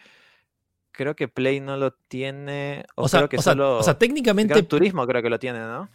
creo 0.98 1.16
que 1.16 1.30
Play 1.30 1.62
no 1.62 1.78
lo 1.78 1.94
tiene. 1.94 2.84
O, 2.96 3.08
sea, 3.08 3.28
que 3.30 3.42
solo. 3.42 3.78
o 3.78 3.84
sea, 3.84 3.98
técnicamente. 3.98 4.62
Turismo 4.64 5.08
creo 5.08 5.22
que 5.22 5.30
lo 5.30 5.40
tiene, 5.40 5.60
¿no? 5.60 5.88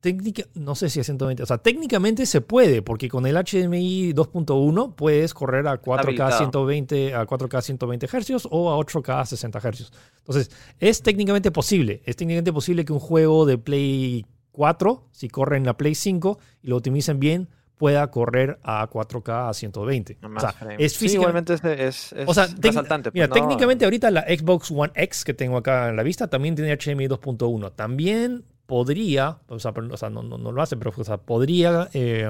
Técnica, 0.00 0.44
no 0.54 0.74
sé 0.74 0.88
si 0.88 1.00
a 1.00 1.04
120. 1.04 1.42
O 1.42 1.46
sea, 1.46 1.58
técnicamente 1.58 2.26
se 2.26 2.40
puede, 2.40 2.82
porque 2.82 3.08
con 3.08 3.26
el 3.26 3.34
HDMI 3.34 4.12
2.1 4.12 4.94
puedes 4.94 5.34
correr 5.34 5.66
a 5.68 5.80
4K 5.80 6.38
120, 6.38 7.14
a 7.14 7.26
4K 7.26 7.62
120 7.62 8.06
Hz 8.06 8.48
o 8.50 8.72
a 8.72 8.78
8K 8.78 9.26
60 9.26 9.60
Hz. 9.60 9.90
Entonces, 10.18 10.50
es 10.78 11.02
técnicamente 11.02 11.50
posible. 11.50 12.02
Es 12.04 12.16
técnicamente 12.16 12.52
posible 12.52 12.84
que 12.84 12.92
un 12.92 13.00
juego 13.00 13.46
de 13.46 13.58
Play 13.58 14.26
4, 14.52 15.08
si 15.12 15.28
corre 15.28 15.56
en 15.56 15.64
la 15.64 15.76
Play 15.76 15.94
5 15.94 16.38
y 16.62 16.68
lo 16.68 16.76
optimicen 16.76 17.18
bien, 17.18 17.48
pueda 17.76 18.10
correr 18.10 18.58
a 18.62 18.88
4K 18.88 19.50
a 19.50 19.54
120. 19.54 20.18
o 20.22 20.40
sea, 20.40 20.54
es 20.78 20.94
sí, 20.94 21.06
igualmente 21.06 21.54
es, 21.54 21.64
es, 21.64 22.14
o 22.26 22.32
sea, 22.32 22.48
resaltante. 22.58 23.10
Mira, 23.12 23.28
pues, 23.28 23.40
técnicamente 23.40 23.84
ahorita 23.84 24.10
la 24.10 24.22
Xbox 24.22 24.70
One 24.70 24.92
X 24.94 25.24
que 25.24 25.34
tengo 25.34 25.56
acá 25.56 25.90
en 25.90 25.96
la 25.96 26.02
vista 26.02 26.28
también 26.28 26.54
tiene 26.54 26.74
HDMI 26.76 27.08
2.1. 27.08 27.72
También 27.74 28.44
podría, 28.66 29.38
o 29.48 29.58
sea, 29.58 29.72
no, 30.10 30.22
no, 30.22 30.52
lo 30.52 30.62
hace, 30.62 30.76
pero 30.76 30.92
o 30.96 31.04
sea, 31.04 31.18
podría, 31.18 31.88
eh, 31.92 32.28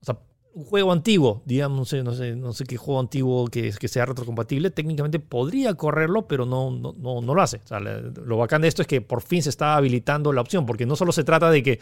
o 0.00 0.04
sea, 0.04 0.18
un 0.54 0.64
juego 0.64 0.92
antiguo, 0.92 1.42
digamos, 1.44 1.78
no 1.78 1.84
sé, 1.84 2.02
no 2.02 2.12
sé, 2.12 2.34
no 2.34 2.52
sé 2.52 2.64
qué 2.64 2.76
juego 2.76 3.00
antiguo 3.00 3.46
que, 3.48 3.70
que 3.70 3.88
sea 3.88 4.06
retrocompatible, 4.06 4.70
técnicamente 4.70 5.20
podría 5.20 5.74
correrlo, 5.74 6.26
pero 6.26 6.44
no, 6.44 6.70
no, 6.70 6.94
no, 7.20 7.34
lo 7.34 7.42
hace. 7.42 7.58
O 7.58 7.66
sea, 7.66 7.78
lo 7.80 8.36
bacán 8.36 8.62
de 8.62 8.68
esto 8.68 8.82
es 8.82 8.88
que 8.88 9.00
por 9.00 9.22
fin 9.22 9.42
se 9.42 9.50
está 9.50 9.76
habilitando 9.76 10.32
la 10.32 10.40
opción, 10.40 10.66
porque 10.66 10.86
no 10.86 10.96
solo 10.96 11.12
se 11.12 11.22
trata 11.22 11.50
de 11.50 11.62
que 11.62 11.80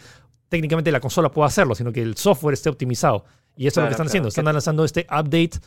técnicamente 0.49 0.91
la 0.91 0.99
consola 0.99 1.31
pueda 1.31 1.47
hacerlo, 1.47 1.75
sino 1.75 1.93
que 1.93 2.01
el 2.01 2.17
software 2.17 2.53
esté 2.53 2.69
optimizado. 2.69 3.25
Y 3.55 3.67
eso 3.67 3.79
es 3.79 3.83
lo 3.83 3.87
que 3.89 3.93
están 3.93 4.07
haciendo. 4.07 4.29
Están 4.29 4.45
lanzando 4.45 4.83
este 4.83 5.07
update 5.09 5.59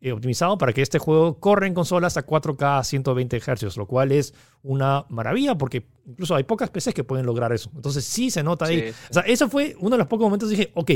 eh, 0.00 0.12
optimizado 0.12 0.58
para 0.58 0.74
que 0.74 0.82
este 0.82 0.98
juego 0.98 1.40
corra 1.40 1.66
en 1.66 1.72
consolas 1.72 2.18
a 2.18 2.26
4K 2.26 2.80
a 2.80 2.84
120 2.84 3.40
Hz, 3.40 3.76
lo 3.78 3.86
cual 3.86 4.12
es 4.12 4.34
una 4.62 5.06
maravilla 5.08 5.56
porque 5.56 5.86
incluso 6.04 6.34
hay 6.34 6.44
pocas 6.44 6.68
PCs 6.68 6.92
que 6.92 7.04
pueden 7.04 7.24
lograr 7.24 7.54
eso. 7.54 7.70
Entonces 7.74 8.04
sí 8.04 8.30
se 8.30 8.42
nota 8.42 8.66
ahí. 8.66 8.92
O 9.08 9.14
sea, 9.14 9.22
eso 9.22 9.48
fue 9.48 9.74
uno 9.78 9.92
de 9.92 9.98
los 9.98 10.06
pocos 10.06 10.24
momentos 10.24 10.50
que 10.50 10.56
dije, 10.56 10.72
ok, 10.74 10.90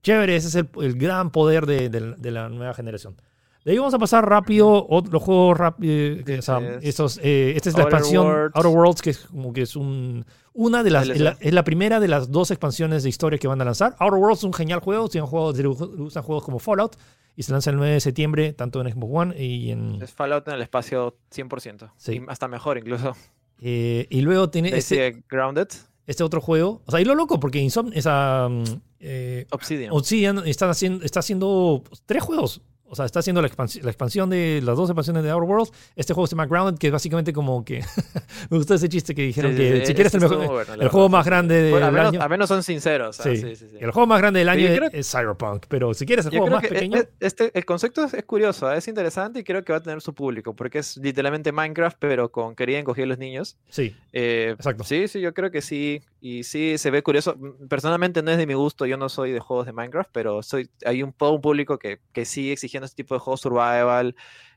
chévere, 0.00 0.36
ese 0.36 0.46
es 0.46 0.54
el, 0.54 0.94
gran 0.94 1.30
poder 1.30 1.66
de, 1.66 2.30
la 2.30 2.48
nueva 2.48 2.72
generación. 2.72 3.16
De 3.66 3.72
ahí 3.72 3.78
vamos 3.78 3.94
a 3.94 3.98
pasar 3.98 4.24
rápido 4.24 4.86
los 5.10 5.20
juegos 5.20 5.58
rápidos. 5.58 6.20
Eh, 6.20 6.22
eh, 6.28 7.52
esta 7.56 7.68
es 7.68 7.76
la 7.76 7.82
expansión 7.82 8.52
Outer 8.54 8.70
Worlds, 8.70 9.02
que 9.02 9.10
es 9.10 9.18
como 9.18 9.52
que 9.52 9.62
es 9.62 9.74
un, 9.74 10.24
una 10.52 10.84
de 10.84 10.90
las. 10.90 11.08
Es 11.08 11.52
la, 11.52 11.64
primera 11.64 11.98
de 11.98 12.06
las 12.06 12.30
dos 12.30 12.52
expansiones 12.52 13.02
de 13.02 13.08
historia 13.08 13.40
que 13.40 13.48
van 13.48 13.60
a 13.60 13.64
lanzar. 13.64 13.96
Outer 13.98 14.20
Worlds 14.20 14.38
es 14.38 14.44
un 14.44 14.52
genial 14.52 14.78
juego. 14.78 15.08
Si 15.08 15.18
han 15.18 15.24
usan 15.24 16.22
juegos 16.22 16.44
como 16.44 16.60
Fallout. 16.60 16.96
Y 17.34 17.42
se 17.42 17.50
lanza 17.50 17.70
el 17.70 17.76
9 17.76 17.94
de 17.94 18.00
septiembre, 18.00 18.52
tanto 18.52 18.80
en 18.80 18.92
Xbox 18.92 19.12
One 19.12 19.44
y 19.44 19.72
en. 19.72 20.00
Es 20.00 20.12
Fallout 20.12 20.46
en 20.46 20.54
el 20.54 20.62
espacio 20.62 21.18
100%. 21.34 21.90
Sí. 21.96 22.22
hasta 22.28 22.46
mejor 22.46 22.78
incluso. 22.78 23.16
Eh, 23.60 24.06
y 24.10 24.20
luego 24.20 24.48
tiene. 24.48 24.76
Este, 24.76 25.24
Grounded. 25.28 25.68
Este 26.06 26.22
otro 26.22 26.40
juego. 26.40 26.82
O 26.86 26.92
sea, 26.92 27.00
y 27.00 27.04
lo 27.04 27.16
loco, 27.16 27.40
porque 27.40 27.58
Insomn, 27.58 27.90
esa. 27.94 28.48
Mm, 28.48 28.62
Obsidian. 29.50 29.90
Obsidian 29.90 30.42
está 30.46 30.70
haciendo, 30.70 31.04
está 31.04 31.18
haciendo 31.18 31.82
tres 32.06 32.22
juegos 32.22 32.62
o 32.88 32.94
sea, 32.94 33.04
está 33.04 33.18
haciendo 33.18 33.42
la, 33.42 33.48
expansión 33.48 34.30
de 34.30 34.60
las 34.62 34.76
dos 34.76 34.88
expansiones 34.88 35.22
de 35.24 35.30
Outer 35.30 35.48
Worlds. 35.48 35.72
Este 35.96 36.14
juego 36.14 36.26
se 36.26 36.32
llama 36.32 36.46
Grounded, 36.46 36.78
que 36.78 36.86
es 36.88 36.92
básicamente 36.92 37.32
como 37.32 37.64
que. 37.64 37.80
me 38.50 38.58
gustó 38.58 38.74
ese 38.74 38.88
chiste 38.88 39.14
que 39.14 39.22
dijeron 39.22 39.56
que 39.56 39.84
si 39.86 39.94
quieres 39.94 40.14
el, 40.14 40.20
mejor, 40.20 40.66
el 40.78 40.88
juego 40.88 41.08
más 41.08 41.26
grande 41.26 41.62
del 41.62 41.82
año. 41.82 42.22
A 42.22 42.28
menos 42.28 42.48
son 42.48 42.62
sinceros. 42.62 43.16
Sí, 43.16 43.30
el 43.80 43.90
juego 43.90 44.06
más 44.06 44.20
grande 44.20 44.40
del 44.40 44.48
año 44.48 44.68
es, 44.92 45.10
Cyberpunk, 45.10 45.66
pero 45.68 45.94
si 45.94 46.06
quieres 46.06 46.26
el 46.26 46.32
juego 46.32 46.48
más 46.48 46.62
pequeño. 46.66 47.02
Este, 47.18 47.50
el 47.54 47.64
concepto 47.64 48.04
es, 48.04 48.24
curioso, 48.24 48.72
¿eh? 48.72 48.78
es 48.78 48.88
interesante 48.88 49.40
y 49.40 49.44
creo 49.44 49.64
que 49.64 49.72
va 49.72 49.78
a 49.78 49.82
tener 49.82 50.00
su 50.00 50.14
público, 50.14 50.54
porque 50.54 50.78
es 50.78 50.96
literalmente 50.96 51.52
Minecraft, 51.52 51.96
pero 51.98 52.30
con 52.30 52.54
querían 52.54 52.84
coger 52.84 53.08
los 53.08 53.18
niños. 53.18 53.56
Sí. 53.68 53.96
Eh, 54.12 54.54
exacto. 54.54 54.84
Sí, 54.84 55.08
sí, 55.08 55.20
yo 55.20 55.34
creo 55.34 55.50
que 55.50 55.62
sí. 55.62 56.02
Y 56.20 56.44
sí, 56.44 56.78
se 56.78 56.90
ve 56.90 57.02
curioso. 57.02 57.36
Personalmente 57.68 58.22
no 58.22 58.30
es 58.30 58.38
de 58.38 58.46
mi 58.46 58.54
gusto, 58.54 58.86
yo 58.86 58.96
no 58.96 59.08
soy 59.08 59.32
de 59.32 59.40
juegos 59.40 59.66
de 59.66 59.72
Minecraft, 59.72 60.10
pero 60.12 60.42
soy 60.42 60.68
hay 60.84 61.02
un, 61.02 61.14
un 61.18 61.40
público 61.40 61.78
que, 61.78 62.00
que 62.12 62.24
sí 62.24 62.50
exige 62.50 62.75
este 62.84 62.96
tipo 62.96 63.14
de 63.14 63.20
juegos 63.20 63.40
survival, 63.40 64.14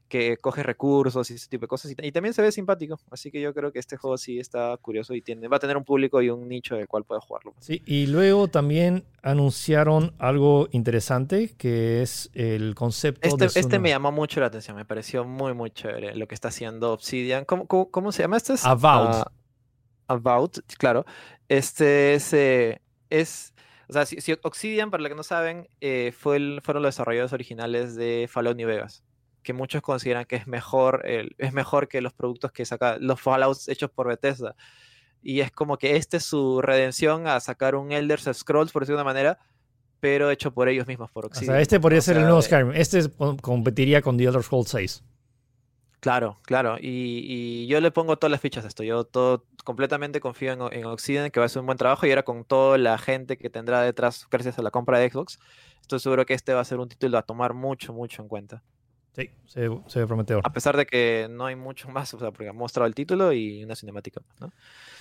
que 0.09 0.37
coge 0.37 0.63
recursos 0.63 1.29
y 1.29 1.35
ese 1.35 1.47
tipo 1.47 1.61
de 1.61 1.67
cosas. 1.67 1.95
Y, 1.97 2.11
también 2.11 2.33
se 2.33 2.41
ve 2.41 2.51
simpático. 2.51 2.99
Así 3.11 3.31
que 3.31 3.39
yo 3.39 3.53
creo 3.53 3.71
que 3.71 3.79
este 3.79 3.95
juego 3.95 4.17
sí 4.17 4.39
está 4.39 4.75
curioso 4.77 5.13
y 5.13 5.21
tiene, 5.21 5.47
va 5.47 5.57
a 5.57 5.59
tener 5.59 5.77
un 5.77 5.85
público 5.85 6.21
y 6.21 6.29
un 6.29 6.49
nicho 6.49 6.75
del 6.75 6.87
cual 6.87 7.05
puede 7.05 7.21
jugarlo. 7.21 7.53
Sí, 7.59 7.81
y 7.85 8.07
luego 8.07 8.47
también 8.47 9.05
anunciaron 9.21 10.13
algo 10.17 10.67
interesante 10.71 11.53
que 11.57 12.01
es 12.01 12.29
el 12.33 12.75
concepto. 12.75 13.27
Este, 13.27 13.59
este 13.59 13.79
me 13.79 13.89
llamó 13.89 14.11
mucho 14.11 14.39
la 14.39 14.47
atención, 14.47 14.75
me 14.75 14.85
pareció 14.85 15.23
muy, 15.23 15.53
muy 15.53 15.69
chévere 15.71 16.15
lo 16.15 16.27
que 16.27 16.35
está 16.35 16.47
haciendo 16.47 16.91
Obsidian. 16.91 17.45
¿Cómo, 17.45 17.67
cómo, 17.67 18.11
se 18.11 18.23
llama 18.23 18.37
este? 18.37 18.53
Es, 18.53 18.65
About. 18.65 19.27
about, 20.07 20.57
claro. 20.77 21.05
Este 21.47 22.15
es. 22.15 22.33
Eh, 22.33 22.81
es 23.09 23.53
o 23.89 23.93
sea, 23.93 24.05
si, 24.05 24.37
Obsidian, 24.43 24.91
para 24.91 25.01
los 25.01 25.09
que 25.09 25.15
no 25.15 25.23
saben, 25.23 25.67
eh, 25.81 26.13
fue 26.15 26.59
fueron 26.61 26.83
los 26.83 26.93
desarrolladores 26.93 27.33
originales 27.33 27.95
de 27.95 28.27
Fallout 28.29 28.55
New 28.55 28.67
Vegas, 28.67 29.03
que 29.41 29.51
muchos 29.51 29.81
consideran 29.81 30.25
que 30.25 30.35
es 30.35 30.45
mejor, 30.45 31.03
es 31.05 31.53
mejor 31.53 31.87
que 31.87 31.99
los 31.99 32.13
productos 32.13 32.51
que 32.51 32.65
saca 32.65 32.97
los 32.99 33.19
Fallouts 33.19 33.67
hechos 33.67 33.89
por 33.89 34.07
Bethesda. 34.07 34.55
Y 35.23 35.39
es 35.39 35.51
como 35.51 35.77
que 35.77 35.95
este 35.95 36.17
es 36.17 36.23
su 36.23 36.61
redención 36.61 37.25
a 37.25 37.39
sacar 37.39 37.75
un 37.75 37.91
Elder 37.91 38.19
Scrolls, 38.19 38.71
por 38.71 38.83
decirlo 38.83 38.97
de 38.97 39.01
una 39.01 39.11
manera, 39.11 39.39
pero 39.99 40.29
hecho 40.29 40.53
por 40.53 40.69
ellos 40.69 40.85
mismos, 40.85 41.09
por 41.09 41.25
Obsidian. 41.25 41.49
O 41.49 41.53
sea, 41.55 41.61
este 41.61 41.79
podría 41.79 42.01
ser 42.01 42.17
el 42.17 42.23
nuevo 42.23 42.43
Skyrim. 42.43 42.71
Este 42.75 43.09
competiría 43.41 44.03
con 44.03 44.17
The 44.17 44.25
Elder 44.25 44.43
Scrolls 44.43 44.69
6. 44.69 45.03
Claro, 45.99 46.39
claro. 46.43 46.77
Y, 46.79 47.67
yo 47.67 47.81
le 47.81 47.91
pongo 47.91 48.17
todas 48.17 48.31
las 48.31 48.41
fichas 48.41 48.63
a 48.63 48.67
esto. 48.67 48.83
Yo 48.83 49.03
todo 49.03 49.45
completamente 49.65 50.19
confío 50.21 50.53
en, 50.53 50.61
en 50.61 51.31
que 51.31 51.39
va 51.39 51.43
a 51.43 51.47
hacer 51.47 51.59
un 51.59 51.65
buen 51.65 51.77
trabajo 51.77 52.05
y 52.05 52.09
ahora 52.09 52.23
con 52.23 52.45
toda 52.45 52.77
la 52.77 52.97
gente 52.97 53.37
que 53.37 53.49
tendrá 53.49 53.81
detrás 53.81 54.27
gracias 54.31 54.57
a 54.57 54.61
la 54.61 54.71
compra 54.71 54.99
de 54.99 55.09
Xbox, 55.09 55.39
estoy 55.81 55.99
seguro 55.99 56.25
que 56.25 56.33
este 56.33 56.53
va 56.53 56.61
a 56.61 56.65
ser 56.65 56.79
un 56.79 56.87
título 56.87 57.17
a 57.17 57.23
tomar 57.23 57.53
mucho, 57.53 57.93
mucho 57.93 58.21
en 58.21 58.29
cuenta. 58.29 58.63
Sí, 59.19 59.29
se, 59.87 59.99
ve 59.99 60.07
prometedor. 60.07 60.43
A 60.45 60.53
pesar 60.53 60.77
de 60.77 60.85
que 60.85 61.27
no 61.29 61.45
hay 61.45 61.55
mucho 61.55 61.89
más, 61.89 62.13
o 62.13 62.19
sea, 62.19 62.31
porque 62.31 62.49
ha 62.49 62.53
mostrado 62.53 62.87
el 62.87 62.95
título 62.95 63.33
y 63.33 63.63
una 63.63 63.75
cinemática, 63.75 64.21
¿no? 64.39 64.51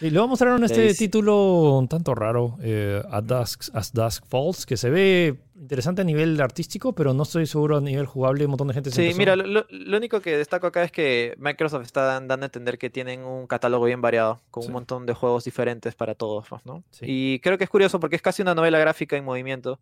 Y 0.01 0.11
luego 0.11 0.29
mostraron 0.29 0.63
este 0.65 0.95
título 0.95 1.77
un 1.77 1.89
tanto 1.89 2.15
raro, 2.15 2.57
eh, 2.63 3.03
Dusk, 3.25 3.75
As 3.75 3.93
Dusk 3.93 4.25
Falls, 4.27 4.65
que 4.65 4.77
se 4.77 4.91
ve 4.91 5.37
interesante 5.61 6.03
a 6.03 6.05
nivel 6.05 6.41
artístico, 6.41 6.95
pero 6.95 7.13
no 7.13 7.25
estoy 7.25 7.47
seguro 7.47 7.77
a 7.77 7.81
nivel 7.81 8.07
jugable. 8.07 8.45
Un 8.45 8.53
montón 8.53 8.69
de 8.69 8.75
gente 8.75 8.91
Sí, 8.91 9.13
mira, 9.17 9.35
lo, 9.35 9.67
único 9.97 10.21
que 10.21 10.37
destaco 10.37 10.69
acá 10.69 10.85
es 10.85 10.93
que 10.93 11.35
Microsoft 11.39 11.85
está 11.85 12.03
dando 12.03 12.35
a 12.35 12.37
entender 12.45 12.79
que 12.79 12.91
tienen 12.91 13.25
un 13.25 13.47
catálogo 13.47 13.85
bien 13.87 14.01
variado, 14.01 14.41
con 14.51 14.67
un 14.67 14.73
montón 14.73 15.05
de 15.05 15.15
juegos 15.15 15.45
diferentes 15.45 15.95
para 15.95 16.15
todos, 16.15 16.47
¿no? 16.65 16.85
Y 17.03 17.41
creo 17.41 17.59
que 17.59 17.65
es 17.65 17.71
curioso 17.71 17.99
porque 18.01 18.17
es 18.17 18.23
casi 18.23 18.43
una 18.43 18.55
novela 18.55 18.79
gráfica 18.79 19.17
en 19.17 19.25
movimiento. 19.25 19.81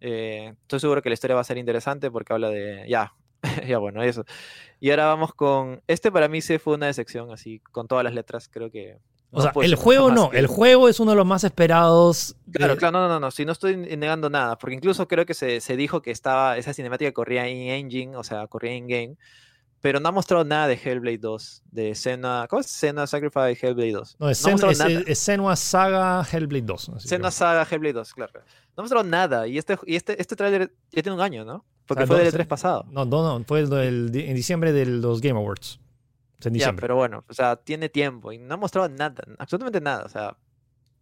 Eh, 0.00 0.54
estoy 0.62 0.80
seguro 0.80 1.02
que 1.02 1.10
la 1.10 1.14
historia 1.14 1.34
va 1.34 1.42
a 1.42 1.44
ser 1.44 1.58
interesante 1.58 2.10
porque 2.10 2.32
habla 2.32 2.50
de, 2.50 2.86
ya, 2.88 3.12
ya 3.66 3.78
bueno, 3.78 4.02
eso. 4.02 4.24
Y 4.80 4.90
ahora 4.90 5.06
vamos 5.06 5.34
con, 5.34 5.82
este 5.86 6.10
para 6.10 6.28
mí 6.28 6.40
se 6.40 6.58
fue 6.58 6.74
una 6.74 6.86
decepción, 6.86 7.32
así, 7.32 7.60
con 7.72 7.86
todas 7.86 8.04
las 8.04 8.14
letras, 8.14 8.48
creo 8.48 8.70
que... 8.70 8.98
o 9.30 9.42
sea, 9.42 9.52
el 9.62 9.74
juego 9.74 10.10
no, 10.10 10.30
el 10.32 10.46
juego 10.46 10.88
es 10.88 11.00
uno 11.00 11.12
de 11.12 11.16
los 11.16 11.26
más 11.26 11.44
esperados. 11.44 12.36
Claro, 12.50 12.76
claro, 12.76 13.00
no, 13.00 13.08
no, 13.08 13.20
no, 13.20 13.30
si 13.30 13.44
no 13.44 13.52
estoy 13.52 13.76
negando 13.76 14.30
nada, 14.30 14.56
porque 14.58 14.76
incluso 14.76 15.06
creo 15.06 15.26
que 15.26 15.34
se, 15.34 15.60
se 15.60 15.76
dijo 15.76 16.02
que 16.02 16.10
estaba, 16.10 16.56
esa 16.56 16.72
cinemática 16.72 17.12
corría 17.12 17.46
en 17.46 17.68
engine, 17.68 18.16
o 18.16 18.24
sea, 18.24 18.46
corría 18.46 18.72
en 18.72 18.88
game, 18.88 19.16
pero 19.80 19.98
no 19.98 20.10
ha 20.10 20.12
mostrado 20.12 20.44
nada 20.44 20.66
de 20.66 20.74
Hellblade 20.74 21.18
2, 21.18 21.62
de 21.70 21.94
Senua, 21.94 22.46
¿cómo 22.48 22.60
es? 22.60 22.66
Senua 22.66 23.06
Sacrifice 23.06 23.66
Hellblade 23.66 23.92
2. 23.92 24.16
No, 24.18 24.30
es, 24.30 24.38
Senua 25.18 25.56
Saga 25.56 26.26
Hellblade 26.30 26.66
2. 26.66 26.90
Senua 26.98 27.30
Saga 27.30 27.66
Hellblade 27.70 27.94
2, 27.94 28.14
claro. 28.14 28.32
No 28.34 28.42
ha 28.76 28.82
mostrado 28.82 29.04
nada, 29.04 29.46
y 29.46 29.56
este, 29.56 29.78
y 29.86 29.96
este, 29.96 30.20
este 30.20 30.36
tráiler 30.36 30.72
ya 30.90 31.02
tiene 31.02 31.14
un 31.14 31.22
año, 31.22 31.44
¿no? 31.44 31.64
Porque 31.90 32.06
fue 32.06 32.22
del 32.22 32.32
E3 32.32 32.46
pasado. 32.46 32.84
No, 32.92 33.04
no, 33.04 33.36
no, 33.38 33.44
fue 33.44 33.60
el, 33.62 34.12
en 34.14 34.34
diciembre 34.36 34.72
de 34.72 34.86
los 34.86 35.20
Game 35.20 35.36
Awards. 35.36 35.80
En 36.44 36.52
diciembre. 36.52 36.76
Ya, 36.76 36.80
pero 36.80 36.94
bueno, 36.94 37.24
o 37.28 37.34
sea, 37.34 37.56
tiene 37.56 37.88
tiempo 37.88 38.30
y 38.30 38.38
no 38.38 38.54
ha 38.54 38.56
mostrado 38.56 38.88
nada, 38.88 39.24
absolutamente 39.38 39.80
nada. 39.80 40.04
O 40.04 40.08
sea, 40.08 40.36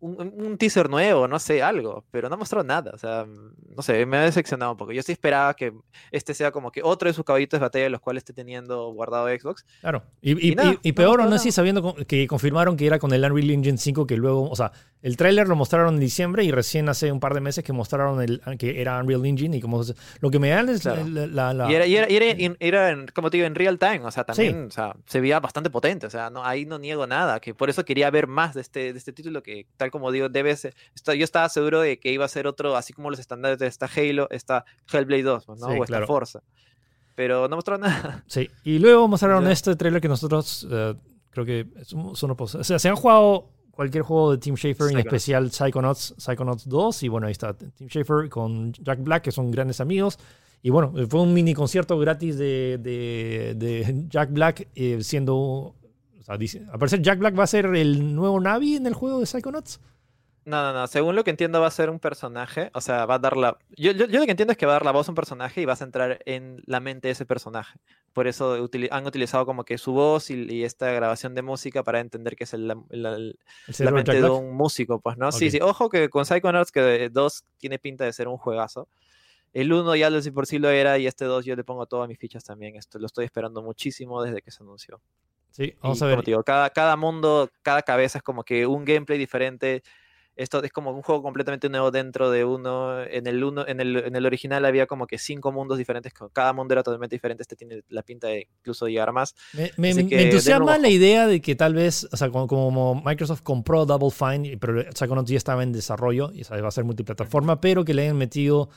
un, 0.01 0.57
teaser 0.59 0.89
nuevo, 0.89 1.27
no 1.27 1.39
sé, 1.39 1.63
algo, 1.63 2.05
pero 2.11 2.29
no 2.29 2.35
ha 2.35 2.39
mostrado 2.39 2.65
nada. 2.65 2.93
O 2.95 2.99
sea, 2.99 3.27
no 3.27 3.83
sé, 3.83 4.07
me 4.07 4.17
ha 4.17 4.23
decepcionado 4.23 4.73
un 4.73 4.77
poco. 4.77 4.93
Yo 4.93 5.03
sí 5.03 5.13
esperaba 5.13 5.55
que 5.55 5.73
este 6.11 6.35
sea 6.35 6.51
como 6.51 6.71
que 6.71 6.83
otro 6.83 7.09
de 7.09 7.15
sus 7.15 7.25
caballitos 7.25 7.59
de 7.59 7.65
batalla, 7.65 7.89
los 7.89 8.01
cuales 8.01 8.23
esté 8.23 8.33
teniendo 8.33 8.93
guardado 8.93 9.29
Xbox. 9.29 9.65
Claro. 9.81 10.03
Y, 10.21 10.53
y, 10.53 10.93
peor, 10.93 11.25
no, 11.25 11.31
sé 11.33 11.39
si 11.45 11.53
sabiendo 11.53 11.95
que 12.07 12.27
confirmaron 12.27 12.77
que 12.77 12.87
era 12.87 12.99
con 12.99 13.13
el 13.13 13.25
Unreal 13.25 13.51
Engine 13.51 13.79
5, 13.79 14.07
que 14.07 14.17
luego, 14.17 14.49
o 14.49 14.57
sea, 14.57 14.73
el 15.03 15.17
tráiler 15.17 15.47
lo 15.49 15.57
mostraron 15.57 15.95
en 15.95 16.01
diciembre 16.01 16.45
y 16.45 16.51
recién 16.51 16.89
hace 16.89 17.13
un 17.13 17.21
par 17.21 17.35
de 17.35 17.41
meses 17.41 17.65
que 17.65 17.73
mostraron 17.73 18.21
el, 18.21 18.41
que 18.59 18.81
era 18.81 19.01
Unreal 19.01 19.25
Engine 19.25 19.57
y 19.57 19.61
como 19.61 19.83
lo 20.21 20.31
que 20.31 20.39
me 20.39 20.51
dan 20.51 20.69
es 20.69 20.85
la, 20.85 21.67
Y, 21.69 21.75
era, 21.75 21.87
y, 21.87 22.57
era, 22.61 22.91
en, 22.91 23.07
como 23.15 23.31
te 23.31 23.37
digo, 23.37 23.47
en 23.47 23.55
real 23.55 23.79
time, 23.79 24.01
o 24.01 24.11
sea, 24.11 24.25
también 24.25 24.67
o 24.67 24.71
sea, 24.71 24.97
se 25.07 25.21
veía 25.21 25.41
bastante 25.41 25.71
potente, 25.71 26.07
o 26.07 26.11
sea, 26.11 26.31
no, 26.31 26.45
ahí 26.45 26.67
no 26.67 26.79
niego 26.79 27.07
nada, 27.07 27.41
que 27.41 27.55
por 27.55 27.71
eso 27.71 27.85
quería 27.85 28.11
ver 28.11 28.27
más 28.27 28.55
de 28.55 28.61
este, 28.61 28.93
de 28.93 28.99
este 28.99 29.13
título 29.13 29.43
que 29.43 29.67
tal 29.77 29.88
como 29.91 30.11
digo, 30.13 30.29
debe 30.29 30.57
ser, 30.57 30.75
yo 31.07 31.25
estaba 31.25 31.49
seguro 31.49 31.81
de 31.81 31.99
que 31.99 32.13
iba 32.13 32.25
a 32.25 32.29
ser 32.29 32.47
otro, 32.47 32.77
así 32.77 32.93
como 32.93 33.11
los 33.11 33.19
estándares 33.19 33.59
de 33.59 33.67
esta 33.67 33.87
Halo, 33.87 34.29
esta 34.31 34.65
Hellblade 34.93 35.23
2, 35.23 35.49
¿no? 35.49 35.67
o 35.67 35.85
esta 35.85 36.07
Forza. 36.07 36.41
Pero 37.15 37.49
no 37.49 37.57
mostraron 37.57 37.83
nada. 37.83 38.25
Sí, 38.27 38.49
y 38.65 38.79
luego 38.79 39.09
mostraron 39.09 39.47
este 39.49 39.75
trailer 39.75 40.01
que 40.01 40.09
nosotros 40.09 40.67
eh, 40.71 40.95
creo 41.31 41.45
que 41.45 41.67
es 41.77 41.93
uno, 41.93 42.13
o 42.39 42.47
sea, 42.47 42.79
se 42.79 42.89
han 42.89 42.97
jugado 42.97 43.51
cualquier 43.79 44.03
juego 44.03 44.33
de 44.33 44.39
Team 44.39 44.57
Schafer, 44.57 44.91
en 44.91 44.99
especial 44.99 45.53
Psychonauts, 45.53 46.15
Psychonauts 46.19 46.69
2, 46.69 47.03
y 47.05 47.09
bueno, 47.09 47.29
ahí 47.29 47.33
está 47.33 47.55
Team 47.55 47.89
Schafer 47.89 48.29
con 48.29 48.73
Jack 48.73 49.03
Black, 49.05 49.23
que 49.23 49.31
son 49.31 49.51
grandes 49.51 49.81
amigos. 49.81 50.19
Y 50.63 50.71
bueno, 50.71 50.93
fue 51.09 51.21
un 51.21 51.33
mini 51.33 51.55
concierto 51.55 51.97
gratis 51.99 52.37
de, 52.37 52.79
de, 52.81 54.05
Jack 54.09 54.33
Black 54.33 54.69
eh, 54.75 54.99
siendo... 55.03 55.75
Sea, 56.47 56.63
al 56.71 56.79
parecer 56.79 57.01
Jack 57.01 57.19
Black 57.19 57.39
va 57.39 57.45
a 57.45 57.47
ser 57.47 57.67
el 57.67 58.15
nuevo 58.15 58.39
Navi 58.39 58.77
en 58.77 58.87
el 58.87 58.95
juego 58.95 59.21
de 59.21 59.27
Psychonauts. 59.27 59.81
No, 60.49 60.63
no, 60.63 60.73
no. 60.73 60.87
Según 60.87 61.15
lo 61.15 61.25
que 61.25 61.31
entiendo, 61.31 61.61
va 61.61 61.67
a 61.67 61.71
ser 61.71 61.91
un 61.91 61.99
personaje. 61.99 62.71
O 62.73 62.81
sea, 62.81 63.05
va 63.05 63.17
a 63.17 63.19
dar 63.19 63.37
la. 63.37 63.59
Yo, 63.77 63.93
yo, 63.93 64.07
lo 64.07 64.25
que 64.25 64.31
entiendo 64.31 64.53
es 64.53 64.57
que 64.57 64.65
va 64.65 64.73
a 64.73 64.77
dar 64.77 64.85
la 64.85 64.93
voz 64.93 65.07
a 65.07 65.11
un 65.11 65.15
personaje 65.15 65.61
y 65.61 65.67
vas 65.67 65.83
a 65.83 65.85
entrar 65.85 66.21
en 66.25 66.63
la 66.65 66.81
mente 66.81 67.09
de 67.09 67.13
ese 67.13 67.27
personaje. 67.27 67.79
Por 68.15 68.27
eso 68.27 68.57
han 68.91 69.07
utilizado 69.07 69.45
como 69.45 69.65
que 69.65 69.77
su 69.77 69.93
voz 69.93 70.31
y, 70.31 70.65
esta 70.65 70.91
grabación 70.91 71.35
de 71.35 71.43
música 71.43 71.83
para 71.83 72.01
entender 72.01 72.35
que 72.35 72.45
es 72.45 72.55
el, 72.55 72.67
la 72.67 73.91
mente 73.91 74.23
de 74.23 74.31
un 74.31 74.57
músico, 74.57 75.01
pues, 75.01 75.19
¿no? 75.19 75.33
Sí, 75.33 75.51
sí. 75.51 75.61
Ojo 75.61 75.91
que 75.91 76.09
con 76.09 76.25
Psychonauts, 76.25 76.73
que 76.73 77.11
2 77.11 77.45
tiene 77.59 77.79
pinta 77.79 78.05
de 78.05 78.15
ser 78.15 78.27
un 78.27 78.39
juegazo. 78.39 78.89
El 79.53 79.71
1 79.71 79.97
ya 79.97 80.09
lo 80.09 80.21
por 80.33 80.47
sí 80.47 80.59
lo 80.59 80.71
era 80.71 80.99
y 80.99 81.07
este 81.07 81.27
2 81.27 81.45
yo 81.45 81.57
le 81.57 81.65
pongo 81.65 81.85
todas 81.85 82.09
mis 82.09 82.19
fichas 82.19 82.43
también. 82.43 82.75
Esto 82.77 82.99
lo 82.99 83.05
estoy 83.05 83.27
esperando 83.27 83.63
muchísimo 83.63 84.23
desde 84.23 84.41
que 84.41 84.51
se 84.51 84.63
anunció. 84.63 85.01
Sí, 85.59 85.75
vamos 85.83 86.01
a 86.01 86.07
ver. 86.07 86.25
cada, 86.47 86.71
cada 86.71 86.97
mundo, 86.97 87.51
cada 87.63 87.83
cabeza 87.83 88.19
es 88.19 88.25
como 88.25 88.45
que 88.45 88.67
un 88.67 88.87
gameplay 88.87 89.19
diferente 89.19 89.83
esto 90.39 90.63
es 90.63 90.71
como 90.71 90.93
un 90.93 91.03
juego 91.03 91.21
completamente 91.21 91.69
nuevo 91.69 91.91
dentro 91.91 92.31
de 92.31 92.45
uno. 92.45 93.03
En 93.03 93.27
el, 93.27 93.43
uno, 93.43 93.67
en 93.67 93.81
el, 93.81 93.97
en 93.97 94.15
el 94.15 94.25
original 94.25 94.65
había 94.65 94.87
como 94.87 95.09
que 95.09 95.19
cinco 95.19 95.51
mundos 95.51 95.79
diferentes, 95.79 96.13
cada 96.33 96.53
mundo 96.53 96.75
era 96.75 96.85
totalmente 96.85 97.17
diferente. 97.17 97.43
Este 97.43 97.57
tiene 97.57 97.83
la 97.89 98.03
pinta 98.03 98.29
de 98.29 98.47
incluso 98.61 98.87
llegar 98.87 99.13
más. 99.13 99.35
Me, 99.77 99.91
entusiasma 99.91 100.79
la 100.79 100.89
idea 100.89 101.27
de 101.27 101.41
que 101.41 101.57
tal 101.57 101.75
vez, 101.75 102.09
o 102.13 102.17
sea, 102.17 102.31
como, 102.31 103.03
Microsoft 103.05 103.43
compró 103.43 103.85
Double 103.85 104.13
Fine, 104.13 104.59
pero 104.59 104.85
Psychonauts 104.93 105.29
ya 105.29 105.37
estaba 105.37 105.65
en 105.65 105.73
desarrollo 105.73 106.31
y 106.33 106.45
va 106.45 106.69
a 106.69 106.71
ser 106.71 106.85
multiplataforma, 106.85 107.61
pero 107.61 107.85
que 107.85 107.93
le 107.93 108.03
hayan 108.03 108.17
metido 108.17 108.69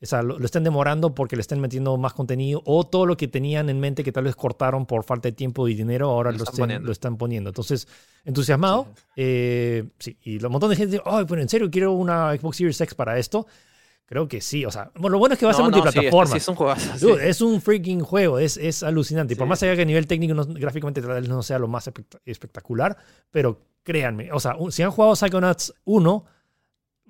o 0.00 0.06
sea, 0.06 0.22
lo, 0.22 0.38
estén 0.44 0.62
demorando 0.62 1.14
porque 1.14 1.34
le 1.34 1.40
estén 1.40 1.60
metiendo 1.60 1.96
más 1.96 2.12
contenido 2.12 2.62
o 2.64 2.86
todo 2.86 3.04
lo 3.04 3.16
que 3.16 3.26
tenían 3.26 3.68
en 3.68 3.80
mente 3.80 4.04
que 4.04 4.12
tal 4.12 4.24
vez 4.24 4.36
cortaron 4.36 4.86
por 4.86 5.02
falta 5.04 5.28
de 5.28 5.32
tiempo 5.32 5.66
y 5.66 5.74
dinero, 5.74 6.10
ahora 6.10 6.30
lo, 6.30 6.44
están, 6.44 7.16
poniendo. 7.16 7.50
Entonces, 7.50 7.88
entusiasmado. 8.24 8.86
Sí, 8.94 9.02
eh, 9.16 9.84
sí. 9.98 10.16
y 10.22 10.44
un 10.44 10.52
montón 10.52 10.70
de 10.70 10.76
gente 10.76 10.92
dice, 10.92 11.02
ay, 11.04 11.24
bueno, 11.24 11.42
en 11.42 11.48
serio, 11.48 11.68
quiero 11.70 11.92
una 11.92 12.36
Xbox 12.36 12.56
Series 12.56 12.80
X 12.80 12.94
para 12.94 13.18
esto. 13.18 13.46
Creo 14.06 14.26
que 14.26 14.40
sí, 14.40 14.64
o 14.64 14.70
sea, 14.70 14.90
bueno, 14.94 15.10
lo 15.10 15.18
bueno 15.18 15.34
es 15.34 15.38
que 15.38 15.44
va 15.44 15.52
a 15.52 15.54
ser 15.54 15.64
multiplataforma. 15.64 16.32
Sí, 16.32 16.38
es 16.38 16.48
un 16.48 16.54
juego. 16.54 16.74
es 17.20 17.40
un 17.42 17.60
freaking 17.60 18.00
juego, 18.00 18.38
es, 18.38 18.56
es 18.56 18.82
alucinante. 18.82 19.34
Y 19.34 19.36
por 19.36 19.46
más 19.46 19.62
allá 19.62 19.76
que 19.76 19.82
a 19.82 19.84
nivel 19.84 20.06
técnico, 20.06 20.34
gráficamente 20.46 21.02
tal 21.02 21.20
vez 21.20 21.28
no 21.28 21.42
sea 21.42 21.58
lo 21.58 21.68
más 21.68 21.90
espectacular, 22.24 22.96
pero 23.30 23.60
créanme, 23.82 24.32
o 24.32 24.40
sea, 24.40 24.56
si 24.70 24.82
han 24.82 24.92
jugado 24.92 25.14
Psychonauts 25.14 25.74
1, 25.84 26.24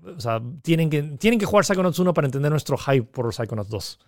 o 0.05 0.21
sea, 0.21 0.41
tienen 0.63 0.91
que, 0.91 1.03
tienen 1.03 1.39
que 1.39 1.47
jugar 1.47 1.65
Psychonauts 1.65 1.99
1 1.99 2.15
para 2.15 2.27
entender 2.27 2.51
nuestro 2.51 2.77
hype 2.77 3.05
por 3.05 3.33
Psychonauts 3.33 3.71
2. 3.71 3.99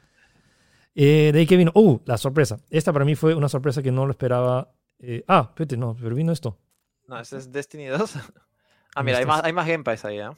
Eh, 0.95 1.30
de 1.32 1.38
ahí 1.38 1.47
que 1.47 1.57
vino. 1.57 1.70
¡Uh! 1.74 2.01
La 2.05 2.18
sorpresa. 2.18 2.61
Esta 2.70 2.93
para 2.93 3.05
mí 3.05 3.14
fue 3.14 3.34
una 3.34 3.49
sorpresa 3.49 3.82
que 3.82 3.93
no 3.93 4.07
lo 4.07 4.12
esperaba. 4.12 4.72
Eh, 4.99 5.24
ah, 5.28 5.47
espérate, 5.49 5.76
no, 5.76 5.97
pero 6.01 6.14
vino 6.14 6.32
esto. 6.32 6.59
No, 7.07 7.18
ese 7.18 7.38
es 7.38 7.53
Destiny 7.53 7.86
2. 7.86 8.14
ah, 8.95 9.03
mira, 9.03 9.18
hay 9.18 9.26
más, 9.26 9.43
hay 9.45 9.53
más 9.53 9.67
gameplays 9.67 10.04
ahí, 10.04 10.18
¿eh? 10.18 10.30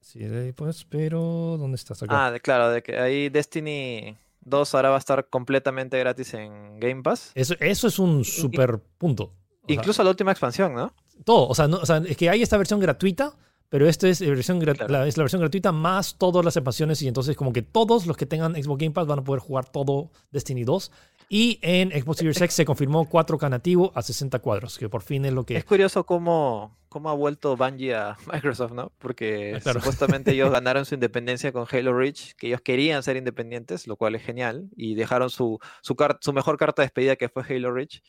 Sí, 0.00 0.20
pues, 0.54 0.84
pero 0.84 1.56
¿dónde 1.58 1.76
estás 1.76 2.02
acá? 2.02 2.26
Ah, 2.26 2.38
claro, 2.38 2.70
de 2.70 2.82
que 2.82 2.98
ahí 2.98 3.28
Destiny 3.28 4.16
2 4.42 4.74
ahora 4.74 4.90
va 4.90 4.96
a 4.96 4.98
estar 4.98 5.28
completamente 5.28 5.98
gratis 5.98 6.34
en 6.34 6.78
Game 6.78 7.02
Pass. 7.02 7.32
Eso, 7.34 7.54
eso 7.60 7.88
es 7.88 7.98
un 7.98 8.24
super 8.24 8.78
punto. 8.78 9.34
incluso 9.66 10.02
la 10.02 10.10
última 10.10 10.30
expansión, 10.30 10.74
¿no? 10.74 10.94
Todo, 11.24 11.48
o 11.48 11.54
sea, 11.54 11.66
no, 11.66 11.78
o 11.78 11.86
sea, 11.86 11.98
es 11.98 12.16
que 12.16 12.30
hay 12.30 12.42
esta 12.42 12.56
versión 12.56 12.80
gratuita 12.80 13.34
pero 13.68 13.86
esta 13.88 14.08
es, 14.08 14.20
la 14.20 14.28
versión 14.28 14.60
la, 14.88 15.06
es 15.06 15.16
la 15.16 15.22
versión 15.22 15.40
gratuita 15.40 15.72
más 15.72 16.16
todas 16.16 16.44
las 16.44 16.56
expansiones 16.56 17.02
y 17.02 17.08
entonces 17.08 17.36
como 17.36 17.52
que 17.52 17.62
todos 17.62 18.06
los 18.06 18.16
que 18.16 18.26
tengan 18.26 18.54
Xbox 18.54 18.78
Game 18.78 18.92
Pass 18.92 19.06
van 19.06 19.18
a 19.18 19.24
poder 19.24 19.40
jugar 19.40 19.68
todo 19.68 20.10
Destiny 20.30 20.64
2. 20.64 20.90
Y 21.30 21.58
en 21.60 21.90
Xbox 21.90 22.18
Series 22.18 22.40
X 22.40 22.54
se 22.54 22.64
confirmó 22.64 23.06
4K 23.06 23.50
nativo 23.50 23.92
a 23.94 24.00
60 24.00 24.38
cuadros, 24.38 24.78
que 24.78 24.88
por 24.88 25.02
fin 25.02 25.26
es 25.26 25.32
lo 25.34 25.44
que... 25.44 25.56
Es 25.56 25.64
curioso 25.64 26.06
cómo, 26.06 26.78
cómo 26.88 27.10
ha 27.10 27.14
vuelto 27.14 27.54
Bungie 27.54 27.94
a 27.94 28.16
Microsoft, 28.32 28.72
¿no? 28.72 28.92
Porque 28.98 29.60
ah, 29.62 29.72
supuestamente 29.74 30.32
ellos 30.32 30.50
ganaron 30.52 30.86
su 30.86 30.94
independencia 30.94 31.52
con 31.52 31.66
Halo 31.70 31.92
Reach, 31.92 32.32
que 32.34 32.46
ellos 32.46 32.62
querían 32.62 33.02
ser 33.02 33.18
independientes, 33.18 33.86
lo 33.86 33.96
cual 33.96 34.14
es 34.14 34.22
genial, 34.22 34.70
y 34.74 34.94
dejaron 34.94 35.28
su, 35.28 35.58
su, 35.82 35.94
su 36.20 36.32
mejor 36.32 36.56
carta 36.56 36.80
de 36.80 36.86
despedida 36.86 37.16
que 37.16 37.28
fue 37.28 37.42
Halo 37.46 37.72
Reach, 37.72 38.00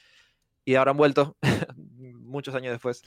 y 0.63 0.75
ahora 0.75 0.91
han 0.91 0.97
vuelto 0.97 1.35
muchos 1.75 2.55
años 2.55 2.71
después. 2.71 3.01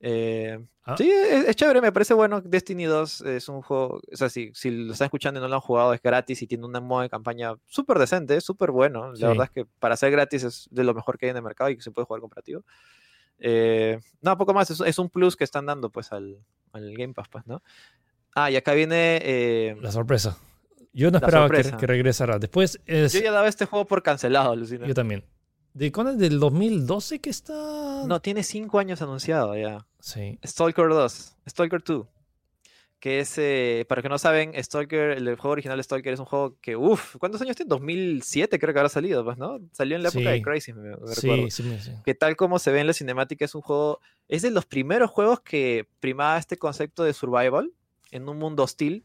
Eh, 0.00 0.58
ah. 0.84 0.96
Sí, 0.96 1.10
es, 1.10 1.54
chévere, 1.56 1.80
me 1.80 1.92
parece 1.92 2.14
bueno. 2.14 2.40
Destiny 2.40 2.84
2 2.84 3.20
es 3.22 3.48
un 3.48 3.62
juego, 3.62 4.00
o 4.12 4.16
sea, 4.16 4.30
si, 4.30 4.50
si 4.54 4.70
lo 4.70 4.92
están 4.92 5.06
escuchando 5.06 5.38
y 5.38 5.42
no 5.42 5.48
lo 5.48 5.54
han 5.54 5.60
jugado, 5.60 5.92
es 5.92 6.02
gratis 6.02 6.40
y 6.42 6.46
tiene 6.46 6.66
un 6.66 6.72
modo 6.84 7.02
de 7.02 7.10
campaña 7.10 7.54
súper 7.66 7.98
decente, 7.98 8.40
súper 8.40 8.70
bueno. 8.70 9.12
La 9.14 9.28
verdad 9.28 9.44
es 9.44 9.50
que 9.50 9.66
para 9.78 9.96
ser 9.96 10.10
gratis 10.10 10.44
es 10.44 10.68
de 10.70 10.84
lo 10.84 10.94
mejor 10.94 11.18
que 11.18 11.26
hay 11.26 11.30
en 11.30 11.36
el 11.36 11.42
mercado 11.42 11.70
y 11.70 11.76
que 11.76 11.82
se 11.82 11.90
puede 11.90 12.06
jugar 12.06 12.20
cooperativo. 12.20 12.64
Eh, 13.38 13.98
no, 14.20 14.36
poco 14.36 14.54
más, 14.54 14.70
es, 14.70 14.98
un 14.98 15.08
plus 15.08 15.36
que 15.36 15.44
están 15.44 15.66
dando 15.66 15.90
pues 15.90 16.12
al, 16.12 16.38
al, 16.72 16.94
Game 16.94 17.14
Pass, 17.14 17.28
pues, 17.28 17.46
¿no? 17.46 17.62
Ah, 18.34 18.50
y 18.50 18.56
acá 18.56 18.74
viene... 18.74 19.20
Eh, 19.22 19.76
la 19.80 19.92
sorpresa. 19.92 20.36
Yo 20.92 21.10
no 21.10 21.18
esperaba 21.18 21.48
que, 21.48 21.62
que, 21.62 21.86
regresara. 21.86 22.38
Después 22.38 22.80
es... 22.86 23.12
Yo 23.12 23.20
ya 23.20 23.32
daba 23.32 23.48
este 23.48 23.64
juego 23.64 23.86
por 23.86 24.02
cancelado, 24.02 24.54
Lucina. 24.56 24.86
Yo 24.86 24.94
también. 24.94 25.24
¿De 25.72 25.92
cuándo 25.92 26.12
es 26.12 26.18
del 26.18 26.40
2012 26.40 27.20
que 27.20 27.30
está? 27.30 28.04
No, 28.06 28.20
tiene 28.20 28.42
cinco 28.42 28.78
años 28.78 29.02
anunciado 29.02 29.56
ya. 29.56 29.86
Sí. 30.00 30.38
Stalker 30.44 30.88
2, 30.88 31.36
Stalker 31.48 31.82
2. 31.82 32.06
Que 32.98 33.20
es, 33.20 33.38
eh, 33.38 33.86
para 33.88 34.02
que 34.02 34.10
no 34.10 34.18
saben, 34.18 34.52
Stalker, 34.62 35.12
el 35.12 35.24
juego 35.36 35.52
original 35.52 35.82
Stalker 35.82 36.12
es 36.12 36.20
un 36.20 36.26
juego 36.26 36.58
que, 36.60 36.76
uff, 36.76 37.16
¿cuántos 37.16 37.40
años 37.40 37.56
tiene? 37.56 37.70
2007 37.70 38.58
creo 38.58 38.74
que 38.74 38.78
habrá 38.78 38.90
salido, 38.90 39.24
pues, 39.24 39.38
¿no? 39.38 39.58
Salió 39.72 39.96
en 39.96 40.02
la 40.02 40.10
época 40.10 40.28
de 40.30 40.42
Crazy, 40.42 40.74
me, 40.74 40.94
sí, 41.14 41.50
Sí, 41.50 41.78
sí, 41.80 41.92
Que 42.04 42.14
tal 42.14 42.36
como 42.36 42.58
se 42.58 42.70
ve 42.70 42.80
en 42.80 42.86
la 42.86 42.92
cinemática, 42.92 43.46
es 43.46 43.54
un 43.54 43.62
juego, 43.62 44.00
es 44.28 44.42
de 44.42 44.50
los 44.50 44.66
primeros 44.66 45.10
juegos 45.10 45.40
que 45.40 45.88
primaba 45.98 46.36
este 46.36 46.58
concepto 46.58 47.02
de 47.02 47.14
survival 47.14 47.72
en 48.10 48.28
un 48.28 48.38
mundo 48.38 48.64
hostil. 48.64 49.04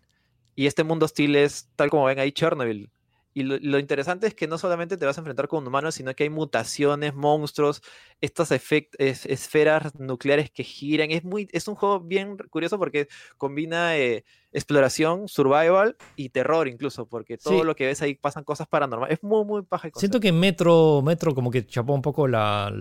Y 0.57 0.67
este 0.67 0.84
mundo 0.84 1.05
hostil 1.05 1.35
es, 1.35 1.69
tal 1.77 1.89
como 1.89 2.05
ven 2.05 2.19
ahí, 2.19 2.31
Chernobyl. 2.31 2.89
Y 3.37 3.43
lo, 3.43 3.79
interesante 3.79 4.27
es 4.27 4.33
que 4.33 4.47
no 4.47 4.57
solamente 4.57 4.95
te 4.95 5.05
vas 5.05 5.17
a 5.17 5.19
enfrentar 5.19 5.49
con 5.49 5.67
humanos, 5.67 5.95
sino 5.95 6.15
que 6.15 6.23
hay 6.23 6.29
mutaciones, 6.29 7.13
monstruos, 7.13 7.81
estas 8.21 8.49
esferas 8.49 9.93
nucleares 9.99 10.49
que 10.49 10.63
giran. 10.63 11.11
Es, 11.11 11.25
muy, 11.25 11.49
es 11.51 11.67
un 11.67 11.75
juego 11.75 11.99
bien 11.99 12.37
curioso 12.49 12.79
porque 12.79 13.09
combina 13.37 13.97
eh, 13.97 14.23
exploración, 14.53 15.27
survival 15.27 15.97
y 16.15 16.29
terror 16.29 16.69
incluso, 16.69 17.07
porque 17.07 17.37
todo 17.37 17.65
lo 17.65 17.75
que 17.75 17.87
ves 17.87 18.01
ahí 18.01 18.15
pasan 18.15 18.45
cosas 18.45 18.69
paranormales. 18.69 19.17
Es 19.17 19.23
muy, 19.23 19.43
muy 19.43 19.63
paja. 19.63 19.89
Siento 19.95 20.21
que 20.21 20.31
Metro, 20.31 21.01
Metro 21.01 21.35
como 21.35 21.51
que 21.51 21.65
chapó 21.65 21.93
un 21.93 22.01
poco 22.01 22.29
la... 22.29 22.71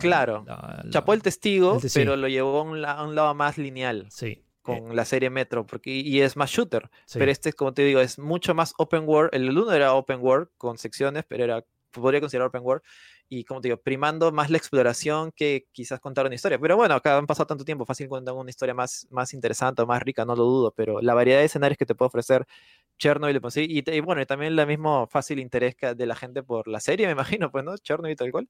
claro, 0.00 0.44
chapó 0.90 1.14
el 1.14 1.22
testigo, 1.22 1.80
pero 1.94 2.14
lo 2.14 2.28
llevó 2.28 2.58
a 2.58 2.62
un, 2.62 2.84
a 2.84 3.02
un 3.04 3.14
lado 3.14 3.34
más 3.34 3.56
lineal. 3.56 4.06
Sí. 4.10 4.44
Eh, 4.66 4.82
con 4.86 4.94
la 4.96 5.04
serie 5.04 5.30
Metro, 5.30 5.66
porque, 5.66 5.90
y 5.90 6.20
es 6.20 6.36
más 6.36 6.50
shooter. 6.50 6.90
Pero 7.16 7.30
este, 7.30 7.52
como 7.52 7.72
te 7.74 7.82
digo, 7.82 8.00
es 8.00 8.18
mucho 8.18 8.54
más 8.54 8.74
open 8.78 9.04
world. 9.08 9.30
El 9.34 9.56
1 9.56 9.72
era 9.72 9.94
open 9.94 10.20
world 10.20 10.48
con 10.58 10.78
secciones, 10.78 11.24
pero 11.28 11.44
era 11.44 11.64
podría 11.92 12.20
considerar 12.20 12.48
open 12.48 12.62
world. 12.62 12.82
Y 13.28 13.44
como 13.44 13.60
te 13.60 13.68
digo, 13.68 13.80
primando 13.80 14.32
más 14.32 14.50
la 14.50 14.58
exploración 14.58 15.32
que 15.32 15.66
quizás 15.72 16.00
contar 16.00 16.26
una 16.26 16.34
historia. 16.34 16.58
Pero 16.58 16.76
bueno, 16.76 16.94
acá 16.94 17.16
han 17.16 17.26
pasado 17.26 17.46
tanto 17.46 17.64
tiempo, 17.64 17.84
fácil 17.86 18.08
contar 18.08 18.34
una 18.34 18.50
historia 18.50 18.74
más, 18.74 19.06
más 19.10 19.34
interesante 19.34 19.82
o 19.82 19.86
más 19.86 20.02
rica, 20.02 20.24
no 20.24 20.34
lo 20.36 20.44
dudo. 20.44 20.72
Pero 20.76 21.00
la 21.00 21.14
variedad 21.14 21.38
de 21.38 21.46
escenarios 21.46 21.78
que 21.78 21.86
te 21.86 21.94
puede 21.94 22.08
ofrecer 22.08 22.46
Chernobyl, 22.98 23.40
pues, 23.40 23.56
y, 23.56 23.82
y, 23.86 24.00
bueno, 24.00 24.20
y 24.22 24.26
también 24.26 24.56
la 24.56 24.66
mismo 24.66 25.06
fácil 25.08 25.38
interés 25.38 25.76
de 25.96 26.06
la 26.06 26.16
gente 26.16 26.42
por 26.42 26.68
la 26.68 26.80
serie, 26.80 27.06
me 27.06 27.12
imagino, 27.12 27.50
pues, 27.50 27.64
¿no? 27.64 27.76
Chernobyl 27.78 28.16
tal 28.16 28.30
cual 28.32 28.48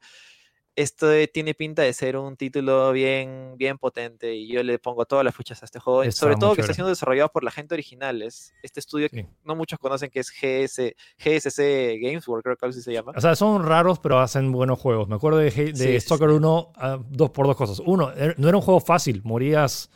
esto 0.76 1.08
tiene 1.32 1.54
pinta 1.54 1.82
de 1.82 1.92
ser 1.92 2.16
un 2.16 2.36
título 2.36 2.92
bien, 2.92 3.54
bien 3.56 3.78
potente 3.78 4.34
y 4.34 4.48
yo 4.48 4.62
le 4.62 4.78
pongo 4.78 5.04
todas 5.04 5.24
las 5.24 5.34
fichas 5.34 5.62
a 5.62 5.64
este 5.64 5.78
juego. 5.78 6.10
sobre 6.12 6.36
todo 6.36 6.54
que 6.54 6.62
está 6.62 6.74
siendo 6.74 6.88
desarrollado 6.88 7.28
por 7.30 7.44
la 7.44 7.50
gente 7.50 7.74
original. 7.74 8.22
Es 8.22 8.54
este 8.62 8.80
estudio 8.80 9.08
que 9.08 9.26
no 9.44 9.56
muchos 9.56 9.78
conocen 9.78 10.10
que 10.10 10.20
es 10.20 10.30
GS, 10.30 10.94
GSC 11.18 11.98
Games 12.00 12.24
creo 12.42 12.56
que 12.56 12.66
así 12.66 12.82
se 12.82 12.92
llama. 12.92 13.12
O 13.16 13.20
sea, 13.20 13.34
son 13.36 13.64
raros, 13.64 13.98
pero 13.98 14.18
hacen 14.18 14.52
buenos 14.52 14.78
juegos. 14.78 15.08
Me 15.08 15.16
acuerdo 15.16 15.38
de, 15.38 15.50
de 15.50 16.00
Stalker 16.00 16.28
1 16.28 16.72
ah, 16.76 16.98
dos 17.08 17.30
por 17.30 17.46
dos 17.46 17.56
cosas. 17.56 17.80
Uno, 17.84 18.12
er, 18.12 18.38
no 18.38 18.48
era 18.48 18.56
un 18.56 18.62
juego 18.62 18.80
fácil, 18.80 19.22
morías 19.24 19.90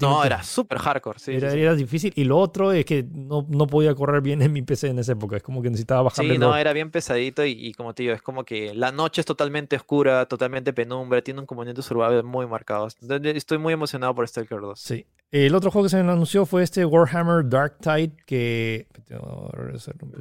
no, 0.00 0.24
era 0.24 0.42
súper 0.42 0.78
hardcore, 0.78 1.18
sí 1.18 1.32
era, 1.34 1.74
difícil. 1.74 2.12
Y 2.16 2.24
lo 2.24 2.38
otro 2.38 2.72
es 2.72 2.84
que 2.84 3.04
no, 3.04 3.46
no, 3.48 3.66
podía 3.66 3.94
correr 3.94 4.22
bien 4.22 4.42
en 4.42 4.52
mi 4.52 4.62
PC 4.62 4.88
en 4.88 4.98
esa 4.98 5.12
época. 5.12 5.36
Es 5.36 5.42
como 5.42 5.62
que 5.62 5.70
necesitaba 5.70 6.02
bajarle. 6.02 6.34
Sí, 6.34 6.38
no, 6.38 6.56
era 6.56 6.72
bien 6.72 6.90
pesadito 6.90 7.44
y, 7.44 7.72
como 7.74 7.94
te 7.94 8.02
digo, 8.02 8.14
es 8.14 8.22
como 8.22 8.44
que 8.44 8.74
la 8.74 8.90
noche 8.90 9.20
es 9.20 9.26
totalmente 9.26 9.76
oscura, 9.76 10.26
totalmente 10.26 10.72
penumbra, 10.72 11.22
tiene 11.22 11.40
un 11.40 11.46
componente 11.46 11.82
survival 11.82 12.24
muy 12.24 12.46
marcado. 12.46 12.88
Estoy 12.88 13.58
muy 13.58 13.72
emocionado 13.72 14.14
por 14.14 14.26
Stalker 14.26 14.60
2. 14.60 14.80
Sí. 14.80 15.06
El 15.30 15.54
otro 15.54 15.70
juego 15.70 15.84
que 15.84 15.90
se 15.90 15.98
anunció 15.98 16.46
fue 16.46 16.62
este 16.62 16.84
Warhammer 16.84 17.48
Dark 17.48 17.78
Tide, 17.78 18.16
que... 18.26 18.88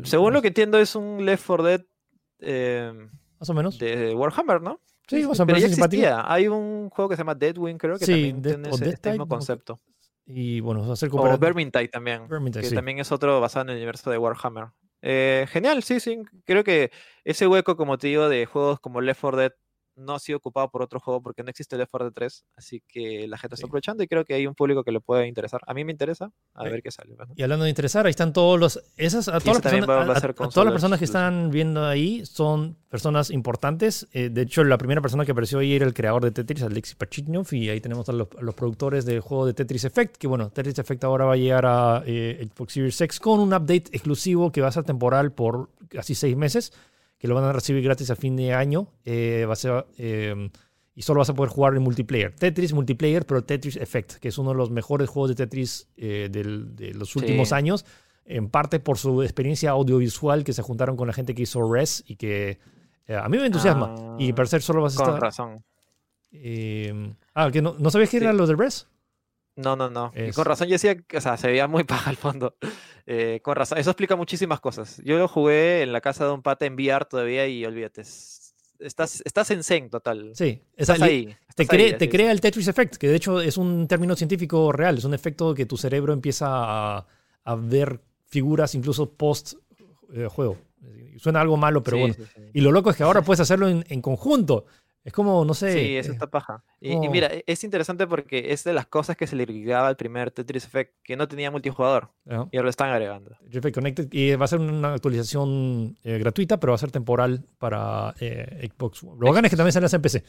Según 0.03 0.33
lo 0.33 0.41
que 0.41 0.49
entiendo 0.49 0.77
es 0.77 0.95
un 0.95 1.25
Left 1.25 1.45
4 1.47 1.63
Dead... 1.63 1.81
Eh, 2.39 2.93
Más 3.39 3.49
o 3.49 3.53
menos. 3.53 3.79
De 3.79 4.13
Warhammer, 4.13 4.61
¿no? 4.61 4.81
Sí, 5.07 5.23
o 5.23 5.33
sea, 5.33 5.45
pero 5.45 5.57
ya 5.57 5.67
existía. 5.67 6.23
Hay 6.25 6.47
un 6.47 6.89
juego 6.89 7.09
que 7.09 7.15
se 7.15 7.21
llama 7.21 7.35
Deadwing, 7.35 7.77
creo 7.77 7.97
que 7.97 8.05
también 8.05 8.41
tiene 8.41 8.69
ese, 8.69 8.89
este 8.89 9.09
mismo 9.11 9.27
concepto. 9.27 9.79
Y 10.25 10.59
bueno, 10.59 10.93
ser 10.95 11.09
O 11.13 11.37
Vermintide 11.37 11.87
también, 11.87 12.27
que 12.51 12.69
también 12.71 12.99
es 12.99 13.11
otro 13.11 13.39
basado 13.39 13.63
en 13.63 13.69
el 13.69 13.75
universo 13.77 14.11
de 14.11 14.17
Warhammer. 14.17 14.67
Eh, 15.01 15.45
genial, 15.49 15.83
sí, 15.83 15.99
sí. 16.01 16.21
Creo 16.45 16.63
que 16.63 16.91
ese 17.23 17.47
hueco, 17.47 17.77
como 17.77 17.97
te 17.97 18.07
digo, 18.07 18.27
de 18.27 18.45
juegos 18.45 18.79
como 18.79 18.99
Left 18.99 19.21
4 19.21 19.37
Dead 19.37 19.53
no 19.97 20.13
ha 20.13 20.19
sido 20.19 20.37
ocupado 20.37 20.69
por 20.69 20.81
otro 20.81 20.99
juego 20.99 21.21
porque 21.21 21.43
no 21.43 21.49
existe 21.49 21.75
Left 21.75 21.91
4 21.91 22.05
Dead 22.05 22.13
3, 22.13 22.45
así 22.55 22.83
que 22.87 23.27
la 23.27 23.37
gente 23.37 23.55
está 23.55 23.65
aprovechando 23.65 24.03
y 24.03 24.07
creo 24.07 24.23
que 24.23 24.35
hay 24.35 24.47
un 24.47 24.55
público 24.55 24.83
que 24.83 24.91
le 24.91 25.01
puede 25.01 25.27
interesar. 25.27 25.61
A 25.65 25.73
mí 25.73 25.83
me 25.83 25.91
interesa, 25.91 26.31
a 26.53 26.63
ver 26.63 26.81
qué 26.81 26.91
sale. 26.91 27.15
Y 27.35 27.43
hablando 27.43 27.63
de 27.63 27.69
interesar, 27.69 28.05
ahí 28.05 28.11
están 28.11 28.31
todos 28.31 28.59
los... 28.59 28.81
Esas, 28.95 29.27
a, 29.27 29.39
todas 29.39 29.63
las, 29.63 30.21
personas, 30.21 30.99
que 30.99 31.05
están 31.05 31.49
viendo 31.49 31.85
ahí 31.85 32.25
son 32.25 32.77
personas 32.89 33.31
importantes. 33.31 34.07
Eh, 34.13 34.29
de 34.29 34.41
hecho, 34.43 34.63
la 34.63 34.77
primera 34.77 35.01
persona 35.01 35.25
que 35.25 35.31
apareció 35.31 35.59
ahí 35.59 35.73
era 35.73 35.85
el 35.85 35.93
creador 35.93 36.23
de 36.23 36.31
Tetris, 36.31 36.63
Alexis 36.63 36.95
Pachitnov, 36.95 37.47
y 37.51 37.69
ahí 37.69 37.81
tenemos 37.81 38.07
a 38.09 38.13
los, 38.13 38.27
productores 38.55 39.05
del 39.05 39.21
juego 39.21 39.45
de 39.45 39.53
Tetris 39.53 39.85
Effect, 39.85 40.17
que 40.17 40.27
bueno, 40.27 40.49
Tetris 40.49 40.77
Effect 40.77 41.03
ahora 41.03 41.25
va 41.25 41.33
a 41.33 41.37
llegar 41.37 41.65
a 41.65 42.03
eh, 42.05 42.47
Xbox 42.53 42.73
Series 42.73 43.01
X 43.01 43.19
con 43.19 43.39
un 43.39 43.53
update 43.53 43.89
exclusivo 43.91 44.51
que 44.51 44.61
va 44.61 44.67
a 44.67 44.71
ser 44.71 44.83
temporal 44.83 45.31
por 45.31 45.69
casi 45.89 46.15
seis 46.15 46.35
meses 46.35 46.71
que 47.17 47.27
lo 47.27 47.35
van 47.35 47.45
a 47.45 47.53
recibir 47.53 47.83
gratis 47.83 48.09
a 48.11 48.15
fin 48.15 48.35
de 48.35 48.53
año. 48.53 48.87
Eh, 49.05 49.45
va 49.47 49.53
a 49.53 49.55
ser, 49.55 49.85
em, 49.97 50.49
y 50.93 51.01
solo 51.01 51.19
vas 51.19 51.29
a 51.29 51.33
poder 51.33 51.49
jugar 51.51 51.75
en 51.75 51.81
multiplayer. 51.81 52.33
Tetris 52.35 52.73
multiplayer, 52.73 53.25
pero 53.25 53.43
Tetris 53.43 53.75
Effect, 53.75 54.15
que 54.15 54.29
es 54.29 54.37
uno 54.37 54.51
de 54.51 54.57
los 54.57 54.71
mejores 54.71 55.09
juegos 55.09 55.29
de 55.29 55.35
Tetris 55.35 55.87
eh, 55.97 56.29
de 56.31 56.93
los 56.93 57.15
últimos 57.15 57.51
años. 57.51 57.85
En 58.25 58.49
parte 58.49 58.79
por 58.79 58.97
su 58.97 59.23
experiencia 59.23 59.71
audiovisual, 59.71 60.43
que 60.43 60.53
se 60.53 60.61
juntaron 60.61 60.97
con 60.97 61.07
la 61.07 61.13
gente 61.13 61.33
que 61.33 61.43
hizo 61.43 61.71
Res 61.71 62.03
y 62.07 62.17
que 62.17 62.59
eh, 63.07 63.15
a 63.15 63.29
mí 63.29 63.37
me 63.37 63.45
entusiasma. 63.45 64.17
y 64.19 64.33
para 64.33 64.47
ser 64.47 64.61
solo 64.61 64.81
vas 64.81 64.93
a 64.93 65.01
estar. 65.01 65.11
Con 65.11 65.21
razón. 65.21 65.63
Em, 66.31 67.15
ah, 67.33 67.49
que 67.51 67.61
no, 67.61 67.75
¿no 67.79 67.89
sabías 67.89 68.09
qué 68.09 68.17
era 68.17 68.33
lo 68.33 68.45
de 68.45 68.55
Res? 68.55 68.87
No, 69.57 69.75
no, 69.75 69.89
no. 69.89 70.13
con 70.33 70.45
razón 70.45 70.67
yo 70.67 70.73
decía 70.73 70.95
que, 70.95 71.17
o 71.17 71.21
sea, 71.21 71.35
se 71.35 71.47
veía 71.47 71.67
muy 71.67 71.83
paja 71.83 72.09
al 72.09 72.15
fondo. 72.15 72.55
Eh, 73.05 73.39
con 73.43 73.55
razón. 73.55 73.77
Eso 73.77 73.89
explica 73.89 74.15
muchísimas 74.15 74.59
cosas. 74.59 75.01
Yo 75.03 75.17
lo 75.17 75.27
jugué 75.27 75.81
en 75.81 75.91
la 75.91 75.99
casa 75.99 76.25
de 76.25 76.31
un 76.31 76.41
pata 76.41 76.65
en 76.65 76.75
VR 76.75 77.05
todavía 77.05 77.47
y 77.47 77.65
olvídate. 77.65 78.01
Estás, 78.79 79.23
estás 79.25 79.51
en 79.51 79.63
Zen 79.63 79.89
total. 79.89 80.31
Sí, 80.35 80.61
estás 80.75 81.01
ahí. 81.01 81.35
Te, 81.55 81.65
te 81.65 82.09
crea 82.09 82.31
el 82.31 82.39
Tetris 82.39 82.67
Effect, 82.67 82.97
que 82.97 83.07
de 83.07 83.15
hecho 83.15 83.41
es 83.41 83.57
un 83.57 83.87
término 83.87 84.15
científico 84.15 84.71
real. 84.71 84.99
Es 84.99 85.03
un 85.03 85.15
efecto 85.15 85.55
que 85.55 85.65
tu 85.65 85.77
cerebro 85.77 86.13
empieza 86.13 86.47
a, 86.47 87.07
a 87.43 87.55
ver 87.55 87.99
figuras 88.27 88.75
incluso 88.75 89.09
post 89.09 89.53
eh, 90.13 90.27
juego. 90.29 90.57
Suena 91.17 91.41
algo 91.41 91.57
malo, 91.57 91.81
pero 91.81 91.97
bueno. 91.97 92.13
Y 92.53 92.61
lo 92.61 92.71
loco 92.71 92.91
es 92.91 92.95
que 92.95 93.03
ahora 93.03 93.21
puedes 93.23 93.39
hacerlo 93.39 93.67
en, 93.67 93.83
en 93.89 94.01
conjunto. 94.01 94.65
Es 95.07 95.13
como, 95.13 95.45
no 95.45 95.53
sé. 95.53 95.71
Sí, 95.71 95.95
eso 95.95 96.11
está 96.11 96.27
paja. 96.27 96.65
Y, 96.81 96.97
mira, 97.07 97.27
e, 97.27 97.41
es 97.47 97.63
interesante 97.63 98.05
porque 98.07 98.51
es 98.51 98.65
de 98.65 98.73
las 98.73 98.87
cosas 98.87 99.15
que 99.15 99.25
se 99.25 99.37
le 99.37 99.43
agregaba 99.43 99.87
al 99.87 99.95
primer 99.95 100.31
Tetris 100.31 100.65
Effect, 100.65 100.95
que 101.01 101.15
no 101.15 101.29
tenía 101.29 101.49
multijugador. 101.49 102.09
Y 102.25 102.33
ahora 102.33 102.63
lo 102.63 102.69
están 102.69 102.89
agregando. 102.89 103.31
Effect 103.49 103.73
Connected. 103.73 104.09
Y 104.11 104.35
va 104.35 104.43
a 104.43 104.47
ser 104.49 104.59
una 104.59 104.93
actualización 104.93 105.95
eh, 106.03 106.17
gratuita, 106.17 106.59
pero 106.59 106.71
va 106.71 106.75
a 106.75 106.79
ser 106.79 106.91
temporal 106.91 107.45
para 107.57 108.15
eh, 108.19 108.69
Xbox. 108.69 109.03
Lo 109.03 109.29
bacán 109.29 109.45
es 109.45 109.51
que 109.51 109.55
también 109.55 109.71
sale 109.71 109.87
en 109.89 110.01
PC. 110.01 110.23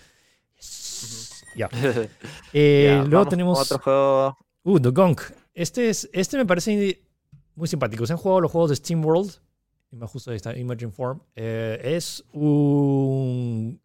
Ya. 1.56 1.68
Eh, 2.52 3.02
luego 3.08 3.26
tenemos. 3.26 3.60
Otro 3.60 3.78
juego. 3.78 4.38
Uh, 4.62 4.78
The 4.78 4.90
Gunk. 4.90 5.22
Este, 5.54 5.90
es, 5.90 6.08
este 6.12 6.36
me 6.36 6.46
parece 6.46 7.02
muy 7.56 7.66
simpático. 7.66 8.06
¿Se 8.06 8.12
han 8.12 8.18
jugado 8.18 8.42
los 8.42 8.52
juegos 8.52 8.70
de 8.70 8.76
Steam 8.76 9.04
World? 9.04 9.32
Me 9.90 10.06
justo 10.06 10.30
ahí 10.30 10.36
está, 10.36 10.56
Imagine 10.56 10.92
Form. 10.92 11.20
es 11.34 12.22
un 12.32 13.80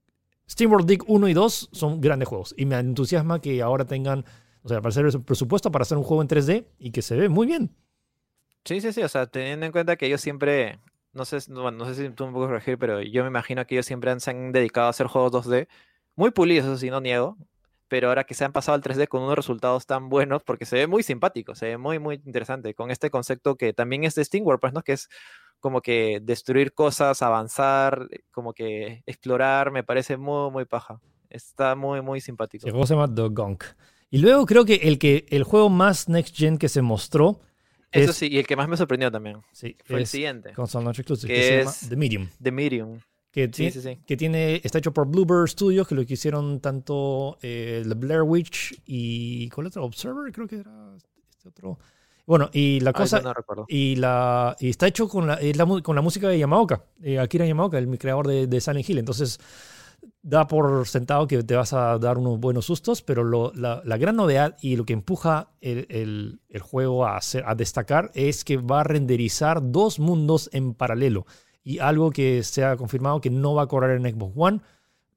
SteamWorld 0.53 0.87
Dig 0.87 1.03
1 1.07 1.27
y 1.29 1.33
2 1.33 1.69
son 1.71 1.99
grandes 1.99 2.29
juegos 2.29 2.53
y 2.55 2.67
me 2.67 2.77
entusiasma 2.77 3.41
que 3.41 3.59
ahora 3.63 3.85
tengan, 3.85 4.23
o 4.61 4.69
sea, 4.69 4.81
para 4.81 4.89
hacer 4.89 5.05
el 5.07 5.23
presupuesto 5.23 5.71
para 5.71 5.81
hacer 5.81 5.97
un 5.97 6.03
juego 6.03 6.21
en 6.21 6.27
3D 6.27 6.67
y 6.77 6.91
que 6.91 7.01
se 7.01 7.15
ve 7.15 7.27
muy 7.27 7.47
bien. 7.47 7.75
Sí, 8.63 8.79
sí, 8.79 8.93
sí, 8.93 9.01
o 9.01 9.09
sea, 9.09 9.25
teniendo 9.25 9.65
en 9.65 9.71
cuenta 9.71 9.95
que 9.95 10.05
ellos 10.05 10.21
siempre, 10.21 10.79
no 11.11 11.25
sé, 11.25 11.39
no 11.49 11.85
sé 11.85 11.95
si 11.95 12.09
tú 12.11 12.27
me 12.27 12.33
puedes 12.33 12.49
corregir, 12.49 12.77
pero 12.77 13.01
yo 13.01 13.23
me 13.23 13.29
imagino 13.29 13.65
que 13.65 13.73
ellos 13.73 13.87
siempre 13.87 14.17
se 14.19 14.29
han 14.29 14.51
dedicado 14.51 14.87
a 14.87 14.89
hacer 14.91 15.07
juegos 15.07 15.31
2D, 15.31 15.67
muy 16.15 16.29
pulidos, 16.29 16.65
eso 16.65 16.77
sí, 16.77 16.91
no 16.91 17.01
niego, 17.01 17.35
pero 17.87 18.09
ahora 18.09 18.23
que 18.23 18.35
se 18.35 18.45
han 18.45 18.53
pasado 18.53 18.75
al 18.75 18.83
3D 18.83 19.07
con 19.07 19.23
unos 19.23 19.35
resultados 19.35 19.87
tan 19.87 20.07
buenos, 20.07 20.43
porque 20.43 20.65
se 20.65 20.75
ve 20.75 20.85
muy 20.85 21.01
simpático, 21.01 21.55
se 21.55 21.65
ve 21.65 21.77
muy, 21.79 21.97
muy 21.97 22.21
interesante, 22.25 22.75
con 22.75 22.91
este 22.91 23.09
concepto 23.09 23.55
que 23.55 23.73
también 23.73 24.03
es 24.03 24.13
de 24.13 24.23
SteamWorld, 24.23 24.61
pues, 24.61 24.73
¿no? 24.73 24.83
Que 24.83 24.93
es 24.93 25.09
como 25.63 25.79
que 25.79 26.19
destruir 26.21 26.73
cosas, 26.73 27.21
avanzar, 27.21 28.09
como 28.31 28.51
que 28.51 29.01
explorar, 29.05 29.71
me 29.71 29.81
parece 29.81 30.17
muy, 30.17 30.51
muy 30.51 30.65
paja. 30.65 30.99
Está 31.29 31.73
muy, 31.73 32.01
muy 32.01 32.19
simpático. 32.19 32.67
El 32.67 32.73
juego 32.73 32.85
se 32.85 32.95
llama 32.95 33.15
The 33.15 33.29
Gunk. 33.29 33.63
Y 34.09 34.17
luego 34.17 34.45
creo 34.45 34.65
que 34.65 34.75
el, 34.75 34.99
que 34.99 35.25
el 35.29 35.43
juego 35.43 35.69
más 35.69 36.09
next 36.09 36.35
gen 36.35 36.57
que 36.57 36.67
se 36.67 36.81
mostró. 36.81 37.39
Eso 37.93 38.11
sí, 38.11 38.27
y 38.29 38.39
el 38.39 38.45
que 38.45 38.57
más 38.57 38.67
me 38.67 38.75
sorprendió 38.75 39.09
también. 39.09 39.37
Sí, 39.53 39.77
fue 39.85 39.99
el 39.99 40.05
siguiente. 40.05 40.51
Console 40.51 40.83
Launch 40.83 40.99
Exclusive, 40.99 41.33
que, 41.33 41.41
se 41.41 41.59
llama 41.59 41.73
The 41.87 41.95
Medium. 41.95 42.29
The 42.41 42.51
Medium. 42.51 42.99
Que, 43.31 43.49
sí, 43.53 43.71
sí, 43.71 43.81
sí. 43.81 43.99
que 44.05 44.17
tiene, 44.17 44.59
está 44.65 44.79
hecho 44.79 44.93
por 44.93 45.07
Bluebird 45.07 45.47
Studios, 45.47 45.87
que 45.87 45.95
lo 45.95 46.05
que 46.05 46.15
hicieron 46.15 46.59
tanto 46.59 47.37
eh, 47.41 47.85
The 47.87 47.95
Blair 47.95 48.23
Witch 48.23 48.81
y. 48.85 49.47
¿Cuál 49.51 49.67
otro? 49.67 49.85
Observer, 49.85 50.29
creo 50.33 50.45
que 50.45 50.57
era 50.57 50.93
este 50.97 51.47
otro. 51.47 51.79
Bueno, 52.25 52.49
y 52.53 52.79
la 52.79 52.93
cosa. 52.93 53.21
y, 53.67 53.97
la, 53.97 54.55
y 54.59 54.69
está 54.69 54.87
hecho 54.87 55.09
con 55.09 55.27
la, 55.27 55.39
con 55.83 55.95
la 55.95 56.01
música 56.01 56.29
de 56.29 56.39
Yamaoka, 56.39 56.83
eh, 57.01 57.19
Akira 57.19 57.45
Yamaoka, 57.45 57.77
el 57.77 57.97
creador 57.97 58.27
de, 58.27 58.47
de 58.47 58.61
Silent 58.61 58.89
Hill. 58.89 58.99
Entonces, 58.99 59.39
da 60.21 60.47
por 60.47 60.87
sentado 60.87 61.27
que 61.27 61.43
te 61.43 61.55
vas 61.55 61.73
a 61.73 61.97
dar 61.99 62.17
unos 62.17 62.39
buenos 62.39 62.65
sustos, 62.65 63.01
pero 63.01 63.23
lo, 63.23 63.51
la, 63.53 63.81
la, 63.83 63.97
gran 63.97 64.15
novedad 64.15 64.55
y 64.61 64.77
lo 64.77 64.85
que 64.85 64.93
empuja 64.93 65.49
el, 65.59 65.85
el, 65.89 66.39
el 66.49 66.61
juego 66.61 67.05
a, 67.05 67.17
hacer, 67.17 67.43
a 67.45 67.55
destacar 67.55 68.09
es 68.13 68.45
que 68.45 68.57
va 68.57 68.81
a 68.81 68.83
renderizar 68.85 69.59
dos 69.61 69.99
mundos 69.99 70.49
en 70.53 70.73
paralelo. 70.73 71.25
Y 71.61 71.79
algo 71.79 72.11
que 72.11 72.43
se 72.43 72.63
ha 72.63 72.77
confirmado 72.77 73.21
que 73.21 73.29
no 73.29 73.53
va 73.53 73.63
a 73.63 73.67
correr 73.67 73.97
en 73.97 74.09
Xbox 74.09 74.33
One 74.35 74.61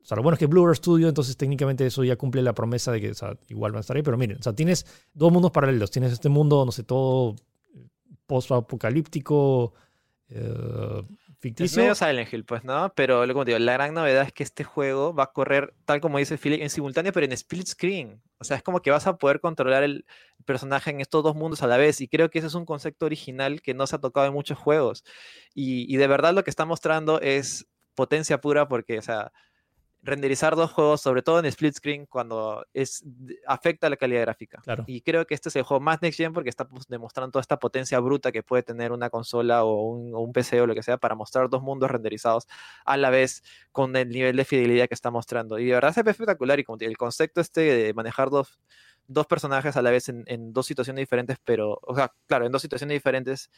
o 0.07 0.09
sea, 0.09 0.15
lo 0.15 0.23
bueno 0.23 0.35
es 0.35 0.39
que 0.39 0.47
Blue 0.47 0.73
Studio, 0.73 1.09
entonces 1.09 1.37
técnicamente 1.37 1.85
eso 1.85 2.05
ya 2.05 2.15
cumple 2.15 2.41
la 2.41 2.55
promesa 2.55 2.93
de 2.93 3.01
que 3.01 3.11
o 3.11 3.15
sea, 3.15 3.37
igual 3.49 3.73
van 3.73 3.79
a 3.79 3.81
estar 3.81 3.97
ahí. 3.97 4.05
Pero 4.05 4.17
miren, 4.17 4.39
o 4.39 4.43
sea, 4.45 4.53
tienes 4.53 4.87
dos 5.13 5.33
mundos 5.33 5.51
paralelos. 5.51 5.91
Tienes 5.91 6.13
este 6.13 6.29
mundo, 6.29 6.65
no 6.65 6.71
sé, 6.71 6.85
todo 6.85 7.35
post-apocalíptico, 8.29 9.75
eh, 10.29 11.03
ficticio. 11.41 11.65
Es 11.65 11.77
medio 11.77 11.95
Silent 11.97 12.33
Hill, 12.33 12.45
pues, 12.45 12.63
¿no? 12.63 12.93
Pero 12.95 13.27
como 13.27 13.45
digo, 13.45 13.59
la 13.59 13.73
gran 13.73 13.95
novedad 13.95 14.23
es 14.23 14.33
que 14.33 14.45
este 14.45 14.63
juego 14.63 15.13
va 15.13 15.25
a 15.25 15.33
correr, 15.33 15.75
tal 15.85 16.01
como 16.01 16.19
dice 16.19 16.39
Philip, 16.39 16.63
en 16.63 16.71
simultáneo, 16.71 17.13
pero 17.13 17.27
en 17.27 17.33
split 17.33 17.67
screen. 17.67 18.23
O 18.39 18.45
sea, 18.45 18.59
es 18.59 18.63
como 18.63 18.83
que 18.83 18.93
vas 18.93 19.09
a 19.09 19.17
poder 19.17 19.41
controlar 19.41 19.83
el 19.83 20.07
personaje 20.45 20.93
en 20.93 21.01
estos 21.01 21.25
dos 21.25 21.35
mundos 21.35 21.65
a 21.65 21.67
la 21.67 21.79
vez. 21.79 22.01
Y 22.01 22.07
creo 22.07 22.31
que 22.31 22.39
ese 22.39 22.47
es 22.47 22.55
un 22.55 22.65
concepto 22.65 23.07
original 23.07 23.61
que 23.61 23.75
no 23.75 23.89
se 23.89 23.97
ha 23.97 23.99
tocado 23.99 24.29
en 24.29 24.35
muchos 24.35 24.57
juegos. 24.57 25.03
Y, 25.53 25.93
y 25.93 25.97
de 25.97 26.07
verdad 26.07 26.33
lo 26.33 26.45
que 26.45 26.51
está 26.51 26.65
mostrando 26.65 27.21
es 27.21 27.67
potencia 27.97 28.41
pura 28.41 28.69
porque, 28.69 29.01
o 29.01 29.03
sea, 29.03 29.33
renderizar 30.07 30.55
dos 30.57 30.73
juegos, 30.73 31.01
sobre 31.01 31.21
todo 31.23 31.41
en 31.41 31.47
split 31.47 31.75
screen, 31.75 32.07
cuando 32.07 32.65
es, 32.73 33.05
afecta 33.47 33.91
la 33.91 33.97
calidad 33.97 34.23
gráfica. 34.23 34.63
Y 34.87 35.01
creo 35.01 35.27
que 35.27 35.35
este 35.35 35.49
es 35.49 35.57
el 35.57 35.65
juego 35.65 35.81
más 35.81 36.01
next 36.01 36.17
gen 36.17 36.33
porque 36.33 36.49
está 36.49 36.67
pues, 36.67 36.87
demostrando 36.87 37.33
toda 37.33 37.41
esta 37.41 37.59
potencia 37.59 37.99
bruta 38.01 38.33
que 38.33 38.43
puede 38.43 38.63
tener 38.63 38.93
una 38.93 39.11
consola 39.11 39.65
o 39.65 39.91
un, 39.91 40.33
PC 40.33 40.61
o 40.61 40.67
lo 40.67 40.75
que 40.75 40.83
sea 40.83 40.97
para 40.97 41.15
mostrar 41.15 41.51
dos 41.51 41.63
mundos 41.63 41.91
renderizados 41.91 42.47
a 42.85 42.97
la 42.97 43.11
vez 43.11 43.43
con 43.73 43.97
el 43.97 44.09
nivel 44.09 44.37
de 44.37 44.45
fidelidad 44.45 44.89
que 44.89 44.95
está 44.95 45.11
mostrando. 45.11 45.59
Y 45.59 45.67
de 45.67 45.73
verdad 45.73 45.93
se 45.93 46.03
ve 46.03 46.13
espectacular 46.13 46.61
y 46.61 46.65
el 46.81 46.97
concepto 46.97 47.41
este 47.41 47.61
de 47.61 47.95
manejar 47.95 48.31
dos, 48.31 48.61
dos 49.09 49.27
personajes 49.27 49.77
a 49.77 49.83
la 49.83 49.91
vez 49.91 50.09
en, 50.09 50.25
en 50.27 50.53
dos 50.53 50.67
situaciones 50.67 51.03
diferentes, 51.03 51.39
pero, 51.45 51.81
o 51.83 51.95
sea, 51.95 52.13
claro, 52.27 52.47
en 52.47 52.53
dos 52.53 52.63
situaciones 52.63 52.95
diferentes 52.95 53.51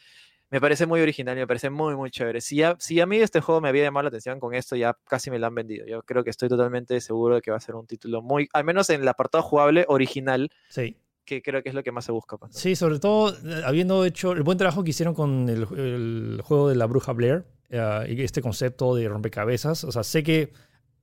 me 0.51 0.59
parece 0.59 0.85
muy 0.85 1.01
original 1.01 1.37
y 1.37 1.41
me 1.41 1.47
parece 1.47 1.69
muy, 1.69 1.95
muy 1.95 2.09
chévere. 2.09 2.41
Si, 2.41 2.57
ya, 2.57 2.75
si 2.79 2.99
a 2.99 3.05
mí 3.05 3.17
este 3.17 3.39
juego 3.39 3.61
me 3.61 3.69
había 3.69 3.83
llamado 3.83 4.03
la 4.03 4.07
atención 4.09 4.39
con 4.39 4.55
esto, 4.55 4.75
ya 4.75 4.97
casi 5.07 5.29
me 5.29 5.37
lo 5.37 5.47
han 5.47 5.55
vendido. 5.55 5.85
Yo 5.85 6.01
creo 6.03 6.23
que 6.23 6.31
estoy 6.31 6.49
totalmente 6.49 6.99
seguro 7.01 7.35
de 7.35 7.41
que 7.41 7.51
va 7.51 7.57
a 7.57 7.61
ser 7.61 7.75
un 7.75 7.85
título 7.85 8.21
muy, 8.21 8.49
al 8.53 8.63
menos 8.63 8.89
en 8.89 9.01
el 9.01 9.07
apartado 9.07 9.43
jugable, 9.43 9.85
original. 9.87 10.49
Sí. 10.69 10.97
Que 11.23 11.43
creo 11.43 11.61
que 11.61 11.69
es 11.69 11.75
lo 11.75 11.83
que 11.83 11.91
más 11.91 12.05
se 12.05 12.11
busca. 12.11 12.37
Pues, 12.37 12.55
sí, 12.55 12.75
sobre 12.75 12.97
todo 12.97 13.29
eh, 13.29 13.61
habiendo 13.63 14.03
hecho 14.05 14.31
el 14.31 14.41
buen 14.41 14.57
trabajo 14.57 14.83
que 14.83 14.89
hicieron 14.89 15.13
con 15.13 15.47
el, 15.49 16.41
juego 16.43 16.69
de 16.69 16.75
la 16.75 16.87
bruja 16.87 17.13
Blair 17.13 17.45
y 17.69 18.23
este 18.23 18.41
concepto 18.41 18.95
de 18.95 19.07
rompecabezas. 19.07 19.83
O 19.83 19.91
sea, 19.91 20.03
sé 20.03 20.23
que 20.23 20.51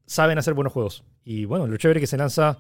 saben 0.06 0.39
hacer 0.39 0.55
buenos 0.55 0.73
juegos. 0.73 1.05
Y 1.24 1.44
bueno, 1.44 1.68
lo 1.68 1.77
chévere 1.77 2.01
que 2.01 2.09
se 2.09 2.16
lanza 2.16 2.59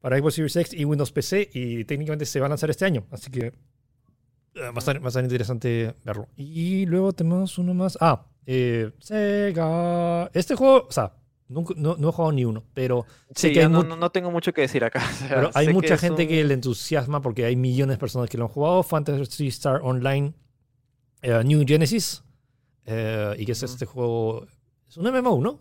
para 0.00 0.18
Xbox 0.18 0.34
Series 0.34 0.56
X 0.56 0.74
y 0.74 0.84
Windows 0.84 1.10
PC 1.10 1.48
y 1.54 1.84
técnicamente 1.86 2.26
se 2.26 2.40
va 2.40 2.46
a 2.46 2.48
lanzar 2.50 2.68
este 2.68 2.84
año. 2.84 3.06
Así 3.10 3.30
que 3.30 3.54
va 4.56 4.72
a, 4.74 4.78
estar, 4.78 5.24
interesante 5.24 5.94
verlo. 6.04 6.28
Y 6.36 6.86
luego 6.86 7.12
tenemos 7.12 7.58
uno 7.58 7.74
más. 7.74 7.98
Ah, 8.00 8.26
eh, 8.46 8.90
Sega. 8.98 10.30
Este 10.32 10.54
juego, 10.54 10.86
o 10.88 10.92
sea, 10.92 11.14
no, 11.48 11.64
no, 11.76 12.08
he 12.08 12.12
jugado 12.12 12.32
ni 12.32 12.44
uno, 12.44 12.64
pero 12.74 13.06
sí, 13.34 13.52
que 13.52 13.68
no, 13.68 13.82
no, 13.82 14.10
tengo 14.10 14.30
mucho 14.30 14.52
que 14.52 14.62
decir 14.62 14.84
acá. 14.84 15.02
pero 15.28 15.50
hay 15.54 15.72
mucha 15.72 15.96
gente 15.96 16.28
que 16.28 16.44
le 16.44 16.54
entusiasma 16.54 17.22
porque 17.22 17.44
hay 17.44 17.56
millones 17.56 17.96
de 17.96 18.00
personas 18.00 18.28
que 18.28 18.38
lo 18.38 18.44
han 18.44 18.50
jugado. 18.50 18.82
Fantasy 18.82 19.48
Star 19.48 19.80
Online 19.82 20.34
eh, 21.22 21.42
New 21.44 21.64
Genesis. 21.66 22.22
Eh, 22.84 23.34
y 23.38 23.46
que 23.46 23.52
es 23.52 23.62
este 23.62 23.86
juego. 23.86 24.46
Es 24.88 24.96
un 24.96 25.10
MMO, 25.10 25.40
¿no? 25.40 25.60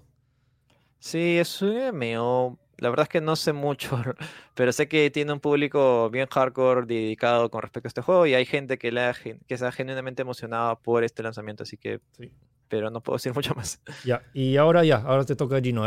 Sí, 1.00 1.38
es 1.38 1.62
un 1.62 1.76
MMO 1.94 2.60
la 2.78 2.90
verdad 2.90 3.04
es 3.04 3.10
que 3.10 3.22
no 3.22 3.36
sé 3.36 3.54
mucho, 3.54 4.00
pero 4.56 4.72
sé 4.72 4.88
que 4.88 5.10
tiene 5.10 5.34
un 5.34 5.40
público 5.40 6.10
bien 6.10 6.28
hardcore 6.28 6.86
dedicado 6.86 7.50
con 7.50 7.62
respecto 7.62 7.88
a 7.88 7.90
este 7.90 8.02
juego 8.02 8.26
y 8.26 8.34
hay 8.34 8.46
gente 8.46 8.78
que, 8.78 8.92
le 8.92 9.12
que 9.48 9.54
está 9.54 9.72
genuinamente 9.72 10.22
emocionada 10.22 10.76
por 10.76 11.04
este 11.04 11.24
lanzamiento, 11.24 11.64
así 11.64 11.78
que... 11.78 12.00
Sí. 12.18 12.32
Pero 12.70 12.90
no 12.90 13.02
puedo 13.02 13.16
decir 13.16 13.34
mucho 13.36 13.56
más. 13.56 13.82
Ya, 14.04 14.24
y 14.34 14.58
ahora 14.58 14.84
ya, 14.84 14.98
ahora 14.98 15.24
te 15.24 15.36
toca 15.36 15.62
Gino. 15.62 15.84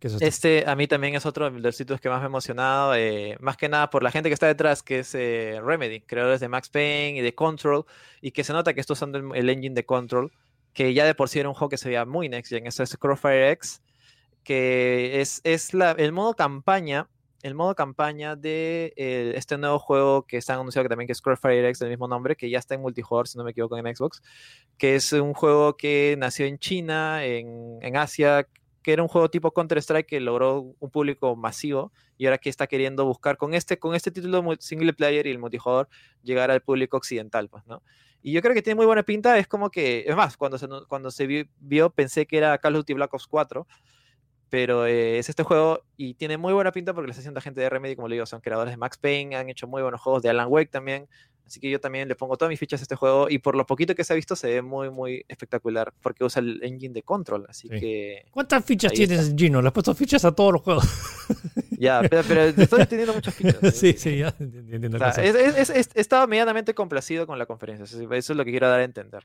¿qué 0.00 0.08
es 0.08 0.14
esto? 0.14 0.26
Este 0.26 0.64
a 0.66 0.74
mí 0.74 0.88
también 0.88 1.14
es 1.14 1.24
otro 1.24 1.50
de 1.50 1.60
los 1.60 1.76
sitios 1.76 2.00
que 2.00 2.08
más 2.08 2.18
me 2.18 2.24
ha 2.24 2.26
emocionado, 2.26 2.94
eh, 2.96 3.36
más 3.40 3.56
que 3.56 3.68
nada 3.68 3.90
por 3.90 4.02
la 4.02 4.10
gente 4.10 4.28
que 4.28 4.34
está 4.34 4.48
detrás, 4.48 4.82
que 4.82 4.98
es 4.98 5.14
eh, 5.14 5.60
Remedy, 5.64 6.00
creadores 6.00 6.40
de 6.40 6.48
Max 6.48 6.68
Payne 6.68 7.18
y 7.18 7.20
de 7.20 7.34
Control, 7.34 7.84
y 8.20 8.32
que 8.32 8.42
se 8.42 8.52
nota 8.52 8.74
que 8.74 8.80
está 8.80 8.94
usando 8.94 9.18
el, 9.18 9.24
el, 9.34 9.48
engine 9.48 9.74
de 9.74 9.86
Control, 9.86 10.32
que 10.72 10.92
ya 10.92 11.04
de 11.06 11.14
por 11.14 11.28
sí 11.28 11.38
era 11.38 11.48
un 11.48 11.54
juego 11.54 11.70
que 11.70 11.78
se 11.78 11.88
veía 11.88 12.04
muy 12.04 12.28
next 12.28 12.50
gen, 12.50 12.66
esto 12.66 12.82
es 12.82 12.96
Crossfire 12.96 13.52
X, 13.52 13.80
que 14.46 15.20
es, 15.20 15.40
es 15.42 15.74
la, 15.74 15.90
el 15.90 16.12
modo 16.12 16.34
campaña, 16.34 17.08
el 17.42 17.56
modo 17.56 17.74
campaña 17.74 18.36
de 18.36 18.94
eh, 18.96 19.32
este 19.34 19.58
nuevo 19.58 19.80
juego 19.80 20.22
que 20.22 20.36
están 20.36 20.60
anunciado 20.60 20.84
que 20.84 20.88
también 20.88 21.08
que 21.08 21.12
es 21.14 21.20
Crossfire 21.20 21.68
X 21.68 21.80
del 21.80 21.90
mismo 21.90 22.06
nombre, 22.06 22.36
que 22.36 22.48
ya 22.48 22.60
está 22.60 22.76
en 22.76 22.80
multijugador, 22.80 23.26
si 23.26 23.36
no 23.36 23.42
me 23.42 23.50
equivoco, 23.50 23.76
en 23.76 23.96
Xbox, 23.96 24.22
que 24.78 24.94
es 24.94 25.12
un 25.12 25.34
juego 25.34 25.76
que 25.76 26.14
nació 26.16 26.46
en 26.46 26.60
China, 26.60 27.24
en, 27.24 27.80
en 27.82 27.96
Asia, 27.96 28.46
que 28.84 28.92
era 28.92 29.02
un 29.02 29.08
juego 29.08 29.28
tipo 29.28 29.50
Counter-Strike 29.50 30.06
que 30.06 30.20
logró 30.20 30.76
un 30.78 30.90
público 30.90 31.34
masivo 31.34 31.90
y 32.16 32.26
ahora 32.26 32.38
que 32.38 32.48
está 32.48 32.68
queriendo 32.68 33.04
buscar 33.04 33.36
con 33.36 33.52
este, 33.52 33.80
con 33.80 33.96
este 33.96 34.12
título 34.12 34.44
single 34.60 34.92
player 34.92 35.26
y 35.26 35.32
el 35.32 35.40
multijugador 35.40 35.88
llegar 36.22 36.52
al 36.52 36.62
público 36.62 36.96
occidental, 36.96 37.48
pues, 37.48 37.66
¿no? 37.66 37.82
Y 38.22 38.30
yo 38.30 38.42
creo 38.42 38.54
que 38.54 38.62
tiene 38.62 38.76
muy 38.76 38.86
buena 38.86 39.02
pinta, 39.02 39.38
es 39.38 39.48
como 39.48 39.70
que, 39.70 40.04
es 40.06 40.14
más, 40.14 40.36
cuando 40.36 40.56
se, 40.56 40.68
cuando 40.86 41.10
se 41.10 41.26
vio, 41.26 41.44
vio 41.58 41.90
pensé 41.90 42.26
que 42.26 42.38
era 42.38 42.56
Call 42.58 42.76
of 42.76 42.82
Duty 42.82 42.92
Black 42.92 43.12
Ops 43.12 43.26
4, 43.26 43.66
pero 44.48 44.86
eh, 44.86 45.18
es 45.18 45.28
este 45.28 45.42
juego 45.42 45.82
y 45.96 46.14
tiene 46.14 46.38
muy 46.38 46.52
buena 46.52 46.72
pinta 46.72 46.94
porque 46.94 47.06
lo 47.06 47.10
está 47.10 47.20
haciendo 47.20 47.40
gente 47.40 47.60
de 47.60 47.68
Remedy, 47.68 47.96
como 47.96 48.08
le 48.08 48.14
digo, 48.14 48.26
son 48.26 48.40
creadores 48.40 48.72
de 48.72 48.76
Max 48.76 48.98
Payne, 48.98 49.36
han 49.36 49.48
hecho 49.48 49.66
muy 49.66 49.82
buenos 49.82 50.00
juegos 50.00 50.22
de 50.22 50.30
Alan 50.30 50.48
Wake 50.48 50.70
también. 50.70 51.08
Así 51.46 51.60
que 51.60 51.70
yo 51.70 51.80
también 51.80 52.08
le 52.08 52.16
pongo 52.16 52.36
todas 52.36 52.50
mis 52.50 52.58
fichas 52.58 52.80
a 52.80 52.82
este 52.82 52.96
juego 52.96 53.30
y 53.30 53.38
por 53.38 53.54
lo 53.54 53.64
poquito 53.66 53.94
que 53.94 54.02
se 54.02 54.12
ha 54.12 54.16
visto 54.16 54.34
se 54.34 54.48
ve 54.48 54.62
muy, 54.62 54.90
muy 54.90 55.24
espectacular 55.28 55.94
porque 56.02 56.24
usa 56.24 56.40
el 56.40 56.60
engine 56.62 56.92
de 56.92 57.02
control. 57.02 57.46
Así 57.48 57.68
que. 57.68 58.26
¿Cuántas 58.32 58.64
fichas 58.64 58.92
tienes, 58.92 59.32
Gino? 59.36 59.62
Le 59.62 59.68
has 59.68 59.72
puesto 59.72 59.94
fichas 59.94 60.24
a 60.24 60.32
todos 60.32 60.52
los 60.54 60.62
juegos. 60.62 60.84
Ya, 61.78 62.02
pero, 62.02 62.22
pero 62.26 62.42
estoy 62.42 62.86
teniendo 62.86 63.14
muchas 63.14 63.34
fichas. 63.34 63.56
Sí, 63.74 63.94
sí, 63.94 64.18
ya 64.18 64.34
entiendo. 64.38 64.98
O 64.98 65.04
es, 65.04 65.90
estaba 65.94 66.26
medianamente 66.26 66.74
complacido 66.74 67.26
con 67.26 67.38
la 67.38 67.46
conferencia. 67.46 67.84
Eso 67.84 68.32
es 68.32 68.36
lo 68.36 68.44
que 68.44 68.50
quiero 68.50 68.68
dar 68.68 68.80
a 68.80 68.84
entender. 68.84 69.22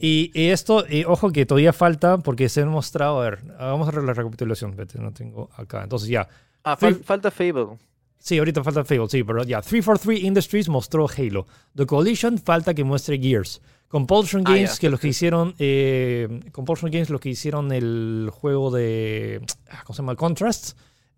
y, 0.00 0.30
y, 0.34 0.48
esto, 0.50 0.84
y 0.88 1.04
ojo 1.04 1.30
que 1.30 1.46
todavía 1.46 1.72
falta 1.72 2.18
porque 2.18 2.48
se 2.48 2.62
han 2.62 2.68
mostrado. 2.68 3.20
A 3.20 3.30
ver, 3.30 3.44
vamos 3.58 3.88
a 3.88 3.90
ver 3.92 4.04
la 4.04 4.14
recapitulación. 4.14 4.76
Vete, 4.76 4.98
no 4.98 5.12
tengo 5.12 5.50
acá. 5.56 5.82
Entonces 5.82 6.08
ya. 6.08 6.28
Ah, 6.62 6.76
falta 6.76 7.30
Fable. 7.30 7.78
Sí, 8.18 8.38
ahorita 8.38 8.64
falta 8.64 8.84
Fable, 8.84 9.08
sí, 9.08 9.22
pero 9.22 9.44
ya. 9.44 9.60
343 9.60 10.24
Industries 10.24 10.68
mostró 10.68 11.06
Halo. 11.06 11.46
The 11.74 11.86
Coalition 11.86 12.38
falta 12.38 12.72
que 12.74 12.84
muestre 12.84 13.18
Gears. 13.18 13.60
Compulsion 13.88 14.42
ah, 14.46 14.50
Games, 14.50 14.78
que 14.78 14.90
los 14.90 14.98
que 14.98 15.08
hicieron. 15.08 15.54
Eh, 15.58 16.40
Compulsion 16.50 16.90
Games, 16.90 17.10
los 17.10 17.20
que 17.20 17.28
hicieron 17.28 17.70
el 17.70 18.30
juego 18.32 18.70
de. 18.70 19.40
Ah, 19.68 19.82
¿Cómo 19.84 19.94
se 19.94 20.02
llama? 20.02 20.16
Contrast. 20.16 20.76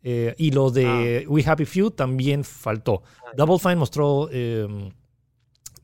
Eh, 0.09 0.37
y 0.39 0.53
lo 0.53 0.71
de 0.71 1.25
ah. 1.27 1.29
We 1.29 1.43
Happy 1.45 1.65
Few 1.65 1.91
también 1.91 2.45
faltó. 2.45 3.03
Double 3.37 3.59
Fine 3.59 3.75
mostró. 3.75 4.31
Em, 4.31 4.93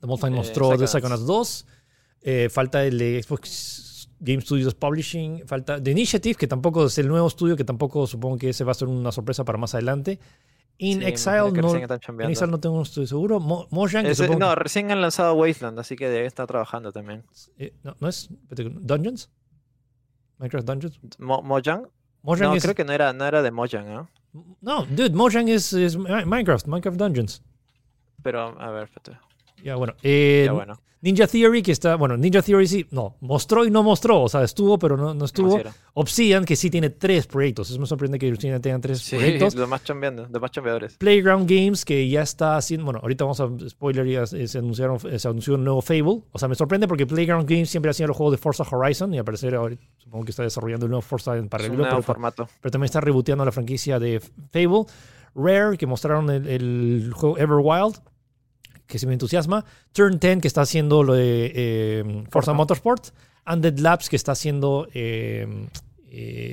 Double 0.01 0.17
Fine 0.17 0.29
eh, 0.29 0.37
mostró 0.37 0.79
The 0.79 0.87
Psychonauts 0.87 1.27
2. 1.27 1.67
falta 2.49 2.85
el 2.85 2.99
de 2.99 3.21
Xbox 3.21 4.09
Game 4.21 4.41
Studios 4.41 4.77
Publishing. 4.77 5.43
Falta 5.45 5.83
The 5.83 5.91
Initiative, 5.91 6.37
que 6.37 6.47
tampoco 6.47 6.87
es 6.87 6.97
el 6.99 7.09
nuevo 7.09 7.27
estudio, 7.27 7.57
que 7.57 7.65
tampoco 7.65 8.07
supongo 8.07 8.39
que 8.39 8.51
ese 8.51 8.63
va 8.63 8.71
a 8.71 8.75
ser 8.75 8.87
una 8.87 9.11
sorpresa 9.11 9.45
para 9.45 9.59
más 9.59 9.75
adelante. 9.75 10.21
In 10.79 11.03
Exile, 11.03 11.51
no, 11.51 11.77
in 11.77 12.31
Exile 12.31 12.51
no 12.53 12.61
tengo, 12.61 12.81
estoy 12.81 13.09
seguro. 13.09 13.41
Mo 13.41 13.67
Mojang. 13.71 14.07
no, 14.39 14.55
recién 14.55 14.93
han 14.93 15.01
lanzado 15.01 15.35
Wasteland, 15.35 15.81
así 15.81 15.97
que 15.97 16.09
debe 16.09 16.27
estar 16.27 16.47
trabajando 16.47 16.93
también. 16.93 17.25
Eh, 17.59 17.75
no, 17.83 17.97
no, 17.99 18.09
es. 18.09 18.29
¿Dungeons? 18.51 19.33
¿Minecraft 20.39 20.67
Dungeons? 20.67 21.01
¿Mojang? 21.19 21.89
Mojang 22.23 22.55
no, 22.55 22.61
creo 22.61 22.75
que 22.75 22.85
no 22.85 22.93
era, 22.93 23.13
no 23.13 23.27
era 23.27 23.43
de 23.43 23.51
Mojang, 23.51 23.87
¿no? 23.87 24.09
No, 24.61 24.87
dude, 24.87 25.11
Mojang 25.11 25.49
es, 25.49 25.73
es 25.73 25.97
Minecraft, 25.97 26.67
Minecraft 26.67 26.97
Dungeons. 26.99 27.43
Pero, 28.23 28.61
a 28.61 28.71
ver, 28.71 28.85
espérate. 28.85 29.19
Ya, 29.63 29.77
bueno. 29.77 29.95
Eh, 30.03 30.45
ya, 30.47 30.53
bueno. 30.53 30.81
Ninja 31.03 31.27
Theory, 31.27 31.63
que 31.63 31.73
está, 31.73 31.97
bueno, 31.97 32.17
Ninja 32.17 32.43
Theory 32.43 32.69
sí, 32.69 32.87
no, 32.93 33.17
mostró 33.21 33.65
y 33.65 33.73
no 33.73 33.83
mostró, 33.83 34.23
o 34.23 34.29
sea, 34.29 34.45
estuvo, 34.45 34.79
pero 34.79 34.97
no, 34.97 35.13
no 35.13 35.25
estuvo. 35.25 35.61
Obsidian, 35.95 36.45
que 36.45 36.55
sí 36.55 36.71
tiene 36.71 36.91
tres 36.91 37.27
proyectos, 37.27 37.71
eso 37.71 37.81
me 37.81 37.87
sorprende 37.87 38.21
que 38.21 38.31
Obsidian 38.31 38.63
tenga 38.63 38.79
tres 38.79 39.01
sí, 39.01 39.17
proyectos. 39.17 39.57
los 39.57 39.69
más 39.69 39.83
chambeando, 39.83 40.29
los 40.31 40.41
más 40.41 40.53
chambeadores. 40.53 40.97
Playground 40.99 41.51
Games, 41.51 41.85
que 41.85 42.09
ya 42.09 42.23
está 42.23 42.57
haciendo, 42.57 42.85
bueno, 42.85 43.01
ahorita 43.03 43.25
vamos 43.25 43.41
a 43.41 43.49
spoiler, 43.69 44.07
ya 44.07 44.27
se, 44.27 44.59
anunciaron, 44.59 45.01
se 45.01 45.27
anunció 45.27 45.57
un 45.57 45.65
nuevo 45.65 45.83
Fable, 45.83 46.23
o 46.31 46.39
sea, 46.39 46.47
me 46.47 46.55
sorprende 46.55 46.87
porque 46.87 47.05
Playground 47.05 47.51
Games 47.51 47.69
siempre 47.69 47.91
hacía 47.91 48.07
los 48.07 48.17
juegos 48.17 48.35
de 48.35 48.39
Forza 48.39 48.65
Horizon 48.71 49.13
y 49.13 49.19
al 49.19 49.25
parecer 49.25 49.57
ahora, 49.57 49.75
supongo 49.99 50.25
que 50.25 50.31
está 50.31 50.45
desarrollando 50.45 50.87
el 50.87 50.91
nuevo 50.91 51.03
Forza 51.03 51.37
en 51.37 51.49
paralelo. 51.49 51.79
nuevo 51.79 51.91
pero, 51.91 52.03
formato. 52.05 52.49
Pero 52.61 52.71
también 52.71 52.85
está 52.85 53.01
reboteando 53.01 53.45
la 53.45 53.51
franquicia 53.51 53.99
de 53.99 54.21
Fable. 54.53 54.85
Rare, 55.35 55.79
que 55.79 55.87
mostraron 55.87 56.29
el, 56.29 56.47
el 56.47 57.11
juego 57.15 57.39
Everwild 57.39 57.97
que 58.93 58.99
se 58.99 59.07
me 59.07 59.15
entusiasma. 59.15 59.65
Turn 59.93 60.19
10, 60.19 60.43
que 60.43 60.49
está 60.49 60.61
haciendo 60.61 61.03
lo 61.03 61.15
de 61.15 61.51
eh, 61.55 62.25
Forza 62.31 62.53
Motorsport. 62.53 63.07
Undead 63.51 63.79
Labs, 63.79 64.11
que 64.11 64.17
está 64.17 64.33
haciendo 64.33 64.87
eh, 64.93 65.67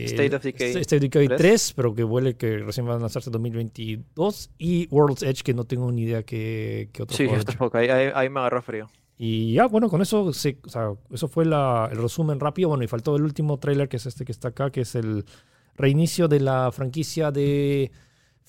State 0.06 0.34
of 0.34 0.42
Decay, 0.42 0.70
State 0.70 0.96
of 0.96 1.02
Decay 1.02 1.28
3. 1.28 1.74
pero 1.76 1.94
que 1.94 2.06
huele 2.06 2.38
que 2.38 2.60
recién 2.60 2.88
va 2.88 2.96
a 2.96 3.00
lanzarse 3.00 3.28
en 3.28 3.34
2022. 3.34 4.52
Y 4.58 4.88
World's 4.90 5.22
Edge, 5.22 5.44
que 5.44 5.54
no 5.54 5.66
tengo 5.66 5.92
ni 5.92 6.04
idea 6.04 6.24
qué, 6.24 6.90
qué 6.94 7.04
otro 7.04 7.18
Sí, 7.18 7.28
tampoco, 7.46 7.78
ahí, 7.78 7.90
ahí, 7.90 8.30
me 8.30 8.40
agarró 8.40 8.62
frío. 8.62 8.90
Y 9.18 9.56
ya, 9.56 9.66
bueno, 9.66 9.90
con 9.90 10.02
eso, 10.02 10.32
se, 10.32 10.60
o 10.64 10.70
sea, 10.70 10.94
eso 11.12 11.28
fue 11.28 11.44
la, 11.44 11.90
el 11.92 12.02
resumen 12.02 12.40
rápido. 12.40 12.70
Bueno, 12.70 12.86
y 12.86 12.88
faltó 12.88 13.18
el 13.18 13.24
último 13.24 13.60
trailer, 13.60 13.90
que 13.90 13.98
es 13.98 14.06
este 14.06 14.24
que 14.24 14.32
está 14.32 14.48
acá, 14.48 14.72
que 14.72 14.82
es 14.82 14.96
el 14.96 15.26
reinicio 15.76 16.30
de 16.30 16.40
la 16.40 16.72
franquicia 16.72 17.32
de 17.32 17.92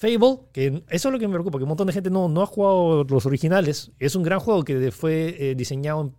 Fable, 0.00 0.38
que 0.54 0.82
eso 0.88 1.08
es 1.08 1.12
lo 1.12 1.18
que 1.18 1.28
me 1.28 1.34
preocupa, 1.34 1.58
que 1.58 1.64
un 1.64 1.68
montón 1.68 1.86
de 1.86 1.92
gente 1.92 2.08
no, 2.08 2.26
no 2.30 2.40
ha 2.40 2.46
jugado 2.46 3.04
los 3.04 3.26
originales. 3.26 3.92
Es 3.98 4.16
un 4.16 4.22
gran 4.22 4.40
juego 4.40 4.64
que 4.64 4.90
fue 4.92 5.36
eh, 5.38 5.54
diseñado 5.54 6.14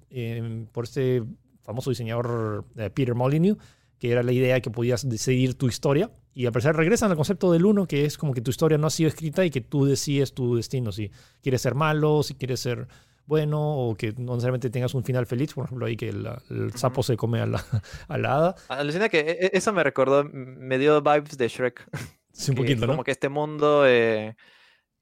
por 0.71 0.83
este 0.83 1.23
famoso 1.63 1.89
diseñador 1.89 2.63
eh, 2.75 2.91
Peter 2.91 3.15
Molyneux, 3.15 3.57
que 3.97 4.11
era 4.11 4.21
la 4.21 4.33
idea 4.33 4.53
de 4.53 4.61
que 4.61 4.69
podías 4.69 5.09
decidir 5.09 5.55
tu 5.55 5.67
historia. 5.67 6.11
Y 6.35 6.45
a 6.45 6.51
pesar 6.51 6.75
regresan 6.75 7.09
al 7.09 7.17
concepto 7.17 7.51
del 7.51 7.65
uno, 7.65 7.87
que 7.87 8.05
es 8.05 8.19
como 8.19 8.35
que 8.35 8.41
tu 8.41 8.51
historia 8.51 8.77
no 8.77 8.85
ha 8.85 8.91
sido 8.91 9.07
escrita 9.07 9.43
y 9.45 9.49
que 9.49 9.61
tú 9.61 9.85
decides 9.85 10.35
tu 10.35 10.57
destino, 10.57 10.91
si 10.91 11.09
quieres 11.41 11.63
ser 11.63 11.73
malo, 11.73 12.21
si 12.21 12.35
quieres 12.35 12.59
ser 12.59 12.87
bueno 13.25 13.77
o 13.77 13.95
que 13.95 14.11
no 14.11 14.33
necesariamente 14.33 14.69
tengas 14.69 14.93
un 14.93 15.03
final 15.03 15.25
feliz, 15.25 15.55
por 15.55 15.65
ejemplo, 15.65 15.87
ahí 15.87 15.97
que 15.97 16.09
el, 16.09 16.27
sapo 16.75 17.01
se 17.01 17.17
come 17.17 17.41
a 17.41 17.47
la, 17.47 17.65
a 18.07 18.17
la 18.19 18.35
hada. 18.35 18.55
Alucina 18.67 19.09
que 19.09 19.21
e, 19.21 19.45
e, 19.47 19.51
eso 19.53 19.73
me 19.73 19.83
recordó, 19.83 20.23
me 20.23 20.77
dio 20.77 21.01
vibes 21.01 21.35
de 21.35 21.47
Shrek. 21.47 21.89
Sí, 22.31 22.51
un 22.51 22.57
poquito, 22.57 22.87
Como 22.87 23.03
que 23.03 23.11
este 23.11 23.29
mundo, 23.29 23.85
eh, 23.87 24.35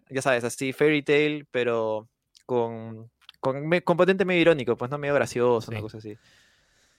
ya 0.10 0.22
sabes, 0.22 0.44
así 0.44 0.74
fairy 0.74 1.04
tale, 1.04 1.46
pero 1.52 2.10
con, 2.46 3.10
con, 3.40 3.70
con 3.82 3.98
potente 3.98 4.26
medio 4.26 4.42
irónico, 4.42 4.76
pues 4.76 4.90
no 4.92 4.98
medio 4.98 5.14
gracioso, 5.14 5.72
una 5.72 5.82
cosa 5.82 5.98
así. 6.00 6.18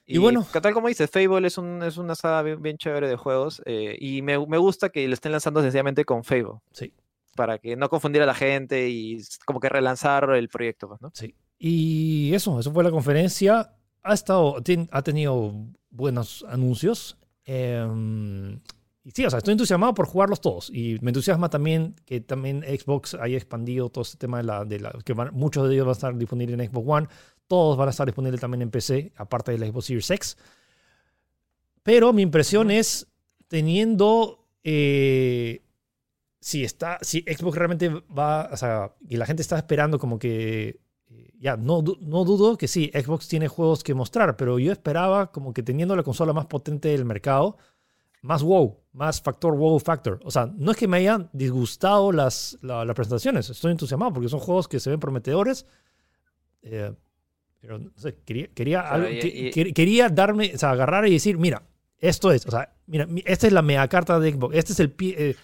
Y, 0.07 0.19
bueno, 0.19 0.45
tal 0.61 0.73
como 0.73 0.89
dices, 0.89 1.09
Fable 1.09 1.47
es, 1.47 1.57
un, 1.57 1.85
es 1.85 1.97
una 1.97 2.17
saga 2.17 2.43
bien, 2.43 2.77
chévere 2.77 3.09
de 3.09 3.17
juegos 3.17 3.63
eh, 3.65 3.97
y 4.01 4.23
me, 4.23 4.45
me, 4.45 4.59
gusta 4.59 4.89
que 4.89 5.07
lo 5.07 5.15
estén 5.15 5.31
lanzando 5.31 5.63
sencillamente 5.63 6.05
con 6.05 6.25
Fable. 6.25 6.59
Sí 6.73 6.93
para 7.37 7.59
que 7.59 7.77
no 7.77 7.89
confundir 7.89 8.23
a 8.23 8.27
la 8.27 8.35
gente 8.35 8.89
y 8.91 9.23
como 9.45 9.61
que 9.61 9.69
relanzar 9.69 10.29
el 10.31 10.49
proyecto, 10.49 10.89
pues, 10.89 11.01
¿no? 11.01 11.11
Sí. 11.15 11.35
Y 11.59 12.35
eso, 12.35 12.61
eso 12.61 12.73
fue 12.73 12.85
la 12.85 12.91
conferencia. 12.91 13.75
Ha, 14.03 14.15
estado, 14.15 14.57
ha 14.91 15.03
tenido 15.03 15.55
buenos 15.91 16.45
anuncios. 16.49 17.19
Em, 17.45 18.61
y 19.11 19.13
sí, 19.13 19.25
o 19.25 19.31
sea, 19.31 19.39
estoy 19.39 19.53
entusiasmado 19.53 19.93
por 19.93 20.07
jugarlos 20.07 20.41
todos. 20.41 20.71
Y 20.73 20.99
me 21.01 21.11
entusiasma 21.11 21.51
también 21.51 21.97
que 22.05 22.21
también 22.21 22.63
Xbox 22.63 23.15
haya 23.15 23.37
expandido 23.37 23.91
todo 23.91 24.03
este 24.03 24.19
tema 24.19 24.37
de 24.37 24.45
la, 24.45 24.65
de 24.65 24.79
la 24.79 24.93
que 25.05 25.15
muchos 25.33 25.69
de 25.69 25.75
ellos 25.75 25.85
van 25.85 25.91
a 25.91 25.93
estar 25.95 26.17
disponibles 26.17 26.61
en 26.61 26.71
Xbox 26.71 26.89
One. 26.89 27.09
Todos 27.49 27.77
van 27.77 27.89
a 27.89 27.91
estar 27.91 28.07
disponibles 28.07 28.41
también 28.41 28.63
en 28.63 28.71
PC, 28.71 29.13
aparte 29.17 29.51
de 29.51 29.59
la 29.59 29.67
Xbox 29.67 29.87
Series 29.87 30.11
X. 30.11 30.37
Pero 31.83 32.13
mi 32.13 32.23
impresión 32.23 32.71
es 32.71 33.09
teniendo 33.49 34.47
eh, 34.63 35.65
si 36.39 36.63
está, 36.63 36.99
si 37.03 37.23
Xbox 37.23 37.59
realmente 37.59 37.89
va, 38.17 38.49
o 38.53 38.57
sea, 38.57 38.95
y 39.09 39.17
la 39.17 39.27
gente 39.27 39.43
está 39.43 39.57
esperando 39.57 39.99
como 39.99 40.21
que, 40.21 40.79
eh, 41.09 41.31
ya, 41.41 41.57
no, 41.57 41.83
no 41.83 42.25
dudo 42.25 42.57
que 42.57 42.69
sí, 42.69 42.93
Xbox 42.95 43.27
tiene 43.27 43.49
juegos 43.49 43.83
que 43.83 43.93
mostrar, 43.93 44.37
pero 44.37 44.61
yo 44.61 44.71
esperaba 44.71 45.33
como 45.33 45.53
que 45.53 45.65
teniendo 45.65 45.97
la 45.97 46.05
consola 46.05 46.33
más 46.33 46.47
potente 46.47 46.91
del 46.91 47.05
mercado, 47.05 47.59
más 48.23 48.43
wow, 48.43 48.79
más 48.93 49.21
factor 49.21 49.57
wow 49.57 49.79
factor. 49.79 50.21
O 50.25 50.31
sea, 50.31 50.47
no 50.57 50.73
es 50.73 50.77
que 50.77 50.89
me 50.89 50.99
hayan 50.99 51.29
disgustado 51.33 52.13
las, 52.13 52.59
las 52.63 52.95
presentaciones, 52.95 53.51
estoy 53.51 53.73
entusiasmado 53.73 54.13
porque 54.13 54.29
son 54.29 54.41
juegos 54.41 54.69
que 54.69 54.81
se 54.81 54.91
ven 54.91 55.01
prometedores. 55.01 55.67
Eh, 56.63 56.93
pero 57.61 57.79
no 57.79 57.91
sé, 57.97 58.17
quería, 58.25 58.49
quería, 58.49 58.85
quería 59.75 60.09
darme, 60.09 60.53
o 60.55 60.59
sea, 60.59 60.71
agarrar 60.71 61.07
y 61.07 61.13
decir, 61.13 61.37
mira, 61.37 61.63
esto 61.99 62.33
es, 62.33 62.47
o 62.47 62.51
sea, 62.51 62.75
mira, 62.87 63.07
esta 63.27 63.47
es 63.47 63.53
la 63.53 63.61
mega 63.61 63.87
carta 63.89 64.19
de 64.19 64.33
Xbox, 64.33 64.57
este 64.57 64.73
es 64.73 64.81
el 64.81 64.91
pie, 64.91 65.15
eh, 65.19 65.37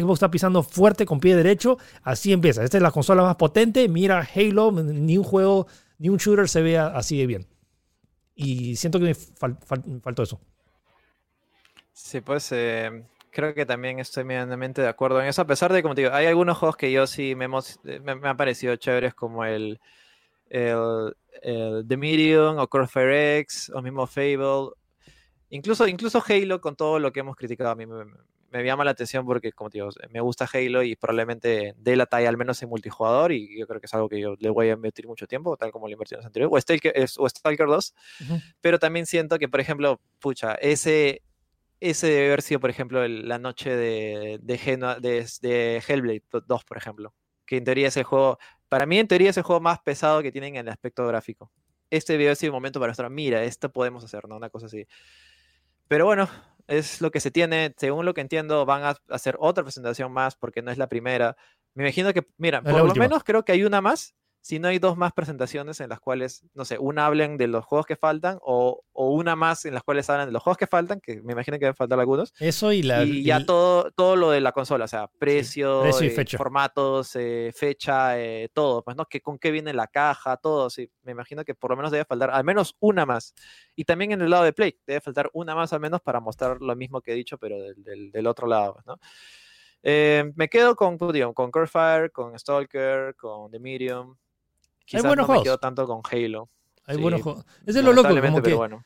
Xbox 0.00 0.14
está 0.14 0.30
pisando 0.30 0.62
fuerte 0.62 1.06
con 1.06 1.20
pie 1.20 1.36
derecho. 1.36 1.78
Así 2.02 2.32
empieza. 2.32 2.64
Esta 2.64 2.78
es 2.78 2.82
la 2.82 2.90
consola 2.90 3.22
más 3.22 3.36
potente. 3.36 3.88
Mira 3.88 4.26
Halo, 4.34 4.72
ni 4.72 5.16
un 5.16 5.24
juego, 5.24 5.66
ni 5.98 6.08
un 6.08 6.16
shooter 6.16 6.48
se 6.48 6.62
vea 6.62 6.88
así 6.88 7.18
de 7.18 7.26
bien. 7.26 7.46
Y 8.34 8.76
siento 8.76 8.98
que 8.98 9.06
me 9.06 9.14
faltó 9.14 10.22
eso. 10.22 10.40
Sí, 12.00 12.20
pues 12.20 12.52
eh, 12.52 13.04
creo 13.30 13.54
que 13.54 13.66
también 13.66 13.98
estoy 13.98 14.22
medianamente 14.24 14.80
de 14.80 14.88
acuerdo 14.88 15.20
en 15.20 15.26
eso. 15.26 15.42
A 15.42 15.46
pesar 15.46 15.72
de, 15.72 15.82
como 15.82 15.94
te 15.96 16.02
digo, 16.02 16.14
hay 16.14 16.26
algunos 16.26 16.56
juegos 16.56 16.76
que 16.76 16.92
yo 16.92 17.06
sí 17.08 17.34
me, 17.34 17.48
me, 17.48 18.28
han 18.28 18.36
parecido 18.36 18.76
chéveres, 18.76 19.14
como 19.14 19.44
el, 19.44 19.80
el, 20.48 21.12
The 21.86 21.96
Medium 21.96 22.58
o 22.58 22.68
Crossfire 22.68 23.38
X 23.40 23.72
o 23.74 23.82
mismo 23.82 24.06
Fable. 24.06 24.70
Incluso, 25.50 25.88
incluso 25.88 26.22
Halo, 26.26 26.60
con 26.60 26.76
todo 26.76 27.00
lo 27.00 27.12
que 27.12 27.20
hemos 27.20 27.36
criticado, 27.36 27.70
a 27.70 27.74
mí 27.74 27.84
me, 27.84 28.04
me 28.50 28.64
llama 28.64 28.84
la 28.84 28.92
atención 28.92 29.26
porque, 29.26 29.52
como 29.52 29.68
digo, 29.68 29.88
me 30.10 30.20
gusta 30.20 30.48
Halo 30.50 30.84
y 30.84 30.94
probablemente 30.94 31.74
dé 31.78 31.96
la 31.96 32.06
talla 32.06 32.28
al 32.28 32.36
menos 32.36 32.62
en 32.62 32.68
multijugador 32.68 33.32
y 33.32 33.58
yo 33.58 33.66
creo 33.66 33.80
que 33.80 33.86
es 33.86 33.94
algo 33.94 34.08
que 34.08 34.20
yo 34.20 34.36
le 34.38 34.50
voy 34.50 34.68
a 34.68 34.74
invertir 34.74 35.08
mucho 35.08 35.26
tiempo, 35.26 35.56
tal 35.56 35.72
como 35.72 35.88
le 35.88 35.94
invertí 35.94 36.14
en 36.14 36.18
los 36.18 36.26
anteriores, 36.26 36.54
o 36.54 36.60
Stalker, 36.60 36.94
o 37.18 37.28
Stalker 37.28 37.66
2, 37.66 37.94
pero 38.60 38.78
también 38.78 39.04
siento 39.04 39.38
que, 39.38 39.48
por 39.48 39.60
ejemplo, 39.60 40.00
pucha, 40.20 40.54
ese, 40.54 41.22
ese 41.80 42.08
debe 42.08 42.26
haber 42.26 42.42
sido, 42.42 42.60
por 42.60 42.70
ejemplo, 42.70 43.06
la 43.06 43.38
noche 43.38 43.74
de, 43.74 44.38
de, 44.42 45.26
de, 45.40 45.82
Hellblade 45.86 46.22
2, 46.46 46.64
por 46.64 46.76
ejemplo, 46.76 47.14
que 47.46 47.56
en 47.56 47.64
teoría 47.64 47.88
es 47.88 47.96
el 47.96 48.04
juego, 48.04 48.38
para 48.68 48.86
mí 48.86 48.98
en 48.98 49.08
teoría 49.08 49.30
es 49.30 49.36
el 49.36 49.42
juego 49.42 49.60
más 49.60 49.80
pesado 49.80 50.22
que 50.22 50.32
tienen 50.32 50.56
en 50.56 50.66
el 50.66 50.72
aspecto 50.72 51.06
gráfico. 51.06 51.52
Este 51.90 52.14
debe 52.14 52.26
haber 52.26 52.36
sido 52.36 52.52
un 52.52 52.56
momento 52.56 52.80
para 52.80 52.90
mostrar, 52.90 53.10
mira, 53.10 53.44
esto 53.44 53.72
podemos 53.72 54.04
hacer, 54.04 54.28
¿no? 54.28 54.36
Una 54.36 54.50
cosa 54.50 54.66
así. 54.66 54.86
Pero 55.86 56.04
bueno, 56.04 56.28
es 56.66 57.00
lo 57.00 57.10
que 57.10 57.20
se 57.20 57.30
tiene. 57.30 57.74
Según 57.78 58.04
lo 58.04 58.12
que 58.12 58.20
entiendo, 58.20 58.66
van 58.66 58.84
a 58.84 58.96
hacer 59.08 59.36
otra 59.38 59.64
presentación 59.64 60.12
más 60.12 60.36
porque 60.36 60.60
no 60.60 60.70
es 60.70 60.76
la 60.76 60.88
primera. 60.88 61.34
Me 61.72 61.84
imagino 61.84 62.12
que, 62.12 62.26
mira, 62.36 62.60
por 62.60 62.84
lo 62.84 62.94
menos 62.94 63.24
creo 63.24 63.42
que 63.44 63.52
hay 63.52 63.64
una 63.64 63.80
más 63.80 64.14
si 64.40 64.58
no 64.58 64.68
hay 64.68 64.78
dos 64.78 64.96
más 64.96 65.12
presentaciones 65.12 65.80
en 65.80 65.90
las 65.90 66.00
cuales, 66.00 66.42
no 66.54 66.64
sé, 66.64 66.78
una 66.78 67.06
hablen 67.06 67.36
de 67.36 67.48
los 67.48 67.64
juegos 67.64 67.86
que 67.86 67.96
faltan 67.96 68.38
o, 68.40 68.82
una 69.06 69.36
más 69.36 69.64
en 69.64 69.74
las 69.74 69.84
cuales 69.84 70.10
hablan 70.10 70.26
de 70.26 70.32
los 70.32 70.42
juegos 70.42 70.58
que 70.58 70.66
faltan, 70.66 71.00
que 71.00 71.22
me 71.22 71.32
imagino 71.32 71.56
que 71.56 71.66
deben 71.66 71.76
faltar 71.76 72.00
algunos. 72.00 72.34
Eso 72.40 72.72
y 72.72 72.82
la... 72.82 73.04
Y 73.04 73.22
ya 73.22 73.46
todo, 73.46 73.92
todo 73.92 74.16
lo 74.16 74.30
de 74.30 74.40
la 74.40 74.52
consola, 74.52 74.86
o 74.86 74.88
sea, 74.88 75.06
precio, 75.06 75.84
eh, 75.86 76.26
formatos, 76.36 77.14
eh, 77.14 77.52
fecha, 77.54 78.18
eh, 78.20 78.48
todo, 78.52 78.82
pues, 78.82 78.96
¿no? 78.96 79.06
Que, 79.06 79.20
con 79.20 79.38
qué 79.38 79.50
viene 79.50 79.72
la 79.72 79.86
caja, 79.86 80.36
todo, 80.36 80.68
sí. 80.68 80.90
Me 81.02 81.12
imagino 81.12 81.44
que 81.44 81.54
por 81.54 81.70
lo 81.70 81.76
menos 81.76 81.92
debe 81.92 82.04
faltar 82.04 82.30
al 82.30 82.42
menos 82.42 82.76
una 82.80 83.06
más. 83.06 83.34
Y 83.76 83.84
también 83.84 84.12
en 84.12 84.22
el 84.22 84.30
lado 84.30 84.44
de 84.44 84.52
Play, 84.52 84.76
debe 84.86 85.00
faltar 85.00 85.30
una 85.32 85.54
más 85.54 85.72
al 85.72 85.80
menos 85.80 86.00
para 86.00 86.18
mostrar 86.18 86.60
lo 86.60 86.74
mismo 86.74 87.00
que 87.00 87.12
he 87.12 87.14
dicho, 87.14 87.38
pero 87.38 87.56
del, 87.60 88.10
del, 88.10 88.26
otro 88.26 88.46
lado, 88.46 88.74
pues, 88.74 88.86
¿no? 88.86 88.98
me 89.82 90.48
quedo 90.48 90.74
con, 90.74 90.98
pues, 90.98 91.12
digo, 91.12 91.32
con 91.34 91.52
Curfire, 91.52 92.10
con 92.10 92.36
Stalker, 92.36 93.14
con 93.14 93.50
The 93.50 93.60
Medium, 93.60 94.16
Quizás 94.88 95.04
Hay 95.04 95.08
buenos 95.08 95.28
no 95.28 95.34
me 95.34 95.42
quedo 95.42 95.58
tanto 95.58 95.86
con 95.86 96.00
Halo. 96.10 96.48
Hay 96.88 96.96
buenos 96.96 97.22
juegos. 97.22 97.44
Eso 97.66 97.78
es 97.78 97.84
lo 97.84 97.92
loco. 97.92 98.08
Como 98.08 98.42
que, 98.42 98.54
bueno. 98.54 98.84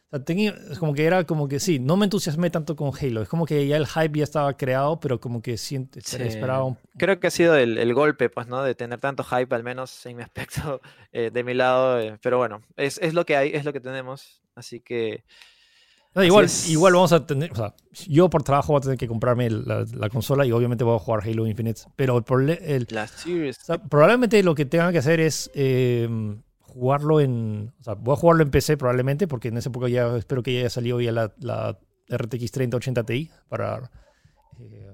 como 0.79 0.93
que 0.93 1.05
era 1.05 1.25
como 1.25 1.49
que 1.49 1.61
sí, 1.61 1.79
no 1.79 1.97
me 1.97 2.05
entusiasmé 2.05 2.51
tanto 2.51 2.77
con 2.77 2.93
Halo. 2.95 3.23
Es 3.23 3.29
como 3.29 3.47
que 3.47 3.67
ya 3.67 3.77
el 3.77 3.87
hype 3.87 4.19
ya 4.19 4.25
estaba 4.25 4.57
creado, 4.57 5.01
pero 5.01 5.21
como 5.21 5.41
que 5.41 5.57
siente, 5.57 6.01
esperaba 6.01 6.65
un... 6.65 6.77
Creo 6.99 7.19
que 7.21 7.29
ha 7.29 7.31
sido 7.31 7.57
el, 7.57 7.95
golpe, 7.95 8.29
pues, 8.29 8.49
¿no? 8.49 8.63
De 8.63 8.75
tener 8.75 8.99
tanto 8.99 9.25
hype, 9.25 9.55
al 9.55 9.63
menos 9.63 10.05
en 10.07 10.17
mi 10.17 10.23
aspecto, 10.25 10.81
eh, 11.13 11.31
de 11.33 11.45
mi 11.45 11.55
lado. 11.55 12.01
Eh, 12.01 12.19
pero 12.21 12.39
bueno, 12.39 12.63
es, 12.77 12.99
es, 12.99 13.15
lo 13.15 13.25
que 13.25 13.37
hay, 13.37 13.51
es 13.55 13.65
lo 13.65 13.73
que 13.73 13.81
tenemos. 13.81 14.43
Así 14.55 14.81
que 14.81 15.25
igual, 16.21 16.47
igual 16.69 16.93
vamos 16.93 17.13
a 17.13 17.27
tener, 17.27 17.51
o 17.53 17.55
sea, 17.55 17.75
yo 18.07 18.29
por 18.29 18.43
trabajo 18.43 18.73
voy 18.73 18.79
a 18.79 18.83
tener 18.83 18.99
que 18.99 19.09
comprarme 19.09 19.49
la, 19.49 20.09
consola 20.11 20.45
y 20.45 20.53
obviamente 20.53 20.85
voy 20.85 20.97
a 20.97 20.99
jugar 20.99 21.23
Halo 21.25 21.47
Infinite, 21.47 21.83
pero 21.97 22.19
el, 22.19 22.87
probablemente 23.89 24.43
lo 24.43 24.55
que 24.55 24.67
tenga 24.67 24.93
que 24.93 24.99
hacer 24.99 25.21
es 25.21 25.51
em, 25.55 26.43
jugarlo 26.73 27.21
en, 27.21 27.73
o 27.81 27.85
sea, 27.85 27.95
voy 27.95 28.15
a 28.15 28.17
jugarlo 28.17 28.43
en 28.43 28.51
PC 28.51 28.77
probablemente 28.77 29.29
porque 29.29 29.49
en 29.49 29.57
esa 29.57 29.69
época 29.69 29.89
ya 29.89 30.17
espero 30.17 30.43
que 30.43 30.55
ya 30.55 30.61
haya 30.61 30.71
salido 30.71 31.01
ya 31.01 31.13
la, 31.13 31.33
la 31.41 31.79
RTX 32.11 32.51
3080 32.53 33.05
Ti 33.05 33.31
para 33.49 33.91
eh, 34.61 34.93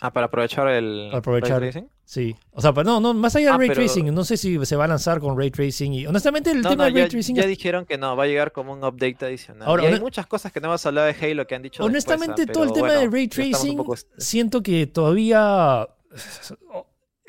Ah, 0.00 0.12
para 0.12 0.26
aprovechar 0.26 0.68
el 0.68 1.10
aprovechar, 1.12 1.60
ray 1.60 1.70
tracing. 1.70 1.90
Sí. 2.04 2.36
O 2.52 2.60
sea, 2.60 2.72
no, 2.72 3.00
no, 3.00 3.14
más 3.14 3.34
allá 3.34 3.46
del 3.46 3.54
ah, 3.54 3.58
ray 3.58 3.70
tracing, 3.70 4.14
no 4.14 4.24
sé 4.24 4.36
si 4.36 4.64
se 4.64 4.76
va 4.76 4.84
a 4.84 4.88
lanzar 4.88 5.18
con 5.18 5.36
ray 5.36 5.50
tracing. 5.50 5.92
Y 5.92 6.06
honestamente, 6.06 6.52
el 6.52 6.62
tema 6.62 6.84
del 6.84 6.94
ray 6.94 7.08
tracing. 7.08 7.34
Ya 7.34 7.46
dijeron 7.46 7.84
que 7.84 7.98
no, 7.98 8.16
va 8.16 8.24
a 8.24 8.26
llegar 8.26 8.52
como 8.52 8.72
un 8.72 8.84
update 8.84 9.18
adicional. 9.22 9.66
Ahora, 9.66 9.84
y 9.84 9.86
hay 9.86 10.00
muchas 10.00 10.26
cosas 10.26 10.52
que 10.52 10.60
no 10.60 10.68
hemos 10.68 10.86
hablado 10.86 11.08
de 11.08 11.14
Halo 11.14 11.46
que 11.46 11.54
han 11.54 11.62
dicho. 11.62 11.84
Honestamente, 11.84 12.46
todo 12.46 12.64
el 12.64 12.72
tema 12.72 12.92
del 12.92 13.10
ray 13.10 13.28
tracing, 13.28 13.82
siento 14.18 14.62
que 14.62 14.86
todavía. 14.86 15.88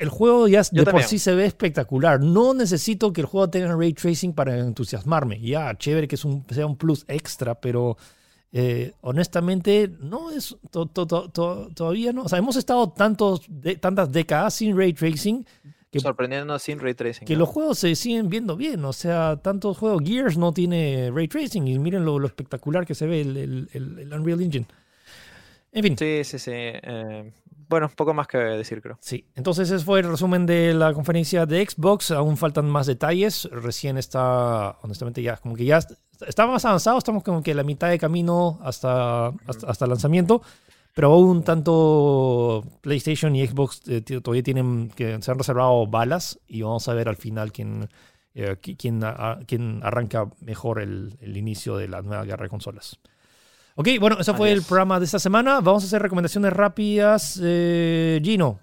El 0.00 0.08
juego 0.08 0.48
ya 0.48 0.62
de 0.72 0.86
por 0.86 1.02
sí 1.02 1.18
se 1.18 1.34
ve 1.34 1.44
espectacular. 1.44 2.20
No 2.20 2.54
necesito 2.54 3.12
que 3.12 3.20
el 3.20 3.26
juego 3.26 3.50
tenga 3.50 3.76
ray 3.76 3.92
tracing 3.92 4.32
para 4.32 4.58
entusiasmarme. 4.58 5.38
Ya, 5.42 5.76
chévere 5.76 6.08
que 6.08 6.14
es 6.14 6.24
un, 6.24 6.42
sea 6.48 6.64
un 6.64 6.76
plus 6.76 7.04
extra, 7.06 7.60
pero 7.60 7.98
eh, 8.50 8.92
honestamente, 9.02 9.90
no 10.00 10.30
es 10.30 10.56
todavía 10.70 12.14
no. 12.14 12.22
O 12.22 12.28
sea, 12.30 12.38
hemos 12.38 12.56
estado 12.56 12.88
tantos 12.88 13.42
tantas 13.78 14.10
décadas 14.10 14.54
sin 14.54 14.74
ray 14.74 14.94
tracing 14.94 15.44
Que, 15.90 16.00
Sorprendiéndonos 16.00 16.62
sin 16.62 16.80
ray 16.80 16.94
tracing. 16.94 17.26
Que 17.26 17.36
los 17.36 17.50
juegos 17.50 17.80
se 17.80 17.94
siguen 17.94 18.30
viendo 18.30 18.56
bien. 18.56 18.82
O 18.86 18.94
sea, 18.94 19.38
tantos 19.42 19.76
juegos. 19.76 20.02
Gears 20.02 20.38
no 20.38 20.54
tiene 20.54 21.10
ray 21.14 21.28
tracing 21.28 21.68
y 21.68 21.78
miren 21.78 22.06
lo, 22.06 22.24
espectacular 22.24 22.86
que 22.86 22.94
se 22.94 23.06
ve 23.06 23.20
el, 23.20 23.68
el, 23.70 24.12
Unreal 24.14 24.40
Engine. 24.40 24.66
En 25.72 25.82
fin. 25.82 25.98
Sí, 25.98 26.24
sí, 26.24 26.38
sí. 26.38 26.52
Eh, 26.54 27.30
bueno, 27.70 27.88
poco 27.94 28.12
más 28.12 28.26
que 28.26 28.36
decir, 28.36 28.82
creo. 28.82 28.98
Sí, 29.00 29.24
entonces 29.36 29.70
ese 29.70 29.84
fue 29.84 30.00
el 30.00 30.10
resumen 30.10 30.44
de 30.44 30.74
la 30.74 30.92
conferencia 30.92 31.46
de 31.46 31.64
Xbox. 31.64 32.10
Aún 32.10 32.36
faltan 32.36 32.68
más 32.68 32.88
detalles. 32.88 33.48
Recién 33.52 33.96
está, 33.96 34.76
honestamente, 34.82 35.22
ya 35.22 35.36
como 35.36 35.54
que 35.54 35.64
ya 35.64 35.78
está 36.26 36.46
más 36.48 36.64
avanzado. 36.64 36.98
Estamos 36.98 37.22
como 37.22 37.44
que 37.44 37.52
a 37.52 37.54
la 37.54 37.62
mitad 37.62 37.88
de 37.88 37.96
camino 38.00 38.58
hasta, 38.64 39.28
hasta, 39.46 39.84
el 39.84 39.88
lanzamiento. 39.88 40.42
Pero 40.94 41.12
aún 41.12 41.44
tanto 41.44 42.64
PlayStation 42.80 43.36
y 43.36 43.46
Xbox 43.46 43.82
eh, 43.86 44.00
todavía 44.00 44.42
tienen 44.42 44.90
que 44.90 45.22
se 45.22 45.30
han 45.30 45.38
reservado 45.38 45.86
balas 45.86 46.40
y 46.48 46.62
vamos 46.62 46.88
a 46.88 46.94
ver 46.94 47.08
al 47.08 47.16
final 47.16 47.52
quién, 47.52 47.88
eh, 48.34 48.56
quién, 48.60 49.00
quién, 49.46 49.80
arranca 49.84 50.28
mejor 50.40 50.80
el, 50.80 51.16
el 51.20 51.36
inicio 51.36 51.76
de 51.76 51.86
la 51.86 52.02
nueva 52.02 52.24
guerra 52.24 52.42
de 52.42 52.48
consolas. 52.48 52.98
Ok, 53.80 53.88
bueno, 53.98 54.18
eso 54.20 54.34
fue 54.34 54.52
el 54.52 54.62
programa 54.62 54.98
de 54.98 55.06
esta 55.06 55.18
semana. 55.18 55.62
Vamos 55.62 55.82
a 55.84 55.86
hacer 55.86 56.02
recomendaciones 56.02 56.52
rápidas. 56.52 57.40
Eh, 57.42 58.20
Gino, 58.22 58.60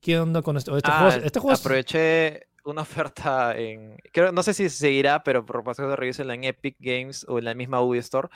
¿qué 0.00 0.18
onda 0.18 0.40
con 0.40 0.56
esto? 0.56 0.74
Este, 0.74 0.90
juego, 0.90 1.22
este 1.22 1.38
juego 1.38 1.54
aproveché 1.54 2.46
una 2.64 2.80
oferta 2.80 3.54
en. 3.58 3.98
Creo, 4.10 4.32
no 4.32 4.42
sé 4.42 4.54
si 4.54 4.70
seguirá, 4.70 5.22
pero 5.22 5.44
por 5.44 5.62
paso 5.64 5.86
de 5.86 5.94
revisarla 5.96 6.32
en 6.32 6.44
Epic 6.44 6.76
Games 6.78 7.26
o 7.28 7.38
en 7.38 7.44
la 7.44 7.52
misma 7.52 7.82
Ubisoft 7.82 8.04
Store. 8.04 8.28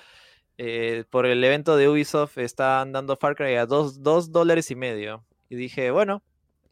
Eh, 0.59 1.05
por 1.09 1.24
el 1.24 1.42
evento 1.42 1.78
de 1.78 1.88
Ubisoft 1.88 2.36
están 2.36 2.92
dando 2.92 3.16
Far 3.16 3.34
Cry 3.34 3.55
a 3.55 3.64
2 3.64 4.02
dólares 4.30 4.70
y 4.70 4.76
medio. 4.76 5.24
Y 5.48 5.56
dije, 5.56 5.90
bueno, 5.90 6.22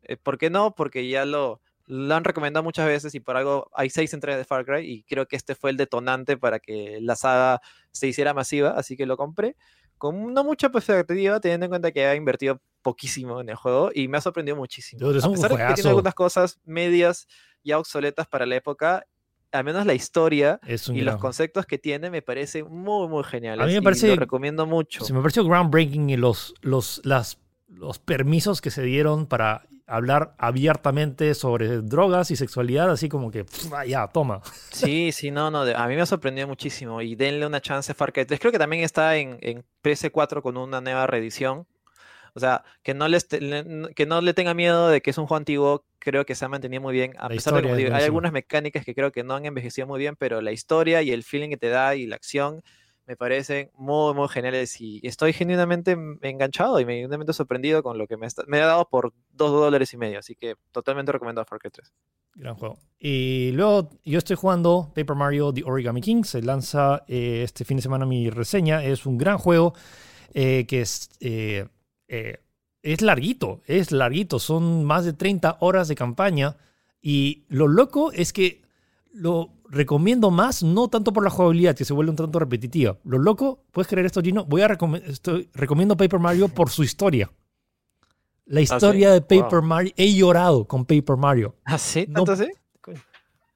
eh, 0.03 0.19
¿por 0.19 0.37
qué 0.37 0.51
no? 0.51 0.75
Porque 0.75 1.09
ya 1.09 1.25
lo, 1.25 1.63
lo 1.87 2.15
han 2.15 2.25
recomendado 2.25 2.65
muchas 2.65 2.87
veces 2.87 3.15
y 3.15 3.21
por 3.21 3.37
algo 3.37 3.71
hay 3.73 3.91
seis 3.91 4.13
entregas 4.13 4.39
de 4.39 4.45
Far 4.45 4.65
Cry 4.65 4.81
y 4.81 5.03
creo 5.05 5.27
que 5.27 5.37
este 5.37 5.55
fue 5.55 5.71
el 5.71 5.77
detonante 5.77 6.37
para 6.37 6.59
que 6.59 6.99
la 7.01 7.17
saga 7.17 7.61
se 7.97 8.07
hiciera 8.07 8.35
masiva, 8.35 8.71
así 8.71 8.97
que 8.97 9.07
lo 9.07 9.17
compré 9.17 9.57
con 9.99 10.33
no 10.33 10.45
mucha 10.45 10.71
perspectiva, 10.71 11.41
teniendo 11.41 11.67
en 11.67 11.71
cuenta 11.71 11.91
que 11.91 12.05
he 12.05 12.17
invertido 12.17 12.61
poquísimo 12.83 13.41
en 13.41 13.49
el 13.49 13.57
juego 13.57 13.91
y 13.95 14.09
me 14.09 14.19
ha 14.19 14.21
sorprendido 14.21 14.57
muchísimo. 14.57 15.09
a 15.09 15.13
pesar 15.13 15.51
de 15.51 15.67
que 15.67 15.75
tiene 15.75 15.91
algunas 15.91 16.15
cosas 16.15 16.59
medias 16.65 17.27
ya 17.65 17.79
obsoletas 17.79 18.27
para 18.29 18.47
la 18.47 18.57
época, 18.57 19.07
al 19.51 19.65
menos 19.65 19.87
la 19.87 19.95
historia 19.95 20.61
y 20.93 21.01
los 21.01 21.17
conceptos 21.17 21.67
que 21.67 21.79
tiene 21.79 22.11
me 22.11 22.23
parece 22.23 22.63
muy, 22.63 23.09
muy 23.09 23.25
genial. 23.25 23.61
A 23.61 23.67
mí 23.67 23.75
me 23.75 23.83
parece. 23.83 24.09
Lo 24.09 24.17
recomiendo 24.17 24.67
mucho. 24.67 25.05
Sí, 25.05 25.13
me 25.13 25.21
pareció 25.21 25.45
groundbreaking 25.45 26.11
y 26.11 26.17
los, 26.17 26.55
los, 26.61 27.01
las, 27.05 27.39
los 27.69 27.99
permisos 27.99 28.61
que 28.61 28.71
se 28.71 28.83
dieron 28.83 29.27
para 29.27 29.67
hablar 29.87 30.35
abiertamente 30.39 31.35
sobre 31.35 31.81
drogas 31.83 32.31
y 32.31 32.37
sexualidad, 32.37 32.91
así 32.91 33.09
como 33.09 33.31
que, 33.31 33.45
ya, 33.87 34.09
toma. 34.09 34.43
Sí, 34.71 35.13
sí, 35.13 35.31
no, 35.31 35.51
no, 35.51 35.61
a 35.63 35.89
mí 35.89 35.95
me 35.95 36.03
ha 36.03 36.07
sorprendido 36.07 36.49
muchísimo 36.49 37.01
y 37.01 37.15
denle 37.15 37.47
una 37.47 37.61
chance 37.61 37.93
a 37.93 37.95
Far 37.95 38.13
Cry 38.13 38.25
3. 38.25 38.41
Creo 38.41 38.53
que 38.53 38.59
también 38.59 38.83
está 38.83 39.17
en, 39.17 39.39
en 39.41 39.65
PS4 39.83 40.43
con 40.43 40.57
una 40.57 40.81
nueva 40.81 41.07
reedición. 41.07 41.67
O 42.35 42.39
sea, 42.39 42.65
que 42.83 42.93
no, 42.93 43.09
les 43.09 43.25
que 43.25 44.07
no 44.07 44.21
le 44.21 44.35
tenga 44.35 44.53
miedo 44.53 44.89
de 44.89 45.01
que 45.01 45.09
es 45.09 45.17
un 45.17 45.27
juego 45.27 45.39
antiguo, 45.39 45.87
creo 45.99 46.27
que 46.27 46.35
se 46.35 46.45
ha 46.45 46.49
mantenido 46.51 46.83
muy 46.83 46.93
bien. 46.93 47.15
A 47.19 47.29
pesar 47.29 47.55
de 47.55 47.63
que 47.63 47.91
hay 47.91 48.05
algunas 48.05 48.31
mecánicas 48.31 48.85
que 48.85 48.95
creo 48.95 49.11
que 49.11 49.25
no 49.25 49.35
han 49.35 49.47
envejecido 49.47 49.87
muy 49.87 49.99
bien, 49.99 50.17
pero 50.17 50.43
la 50.43 50.53
historia 50.53 51.01
y 51.01 51.13
el 51.13 51.25
feeling 51.25 51.49
que 51.49 51.57
te 51.57 51.71
da 51.71 51.95
y 51.95 52.07
la 52.07 52.17
acción 52.17 52.63
me 53.07 53.17
parecen 53.17 53.71
muy, 53.77 54.15
muy 54.15 54.29
geniales 54.29 54.81
y 54.81 55.01
estoy 55.07 55.33
genuinamente 55.33 55.97
enganchado 56.23 56.81
y 56.81 56.85
me 56.85 56.95
genuinamente 56.95 57.33
sorprendido 57.33 57.83
con 57.83 57.99
lo 57.99 58.07
que 58.07 58.17
me, 58.17 58.27
ha 58.27 58.67
dado 58.67 58.89
por 58.89 59.13
dos 59.31 59.53
dólares 59.53 59.95
y 59.95 59.97
medio, 59.97 60.19
así 60.19 60.35
que 60.35 60.57
totalmente 60.73 61.13
recomendado 61.13 61.45
Far 61.45 61.61
Cry 61.61 61.71
3. 61.71 61.93
Gran 62.35 62.57
juego. 62.57 62.79
Y 62.99 63.53
luego 63.53 63.91
yo 64.05 64.19
estoy 64.19 64.37
jugando 64.37 64.93
Paper 64.95 65.17
Mario 65.17 65.53
The 65.53 65.63
Origami 65.65 66.01
King, 66.01 66.25
se 66.25 66.43
lanza 66.43 67.05
eh, 67.07 67.43
este 67.45 67.65
fin 67.65 67.77
de 67.77 67.83
semana 67.85 68.07
mi 68.07 68.29
reseña, 68.29 68.83
es 68.85 69.07
un 69.07 69.17
gran 69.19 69.39
juego 69.39 69.75
eh, 70.35 70.67
que 70.67 70.81
es... 70.83 71.11
Eh, 71.21 71.67
es 72.83 73.03
larguito, 73.03 73.63
es 73.67 73.91
larguito, 73.91 74.39
son 74.39 74.85
más 74.85 75.05
de 75.05 75.13
30 75.13 75.57
horas 75.59 75.89
de 75.89 75.97
campaña 75.97 76.57
y 77.03 77.45
lo 77.49 77.67
loco 77.67 78.13
es 78.13 78.33
que 78.33 78.63
lo 79.17 79.51
recomiendo 79.69 80.31
más, 80.31 80.63
no 80.63 80.89
tanto 80.89 81.13
por 81.13 81.25
la 81.25 81.31
jugabilidad, 81.31 81.75
que 81.75 81.85
se 81.85 81.93
vuelve 81.93 82.11
un 82.11 82.17
tanto 82.17 82.39
repetitiva. 82.39 82.99
Lo 83.05 83.19
loco, 83.19 83.65
¿puedes 83.73 83.89
creer 83.89 84.07
esto, 84.07 84.21
Gino? 84.23 84.45
Voy 84.45 84.63
a 84.63 84.79
estoy, 85.07 85.49
recomiendo 85.55 85.97
Paper 85.97 86.21
Mario 86.21 86.49
por 86.49 86.71
su 86.71 86.83
historia. 86.85 87.31
La 88.45 88.61
¿Ah, 88.61 88.63
historia 88.63 89.13
de 89.13 89.21
Paper 89.23 89.63
Mario. 89.63 89.93
He 89.97 90.15
llorado 90.15 90.67
con 90.67 90.85
Paper 90.85 91.17
Mario. 91.17 91.57
¿Ah, 91.65 91.79
sí? 91.79 92.07
¿Tanto 92.07 92.37
sí? 92.37 92.47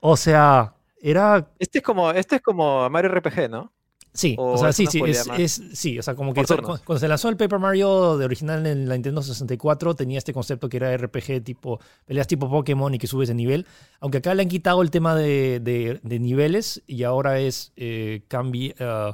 O 0.01 0.17
sea, 0.17 0.75
era. 1.01 1.51
Este 1.59 1.79
es 1.79 1.85
como, 1.85 2.11
este 2.11 2.37
es 2.37 2.43
como 2.43 2.89
Mario 2.91 3.11
RPG, 3.11 3.51
¿no? 3.51 3.73
Sí, 4.13 4.35
o, 4.39 4.59
sea, 4.59 4.73
sí, 4.73 4.87
sí, 4.87 5.01
es, 5.05 5.63
sí, 5.73 5.99
o 5.99 6.03
sea, 6.03 6.17
como 6.17 6.35
que 6.35 6.43
cuando, 6.45 6.99
se 6.99 7.07
lanzó 7.07 7.29
el 7.29 7.37
Paper 7.37 7.61
Mario 7.61 8.19
de 8.19 8.25
original 8.25 8.67
en 8.67 8.89
la 8.89 8.95
Nintendo 8.95 9.23
64 9.23 9.95
tenía 9.95 10.19
este 10.19 10.33
concepto 10.33 10.69
que 10.69 10.79
era 10.79 10.97
RPG 10.97 11.45
tipo, 11.45 11.79
peleas 12.07 12.27
tipo 12.27 12.51
Pokémon 12.51 12.93
y 12.93 12.99
que 12.99 13.07
subes 13.07 13.29
de 13.29 13.35
nivel, 13.35 13.67
aunque 14.01 14.19
acá 14.19 14.35
le 14.35 14.43
han 14.43 14.49
quitado 14.49 14.83
el 14.83 14.91
tema 14.91 15.15
de, 15.15 15.61
de, 15.61 16.19
niveles 16.19 16.83
y 16.89 17.05
ahora 17.05 17.39
es, 17.39 17.73
eh, 17.77 18.23
cambia, 18.27 18.75
eh, 18.77 19.13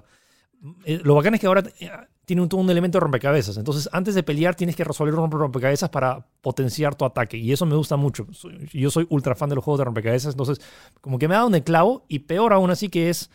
eh, 0.85 1.01
lo 1.05 1.15
bacán 1.15 1.35
es 1.35 1.41
que 1.41 1.47
ahora 1.47 1.63
eh, 1.79 1.91
tiene 2.25 2.41
un, 2.41 2.49
un 2.55 2.71
elemento 2.71 2.97
de 2.97 3.01
rompecabezas, 3.01 3.59
entonces 3.59 3.91
antes 3.93 4.15
de 4.15 4.23
pelear 4.23 4.55
tienes 4.55 4.77
que 4.77 4.85
resolver 4.85 5.15
un 5.15 5.31
rompecabezas 5.31 5.91
para 5.91 6.27
potenciar 6.41 6.95
tu 6.95 7.05
ataque. 7.05 7.37
Y 7.37 7.53
eso 7.53 7.67
me 7.67 7.77
gusta 7.77 7.97
mucho, 7.97 8.27
yo 8.73 8.91
soy 8.91 9.07
ultra 9.11 9.35
fan 9.35 9.51
de 9.51 9.57
los 9.57 9.65
juegos 9.65 9.79
de 9.79 9.85
rompecabezas, 9.85 10.33
entonces 10.33 10.59
como 11.03 11.19
que 11.19 11.29
me 11.29 11.35
ha 11.35 11.39
dado 11.39 11.49
un 11.49 11.61
clavo 11.61 12.05
y 12.09 12.21
peor 12.21 12.55
aún 12.55 12.71
así 12.71 12.89
que 12.89 13.11
es 13.11 13.31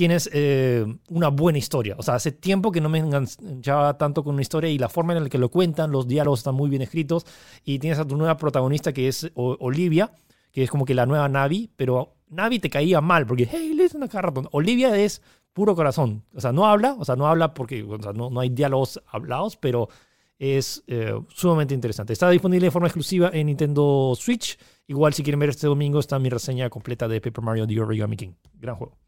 tienes 0.00 0.30
eh, 0.32 0.86
una 1.10 1.28
buena 1.28 1.58
historia. 1.58 1.94
O 1.98 2.02
sea, 2.02 2.14
hace 2.14 2.32
tiempo 2.32 2.72
que 2.72 2.80
no 2.80 2.88
me 2.88 3.00
enganchaba 3.00 3.98
tanto 3.98 4.24
con 4.24 4.32
una 4.32 4.40
historia 4.40 4.70
y 4.70 4.78
la 4.78 4.88
forma 4.88 5.14
en 5.14 5.24
la 5.24 5.28
que 5.28 5.36
lo 5.36 5.50
cuentan, 5.50 5.92
los 5.92 6.08
diálogos 6.08 6.40
están 6.40 6.54
muy 6.54 6.70
bien 6.70 6.80
escritos 6.80 7.26
y 7.66 7.78
tienes 7.80 7.98
a 7.98 8.06
tu 8.06 8.16
nueva 8.16 8.38
protagonista 8.38 8.94
que 8.94 9.08
es 9.08 9.30
Olivia, 9.34 10.10
que 10.52 10.62
es 10.62 10.70
como 10.70 10.86
que 10.86 10.94
la 10.94 11.04
nueva 11.04 11.28
Navi, 11.28 11.70
pero 11.76 12.14
Navi 12.30 12.60
te 12.60 12.70
caía 12.70 13.02
mal 13.02 13.26
porque, 13.26 13.46
hey, 13.52 13.74
listen 13.76 14.02
a 14.02 14.08
cada 14.08 14.22
rato. 14.22 14.48
Olivia 14.52 14.96
es 14.96 15.20
puro 15.52 15.76
corazón. 15.76 16.24
O 16.34 16.40
sea, 16.40 16.50
no 16.50 16.64
habla, 16.64 16.96
o 16.98 17.04
sea, 17.04 17.14
no 17.16 17.26
habla 17.26 17.52
porque 17.52 17.82
no, 17.82 18.30
no, 18.30 18.40
hay 18.40 18.48
diálogos 18.48 19.02
hablados, 19.06 19.58
pero 19.58 19.90
es 20.38 20.82
eh, 20.86 21.12
sumamente 21.28 21.74
interesante. 21.74 22.14
Está 22.14 22.30
disponible 22.30 22.68
de 22.68 22.70
forma 22.70 22.88
exclusiva 22.88 23.28
en 23.34 23.48
Nintendo 23.48 24.14
Switch. 24.16 24.58
Igual 24.86 25.12
si 25.12 25.22
quieren 25.22 25.40
ver 25.40 25.50
este 25.50 25.66
domingo 25.66 26.00
está 26.00 26.18
mi 26.18 26.30
reseña 26.30 26.70
completa 26.70 27.06
de 27.06 27.20
Paper 27.20 27.44
Mario 27.44 27.66
The 27.66 27.78
Origami 27.82 28.16
King. 28.16 28.32
Gran 28.54 28.76
juego. 28.76 28.99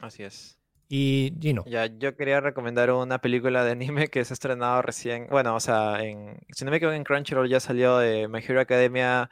Así 0.00 0.22
es. 0.22 0.58
Y 0.88 1.34
Gino. 1.40 1.64
Ya, 1.66 1.86
yo 1.86 2.16
quería 2.16 2.40
recomendar 2.40 2.90
una 2.90 3.20
película 3.20 3.62
de 3.62 3.72
anime 3.72 4.08
que 4.08 4.24
se 4.24 4.32
ha 4.32 4.34
estrenado 4.34 4.80
recién. 4.80 5.26
Bueno, 5.28 5.54
o 5.54 5.60
sea, 5.60 6.02
en, 6.02 6.38
si 6.50 6.64
no 6.64 6.70
me 6.70 6.78
equivoco, 6.78 6.94
en 6.94 7.04
Crunchyroll 7.04 7.48
ya 7.48 7.60
salió 7.60 7.98
de 7.98 8.26
My 8.28 8.38
Hero 8.38 8.60
Academia 8.60 9.28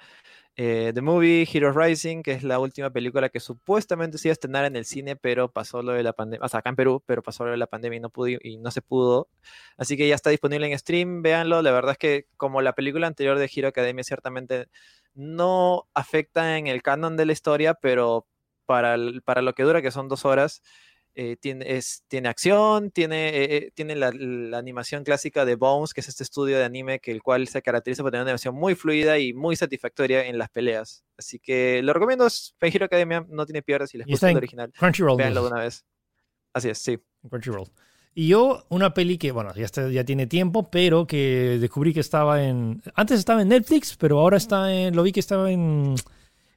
eh, 0.58 0.92
The 0.94 1.02
Movie, 1.02 1.46
Heroes 1.52 1.76
Rising, 1.76 2.22
que 2.22 2.32
es 2.32 2.42
la 2.42 2.58
última 2.58 2.88
película 2.90 3.28
que 3.28 3.40
supuestamente 3.40 4.16
se 4.16 4.28
iba 4.28 4.32
a 4.32 4.34
estrenar 4.34 4.64
en 4.64 4.74
el 4.74 4.86
cine, 4.86 5.14
pero 5.14 5.52
pasó 5.52 5.82
lo 5.82 5.92
de 5.92 6.02
la 6.02 6.14
pandemia, 6.14 6.44
o 6.46 6.48
sea, 6.48 6.60
acá 6.60 6.70
en 6.70 6.76
Perú, 6.76 7.02
pero 7.04 7.22
pasó 7.22 7.44
lo 7.44 7.50
de 7.50 7.58
la 7.58 7.66
pandemia 7.66 7.98
y 7.98 8.00
no, 8.00 8.08
pudo, 8.08 8.38
y 8.40 8.56
no 8.56 8.70
se 8.70 8.80
pudo. 8.80 9.28
Así 9.76 9.98
que 9.98 10.08
ya 10.08 10.14
está 10.14 10.30
disponible 10.30 10.66
en 10.70 10.78
stream, 10.78 11.20
véanlo. 11.22 11.60
La 11.60 11.72
verdad 11.72 11.92
es 11.92 11.98
que 11.98 12.26
como 12.38 12.62
la 12.62 12.74
película 12.74 13.06
anterior 13.06 13.38
de 13.38 13.50
Hero 13.54 13.68
Academia 13.68 14.02
ciertamente 14.02 14.68
no 15.14 15.88
afecta 15.94 16.56
en 16.58 16.68
el 16.68 16.82
canon 16.82 17.16
de 17.18 17.26
la 17.26 17.32
historia, 17.32 17.74
pero 17.74 18.26
para, 18.66 18.96
para 19.24 19.42
lo 19.42 19.54
que 19.54 19.62
dura, 19.62 19.82
que 19.82 19.90
son 19.90 20.08
dos 20.08 20.24
horas. 20.24 20.62
Eh, 21.18 21.36
tiene, 21.40 21.64
es, 21.74 22.04
tiene 22.08 22.28
acción, 22.28 22.90
tiene, 22.90 23.28
eh, 23.28 23.56
eh, 23.56 23.70
tiene 23.74 23.96
la, 23.96 24.08
animación 24.58 25.02
clásica 25.02 25.46
de 25.46 25.54
Bones, 25.54 25.94
que 25.94 26.02
es 26.02 26.08
este 26.08 26.22
estudio 26.22 26.58
de 26.58 26.64
anime 26.64 27.00
que 27.00 27.10
el 27.10 27.22
cual 27.22 27.48
se 27.48 27.62
caracteriza 27.62 28.02
por 28.02 28.12
tener 28.12 28.20
una 28.20 28.32
animación 28.32 28.54
muy 28.54 28.74
fluida 28.74 29.18
y 29.18 29.32
muy 29.32 29.56
satisfactoria 29.56 30.26
en 30.26 30.36
las 30.36 30.50
peleas. 30.50 31.04
Así 31.16 31.38
que 31.38 31.80
lo 31.82 31.94
recomiendo, 31.94 32.28
My 32.60 32.68
Hero 32.68 32.84
Academia 32.84 33.24
no 33.30 33.46
tiene 33.46 33.62
pierdas 33.62 33.88
si 33.88 33.96
les 33.96 34.06
gusta 34.06 34.30
el 34.30 34.36
original. 34.36 34.70
Crunchyroll. 34.76 35.16
Véanlo 35.16 35.40
de 35.40 35.48
una 35.48 35.62
vez. 35.62 35.86
Así 36.52 36.68
es, 36.68 36.76
sí. 36.76 36.98
Crunchyroll. 37.26 37.70
Y 38.14 38.28
yo, 38.28 38.66
una 38.68 38.92
peli 38.92 39.16
que, 39.16 39.32
bueno, 39.32 39.54
ya, 39.54 39.68
ya 39.88 40.04
tiene 40.04 40.26
tiempo, 40.26 40.70
pero 40.70 41.06
que 41.06 41.56
descubrí 41.58 41.94
que 41.94 42.00
estaba 42.00 42.44
en... 42.44 42.82
Antes 42.94 43.18
estaba 43.18 43.40
en 43.40 43.48
Netflix, 43.48 43.96
pero 43.96 44.18
ahora 44.18 44.36
está 44.36 44.70
en... 44.70 44.94
Lo 44.94 45.02
vi 45.02 45.12
que 45.12 45.20
estaba 45.20 45.50
en 45.50 45.94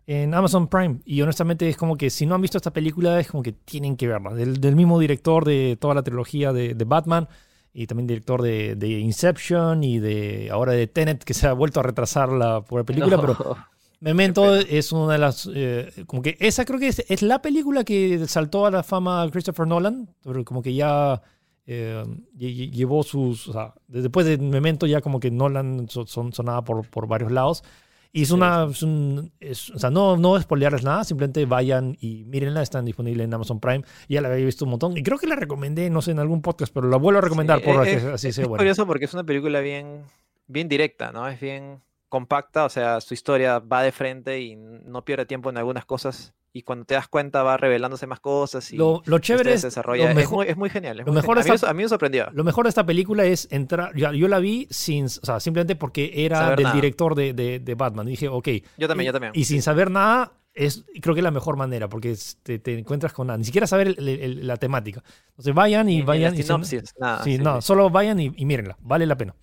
en 0.09 0.33
Amazon 0.33 0.67
Prime. 0.67 1.01
Y 1.05 1.21
honestamente 1.21 1.69
es 1.69 1.77
como 1.77 1.95
que 1.95 2.09
si 2.09 2.25
no 2.25 2.33
han 2.33 2.41
visto 2.41 2.57
esta 2.57 2.73
película 2.73 3.19
es 3.19 3.27
como 3.27 3.43
que 3.43 3.51
tienen 3.51 3.95
que 3.95 4.07
verla. 4.07 4.33
Del, 4.33 4.75
mismo 4.75 4.97
director 4.99 5.45
de 5.45 5.77
toda 5.79 5.93
la 5.93 6.01
trilogía 6.01 6.51
de, 6.51 6.73
Batman 6.83 7.27
y 7.73 7.85
también 7.85 8.07
director 8.07 8.41
de, 8.41 8.99
Inception 9.01 9.83
y 9.83 9.99
de 9.99 10.49
ahora 10.51 10.71
de 10.73 10.87
Tenet 10.87 11.23
que 11.23 11.35
se 11.35 11.45
ha 11.45 11.53
vuelto 11.53 11.79
a 11.79 11.83
retrasar 11.83 12.29
la 12.29 12.63
película, 12.63 13.21
pero 13.21 13.55
Memento 13.99 14.55
es 14.55 14.91
una 14.91 15.13
de 15.13 15.19
las 15.19 15.47
eh, 15.53 15.91
como 16.07 16.23
que 16.23 16.37
esa 16.39 16.65
creo 16.65 16.79
que 16.79 16.87
es, 16.87 17.21
la 17.21 17.43
película 17.43 17.83
que 17.83 18.25
saltó 18.25 18.65
a 18.65 18.71
la 18.71 18.81
fama 18.81 19.27
Christopher 19.31 19.67
Nolan, 19.67 20.09
pero 20.23 20.43
como 20.43 20.63
que 20.63 20.73
ya 20.73 21.21
eh, 21.67 22.03
llevó 22.35 23.03
sus 23.03 23.47
o 23.47 23.53
sea, 23.53 23.75
después 23.87 24.25
de 24.25 24.39
Memento 24.39 24.87
ya 24.87 25.01
como 25.01 25.19
que 25.19 25.29
Nolan 25.29 25.87
son, 25.87 26.33
sonaba 26.33 26.63
por, 26.63 26.89
por 26.89 27.05
varios 27.05 27.31
lados. 27.31 27.63
Y 28.11 28.23
es 28.23 28.31
una. 28.31 28.63
o 28.65 28.73
sea, 28.73 29.89
no, 29.91 30.17
no 30.17 30.39
spoilearles 30.41 30.83
nada, 30.83 31.03
simplemente 31.03 31.45
vayan 31.45 31.95
y 31.99 32.23
mírenla, 32.25 32.61
están 32.61 32.85
disponibles 32.85 33.25
en 33.25 33.33
Amazon 33.33 33.59
Prime. 33.59 33.83
Ya 34.07 34.21
la 34.21 34.29
había 34.29 34.45
visto 34.45 34.65
un 34.65 34.71
montón. 34.71 34.97
Y 34.97 35.03
creo 35.03 35.19
que 35.19 35.27
la 35.27 35.35
recomendé, 35.35 35.89
no 35.89 36.01
sé, 36.01 36.11
en 36.11 36.19
algún 36.19 36.41
podcast, 36.41 36.73
pero 36.73 36.89
la 36.89 36.97
vuelvo 36.97 37.19
a 37.19 37.21
recomendar 37.21 37.61
por 37.61 37.87
es, 37.87 38.03
que 38.03 38.09
así 38.09 38.31
sea 38.31 38.45
Es 38.45 38.49
curioso 38.49 38.87
porque 38.87 39.05
es 39.05 39.13
una 39.13 39.23
película 39.23 39.59
bien, 39.59 40.03
bien 40.47 40.67
directa, 40.67 41.11
¿no? 41.11 41.27
Es 41.27 41.39
bien 41.39 41.81
compacta, 42.07 42.65
o 42.65 42.69
sea, 42.69 42.99
su 43.01 43.13
historia 43.13 43.59
va 43.59 43.83
de 43.83 43.91
frente 43.91 44.41
y 44.41 44.55
no 44.55 45.05
pierde 45.05 45.27
tiempo 45.27 45.51
en 45.51 45.57
algunas 45.57 45.85
cosas 45.85 46.33
y 46.51 46.63
cuando 46.63 46.85
te 46.85 46.95
das 46.95 47.07
cuenta 47.07 47.43
va 47.43 47.57
revelándose 47.57 48.07
más 48.07 48.19
cosas 48.19 48.71
y 48.73 48.77
lo, 48.77 49.01
lo 49.05 49.19
chévere 49.19 49.53
es, 49.53 49.61
desarrolla. 49.61 50.11
es, 50.11 50.29
muy, 50.29 50.47
es, 50.47 50.57
muy, 50.57 50.69
genial. 50.69 51.03
lo 51.05 51.13
mejor 51.13 51.37
A, 51.37 51.73
mí, 51.73 51.83
me 51.83 51.89
sorprendió. 51.89 52.27
Lo 52.33 52.43
mejor 52.43 52.65
de 52.65 52.69
esta 52.69 52.85
película 52.85 53.25
es 53.25 53.47
entrar. 53.51 53.95
Yo, 53.95 54.11
yo 54.13 54.27
la 54.27 54.39
vi 54.39 54.67
sin, 54.71 55.05
o 55.05 55.09
sea, 55.09 55.39
simplemente 55.39 55.75
porque 55.75 56.11
era 56.15 56.55
del 56.55 56.71
director 56.73 57.15
de, 57.15 57.33
de, 57.33 57.59
de, 57.59 57.75
Batman. 57.75 58.07
Y 58.07 58.11
dije, 58.11 58.27
ok. 58.27 58.47
Yo 58.77 58.87
también, 58.87 59.05
y, 59.05 59.07
yo 59.07 59.13
también. 59.13 59.33
Y 59.35 59.45
sin 59.45 59.61
saber 59.61 59.91
nada, 59.91 60.33
es, 60.53 60.85
creo 61.01 61.13
que 61.13 61.21
es 61.21 61.23
la 61.23 61.31
mejor 61.31 61.55
manera 61.55 61.87
porque 61.87 62.15
te, 62.43 62.59
te 62.59 62.77
encuentras 62.77 63.13
con 63.13 63.27
nada. 63.27 63.37
Ni 63.37 63.45
siquiera 63.45 63.67
saber 63.67 63.95
la 63.99 64.57
temática. 64.57 65.03
Entonces 65.29 65.53
vayan 65.53 65.87
y, 65.89 66.01
vayan. 66.01 66.33
Y 66.33 66.43
sinopsis, 66.43 66.95
nada, 66.99 67.23
sí, 67.23 67.37
no, 67.37 67.61
solo 67.61 67.89
vayan 67.89 68.19
y, 68.19 68.33
y 68.35 68.45
mírenla. 68.45 68.77
Vale 68.81 69.05
la 69.05 69.17
pena. 69.17 69.35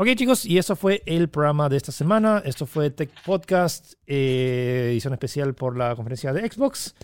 Ok, 0.00 0.06
chicos, 0.14 0.46
y 0.46 0.58
eso 0.58 0.76
fue 0.76 1.02
el 1.06 1.28
programa 1.28 1.68
de 1.68 1.76
esta 1.76 1.90
semana. 1.90 2.40
Esto 2.44 2.66
fue 2.66 2.90
Tech 2.90 3.10
Podcast, 3.26 3.94
eh, 4.06 4.90
edición 4.92 5.12
especial 5.12 5.56
por 5.56 5.76
la 5.76 5.96
conferencia 5.96 6.32
de 6.32 6.48
Xbox. 6.48 6.94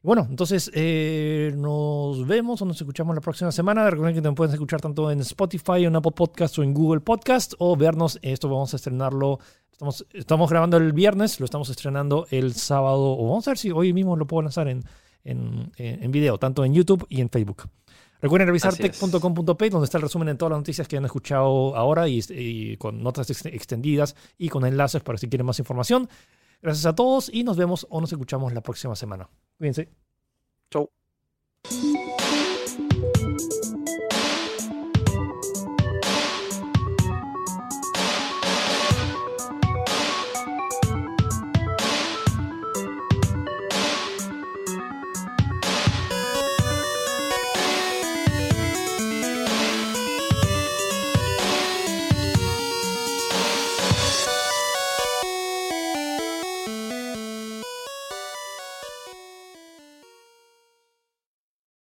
Bueno, 0.00 0.28
entonces 0.30 0.70
eh, 0.72 1.52
nos 1.56 2.24
vemos 2.24 2.62
o 2.62 2.64
nos 2.64 2.80
escuchamos 2.80 3.16
la 3.16 3.20
próxima 3.20 3.50
semana. 3.50 3.90
Recuerden 3.90 4.14
que 4.14 4.20
también 4.22 4.36
pueden 4.36 4.54
escuchar 4.54 4.80
tanto 4.80 5.10
en 5.10 5.18
Spotify, 5.22 5.86
en 5.86 5.96
Apple 5.96 6.12
Podcast 6.12 6.56
o 6.60 6.62
en 6.62 6.72
Google 6.72 7.00
Podcast 7.00 7.54
o 7.58 7.76
vernos. 7.76 8.16
Esto 8.22 8.48
vamos 8.48 8.72
a 8.74 8.76
estrenarlo. 8.76 9.40
Estamos, 9.72 10.06
estamos 10.12 10.48
grabando 10.48 10.76
el 10.76 10.92
viernes, 10.92 11.40
lo 11.40 11.46
estamos 11.46 11.68
estrenando 11.68 12.28
el 12.30 12.54
sábado. 12.54 13.18
O 13.18 13.28
vamos 13.28 13.48
a 13.48 13.50
ver 13.50 13.58
si 13.58 13.72
hoy 13.72 13.92
mismo 13.92 14.14
lo 14.14 14.28
puedo 14.28 14.42
lanzar 14.42 14.68
en, 14.68 14.84
en, 15.24 15.72
en 15.78 16.12
video, 16.12 16.38
tanto 16.38 16.64
en 16.64 16.74
YouTube 16.74 17.06
y 17.08 17.22
en 17.22 17.28
Facebook. 17.28 17.64
Recuerden 18.20 18.48
revisar 18.48 18.74
tech.com.p, 18.74 19.70
donde 19.70 19.84
está 19.84 19.98
el 19.98 20.02
resumen 20.02 20.26
de 20.26 20.34
todas 20.34 20.50
las 20.50 20.60
noticias 20.60 20.88
que 20.88 20.96
han 20.96 21.04
escuchado 21.04 21.76
ahora 21.76 22.08
y, 22.08 22.76
con 22.78 23.02
notas 23.02 23.30
extendidas 23.46 24.16
y 24.38 24.48
con 24.48 24.64
enlaces 24.64 25.02
para 25.02 25.18
si 25.18 25.28
quieren 25.28 25.46
más 25.46 25.58
información. 25.58 26.08
Gracias 26.62 26.86
a 26.86 26.94
todos 26.94 27.30
y 27.32 27.44
nos 27.44 27.56
vemos 27.56 27.86
o 27.90 28.00
nos 28.00 28.12
escuchamos 28.12 28.52
la 28.52 28.62
próxima 28.62 28.96
semana. 28.96 29.28
Cuídense. 29.58 29.88
Chau. 30.70 30.90